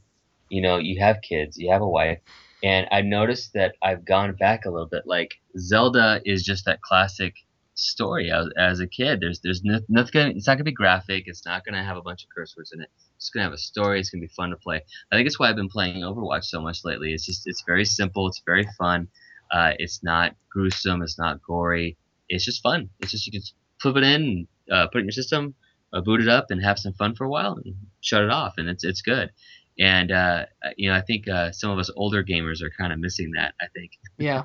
you 0.49 0.61
know, 0.61 0.77
you 0.77 0.99
have 0.99 1.21
kids, 1.21 1.57
you 1.57 1.71
have 1.71 1.81
a 1.81 1.87
wife, 1.87 2.19
and 2.63 2.87
I've 2.91 3.05
noticed 3.05 3.53
that 3.53 3.75
I've 3.81 4.03
gone 4.05 4.33
back 4.35 4.65
a 4.65 4.71
little 4.71 4.87
bit. 4.87 5.03
Like 5.05 5.35
Zelda 5.57 6.21
is 6.25 6.43
just 6.43 6.65
that 6.65 6.81
classic 6.81 7.35
story 7.79 8.31
as, 8.31 8.47
as 8.57 8.79
a 8.79 8.87
kid. 8.87 9.19
There's 9.21 9.39
there's 9.41 9.63
nothing. 9.63 10.11
Gonna, 10.13 10.29
it's 10.29 10.47
not 10.47 10.55
gonna 10.55 10.63
be 10.63 10.71
graphic. 10.71 11.23
It's 11.27 11.45
not 11.45 11.65
gonna 11.65 11.83
have 11.83 11.97
a 11.97 12.01
bunch 12.01 12.23
of 12.23 12.29
curse 12.35 12.55
words 12.57 12.71
in 12.71 12.81
it. 12.81 12.89
It's 13.17 13.29
gonna 13.29 13.45
have 13.45 13.53
a 13.53 13.57
story. 13.57 13.99
It's 13.99 14.09
gonna 14.09 14.21
be 14.21 14.27
fun 14.35 14.49
to 14.51 14.57
play. 14.57 14.81
I 15.11 15.15
think 15.15 15.27
it's 15.27 15.39
why 15.39 15.49
I've 15.49 15.55
been 15.55 15.69
playing 15.69 16.03
Overwatch 16.03 16.45
so 16.45 16.61
much 16.61 16.83
lately. 16.83 17.13
It's 17.13 17.25
just 17.25 17.47
it's 17.47 17.63
very 17.65 17.85
simple. 17.85 18.27
It's 18.27 18.41
very 18.45 18.67
fun. 18.77 19.07
Uh, 19.51 19.73
it's 19.79 20.03
not 20.03 20.35
gruesome. 20.49 21.01
It's 21.01 21.17
not 21.17 21.41
gory. 21.41 21.97
It's 22.27 22.45
just 22.45 22.61
fun. 22.61 22.89
It's 22.99 23.11
just 23.11 23.25
you 23.25 23.31
can 23.31 23.41
flip 23.81 23.97
it 23.97 24.03
in, 24.03 24.47
uh, 24.71 24.87
put 24.87 24.97
it 24.97 25.01
in 25.01 25.05
your 25.05 25.11
system, 25.11 25.55
uh, 25.93 26.01
boot 26.01 26.21
it 26.21 26.27
up, 26.27 26.51
and 26.51 26.63
have 26.63 26.77
some 26.77 26.93
fun 26.93 27.15
for 27.15 27.23
a 27.25 27.29
while, 27.29 27.59
and 27.63 27.75
shut 28.01 28.23
it 28.23 28.29
off, 28.29 28.53
and 28.57 28.69
it's 28.69 28.83
it's 28.83 29.01
good. 29.01 29.31
And 29.79 30.11
uh, 30.11 30.45
you 30.75 30.89
know, 30.89 30.95
I 30.95 31.01
think 31.01 31.27
uh, 31.27 31.51
some 31.51 31.71
of 31.71 31.79
us 31.79 31.89
older 31.95 32.23
gamers 32.23 32.61
are 32.61 32.69
kind 32.77 32.91
of 32.91 32.99
missing 32.99 33.31
that. 33.35 33.53
I 33.61 33.67
think. 33.73 33.91
Yeah. 34.17 34.43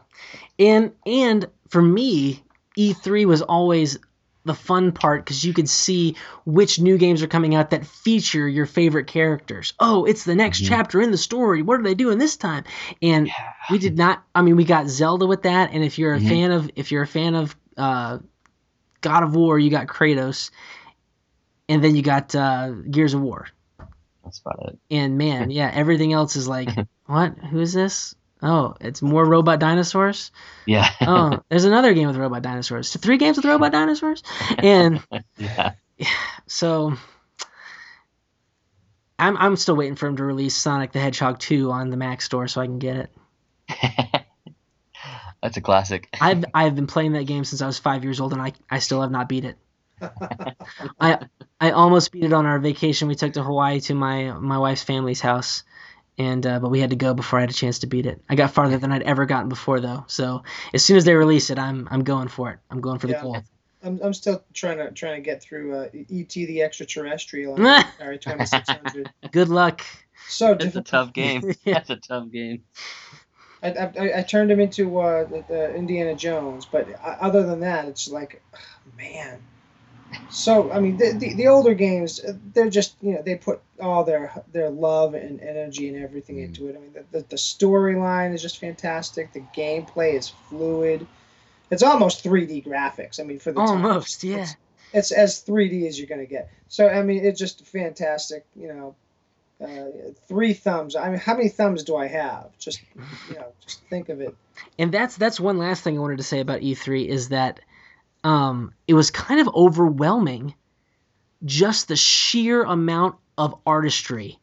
And 0.58 0.92
and 1.06 1.48
for 1.68 1.82
me, 1.82 2.42
E3 2.76 3.26
was 3.26 3.42
always 3.42 3.98
the 4.44 4.54
fun 4.54 4.92
part 4.92 5.24
because 5.24 5.42
you 5.42 5.54
could 5.54 5.68
see 5.68 6.16
which 6.44 6.78
new 6.78 6.98
games 6.98 7.22
are 7.22 7.26
coming 7.26 7.54
out 7.54 7.70
that 7.70 7.86
feature 7.86 8.46
your 8.46 8.66
favorite 8.66 9.06
characters. 9.06 9.72
Oh, 9.80 10.04
it's 10.04 10.24
the 10.24 10.34
next 10.34 10.62
Mhm. 10.62 10.68
chapter 10.68 11.00
in 11.00 11.10
the 11.10 11.16
story. 11.16 11.62
What 11.62 11.80
are 11.80 11.82
they 11.82 11.94
doing 11.94 12.18
this 12.18 12.36
time? 12.36 12.64
And 13.00 13.30
we 13.70 13.78
did 13.78 13.96
not. 13.96 14.22
I 14.34 14.42
mean, 14.42 14.56
we 14.56 14.64
got 14.64 14.88
Zelda 14.88 15.26
with 15.26 15.42
that. 15.42 15.70
And 15.72 15.82
if 15.82 15.98
you're 15.98 16.14
a 16.14 16.20
Mhm. 16.20 16.28
fan 16.28 16.50
of 16.52 16.70
if 16.76 16.92
you're 16.92 17.02
a 17.02 17.06
fan 17.06 17.34
of 17.34 17.56
uh, 17.76 18.18
God 19.00 19.22
of 19.22 19.34
War, 19.34 19.58
you 19.58 19.70
got 19.70 19.86
Kratos, 19.86 20.50
and 21.68 21.82
then 21.82 21.96
you 21.96 22.02
got 22.02 22.34
uh, 22.34 22.70
Gears 22.70 23.14
of 23.14 23.22
War. 23.22 23.46
That's 24.22 24.40
about 24.40 24.68
it. 24.68 24.78
And 24.90 25.16
man, 25.16 25.50
yeah, 25.50 25.70
everything 25.72 26.12
else 26.12 26.36
is 26.36 26.46
like, 26.46 26.68
what? 27.06 27.38
Who 27.38 27.60
is 27.60 27.72
this? 27.72 28.14
Oh, 28.42 28.74
it's 28.80 29.00
more 29.00 29.24
robot 29.24 29.58
dinosaurs 29.58 30.30
Yeah. 30.66 30.88
oh, 31.00 31.40
there's 31.48 31.64
another 31.64 31.94
game 31.94 32.08
with 32.08 32.16
robot 32.16 32.42
dinosaurs. 32.42 32.92
Three 32.94 33.16
games 33.16 33.36
with 33.36 33.46
robot 33.46 33.72
dinosaurs, 33.72 34.22
and 34.58 35.02
yeah. 35.38 35.72
so 36.46 36.94
I'm 39.18 39.36
I'm 39.36 39.56
still 39.56 39.76
waiting 39.76 39.96
for 39.96 40.06
him 40.06 40.16
to 40.16 40.24
release 40.24 40.56
Sonic 40.56 40.92
the 40.92 41.00
Hedgehog 41.00 41.38
2 41.38 41.70
on 41.70 41.90
the 41.90 41.96
Mac 41.96 42.20
store 42.20 42.48
so 42.48 42.60
I 42.60 42.66
can 42.66 42.78
get 42.78 42.96
it. 42.96 43.10
That's 45.42 45.56
a 45.56 45.60
classic. 45.60 46.08
I've 46.20 46.44
I've 46.54 46.74
been 46.74 46.86
playing 46.86 47.12
that 47.12 47.26
game 47.26 47.44
since 47.44 47.60
I 47.62 47.66
was 47.66 47.78
five 47.78 48.02
years 48.02 48.20
old, 48.20 48.32
and 48.32 48.40
I 48.40 48.52
I 48.70 48.78
still 48.78 49.02
have 49.02 49.10
not 49.10 49.28
beat 49.28 49.44
it. 49.44 49.58
I 51.00 51.18
I 51.60 51.70
almost 51.70 52.12
beat 52.12 52.24
it 52.24 52.32
on 52.32 52.46
our 52.46 52.58
vacation 52.58 53.08
we 53.08 53.14
took 53.14 53.34
to 53.34 53.42
Hawaii 53.42 53.80
to 53.80 53.94
my 53.94 54.32
my 54.32 54.58
wife's 54.58 54.82
family's 54.82 55.20
house, 55.20 55.62
and 56.18 56.46
uh, 56.46 56.60
but 56.60 56.70
we 56.70 56.80
had 56.80 56.90
to 56.90 56.96
go 56.96 57.14
before 57.14 57.38
I 57.38 57.42
had 57.42 57.50
a 57.50 57.54
chance 57.54 57.80
to 57.80 57.86
beat 57.86 58.06
it. 58.06 58.22
I 58.28 58.34
got 58.34 58.52
farther 58.52 58.78
than 58.78 58.92
I'd 58.92 59.02
ever 59.02 59.26
gotten 59.26 59.48
before 59.48 59.80
though. 59.80 60.04
So 60.08 60.42
as 60.72 60.84
soon 60.84 60.96
as 60.96 61.04
they 61.04 61.14
release 61.14 61.50
it, 61.50 61.58
I'm 61.58 61.88
I'm 61.90 62.04
going 62.04 62.28
for 62.28 62.50
it. 62.50 62.58
I'm 62.70 62.80
going 62.80 62.98
for 62.98 63.06
the 63.06 63.14
Yeah. 63.14 63.22
gold. 63.22 63.44
I'm, 63.82 64.00
I'm 64.02 64.14
still 64.14 64.42
trying 64.54 64.78
to 64.78 64.90
trying 64.92 65.16
to 65.16 65.20
get 65.20 65.42
through 65.42 65.76
uh, 65.76 65.88
E.T. 66.08 66.46
the 66.46 66.62
Extraterrestrial 66.62 67.54
on 67.54 67.60
the 67.98 68.04
Atari 68.04 68.20
2600. 68.20 69.10
Good 69.30 69.48
luck. 69.50 69.82
So 70.28 70.52
It's 70.52 70.76
a 70.76 70.82
tough 70.82 71.12
game. 71.12 71.42
Yeah. 71.64 71.74
That's 71.74 71.90
a 71.90 71.96
tough 71.96 72.30
game. 72.30 72.64
I, 73.62 73.70
I, 73.70 74.18
I 74.18 74.22
turned 74.22 74.50
him 74.50 74.60
into 74.60 75.00
uh, 75.00 75.24
the, 75.24 75.44
the 75.48 75.74
Indiana 75.74 76.14
Jones, 76.14 76.66
but 76.66 76.88
uh, 77.02 77.16
other 77.20 77.42
than 77.44 77.60
that, 77.60 77.86
it's 77.86 78.08
like, 78.08 78.42
man. 78.96 79.40
So 80.30 80.70
I 80.72 80.80
mean, 80.80 80.96
the, 80.96 81.12
the, 81.12 81.34
the 81.34 81.46
older 81.48 81.74
games, 81.74 82.20
they're 82.52 82.70
just 82.70 82.96
you 83.00 83.14
know 83.14 83.22
they 83.22 83.36
put 83.36 83.60
all 83.80 84.04
their 84.04 84.42
their 84.52 84.70
love 84.70 85.14
and 85.14 85.40
energy 85.40 85.88
and 85.88 86.02
everything 86.02 86.36
Mm. 86.36 86.44
into 86.46 86.68
it. 86.68 86.76
I 86.76 86.80
mean, 86.80 86.92
the, 86.92 87.18
the, 87.18 87.24
the 87.30 87.36
storyline 87.36 88.34
is 88.34 88.42
just 88.42 88.58
fantastic. 88.58 89.32
The 89.32 89.44
gameplay 89.56 90.14
is 90.14 90.28
fluid. 90.48 91.06
It's 91.70 91.82
almost 91.82 92.24
3D 92.24 92.64
graphics. 92.64 93.18
I 93.18 93.22
mean, 93.24 93.38
for 93.38 93.52
the 93.52 93.60
time. 93.60 93.84
Almost, 93.84 94.22
yeah. 94.24 94.38
It's, 94.38 94.56
it's 94.92 95.12
as 95.12 95.44
3D 95.44 95.86
as 95.88 95.98
you're 95.98 96.08
gonna 96.08 96.26
get. 96.26 96.50
So 96.68 96.88
I 96.88 97.02
mean, 97.02 97.24
it's 97.24 97.38
just 97.38 97.66
fantastic. 97.66 98.44
You 98.54 98.68
know, 98.68 98.94
uh, 99.60 100.12
three 100.28 100.52
thumbs. 100.52 100.96
I 100.96 101.08
mean, 101.10 101.18
how 101.18 101.36
many 101.36 101.48
thumbs 101.48 101.84
do 101.84 101.96
I 101.96 102.06
have? 102.06 102.56
Just 102.58 102.80
you 103.28 103.36
know, 103.36 103.52
just 103.64 103.80
think 103.84 104.08
of 104.08 104.20
it. 104.20 104.36
And 104.78 104.92
that's 104.92 105.16
that's 105.16 105.40
one 105.40 105.58
last 105.58 105.82
thing 105.82 105.96
I 105.96 106.00
wanted 106.00 106.18
to 106.18 106.24
say 106.24 106.40
about 106.40 106.60
E3 106.60 107.06
is 107.06 107.28
that 107.30 107.60
um, 108.24 108.72
it 108.88 108.94
was 108.94 109.10
kind 109.10 109.40
of 109.40 109.54
overwhelming, 109.54 110.54
just 111.44 111.88
the 111.88 111.96
sheer 111.96 112.64
amount 112.64 113.16
of 113.36 113.54
artistry 113.66 114.40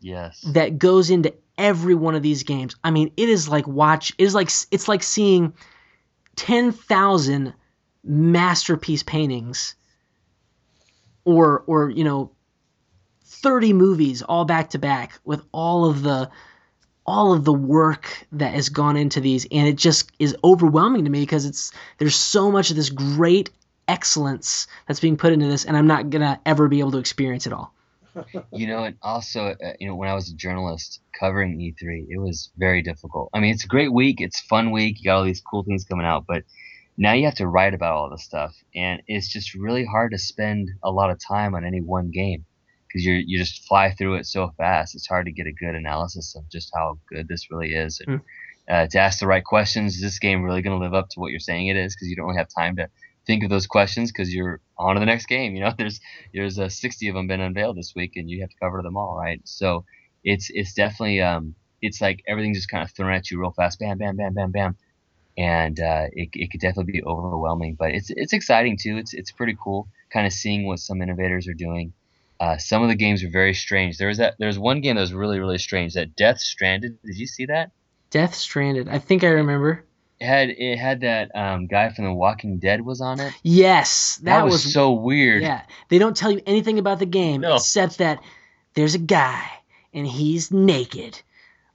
Yes. 0.00 0.40
that 0.52 0.78
goes 0.78 1.10
into 1.10 1.34
every 1.56 1.94
one 1.94 2.14
of 2.14 2.22
these 2.22 2.42
games. 2.42 2.74
I 2.82 2.90
mean, 2.90 3.12
it 3.16 3.28
is 3.28 3.48
like 3.48 3.66
watch. 3.66 4.12
It 4.18 4.24
is 4.24 4.34
like 4.34 4.50
it's 4.70 4.88
like 4.88 5.02
seeing 5.02 5.54
ten 6.36 6.72
thousand 6.72 7.54
masterpiece 8.02 9.02
paintings, 9.02 9.76
or 11.24 11.62
or 11.66 11.90
you 11.90 12.02
know, 12.02 12.32
thirty 13.24 13.72
movies 13.72 14.22
all 14.22 14.44
back 14.44 14.70
to 14.70 14.78
back 14.78 15.20
with 15.24 15.42
all 15.52 15.84
of 15.84 16.02
the 16.02 16.30
all 17.10 17.32
of 17.32 17.44
the 17.44 17.52
work 17.52 18.24
that 18.30 18.54
has 18.54 18.68
gone 18.68 18.96
into 18.96 19.20
these, 19.20 19.44
and 19.50 19.66
it 19.66 19.74
just 19.74 20.12
is 20.20 20.36
overwhelming 20.44 21.04
to 21.04 21.10
me 21.10 21.18
because 21.18 21.44
it's 21.44 21.72
there's 21.98 22.14
so 22.14 22.52
much 22.52 22.70
of 22.70 22.76
this 22.76 22.88
great 22.88 23.50
excellence 23.88 24.68
that's 24.86 25.00
being 25.00 25.16
put 25.16 25.32
into 25.32 25.48
this, 25.48 25.64
and 25.64 25.76
I'm 25.76 25.88
not 25.88 26.10
gonna 26.10 26.40
ever 26.46 26.68
be 26.68 26.78
able 26.78 26.92
to 26.92 26.98
experience 26.98 27.48
it 27.48 27.52
all. 27.52 27.74
you 28.52 28.68
know, 28.68 28.84
and 28.84 28.96
also, 29.02 29.56
uh, 29.60 29.72
you 29.80 29.88
know, 29.88 29.96
when 29.96 30.08
I 30.08 30.14
was 30.14 30.30
a 30.30 30.36
journalist 30.36 31.00
covering 31.18 31.58
E3, 31.58 32.06
it 32.08 32.18
was 32.18 32.50
very 32.56 32.80
difficult. 32.80 33.28
I 33.34 33.40
mean, 33.40 33.52
it's 33.52 33.64
a 33.64 33.68
great 33.68 33.92
week. 33.92 34.20
It's 34.20 34.40
fun 34.42 34.70
week. 34.70 34.98
You 35.00 35.06
got 35.06 35.16
all 35.16 35.24
these 35.24 35.42
cool 35.42 35.64
things 35.64 35.84
coming 35.84 36.06
out, 36.06 36.26
but 36.28 36.44
now 36.96 37.12
you 37.12 37.24
have 37.24 37.34
to 37.36 37.48
write 37.48 37.74
about 37.74 37.94
all 37.94 38.08
this 38.08 38.22
stuff, 38.22 38.54
and 38.72 39.02
it's 39.08 39.28
just 39.28 39.54
really 39.54 39.84
hard 39.84 40.12
to 40.12 40.18
spend 40.18 40.70
a 40.84 40.92
lot 40.92 41.10
of 41.10 41.18
time 41.18 41.56
on 41.56 41.64
any 41.64 41.80
one 41.80 42.12
game 42.12 42.44
because 42.90 43.04
you 43.04 43.22
you 43.26 43.38
just 43.38 43.66
fly 43.66 43.92
through 43.92 44.14
it 44.14 44.26
so 44.26 44.50
fast. 44.56 44.94
It's 44.94 45.06
hard 45.06 45.26
to 45.26 45.32
get 45.32 45.46
a 45.46 45.52
good 45.52 45.74
analysis 45.74 46.34
of 46.36 46.48
just 46.50 46.70
how 46.74 46.98
good 47.08 47.28
this 47.28 47.50
really 47.50 47.74
is, 47.74 48.00
and 48.04 48.20
uh, 48.68 48.86
to 48.88 48.98
ask 48.98 49.20
the 49.20 49.26
right 49.26 49.44
questions. 49.44 49.96
Is 49.96 50.02
this 50.02 50.18
game 50.18 50.42
really 50.42 50.62
going 50.62 50.78
to 50.78 50.84
live 50.84 50.94
up 50.94 51.08
to 51.10 51.20
what 51.20 51.30
you're 51.30 51.40
saying 51.40 51.68
it 51.68 51.76
is? 51.76 51.94
Because 51.94 52.08
you 52.08 52.16
don't 52.16 52.26
really 52.26 52.38
have 52.38 52.48
time 52.48 52.76
to 52.76 52.88
think 53.26 53.44
of 53.44 53.50
those 53.50 53.66
questions 53.66 54.10
because 54.10 54.34
you're 54.34 54.60
on 54.78 54.94
to 54.94 55.00
the 55.00 55.06
next 55.06 55.26
game. 55.26 55.54
You 55.54 55.62
know, 55.62 55.72
there's 55.78 56.00
there's 56.34 56.58
uh, 56.58 56.68
60 56.68 57.08
of 57.08 57.14
them 57.14 57.26
been 57.26 57.40
unveiled 57.40 57.76
this 57.76 57.92
week, 57.94 58.12
and 58.16 58.28
you 58.28 58.40
have 58.40 58.50
to 58.50 58.56
cover 58.60 58.82
them 58.82 58.96
all, 58.96 59.16
right? 59.16 59.40
So 59.44 59.84
it's 60.24 60.50
it's 60.50 60.74
definitely 60.74 61.20
um 61.22 61.54
it's 61.82 62.00
like 62.00 62.22
everything 62.28 62.54
just 62.54 62.70
kind 62.70 62.82
of 62.82 62.90
thrown 62.92 63.12
at 63.12 63.30
you 63.30 63.40
real 63.40 63.52
fast, 63.52 63.78
bam, 63.78 63.98
bam, 63.98 64.16
bam, 64.16 64.34
bam, 64.34 64.50
bam, 64.50 64.76
and 65.38 65.80
uh, 65.80 66.06
it 66.12 66.28
it 66.32 66.50
could 66.50 66.60
definitely 66.60 66.92
be 66.92 67.02
overwhelming, 67.04 67.76
but 67.78 67.90
it's 67.90 68.10
it's 68.10 68.32
exciting 68.32 68.76
too. 68.80 68.96
It's 68.96 69.14
it's 69.14 69.32
pretty 69.32 69.56
cool, 69.62 69.88
kind 70.12 70.26
of 70.26 70.32
seeing 70.32 70.66
what 70.66 70.78
some 70.78 71.00
innovators 71.02 71.48
are 71.48 71.54
doing. 71.54 71.92
Uh, 72.40 72.56
some 72.56 72.82
of 72.82 72.88
the 72.88 72.94
games 72.96 73.22
are 73.22 73.28
very 73.30 73.52
strange. 73.54 73.98
There 73.98 74.08
was 74.08 74.16
that 74.18 74.34
there's 74.38 74.58
one 74.58 74.80
game 74.80 74.96
that 74.96 75.02
was 75.02 75.12
really 75.12 75.38
really 75.38 75.58
strange. 75.58 75.92
That 75.94 76.16
Death 76.16 76.40
Stranding. 76.40 76.98
Did 77.04 77.18
you 77.18 77.26
see 77.26 77.46
that? 77.46 77.70
Death 78.10 78.34
Stranding. 78.34 78.88
I 78.88 78.98
think 78.98 79.22
I 79.22 79.28
remember. 79.28 79.84
It 80.18 80.26
had 80.26 80.50
it 80.50 80.78
had 80.78 81.00
that 81.02 81.34
um, 81.34 81.66
guy 81.66 81.90
from 81.90 82.04
The 82.06 82.12
Walking 82.12 82.58
Dead 82.58 82.82
was 82.84 83.00
on 83.00 83.20
it. 83.20 83.32
Yes, 83.42 84.16
that, 84.24 84.40
That, 84.40 84.44
was, 84.44 84.72
so 84.72 84.92
weird. 84.92 85.42
Yeah, 85.42 85.62
they 85.88 85.98
don't 85.98 86.16
tell 86.16 86.30
you 86.30 86.42
anything 86.46 86.78
about 86.78 86.98
the 86.98 87.06
game 87.06 87.42
No. 87.42 87.54
except 87.56 87.98
that 87.98 88.22
there's 88.74 88.94
a 88.94 88.98
guy 88.98 89.46
and 89.94 90.06
he's 90.06 90.50
naked. 90.50 91.20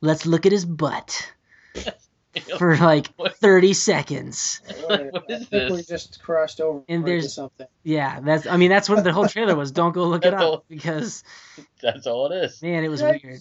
Let's 0.01 0.25
look 0.25 0.45
at 0.45 0.51
his 0.51 0.65
butt 0.65 1.31
for 2.57 2.75
like 2.77 3.07
30 3.17 3.73
seconds. 3.73 4.61
What 4.85 5.11
What 5.13 5.23
I 5.31 5.33
is 5.35 5.47
think 5.47 5.69
we 5.71 5.75
this? 5.77 5.87
just 5.87 6.21
crossed 6.21 6.59
over 6.61 6.83
And 6.89 7.05
there's- 7.05 7.33
something. 7.33 7.67
Yeah, 7.83 8.19
that's. 8.21 8.45
I 8.47 8.57
mean, 8.57 8.69
that's 8.69 8.89
what 8.89 9.03
the 9.03 9.13
whole 9.13 9.27
trailer 9.27 9.55
was. 9.55 9.71
Don't 9.71 9.93
go 9.93 10.05
look 10.05 10.25
it 10.25 10.31
That's 10.31 10.43
all- 10.43 10.53
up 10.55 10.65
because 10.69 11.23
That's 11.81 12.07
all 12.07 12.31
it 12.31 12.35
is. 12.45 12.61
man, 12.61 12.83
it 12.83 12.89
was 12.89 13.01
Yikes. 13.01 13.23
weird. 13.23 13.39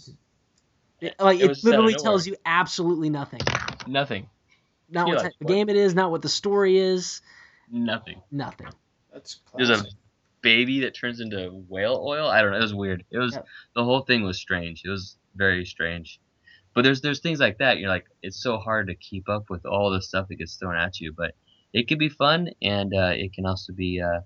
It, 1.00 1.14
like 1.18 1.38
It 1.40 1.44
it, 1.44 1.48
was 1.48 1.62
set 1.62 1.68
out 1.74 1.80
of 1.80 1.84
literally 1.86 2.02
tells 2.02 2.26
you 2.26 2.36
absolutely 2.46 3.10
nothing. 3.10 3.40
Nothing. 3.86 4.28
Not 4.90 5.06
what 5.08 5.16
like, 5.16 5.22
type 5.24 5.32
of 5.40 5.46
what? 5.46 5.54
game 5.54 5.68
it 5.68 5.76
is, 5.76 5.94
not 5.94 6.10
what 6.10 6.22
the 6.22 6.28
story 6.28 6.78
is, 6.78 7.20
Nothing. 7.70 8.20
nothing. 8.30 8.68
That's 9.12 9.40
There's 9.56 9.70
a 9.70 9.84
baby 10.42 10.80
that 10.80 10.94
turns 10.94 11.20
into 11.20 11.64
whale 11.68 12.00
oil. 12.06 12.28
I 12.28 12.42
don't 12.42 12.52
know. 12.52 12.58
It 12.58 12.62
was 12.62 12.74
weird. 12.74 13.04
It 13.10 13.18
was 13.18 13.32
Yep. 13.34 13.46
the 13.74 13.82
whole 13.84 14.02
thing 14.02 14.22
was 14.22 14.38
strange. 14.38 14.82
It 14.84 14.90
was 14.90 15.16
very 15.34 15.64
strange. 15.64 16.20
But 16.74 16.82
there's 16.82 17.01
there's 17.01 17.20
things 17.20 17.40
like 17.40 17.59
that. 17.59 17.78
You're 17.78 17.88
like 17.88 18.06
it's 18.22 18.42
so 18.42 18.59
hard 18.59 18.88
to 18.88 18.94
keep 18.94 19.28
up 19.28 19.44
with 19.48 19.64
all 19.64 19.90
the 19.90 20.02
stuff 20.02 20.28
that 20.28 20.36
gets 20.36 20.56
thrown 20.56 20.76
at 20.76 21.01
you. 21.01 21.12
But 21.16 21.34
it 21.72 21.88
can 21.88 21.98
be 21.98 22.09
fun, 22.09 22.51
and 22.62 22.92
uh, 22.94 23.12
it 23.14 23.32
can 23.32 23.46
also 23.46 23.72
be, 23.72 24.01
uh, 24.01 24.20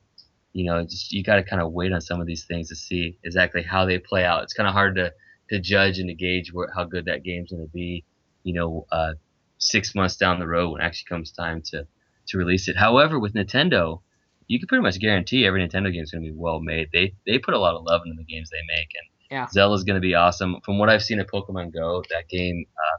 you 0.53 0.65
know, 0.65 0.83
just 0.85 1.13
you 1.13 1.23
got 1.23 1.37
to 1.37 1.43
kind 1.43 1.63
of 1.63 1.73
wait 1.73 1.93
on 1.93 2.01
some 2.01 2.21
of 2.21 2.27
these 2.27 2.45
things 2.45 2.69
to 2.69 2.77
see 2.77 3.19
exactly 3.25 3.63
how 3.63 3.85
they 3.85 3.99
play 3.99 4.25
out. 4.25 4.43
It's 4.43 4.55
kind 4.55 4.69
of 4.69 4.75
hard 4.75 4.97
to 4.97 5.13
to 5.51 5.61
judge 5.61 5.99
and 5.99 6.09
to 6.09 6.15
gauge 6.15 6.53
where, 6.53 6.69
how 6.75 6.85
good 6.85 7.07
that 7.07 7.23
game's 7.23 7.51
going 7.51 7.65
to 7.65 7.73
be. 7.73 8.05
You 8.45 8.55
know, 8.55 8.87
uh, 8.93 9.15
six 9.59 9.95
months 9.95 10.17
down 10.17 10.39
the 10.39 10.47
road 10.47 10.71
when 10.71 10.81
it 10.81 10.85
actually 10.85 11.09
comes 11.09 11.33
time 11.33 11.63
to 11.67 11.87
to 12.29 12.39
release 12.39 12.69
it. 12.69 12.77
However, 12.77 13.19
with 13.19 13.35
Nintendo, 13.35 14.03
you 14.47 14.59
can 14.59 14.69
pretty 14.69 14.83
much 14.83 14.99
guarantee 14.99 15.47
every 15.47 15.67
Nintendo 15.67 15.93
game 15.93 16.03
is 16.03 16.11
going 16.11 16.25
to 16.25 16.31
be 16.31 16.37
well 16.37 16.61
made. 16.61 16.89
They 16.93 17.15
they 17.27 17.39
put 17.39 17.55
a 17.55 17.59
lot 17.59 17.75
of 17.75 17.85
love 17.85 18.03
into 18.05 18.17
the 18.17 18.25
games 18.25 18.51
they 18.51 18.65
make, 18.67 18.89
and 18.95 19.09
Yeah. 19.31 19.47
Zelda's 19.49 19.85
going 19.85 19.97
to 19.97 20.01
be 20.01 20.15
awesome. 20.15 20.57
From 20.65 20.79
what 20.79 20.89
I've 20.89 21.03
seen 21.03 21.21
of 21.21 21.27
Pokemon 21.27 21.73
Go, 21.75 22.03
that 22.11 22.29
game 22.29 22.65
uh, 22.77 22.99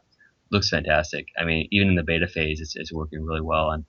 looks 0.52 0.70
fantastic. 0.70 1.28
I 1.38 1.44
mean, 1.44 1.68
even 1.72 1.90
in 1.90 1.96
the 1.96 2.04
beta 2.04 2.28
phase, 2.28 2.62
it's, 2.62 2.76
it's 2.76 2.94
working 2.94 3.24
really 3.24 3.42
well, 3.42 3.72
and 3.72 3.84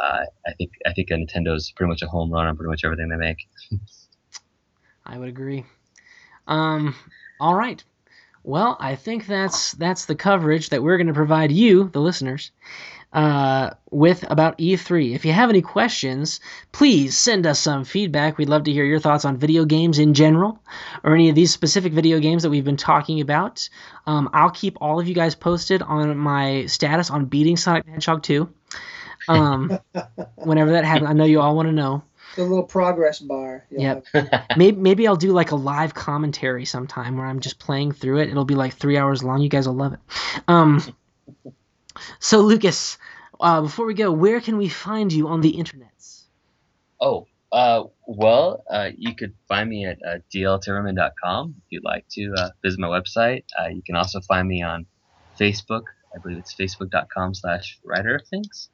uh, 0.00 0.24
I 0.46 0.52
think 0.56 0.72
I 0.86 0.92
think 0.92 1.10
Nintendo's 1.10 1.70
pretty 1.72 1.90
much 1.90 2.02
a 2.02 2.06
home 2.06 2.32
run 2.32 2.46
on 2.46 2.56
pretty 2.56 2.70
much 2.70 2.84
everything 2.84 3.08
they 3.08 3.16
make. 3.16 3.48
I 5.06 5.18
would 5.18 5.28
agree. 5.28 5.64
Um, 6.46 6.94
all 7.40 7.54
right. 7.54 7.82
Well, 8.44 8.76
I 8.80 8.96
think 8.96 9.26
that's 9.26 9.72
that's 9.72 10.06
the 10.06 10.14
coverage 10.14 10.70
that 10.70 10.82
we're 10.82 10.96
going 10.96 11.06
to 11.08 11.12
provide 11.12 11.52
you, 11.52 11.88
the 11.88 12.00
listeners, 12.00 12.50
uh, 13.12 13.70
with 13.90 14.24
about 14.30 14.58
E3. 14.58 15.14
If 15.14 15.24
you 15.24 15.32
have 15.32 15.50
any 15.50 15.62
questions, 15.62 16.40
please 16.72 17.16
send 17.16 17.46
us 17.46 17.58
some 17.58 17.84
feedback. 17.84 18.38
We'd 18.38 18.48
love 18.48 18.64
to 18.64 18.72
hear 18.72 18.84
your 18.84 18.98
thoughts 18.98 19.24
on 19.24 19.36
video 19.36 19.64
games 19.64 19.98
in 19.98 20.14
general, 20.14 20.58
or 21.04 21.14
any 21.14 21.28
of 21.28 21.34
these 21.34 21.52
specific 21.52 21.92
video 21.92 22.18
games 22.20 22.42
that 22.42 22.50
we've 22.50 22.64
been 22.64 22.76
talking 22.76 23.20
about. 23.20 23.68
Um, 24.06 24.30
I'll 24.32 24.50
keep 24.50 24.78
all 24.80 24.98
of 24.98 25.08
you 25.08 25.14
guys 25.14 25.34
posted 25.34 25.82
on 25.82 26.16
my 26.16 26.66
status 26.66 27.10
on 27.10 27.26
beating 27.26 27.56
Sonic 27.56 27.84
the 27.84 27.92
Hedgehog 27.92 28.22
2. 28.22 28.48
Um, 29.28 29.78
whenever 30.36 30.72
that 30.72 30.84
happens, 30.84 31.10
I 31.10 31.12
know 31.12 31.24
you 31.24 31.40
all 31.40 31.54
want 31.54 31.68
to 31.68 31.72
know. 31.72 32.02
The 32.36 32.44
little 32.44 32.64
progress 32.64 33.18
bar. 33.18 33.66
you'll 33.70 33.82
Yep. 33.82 34.06
maybe 34.56 34.76
maybe 34.78 35.06
I'll 35.06 35.16
do 35.16 35.32
like 35.32 35.50
a 35.50 35.56
live 35.56 35.92
commentary 35.92 36.64
sometime 36.64 37.18
where 37.18 37.26
I'm 37.26 37.40
just 37.40 37.58
playing 37.58 37.92
through 37.92 38.20
it. 38.20 38.30
It'll 38.30 38.46
be 38.46 38.54
like 38.54 38.72
three 38.72 38.96
hours 38.96 39.22
long. 39.22 39.42
You 39.42 39.50
guys 39.50 39.68
will 39.68 39.74
love 39.74 39.92
it. 39.92 40.00
Um, 40.48 40.80
so 42.18 42.40
Lucas, 42.40 42.98
uh, 43.40 43.62
before 43.62 43.86
we 43.86 43.94
go, 43.94 44.12
where 44.12 44.40
can 44.40 44.56
we 44.56 44.68
find 44.68 45.12
you 45.12 45.28
on 45.28 45.40
the 45.40 45.52
internets? 45.52 46.22
Oh, 47.00 47.26
uh, 47.50 47.84
well, 48.06 48.64
uh, 48.70 48.90
you 48.96 49.14
could 49.14 49.34
find 49.48 49.68
me 49.68 49.84
at 49.86 49.98
uh, 50.06 50.18
dltimmerman.com 50.34 51.54
if 51.58 51.64
you'd 51.70 51.84
like 51.84 52.06
to 52.12 52.32
uh, 52.36 52.48
visit 52.62 52.80
my 52.80 52.88
website. 52.88 53.44
Uh, 53.60 53.68
you 53.68 53.82
can 53.82 53.96
also 53.96 54.20
find 54.20 54.48
me 54.48 54.62
on 54.62 54.86
Facebook. 55.38 55.82
I 56.14 56.18
believe 56.18 56.38
it's 56.38 56.54
facebook.com 56.54 57.34
slash 57.34 57.78
writer 57.84 58.16
of 58.16 58.26
things. 58.28 58.68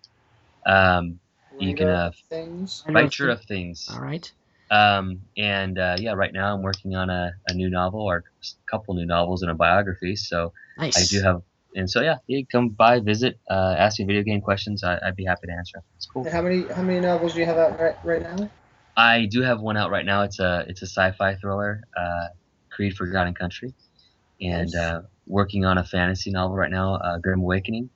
Um, 0.66 1.18
you 1.59 1.74
can 1.74 1.88
Writer 1.88 1.98
uh, 1.98 2.10
things. 2.28 2.84
writer 2.88 3.28
of 3.30 3.42
things. 3.44 3.88
All 3.92 4.00
right. 4.00 4.30
Um, 4.70 5.22
and 5.36 5.78
uh, 5.78 5.96
yeah, 5.98 6.12
right 6.12 6.32
now 6.32 6.55
I'm 6.55 6.62
working 6.62 6.94
on 6.94 7.10
a, 7.10 7.32
a 7.48 7.55
new 7.55 7.70
novel 7.70 8.02
or 8.02 8.18
a 8.18 8.46
couple 8.70 8.94
new 8.94 9.06
novels 9.06 9.42
and 9.42 9.50
a 9.50 9.55
biography. 9.55 10.14
So 10.14 10.52
Nice. 10.76 10.96
I 10.96 11.16
do 11.16 11.24
have, 11.24 11.42
and 11.74 11.89
so 11.90 12.01
yeah, 12.01 12.16
you 12.27 12.47
come 12.51 12.70
by, 12.70 13.01
visit, 13.01 13.39
uh, 13.51 13.74
ask 13.78 13.99
me 13.99 14.07
video 14.07 14.23
game 14.23 14.40
questions. 14.40 14.82
I, 14.82 14.99
I'd 15.05 15.16
be 15.16 15.24
happy 15.24 15.47
to 15.47 15.53
answer. 15.53 15.82
It's 15.97 16.07
cool. 16.07 16.24
And 16.24 16.32
how 16.32 16.43
many 16.43 16.62
how 16.62 16.82
many 16.82 17.01
novels 17.01 17.35
do 17.35 17.40
you 17.40 17.47
have 17.47 17.59
out 17.59 17.78
right, 17.78 17.97
right 18.05 18.23
now? 18.23 18.51
I 18.97 19.27
do 19.31 19.43
have 19.43 19.61
one 19.61 19.77
out 19.77 19.90
right 19.90 20.05
now. 20.05 20.23
It's 20.23 20.40
a 20.40 20.65
it's 20.69 20.82
a 20.82 20.86
sci-fi 20.86 21.36
thriller, 21.36 21.81
uh, 21.97 22.27
Creed 22.73 22.95
Forgotten 22.95 23.35
Country, 23.35 23.74
and 24.40 24.70
Nice. 24.73 24.74
uh, 24.74 25.03
working 25.27 25.65
on 25.65 25.78
a 25.78 25.85
fantasy 25.85 26.31
novel 26.31 26.57
right 26.57 26.70
now, 26.70 26.95
uh, 26.97 27.19
Grim 27.19 27.40
Awakening, 27.40 27.90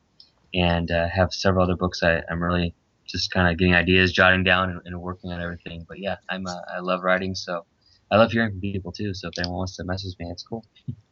and 0.55 0.90
uh, 0.90 1.09
have 1.09 1.32
several 1.32 1.65
other 1.65 1.77
books. 1.77 2.03
I, 2.03 2.23
I'm 2.31 2.43
really 2.43 2.74
just 3.09 3.32
kind 3.32 3.51
of 3.51 3.59
getting 3.59 3.74
ideas, 3.74 4.12
jotting 4.12 4.44
down, 4.44 4.70
and, 4.70 4.81
and 4.85 5.01
working 5.01 5.32
on 5.32 5.40
everything. 5.40 5.85
But 5.89 5.99
yeah, 5.99 6.16
I'm 6.28 6.47
uh, 6.47 6.57
I 6.74 6.81
love 6.81 7.03
writing, 7.03 7.35
so 7.35 7.65
I 8.11 8.16
love 8.16 8.31
hearing 8.31 8.51
from 8.51 8.61
people 8.61 8.93
too. 8.93 9.15
So 9.15 9.28
if 9.28 9.39
anyone 9.39 9.59
wants 9.59 9.77
to 9.77 9.85
message 9.85 10.15
me, 10.20 10.27
it's 10.31 10.43
cool. 10.44 10.65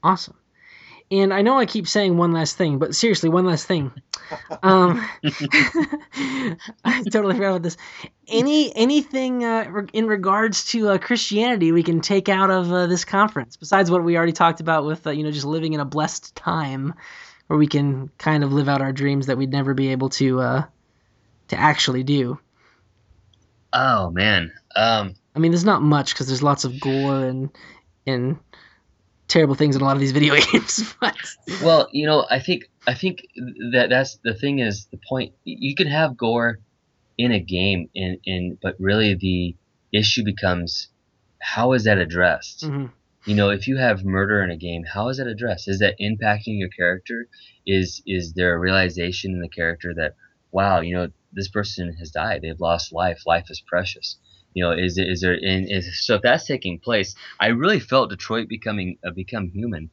Awesome. 0.02 0.36
And 1.12 1.34
I 1.34 1.42
know 1.42 1.58
I 1.58 1.66
keep 1.66 1.88
saying 1.88 2.16
one 2.16 2.30
last 2.30 2.56
thing, 2.56 2.78
but 2.78 2.94
seriously, 2.94 3.28
one 3.28 3.44
last 3.44 3.66
thing. 3.66 3.90
Um, 4.62 5.04
I 6.84 7.02
totally 7.10 7.34
forgot 7.34 7.50
about 7.50 7.62
this. 7.62 7.76
Any 8.28 8.74
anything 8.76 9.44
uh, 9.44 9.86
in 9.92 10.06
regards 10.06 10.66
to 10.66 10.90
uh, 10.90 10.98
Christianity 10.98 11.72
we 11.72 11.82
can 11.82 12.00
take 12.00 12.28
out 12.28 12.50
of 12.50 12.72
uh, 12.72 12.86
this 12.86 13.04
conference 13.04 13.56
besides 13.56 13.90
what 13.90 14.04
we 14.04 14.16
already 14.16 14.32
talked 14.32 14.60
about 14.60 14.84
with 14.84 15.04
uh, 15.04 15.10
you 15.10 15.24
know 15.24 15.32
just 15.32 15.46
living 15.46 15.72
in 15.72 15.80
a 15.80 15.84
blessed 15.84 16.36
time 16.36 16.94
where 17.48 17.58
we 17.58 17.66
can 17.66 18.08
kind 18.18 18.44
of 18.44 18.52
live 18.52 18.68
out 18.68 18.80
our 18.80 18.92
dreams 18.92 19.26
that 19.26 19.36
we'd 19.36 19.50
never 19.50 19.74
be 19.74 19.88
able 19.88 20.10
to 20.10 20.40
uh, 20.40 20.64
to 21.48 21.56
actually 21.58 22.04
do. 22.04 22.38
Oh 23.72 24.10
man, 24.10 24.52
um, 24.76 25.14
I 25.34 25.40
mean, 25.40 25.50
there's 25.50 25.64
not 25.64 25.82
much 25.82 26.14
because 26.14 26.28
there's 26.28 26.42
lots 26.42 26.64
of 26.64 26.78
gore 26.80 27.24
and 27.24 27.50
and 28.06 28.38
terrible 29.30 29.54
things 29.54 29.76
in 29.76 29.82
a 29.82 29.84
lot 29.84 29.96
of 29.96 30.00
these 30.00 30.12
video 30.12 30.34
games. 30.52 30.94
But 31.00 31.16
well, 31.62 31.88
you 31.92 32.06
know, 32.06 32.26
I 32.30 32.40
think 32.40 32.64
I 32.86 32.94
think 32.94 33.26
that 33.72 33.88
that's 33.88 34.18
the 34.24 34.34
thing 34.34 34.58
is 34.58 34.86
the 34.86 34.98
point. 35.08 35.34
You 35.44 35.74
can 35.74 35.86
have 35.86 36.16
gore 36.16 36.58
in 37.16 37.32
a 37.32 37.40
game, 37.40 37.88
in 37.94 38.18
in 38.24 38.58
but 38.62 38.76
really 38.78 39.14
the 39.14 39.56
issue 39.92 40.24
becomes 40.24 40.88
how 41.40 41.72
is 41.72 41.84
that 41.84 41.98
addressed? 41.98 42.64
Mhm. 42.64 42.90
You 43.26 43.34
know, 43.34 43.50
if 43.50 43.68
you 43.68 43.76
have 43.76 44.04
murder 44.04 44.42
in 44.42 44.50
a 44.50 44.56
game, 44.56 44.84
how 44.84 45.08
is 45.08 45.18
that 45.18 45.26
addressed? 45.26 45.68
Is 45.68 45.78
that 45.80 45.98
impacting 46.00 46.58
your 46.58 46.70
character? 46.70 47.28
Is 47.66 48.02
is 48.06 48.32
there 48.34 48.54
a 48.54 48.58
realization 48.58 49.32
in 49.32 49.40
the 49.40 49.48
character 49.48 49.94
that 49.94 50.14
wow, 50.52 50.80
you 50.80 50.94
know, 50.94 51.08
this 51.32 51.48
person 51.48 51.94
has 51.94 52.10
died, 52.10 52.42
they've 52.42 52.60
lost 52.60 52.92
life, 52.92 53.22
life 53.26 53.46
is 53.50 53.62
precious. 53.66 54.18
You 54.54 54.64
know, 54.64 54.72
is 54.72 54.98
is 54.98 55.20
there 55.20 55.34
and 55.34 55.70
is, 55.70 56.04
so 56.06 56.16
if 56.16 56.22
that's 56.22 56.46
taking 56.46 56.78
place, 56.78 57.14
I 57.38 57.48
really 57.48 57.80
felt 57.80 58.10
Detroit 58.10 58.48
becoming 58.48 58.98
uh, 59.06 59.10
become 59.10 59.48
human 59.48 59.90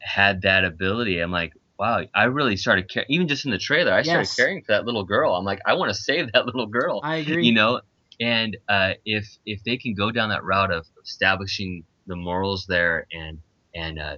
had 0.00 0.42
that 0.42 0.64
ability. 0.64 1.20
I'm 1.20 1.30
like, 1.30 1.52
wow, 1.78 2.00
I 2.14 2.24
really 2.24 2.56
started 2.56 2.90
care- 2.90 3.06
even 3.08 3.28
just 3.28 3.44
in 3.44 3.52
the 3.52 3.58
trailer, 3.58 3.92
I 3.92 4.02
started 4.02 4.28
caring 4.36 4.62
for 4.62 4.72
that 4.72 4.84
little 4.84 5.04
girl. 5.04 5.34
I'm 5.34 5.44
like, 5.44 5.60
I 5.64 5.74
want 5.74 5.90
to 5.90 5.94
save 5.94 6.32
that 6.32 6.46
little 6.50 6.66
girl 6.66 7.00
I 7.04 7.16
agree. 7.16 7.46
you 7.46 7.52
know 7.54 7.80
and 8.20 8.56
uh, 8.68 8.92
if 9.04 9.26
if 9.46 9.62
they 9.64 9.76
can 9.78 9.94
go 9.94 10.10
down 10.10 10.28
that 10.30 10.44
route 10.44 10.70
of 10.72 10.86
establishing 11.04 11.84
the 12.06 12.16
morals 12.16 12.66
there 12.68 13.06
and 13.12 13.38
and 13.74 13.98
uh, 13.98 14.16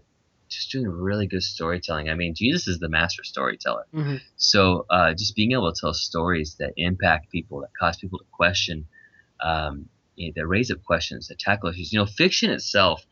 just 0.48 0.73
doing 0.73 0.86
really 0.89 1.27
good 1.27 1.43
storytelling 1.43 2.09
i 2.09 2.15
mean 2.15 2.35
jesus 2.35 2.66
is 2.66 2.78
the 2.81 2.89
master 2.89 3.23
storyteller 3.23 3.85
Mhm. 3.94 4.20
so 4.36 4.85
uh, 4.90 5.12
just 5.12 5.36
being 5.36 5.52
able 5.52 5.73
to 5.73 5.78
tell 5.81 5.94
stories 5.94 6.56
that 6.59 6.73
impact 6.77 7.31
people 7.31 7.61
that 7.61 7.70
cause 7.78 7.97
people 7.98 8.19
to 8.19 8.24
question 8.32 8.86
um, 9.45 9.89
you 10.16 10.29
know, 10.29 10.33
that 10.37 10.47
raise 10.47 10.71
up 10.71 10.83
questions 10.83 11.29
that 11.29 11.39
tackle 11.39 11.71
issues 11.71 11.93
you 11.93 11.99
know 11.99 12.07
fiction 12.07 12.51
itself 12.51 13.05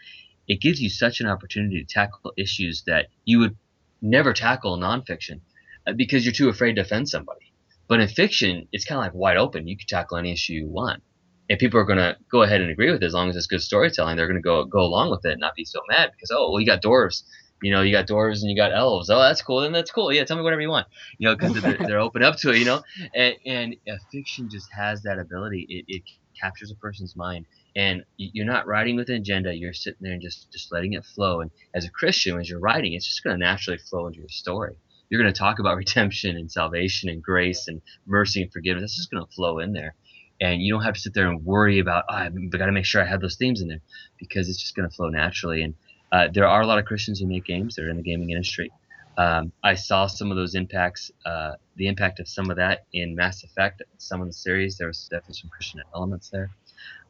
it 0.49 0.61
gives 0.61 0.81
you 0.81 0.91
such 0.91 1.21
an 1.21 1.27
opportunity 1.27 1.85
to 1.85 1.95
tackle 1.95 2.33
issues 2.37 2.83
that 2.87 3.07
you 3.25 3.39
would 3.39 3.57
never 4.01 4.33
tackle 4.33 4.79
nonfiction 4.79 5.41
uh, 5.87 5.93
because 5.93 6.25
you're 6.25 6.33
too 6.33 6.49
afraid 6.49 6.75
to 6.75 6.83
offend 6.83 7.09
somebody 7.09 7.53
but 7.93 8.01
in 8.01 8.09
fiction, 8.09 8.69
it's 8.73 8.87
kind 8.87 8.99
of 8.99 9.05
like 9.05 9.15
wide 9.15 9.37
open. 9.37 9.69
You 9.69 9.77
can 9.77 9.87
tackle 9.87 10.17
any 10.17 10.33
issue 10.33 10.55
you 10.55 10.67
want, 10.67 11.03
and 11.51 11.59
people 11.59 11.79
are 11.79 11.85
going 11.85 11.99
to 11.99 12.17
go 12.31 12.43
ahead 12.43 12.63
and 12.63 12.71
agree 12.71 12.91
with 12.91 13.03
it 13.03 13.07
as 13.07 13.13
long 13.13 13.29
as 13.29 13.37
it's 13.37 13.47
good 13.47 13.61
storytelling. 13.61 14.17
They're 14.17 14.29
going 14.29 14.41
to 14.41 14.43
go 14.43 14.65
go 14.65 14.81
along 14.81 15.11
with 15.11 15.27
it, 15.27 15.33
and 15.33 15.41
not 15.41 15.55
be 15.55 15.67
so 15.67 15.81
mad 15.91 16.11
because 16.11 16.31
oh, 16.31 16.51
well, 16.51 16.61
you 16.61 16.67
got 16.67 16.81
dwarves, 16.81 17.23
you 17.61 17.71
know, 17.71 17.83
you 17.83 17.93
got 17.93 18.07
dwarves 18.07 18.41
and 18.41 18.51
you 18.51 18.57
got 18.57 18.73
elves. 18.73 19.11
Oh, 19.11 19.19
that's 19.19 19.43
cool. 19.43 19.61
Then 19.61 19.73
that's 19.73 19.91
cool. 19.91 20.11
Yeah, 20.11 20.25
tell 20.25 20.39
me 20.39 20.43
whatever 20.43 20.63
you 20.63 20.71
want, 20.71 20.87
you 21.19 21.29
know, 21.29 21.37
because 21.37 21.61
they're, 21.61 21.77
they're 21.77 21.99
open 21.99 22.23
up 22.23 22.37
to 22.37 22.51
it, 22.51 22.59
you 22.59 22.65
know. 22.65 22.83
And 23.15 23.37
and 23.45 23.77
uh, 23.87 23.97
fiction 24.11 24.49
just 24.49 24.73
has 24.73 25.03
that 25.03 25.19
ability. 25.19 25.67
It, 25.69 25.85
it 25.89 26.03
captures 26.41 26.71
a 26.71 26.77
person's 26.77 27.17
mind, 27.17 27.47
and 27.77 28.05
you're 28.17 28.47
not 28.47 28.67
writing 28.67 28.97
with 28.97 29.09
an 29.09 29.17
agenda. 29.17 29.55
You're 29.55 29.73
sitting 29.73 30.01
there 30.01 30.13
and 30.13 30.23
just 30.23 30.51
just 30.53 30.73
letting 30.73 30.93
it 30.95 31.05
flow. 31.05 31.41
And 31.41 31.51
as 31.75 31.85
a 31.85 31.91
Christian, 31.91 32.39
as 32.39 32.49
you're 32.49 32.61
writing, 32.61 32.93
it's 32.95 33.07
just 33.07 33.23
going 33.23 33.39
to 33.39 33.45
naturally 33.45 33.79
flow 33.79 34.07
into 34.07 34.21
your 34.21 34.29
story 34.29 34.77
you're 35.13 35.21
going 35.21 35.33
to 35.33 35.39
talk 35.39 35.59
about 35.59 35.77
redemption 35.85 36.37
and 36.37 36.51
salvation 36.51 37.11
and 37.11 37.23
grace 37.23 37.69
and 37.69 37.83
mercy 38.07 38.43
and 38.43 38.51
forgiveness. 38.51 38.93
It's 38.93 38.97
just 38.97 39.11
going 39.11 39.25
to 39.25 39.31
flow 39.33 39.59
in 39.59 39.75
there. 39.75 39.95
And 40.41 40.63
you 40.63 40.73
don't 40.73 40.83
have 40.83 40.95
to 40.95 41.01
sit 41.01 41.13
there 41.13 41.29
and 41.29 41.45
worry 41.45 41.79
about, 41.79 42.05
oh, 42.09 42.15
I've 42.15 42.51
got 42.51 42.67
to 42.67 42.73
make 42.73 42.87
sure 42.87 43.03
I 43.03 43.07
have 43.07 43.21
those 43.21 43.37
themes 43.37 43.61
in 43.61 43.69
there 43.69 43.83
because 44.19 44.49
it's 44.49 44.61
just 44.61 44.75
going 44.75 44.89
to 44.89 44.95
flow 44.95 45.11
naturally. 45.11 45.63
And 45.63 45.75
uh, 46.11 46.29
there 46.33 46.49
are 46.49 46.63
a 46.63 46.67
lot 46.67 46.79
of 46.79 46.87
Christians 46.87 47.21
who 47.21 47.27
make 47.27 47.45
games 47.45 47.77
that 47.77 47.85
are 47.85 47.91
in 47.91 47.99
the 47.99 48.03
gaming 48.03 48.31
industry. 48.31 48.73
Um, 49.17 49.53
I 49.63 49.75
saw 49.75 50.07
some 50.07 50.31
of 50.31 50.37
those 50.37 50.55
impacts, 50.55 51.11
uh, 51.27 51.53
the 51.77 51.87
impact 51.87 52.21
of 52.21 52.29
some 52.29 52.51
of 52.51 52.57
that 52.57 52.87
in 52.93 53.15
Mass 53.15 53.45
Effect, 53.45 53.83
some 53.99 54.21
of 54.21 54.27
the 54.27 54.33
series. 54.33 54.79
There 54.79 54.89
was 54.89 55.09
definitely 55.11 55.35
some 55.35 55.51
Christian 55.51 55.83
elements 55.95 56.31
there. 56.31 56.51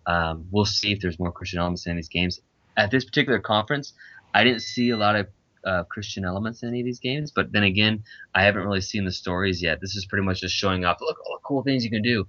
Um, 0.07 0.47
we'll 0.51 0.65
see 0.65 0.93
if 0.93 1.01
there's 1.01 1.19
more 1.19 1.31
Christian 1.31 1.61
elements 1.61 1.87
in 1.87 1.97
these 1.97 2.09
games. 2.09 2.41
At 2.77 2.91
this 2.91 3.05
particular 3.05 3.39
conference, 3.39 3.93
I 4.35 4.45
didn't 4.45 4.63
see 4.63 4.91
a 4.91 4.97
lot 4.97 5.15
of 5.17 5.29
uh, 5.65 5.85
Christian 5.85 6.25
elements 6.25 6.63
in 6.63 6.69
any 6.71 6.81
of 6.81 6.87
these 6.87 6.99
games. 6.99 7.31
But 7.31 7.53
then 7.53 7.63
again, 7.63 8.03
I 8.35 8.43
haven't 8.43 8.65
really 8.65 8.81
seen 8.81 9.05
the 9.05 9.13
stories 9.13 9.63
yet. 9.63 9.81
This 9.81 9.95
is 9.95 10.07
pretty 10.07 10.25
much 10.25 10.41
just 10.41 10.55
showing 10.55 10.85
off. 10.85 10.99
Look, 11.01 11.19
all 11.27 11.37
the 11.37 11.43
cool 11.45 11.63
things 11.63 11.85
you 11.85 11.91
can 11.91 12.03
do. 12.03 12.27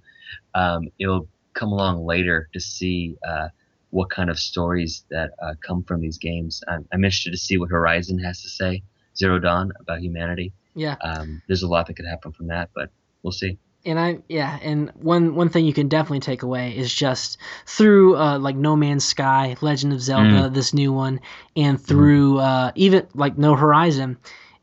Um, 0.54 0.88
it'll 0.98 1.26
come 1.54 1.72
along 1.72 2.04
later 2.04 2.48
to 2.52 2.60
see 2.60 3.16
uh, 3.26 3.48
what 3.90 4.10
kind 4.10 4.30
of 4.30 4.38
stories 4.38 5.04
that 5.10 5.30
uh, 5.42 5.54
come 5.60 5.82
from 5.84 6.00
these 6.00 6.18
games. 6.18 6.62
I'm, 6.68 6.86
I'm 6.92 7.04
interested 7.04 7.30
to 7.30 7.38
see 7.38 7.58
what 7.58 7.70
Horizon 7.70 8.18
has 8.18 8.42
to 8.42 8.48
say, 8.48 8.82
Zero 9.16 9.38
Dawn, 9.38 9.72
about 9.80 10.00
humanity. 10.00 10.52
Yeah. 10.74 10.96
Um, 11.00 11.42
there's 11.46 11.62
a 11.62 11.68
lot 11.68 11.86
that 11.86 11.94
could 11.94 12.06
happen 12.06 12.32
from 12.32 12.48
that, 12.48 12.70
but 12.74 12.90
we'll 13.22 13.32
see. 13.32 13.58
and 13.86 13.98
I 14.00 14.18
yeah, 14.28 14.58
and 14.62 14.90
one 14.94 15.34
one 15.34 15.48
thing 15.50 15.66
you 15.66 15.72
can 15.72 15.88
definitely 15.88 16.20
take 16.20 16.42
away 16.42 16.76
is 16.76 16.92
just 16.92 17.38
through 17.66 18.16
uh, 18.16 18.38
like 18.38 18.56
No 18.56 18.74
Man's 18.76 19.04
Sky, 19.04 19.56
Legend 19.60 19.92
of 19.92 20.00
Zelda, 20.00 20.48
this 20.48 20.72
new 20.74 20.92
one, 20.92 21.20
and 21.54 21.80
through 21.80 22.38
uh, 22.38 22.72
even 22.74 23.06
like 23.14 23.38
No 23.38 23.54
Horizon, 23.54 24.16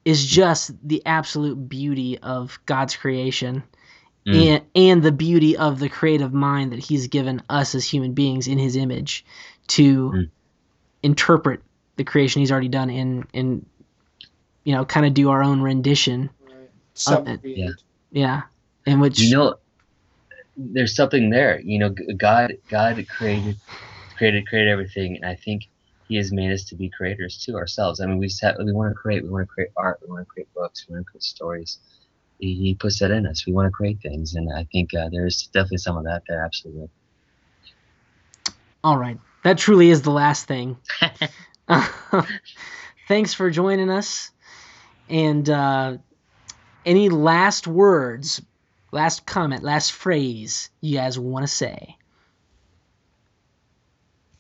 is 0.06 0.26
just 0.26 0.72
the 0.88 1.02
absolute 1.06 1.70
beauty 1.70 2.18
of 2.20 2.60
God's 2.66 2.96
creation. 2.96 3.64
And, 4.24 4.62
and 4.76 5.02
the 5.04 5.12
beauty 5.12 5.58
of 5.58 5.80
the 5.80 5.90
creative 5.90 6.32
mind 6.32 6.72
that 6.72 6.80
he's 6.80 7.08
given 7.08 7.42
us 7.50 7.74
as 7.76 7.86
human 7.86 8.14
beings 8.14 8.48
in 8.48 8.58
his 8.60 8.76
image 8.76 9.26
to 9.70 10.12
Mm. 10.12 10.30
interpret 11.04 11.62
the 11.98 12.04
creation 12.04 12.40
he's 12.40 12.52
already 12.52 12.70
done 12.70 12.90
and 12.90 13.26
and 13.34 13.66
you 14.64 14.74
know 14.74 14.86
kind 14.86 15.06
of 15.06 15.14
do 15.14 15.30
our 15.30 15.44
own 15.44 15.62
rendition 15.62 16.30
Subcreate. 16.96 17.42
yeah. 17.44 17.70
yeah 18.12 18.42
in 18.86 19.00
which 19.00 19.20
you 19.20 19.36
know 19.36 19.56
there's 20.56 20.96
something 20.96 21.30
there 21.30 21.60
you 21.62 21.80
know 21.80 21.94
god 22.18 22.54
god 22.70 23.04
created 23.18 23.60
created 24.18 24.48
created 24.48 24.70
everything 24.70 25.16
and 25.16 25.26
i 25.26 25.36
think 25.36 25.64
he 26.08 26.18
has 26.18 26.32
made 26.32 26.52
us 26.52 26.66
to 26.66 26.76
be 26.76 26.90
creators 26.90 27.38
too 27.44 27.56
ourselves 27.56 28.00
i 28.00 28.06
mean 28.06 28.18
we 28.18 28.30
said 28.30 28.56
we 28.60 28.74
want 28.74 28.92
to 28.92 28.96
create 28.96 29.24
we 29.24 29.30
want 29.30 29.44
to 29.44 29.54
create 29.54 29.70
art 29.78 30.00
we 30.02 30.12
want 30.12 30.22
to 30.22 30.32
create 30.32 30.54
books 30.54 30.86
we 30.88 30.94
want 30.94 31.06
to 31.06 31.12
create 31.12 31.24
stories 31.24 31.80
he, 32.40 32.54
he 32.56 32.76
puts 32.76 33.00
that 33.00 33.12
in 33.12 33.26
us 33.26 33.46
we 33.48 33.54
want 33.54 33.66
to 33.66 33.72
create 33.72 34.00
things 34.02 34.36
and 34.36 34.52
i 34.54 34.68
think 34.72 34.94
uh, 34.94 35.08
there's 35.12 35.48
definitely 35.54 35.78
some 35.78 35.98
of 35.98 36.04
that 36.04 36.24
there 36.28 36.44
absolutely 36.44 36.90
All 38.84 38.98
right. 38.98 39.20
That 39.44 39.58
truly 39.58 39.90
is 39.90 40.02
the 40.02 40.12
last 40.12 40.48
thing. 40.48 40.78
Thanks 43.08 43.34
for 43.34 43.50
joining 43.50 43.90
us. 43.90 44.32
And 45.12 45.50
uh, 45.50 45.98
any 46.86 47.10
last 47.10 47.68
words, 47.68 48.42
last 48.94 49.26
comment, 49.26 49.62
last 49.62 49.92
phrase 49.92 50.70
you 50.80 50.98
guys 50.98 51.20
want 51.20 51.44
to 51.44 51.48
say? 51.48 51.98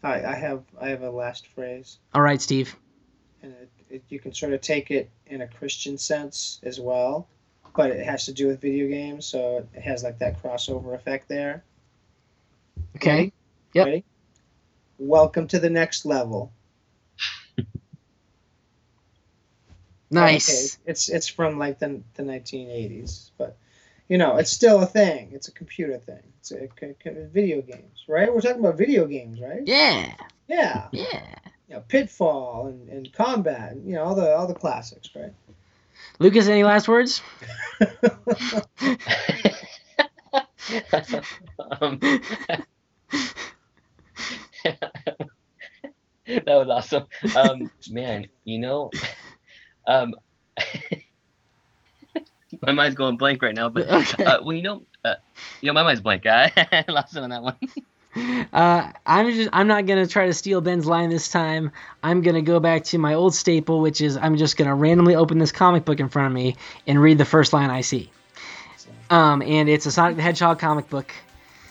I, 0.01 0.23
I 0.23 0.33
have 0.33 0.63
I 0.79 0.87
have 0.87 1.03
a 1.03 1.11
last 1.11 1.45
phrase, 1.47 1.99
All 2.15 2.21
right, 2.21 2.41
Steve. 2.41 2.75
and 3.43 3.51
it, 3.51 3.69
it, 3.89 4.03
you 4.09 4.19
can 4.19 4.33
sort 4.33 4.53
of 4.53 4.61
take 4.61 4.89
it 4.89 5.11
in 5.27 5.41
a 5.41 5.47
Christian 5.47 5.97
sense 5.97 6.59
as 6.63 6.79
well, 6.79 7.27
but 7.75 7.91
it 7.91 8.03
has 8.05 8.25
to 8.25 8.33
do 8.33 8.47
with 8.47 8.61
video 8.61 8.87
games, 8.87 9.25
so 9.25 9.67
it 9.75 9.81
has 9.81 10.03
like 10.03 10.17
that 10.19 10.41
crossover 10.41 10.95
effect 10.95 11.27
there. 11.27 11.63
Okay. 12.95 13.31
Yep. 13.73 13.85
Ready? 13.85 14.05
Welcome 14.97 15.47
to 15.49 15.59
the 15.59 15.69
next 15.69 16.05
level. 16.05 16.51
Nice. 20.11 20.49
Okay, 20.49 20.91
it's 20.91 21.09
it's 21.09 21.27
from 21.27 21.57
like 21.57 21.79
the 21.79 22.01
the 22.15 22.23
1980s, 22.23 23.31
but 23.37 23.57
you 24.09 24.17
know 24.17 24.37
it's 24.37 24.51
still 24.51 24.81
a 24.81 24.85
thing. 24.85 25.29
It's 25.31 25.47
a 25.47 25.51
computer 25.53 25.97
thing. 25.97 26.21
It's 26.39 26.51
a, 26.51 26.67
c- 26.79 26.95
c- 27.03 27.09
video 27.31 27.61
games, 27.61 28.05
right? 28.07 28.33
We're 28.33 28.41
talking 28.41 28.59
about 28.59 28.77
video 28.77 29.05
games, 29.05 29.39
right? 29.39 29.61
Yeah. 29.65 30.13
Yeah. 30.47 30.89
Yeah. 30.91 31.35
You 31.69 31.75
know, 31.75 31.83
Pitfall 31.87 32.67
and, 32.67 32.89
and 32.89 33.13
Combat, 33.13 33.71
and, 33.71 33.87
you 33.87 33.95
know 33.95 34.03
all 34.03 34.15
the 34.15 34.35
all 34.35 34.47
the 34.47 34.53
classics, 34.53 35.09
right? 35.15 35.33
Lucas, 36.19 36.47
any 36.47 36.63
last 36.63 36.89
words? 36.89 37.21
um, 41.81 41.99
that 46.25 46.45
was 46.45 46.69
awesome 46.69 47.05
um, 47.35 47.69
man 47.89 48.27
you 48.43 48.59
know 48.59 48.89
um, 49.87 50.13
my 52.61 52.71
mind's 52.71 52.95
going 52.95 53.17
blank 53.17 53.41
right 53.41 53.55
now 53.55 53.69
but 53.69 53.87
Okay. 53.89 54.23
uh, 54.25 54.39
well 54.43 54.55
you 54.55 54.61
know 54.63 54.83
uh, 55.05 55.15
yeah 55.61 55.71
my 55.71 55.83
mind's 55.83 56.01
blank 56.01 56.25
i 56.29 56.83
lost 56.87 57.15
it 57.15 57.23
on 57.23 57.29
that 57.29 57.43
one 57.43 57.55
Uh, 58.51 58.91
I'm 59.05 59.31
just 59.31 59.49
I'm 59.53 59.67
not 59.67 59.85
gonna 59.85 60.05
try 60.05 60.25
to 60.25 60.33
steal 60.33 60.59
Ben's 60.59 60.85
line 60.85 61.09
this 61.09 61.29
time. 61.29 61.71
I'm 62.03 62.21
gonna 62.21 62.41
go 62.41 62.59
back 62.59 62.83
to 62.85 62.97
my 62.97 63.13
old 63.13 63.33
staple, 63.33 63.79
which 63.79 64.01
is 64.01 64.17
I'm 64.17 64.35
just 64.35 64.57
gonna 64.57 64.75
randomly 64.75 65.15
open 65.15 65.37
this 65.37 65.53
comic 65.53 65.85
book 65.85 66.01
in 66.01 66.09
front 66.09 66.27
of 66.27 66.33
me 66.33 66.57
and 66.85 67.01
read 67.01 67.17
the 67.17 67.23
first 67.23 67.53
line 67.53 67.69
I 67.69 67.79
see. 67.81 68.11
Um, 69.09 69.41
and 69.41 69.69
it's 69.69 69.85
a 69.85 69.91
Sonic 69.93 70.17
the 70.17 70.23
Hedgehog 70.23 70.59
comic 70.59 70.89
book, 70.89 71.13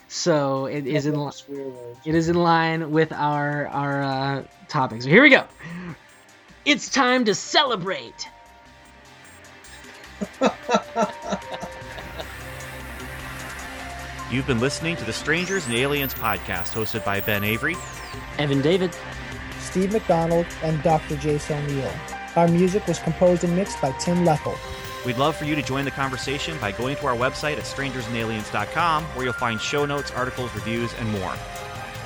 so 0.09 0.65
it 0.65 0.87
is 0.87 1.05
in 1.05 1.23
li- 1.23 1.31
Swear 1.31 1.69
words. 1.69 1.99
it 2.07 2.15
is 2.15 2.31
in 2.31 2.37
line 2.37 2.91
with 2.91 3.13
our 3.13 3.69
our 3.69 4.03
uh, 4.03 4.43
topic. 4.67 5.03
So 5.03 5.11
here 5.11 5.21
we 5.23 5.29
go. 5.29 5.45
It's 6.65 6.89
time 6.91 7.25
to 7.25 7.35
celebrate. 7.35 8.29
You've 14.31 14.47
been 14.47 14.61
listening 14.61 14.97
to 14.97 15.05
the 15.05 15.13
Strangers 15.13 15.67
and 15.67 15.75
Aliens 15.75 16.15
podcast 16.15 16.75
hosted 16.75 17.05
by 17.05 17.21
Ben 17.21 17.43
Avery. 17.43 17.77
Evan 18.39 18.61
David. 18.61 18.95
Steve 19.59 19.93
McDonald, 19.93 20.47
and 20.63 20.83
Dr. 20.83 21.17
Jason 21.17 21.65
O'Neill. 21.65 21.93
Our 22.37 22.49
music 22.49 22.87
was 22.87 22.99
composed 22.99 23.45
and 23.45 23.55
mixed 23.57 23.81
by 23.81 23.93
Tim 23.93 24.25
Leffel. 24.25 24.57
We'd 25.07 25.17
love 25.17 25.37
for 25.37 25.45
you 25.45 25.55
to 25.55 25.63
join 25.63 25.85
the 25.85 25.91
conversation 25.91 26.59
by 26.59 26.73
going 26.73 26.97
to 26.97 27.07
our 27.07 27.17
website 27.17 27.57
at 27.57 27.65
strangersandaliens.com 27.65 29.05
where 29.05 29.25
you'll 29.25 29.33
find 29.33 29.61
show 29.61 29.87
notes, 29.87 30.11
articles, 30.11 30.55
reviews, 30.55 30.93
and 30.95 31.09
more. 31.11 31.35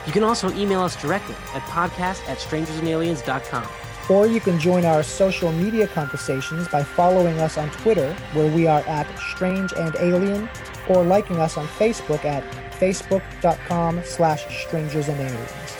You 0.07 0.13
can 0.13 0.23
also 0.23 0.53
email 0.55 0.81
us 0.83 1.01
directly 1.01 1.35
at 1.55 1.63
podcast 1.63 2.27
at 2.29 2.39
strangersandaliens.com. 2.39 3.69
Or 4.09 4.27
you 4.27 4.41
can 4.41 4.59
join 4.61 4.85
our 4.85 5.03
social 5.03 5.51
media 5.53 5.89
conversations 5.89 6.69
by 6.69 6.83
following 6.83 7.41
us 7.41 7.57
on 7.57 7.71
Twitter, 7.71 8.13
where 8.35 8.51
we 8.51 8.67
are 8.67 8.81
at 8.81 9.07
Strange 9.19 9.73
and 9.73 9.97
Alien, 9.99 10.49
or 10.89 11.03
liking 11.03 11.39
us 11.39 11.57
on 11.57 11.67
Facebook 11.67 12.25
at 12.25 12.45
facebook.com 12.79 14.03
slash 14.05 14.67
strangers 14.67 15.09
and 15.09 15.19
aliens. 15.21 15.77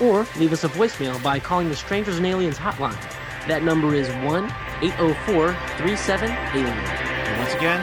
or 0.00 0.26
leave 0.36 0.52
us 0.52 0.64
a 0.64 0.68
voicemail 0.68 1.22
by 1.22 1.38
calling 1.38 1.68
the 1.68 1.76
Strangers 1.76 2.16
and 2.16 2.26
Aliens 2.26 2.58
hotline. 2.58 3.00
That 3.46 3.62
number 3.62 3.94
is 3.94 4.08
1 4.24 4.44
804 4.82 5.54
37 5.78 6.30
Alien. 6.30 6.66
And 6.66 7.38
once 7.38 7.54
again, 7.54 7.80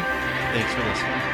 thanks 0.53 0.73
for 0.73 0.83
listening. 0.89 1.28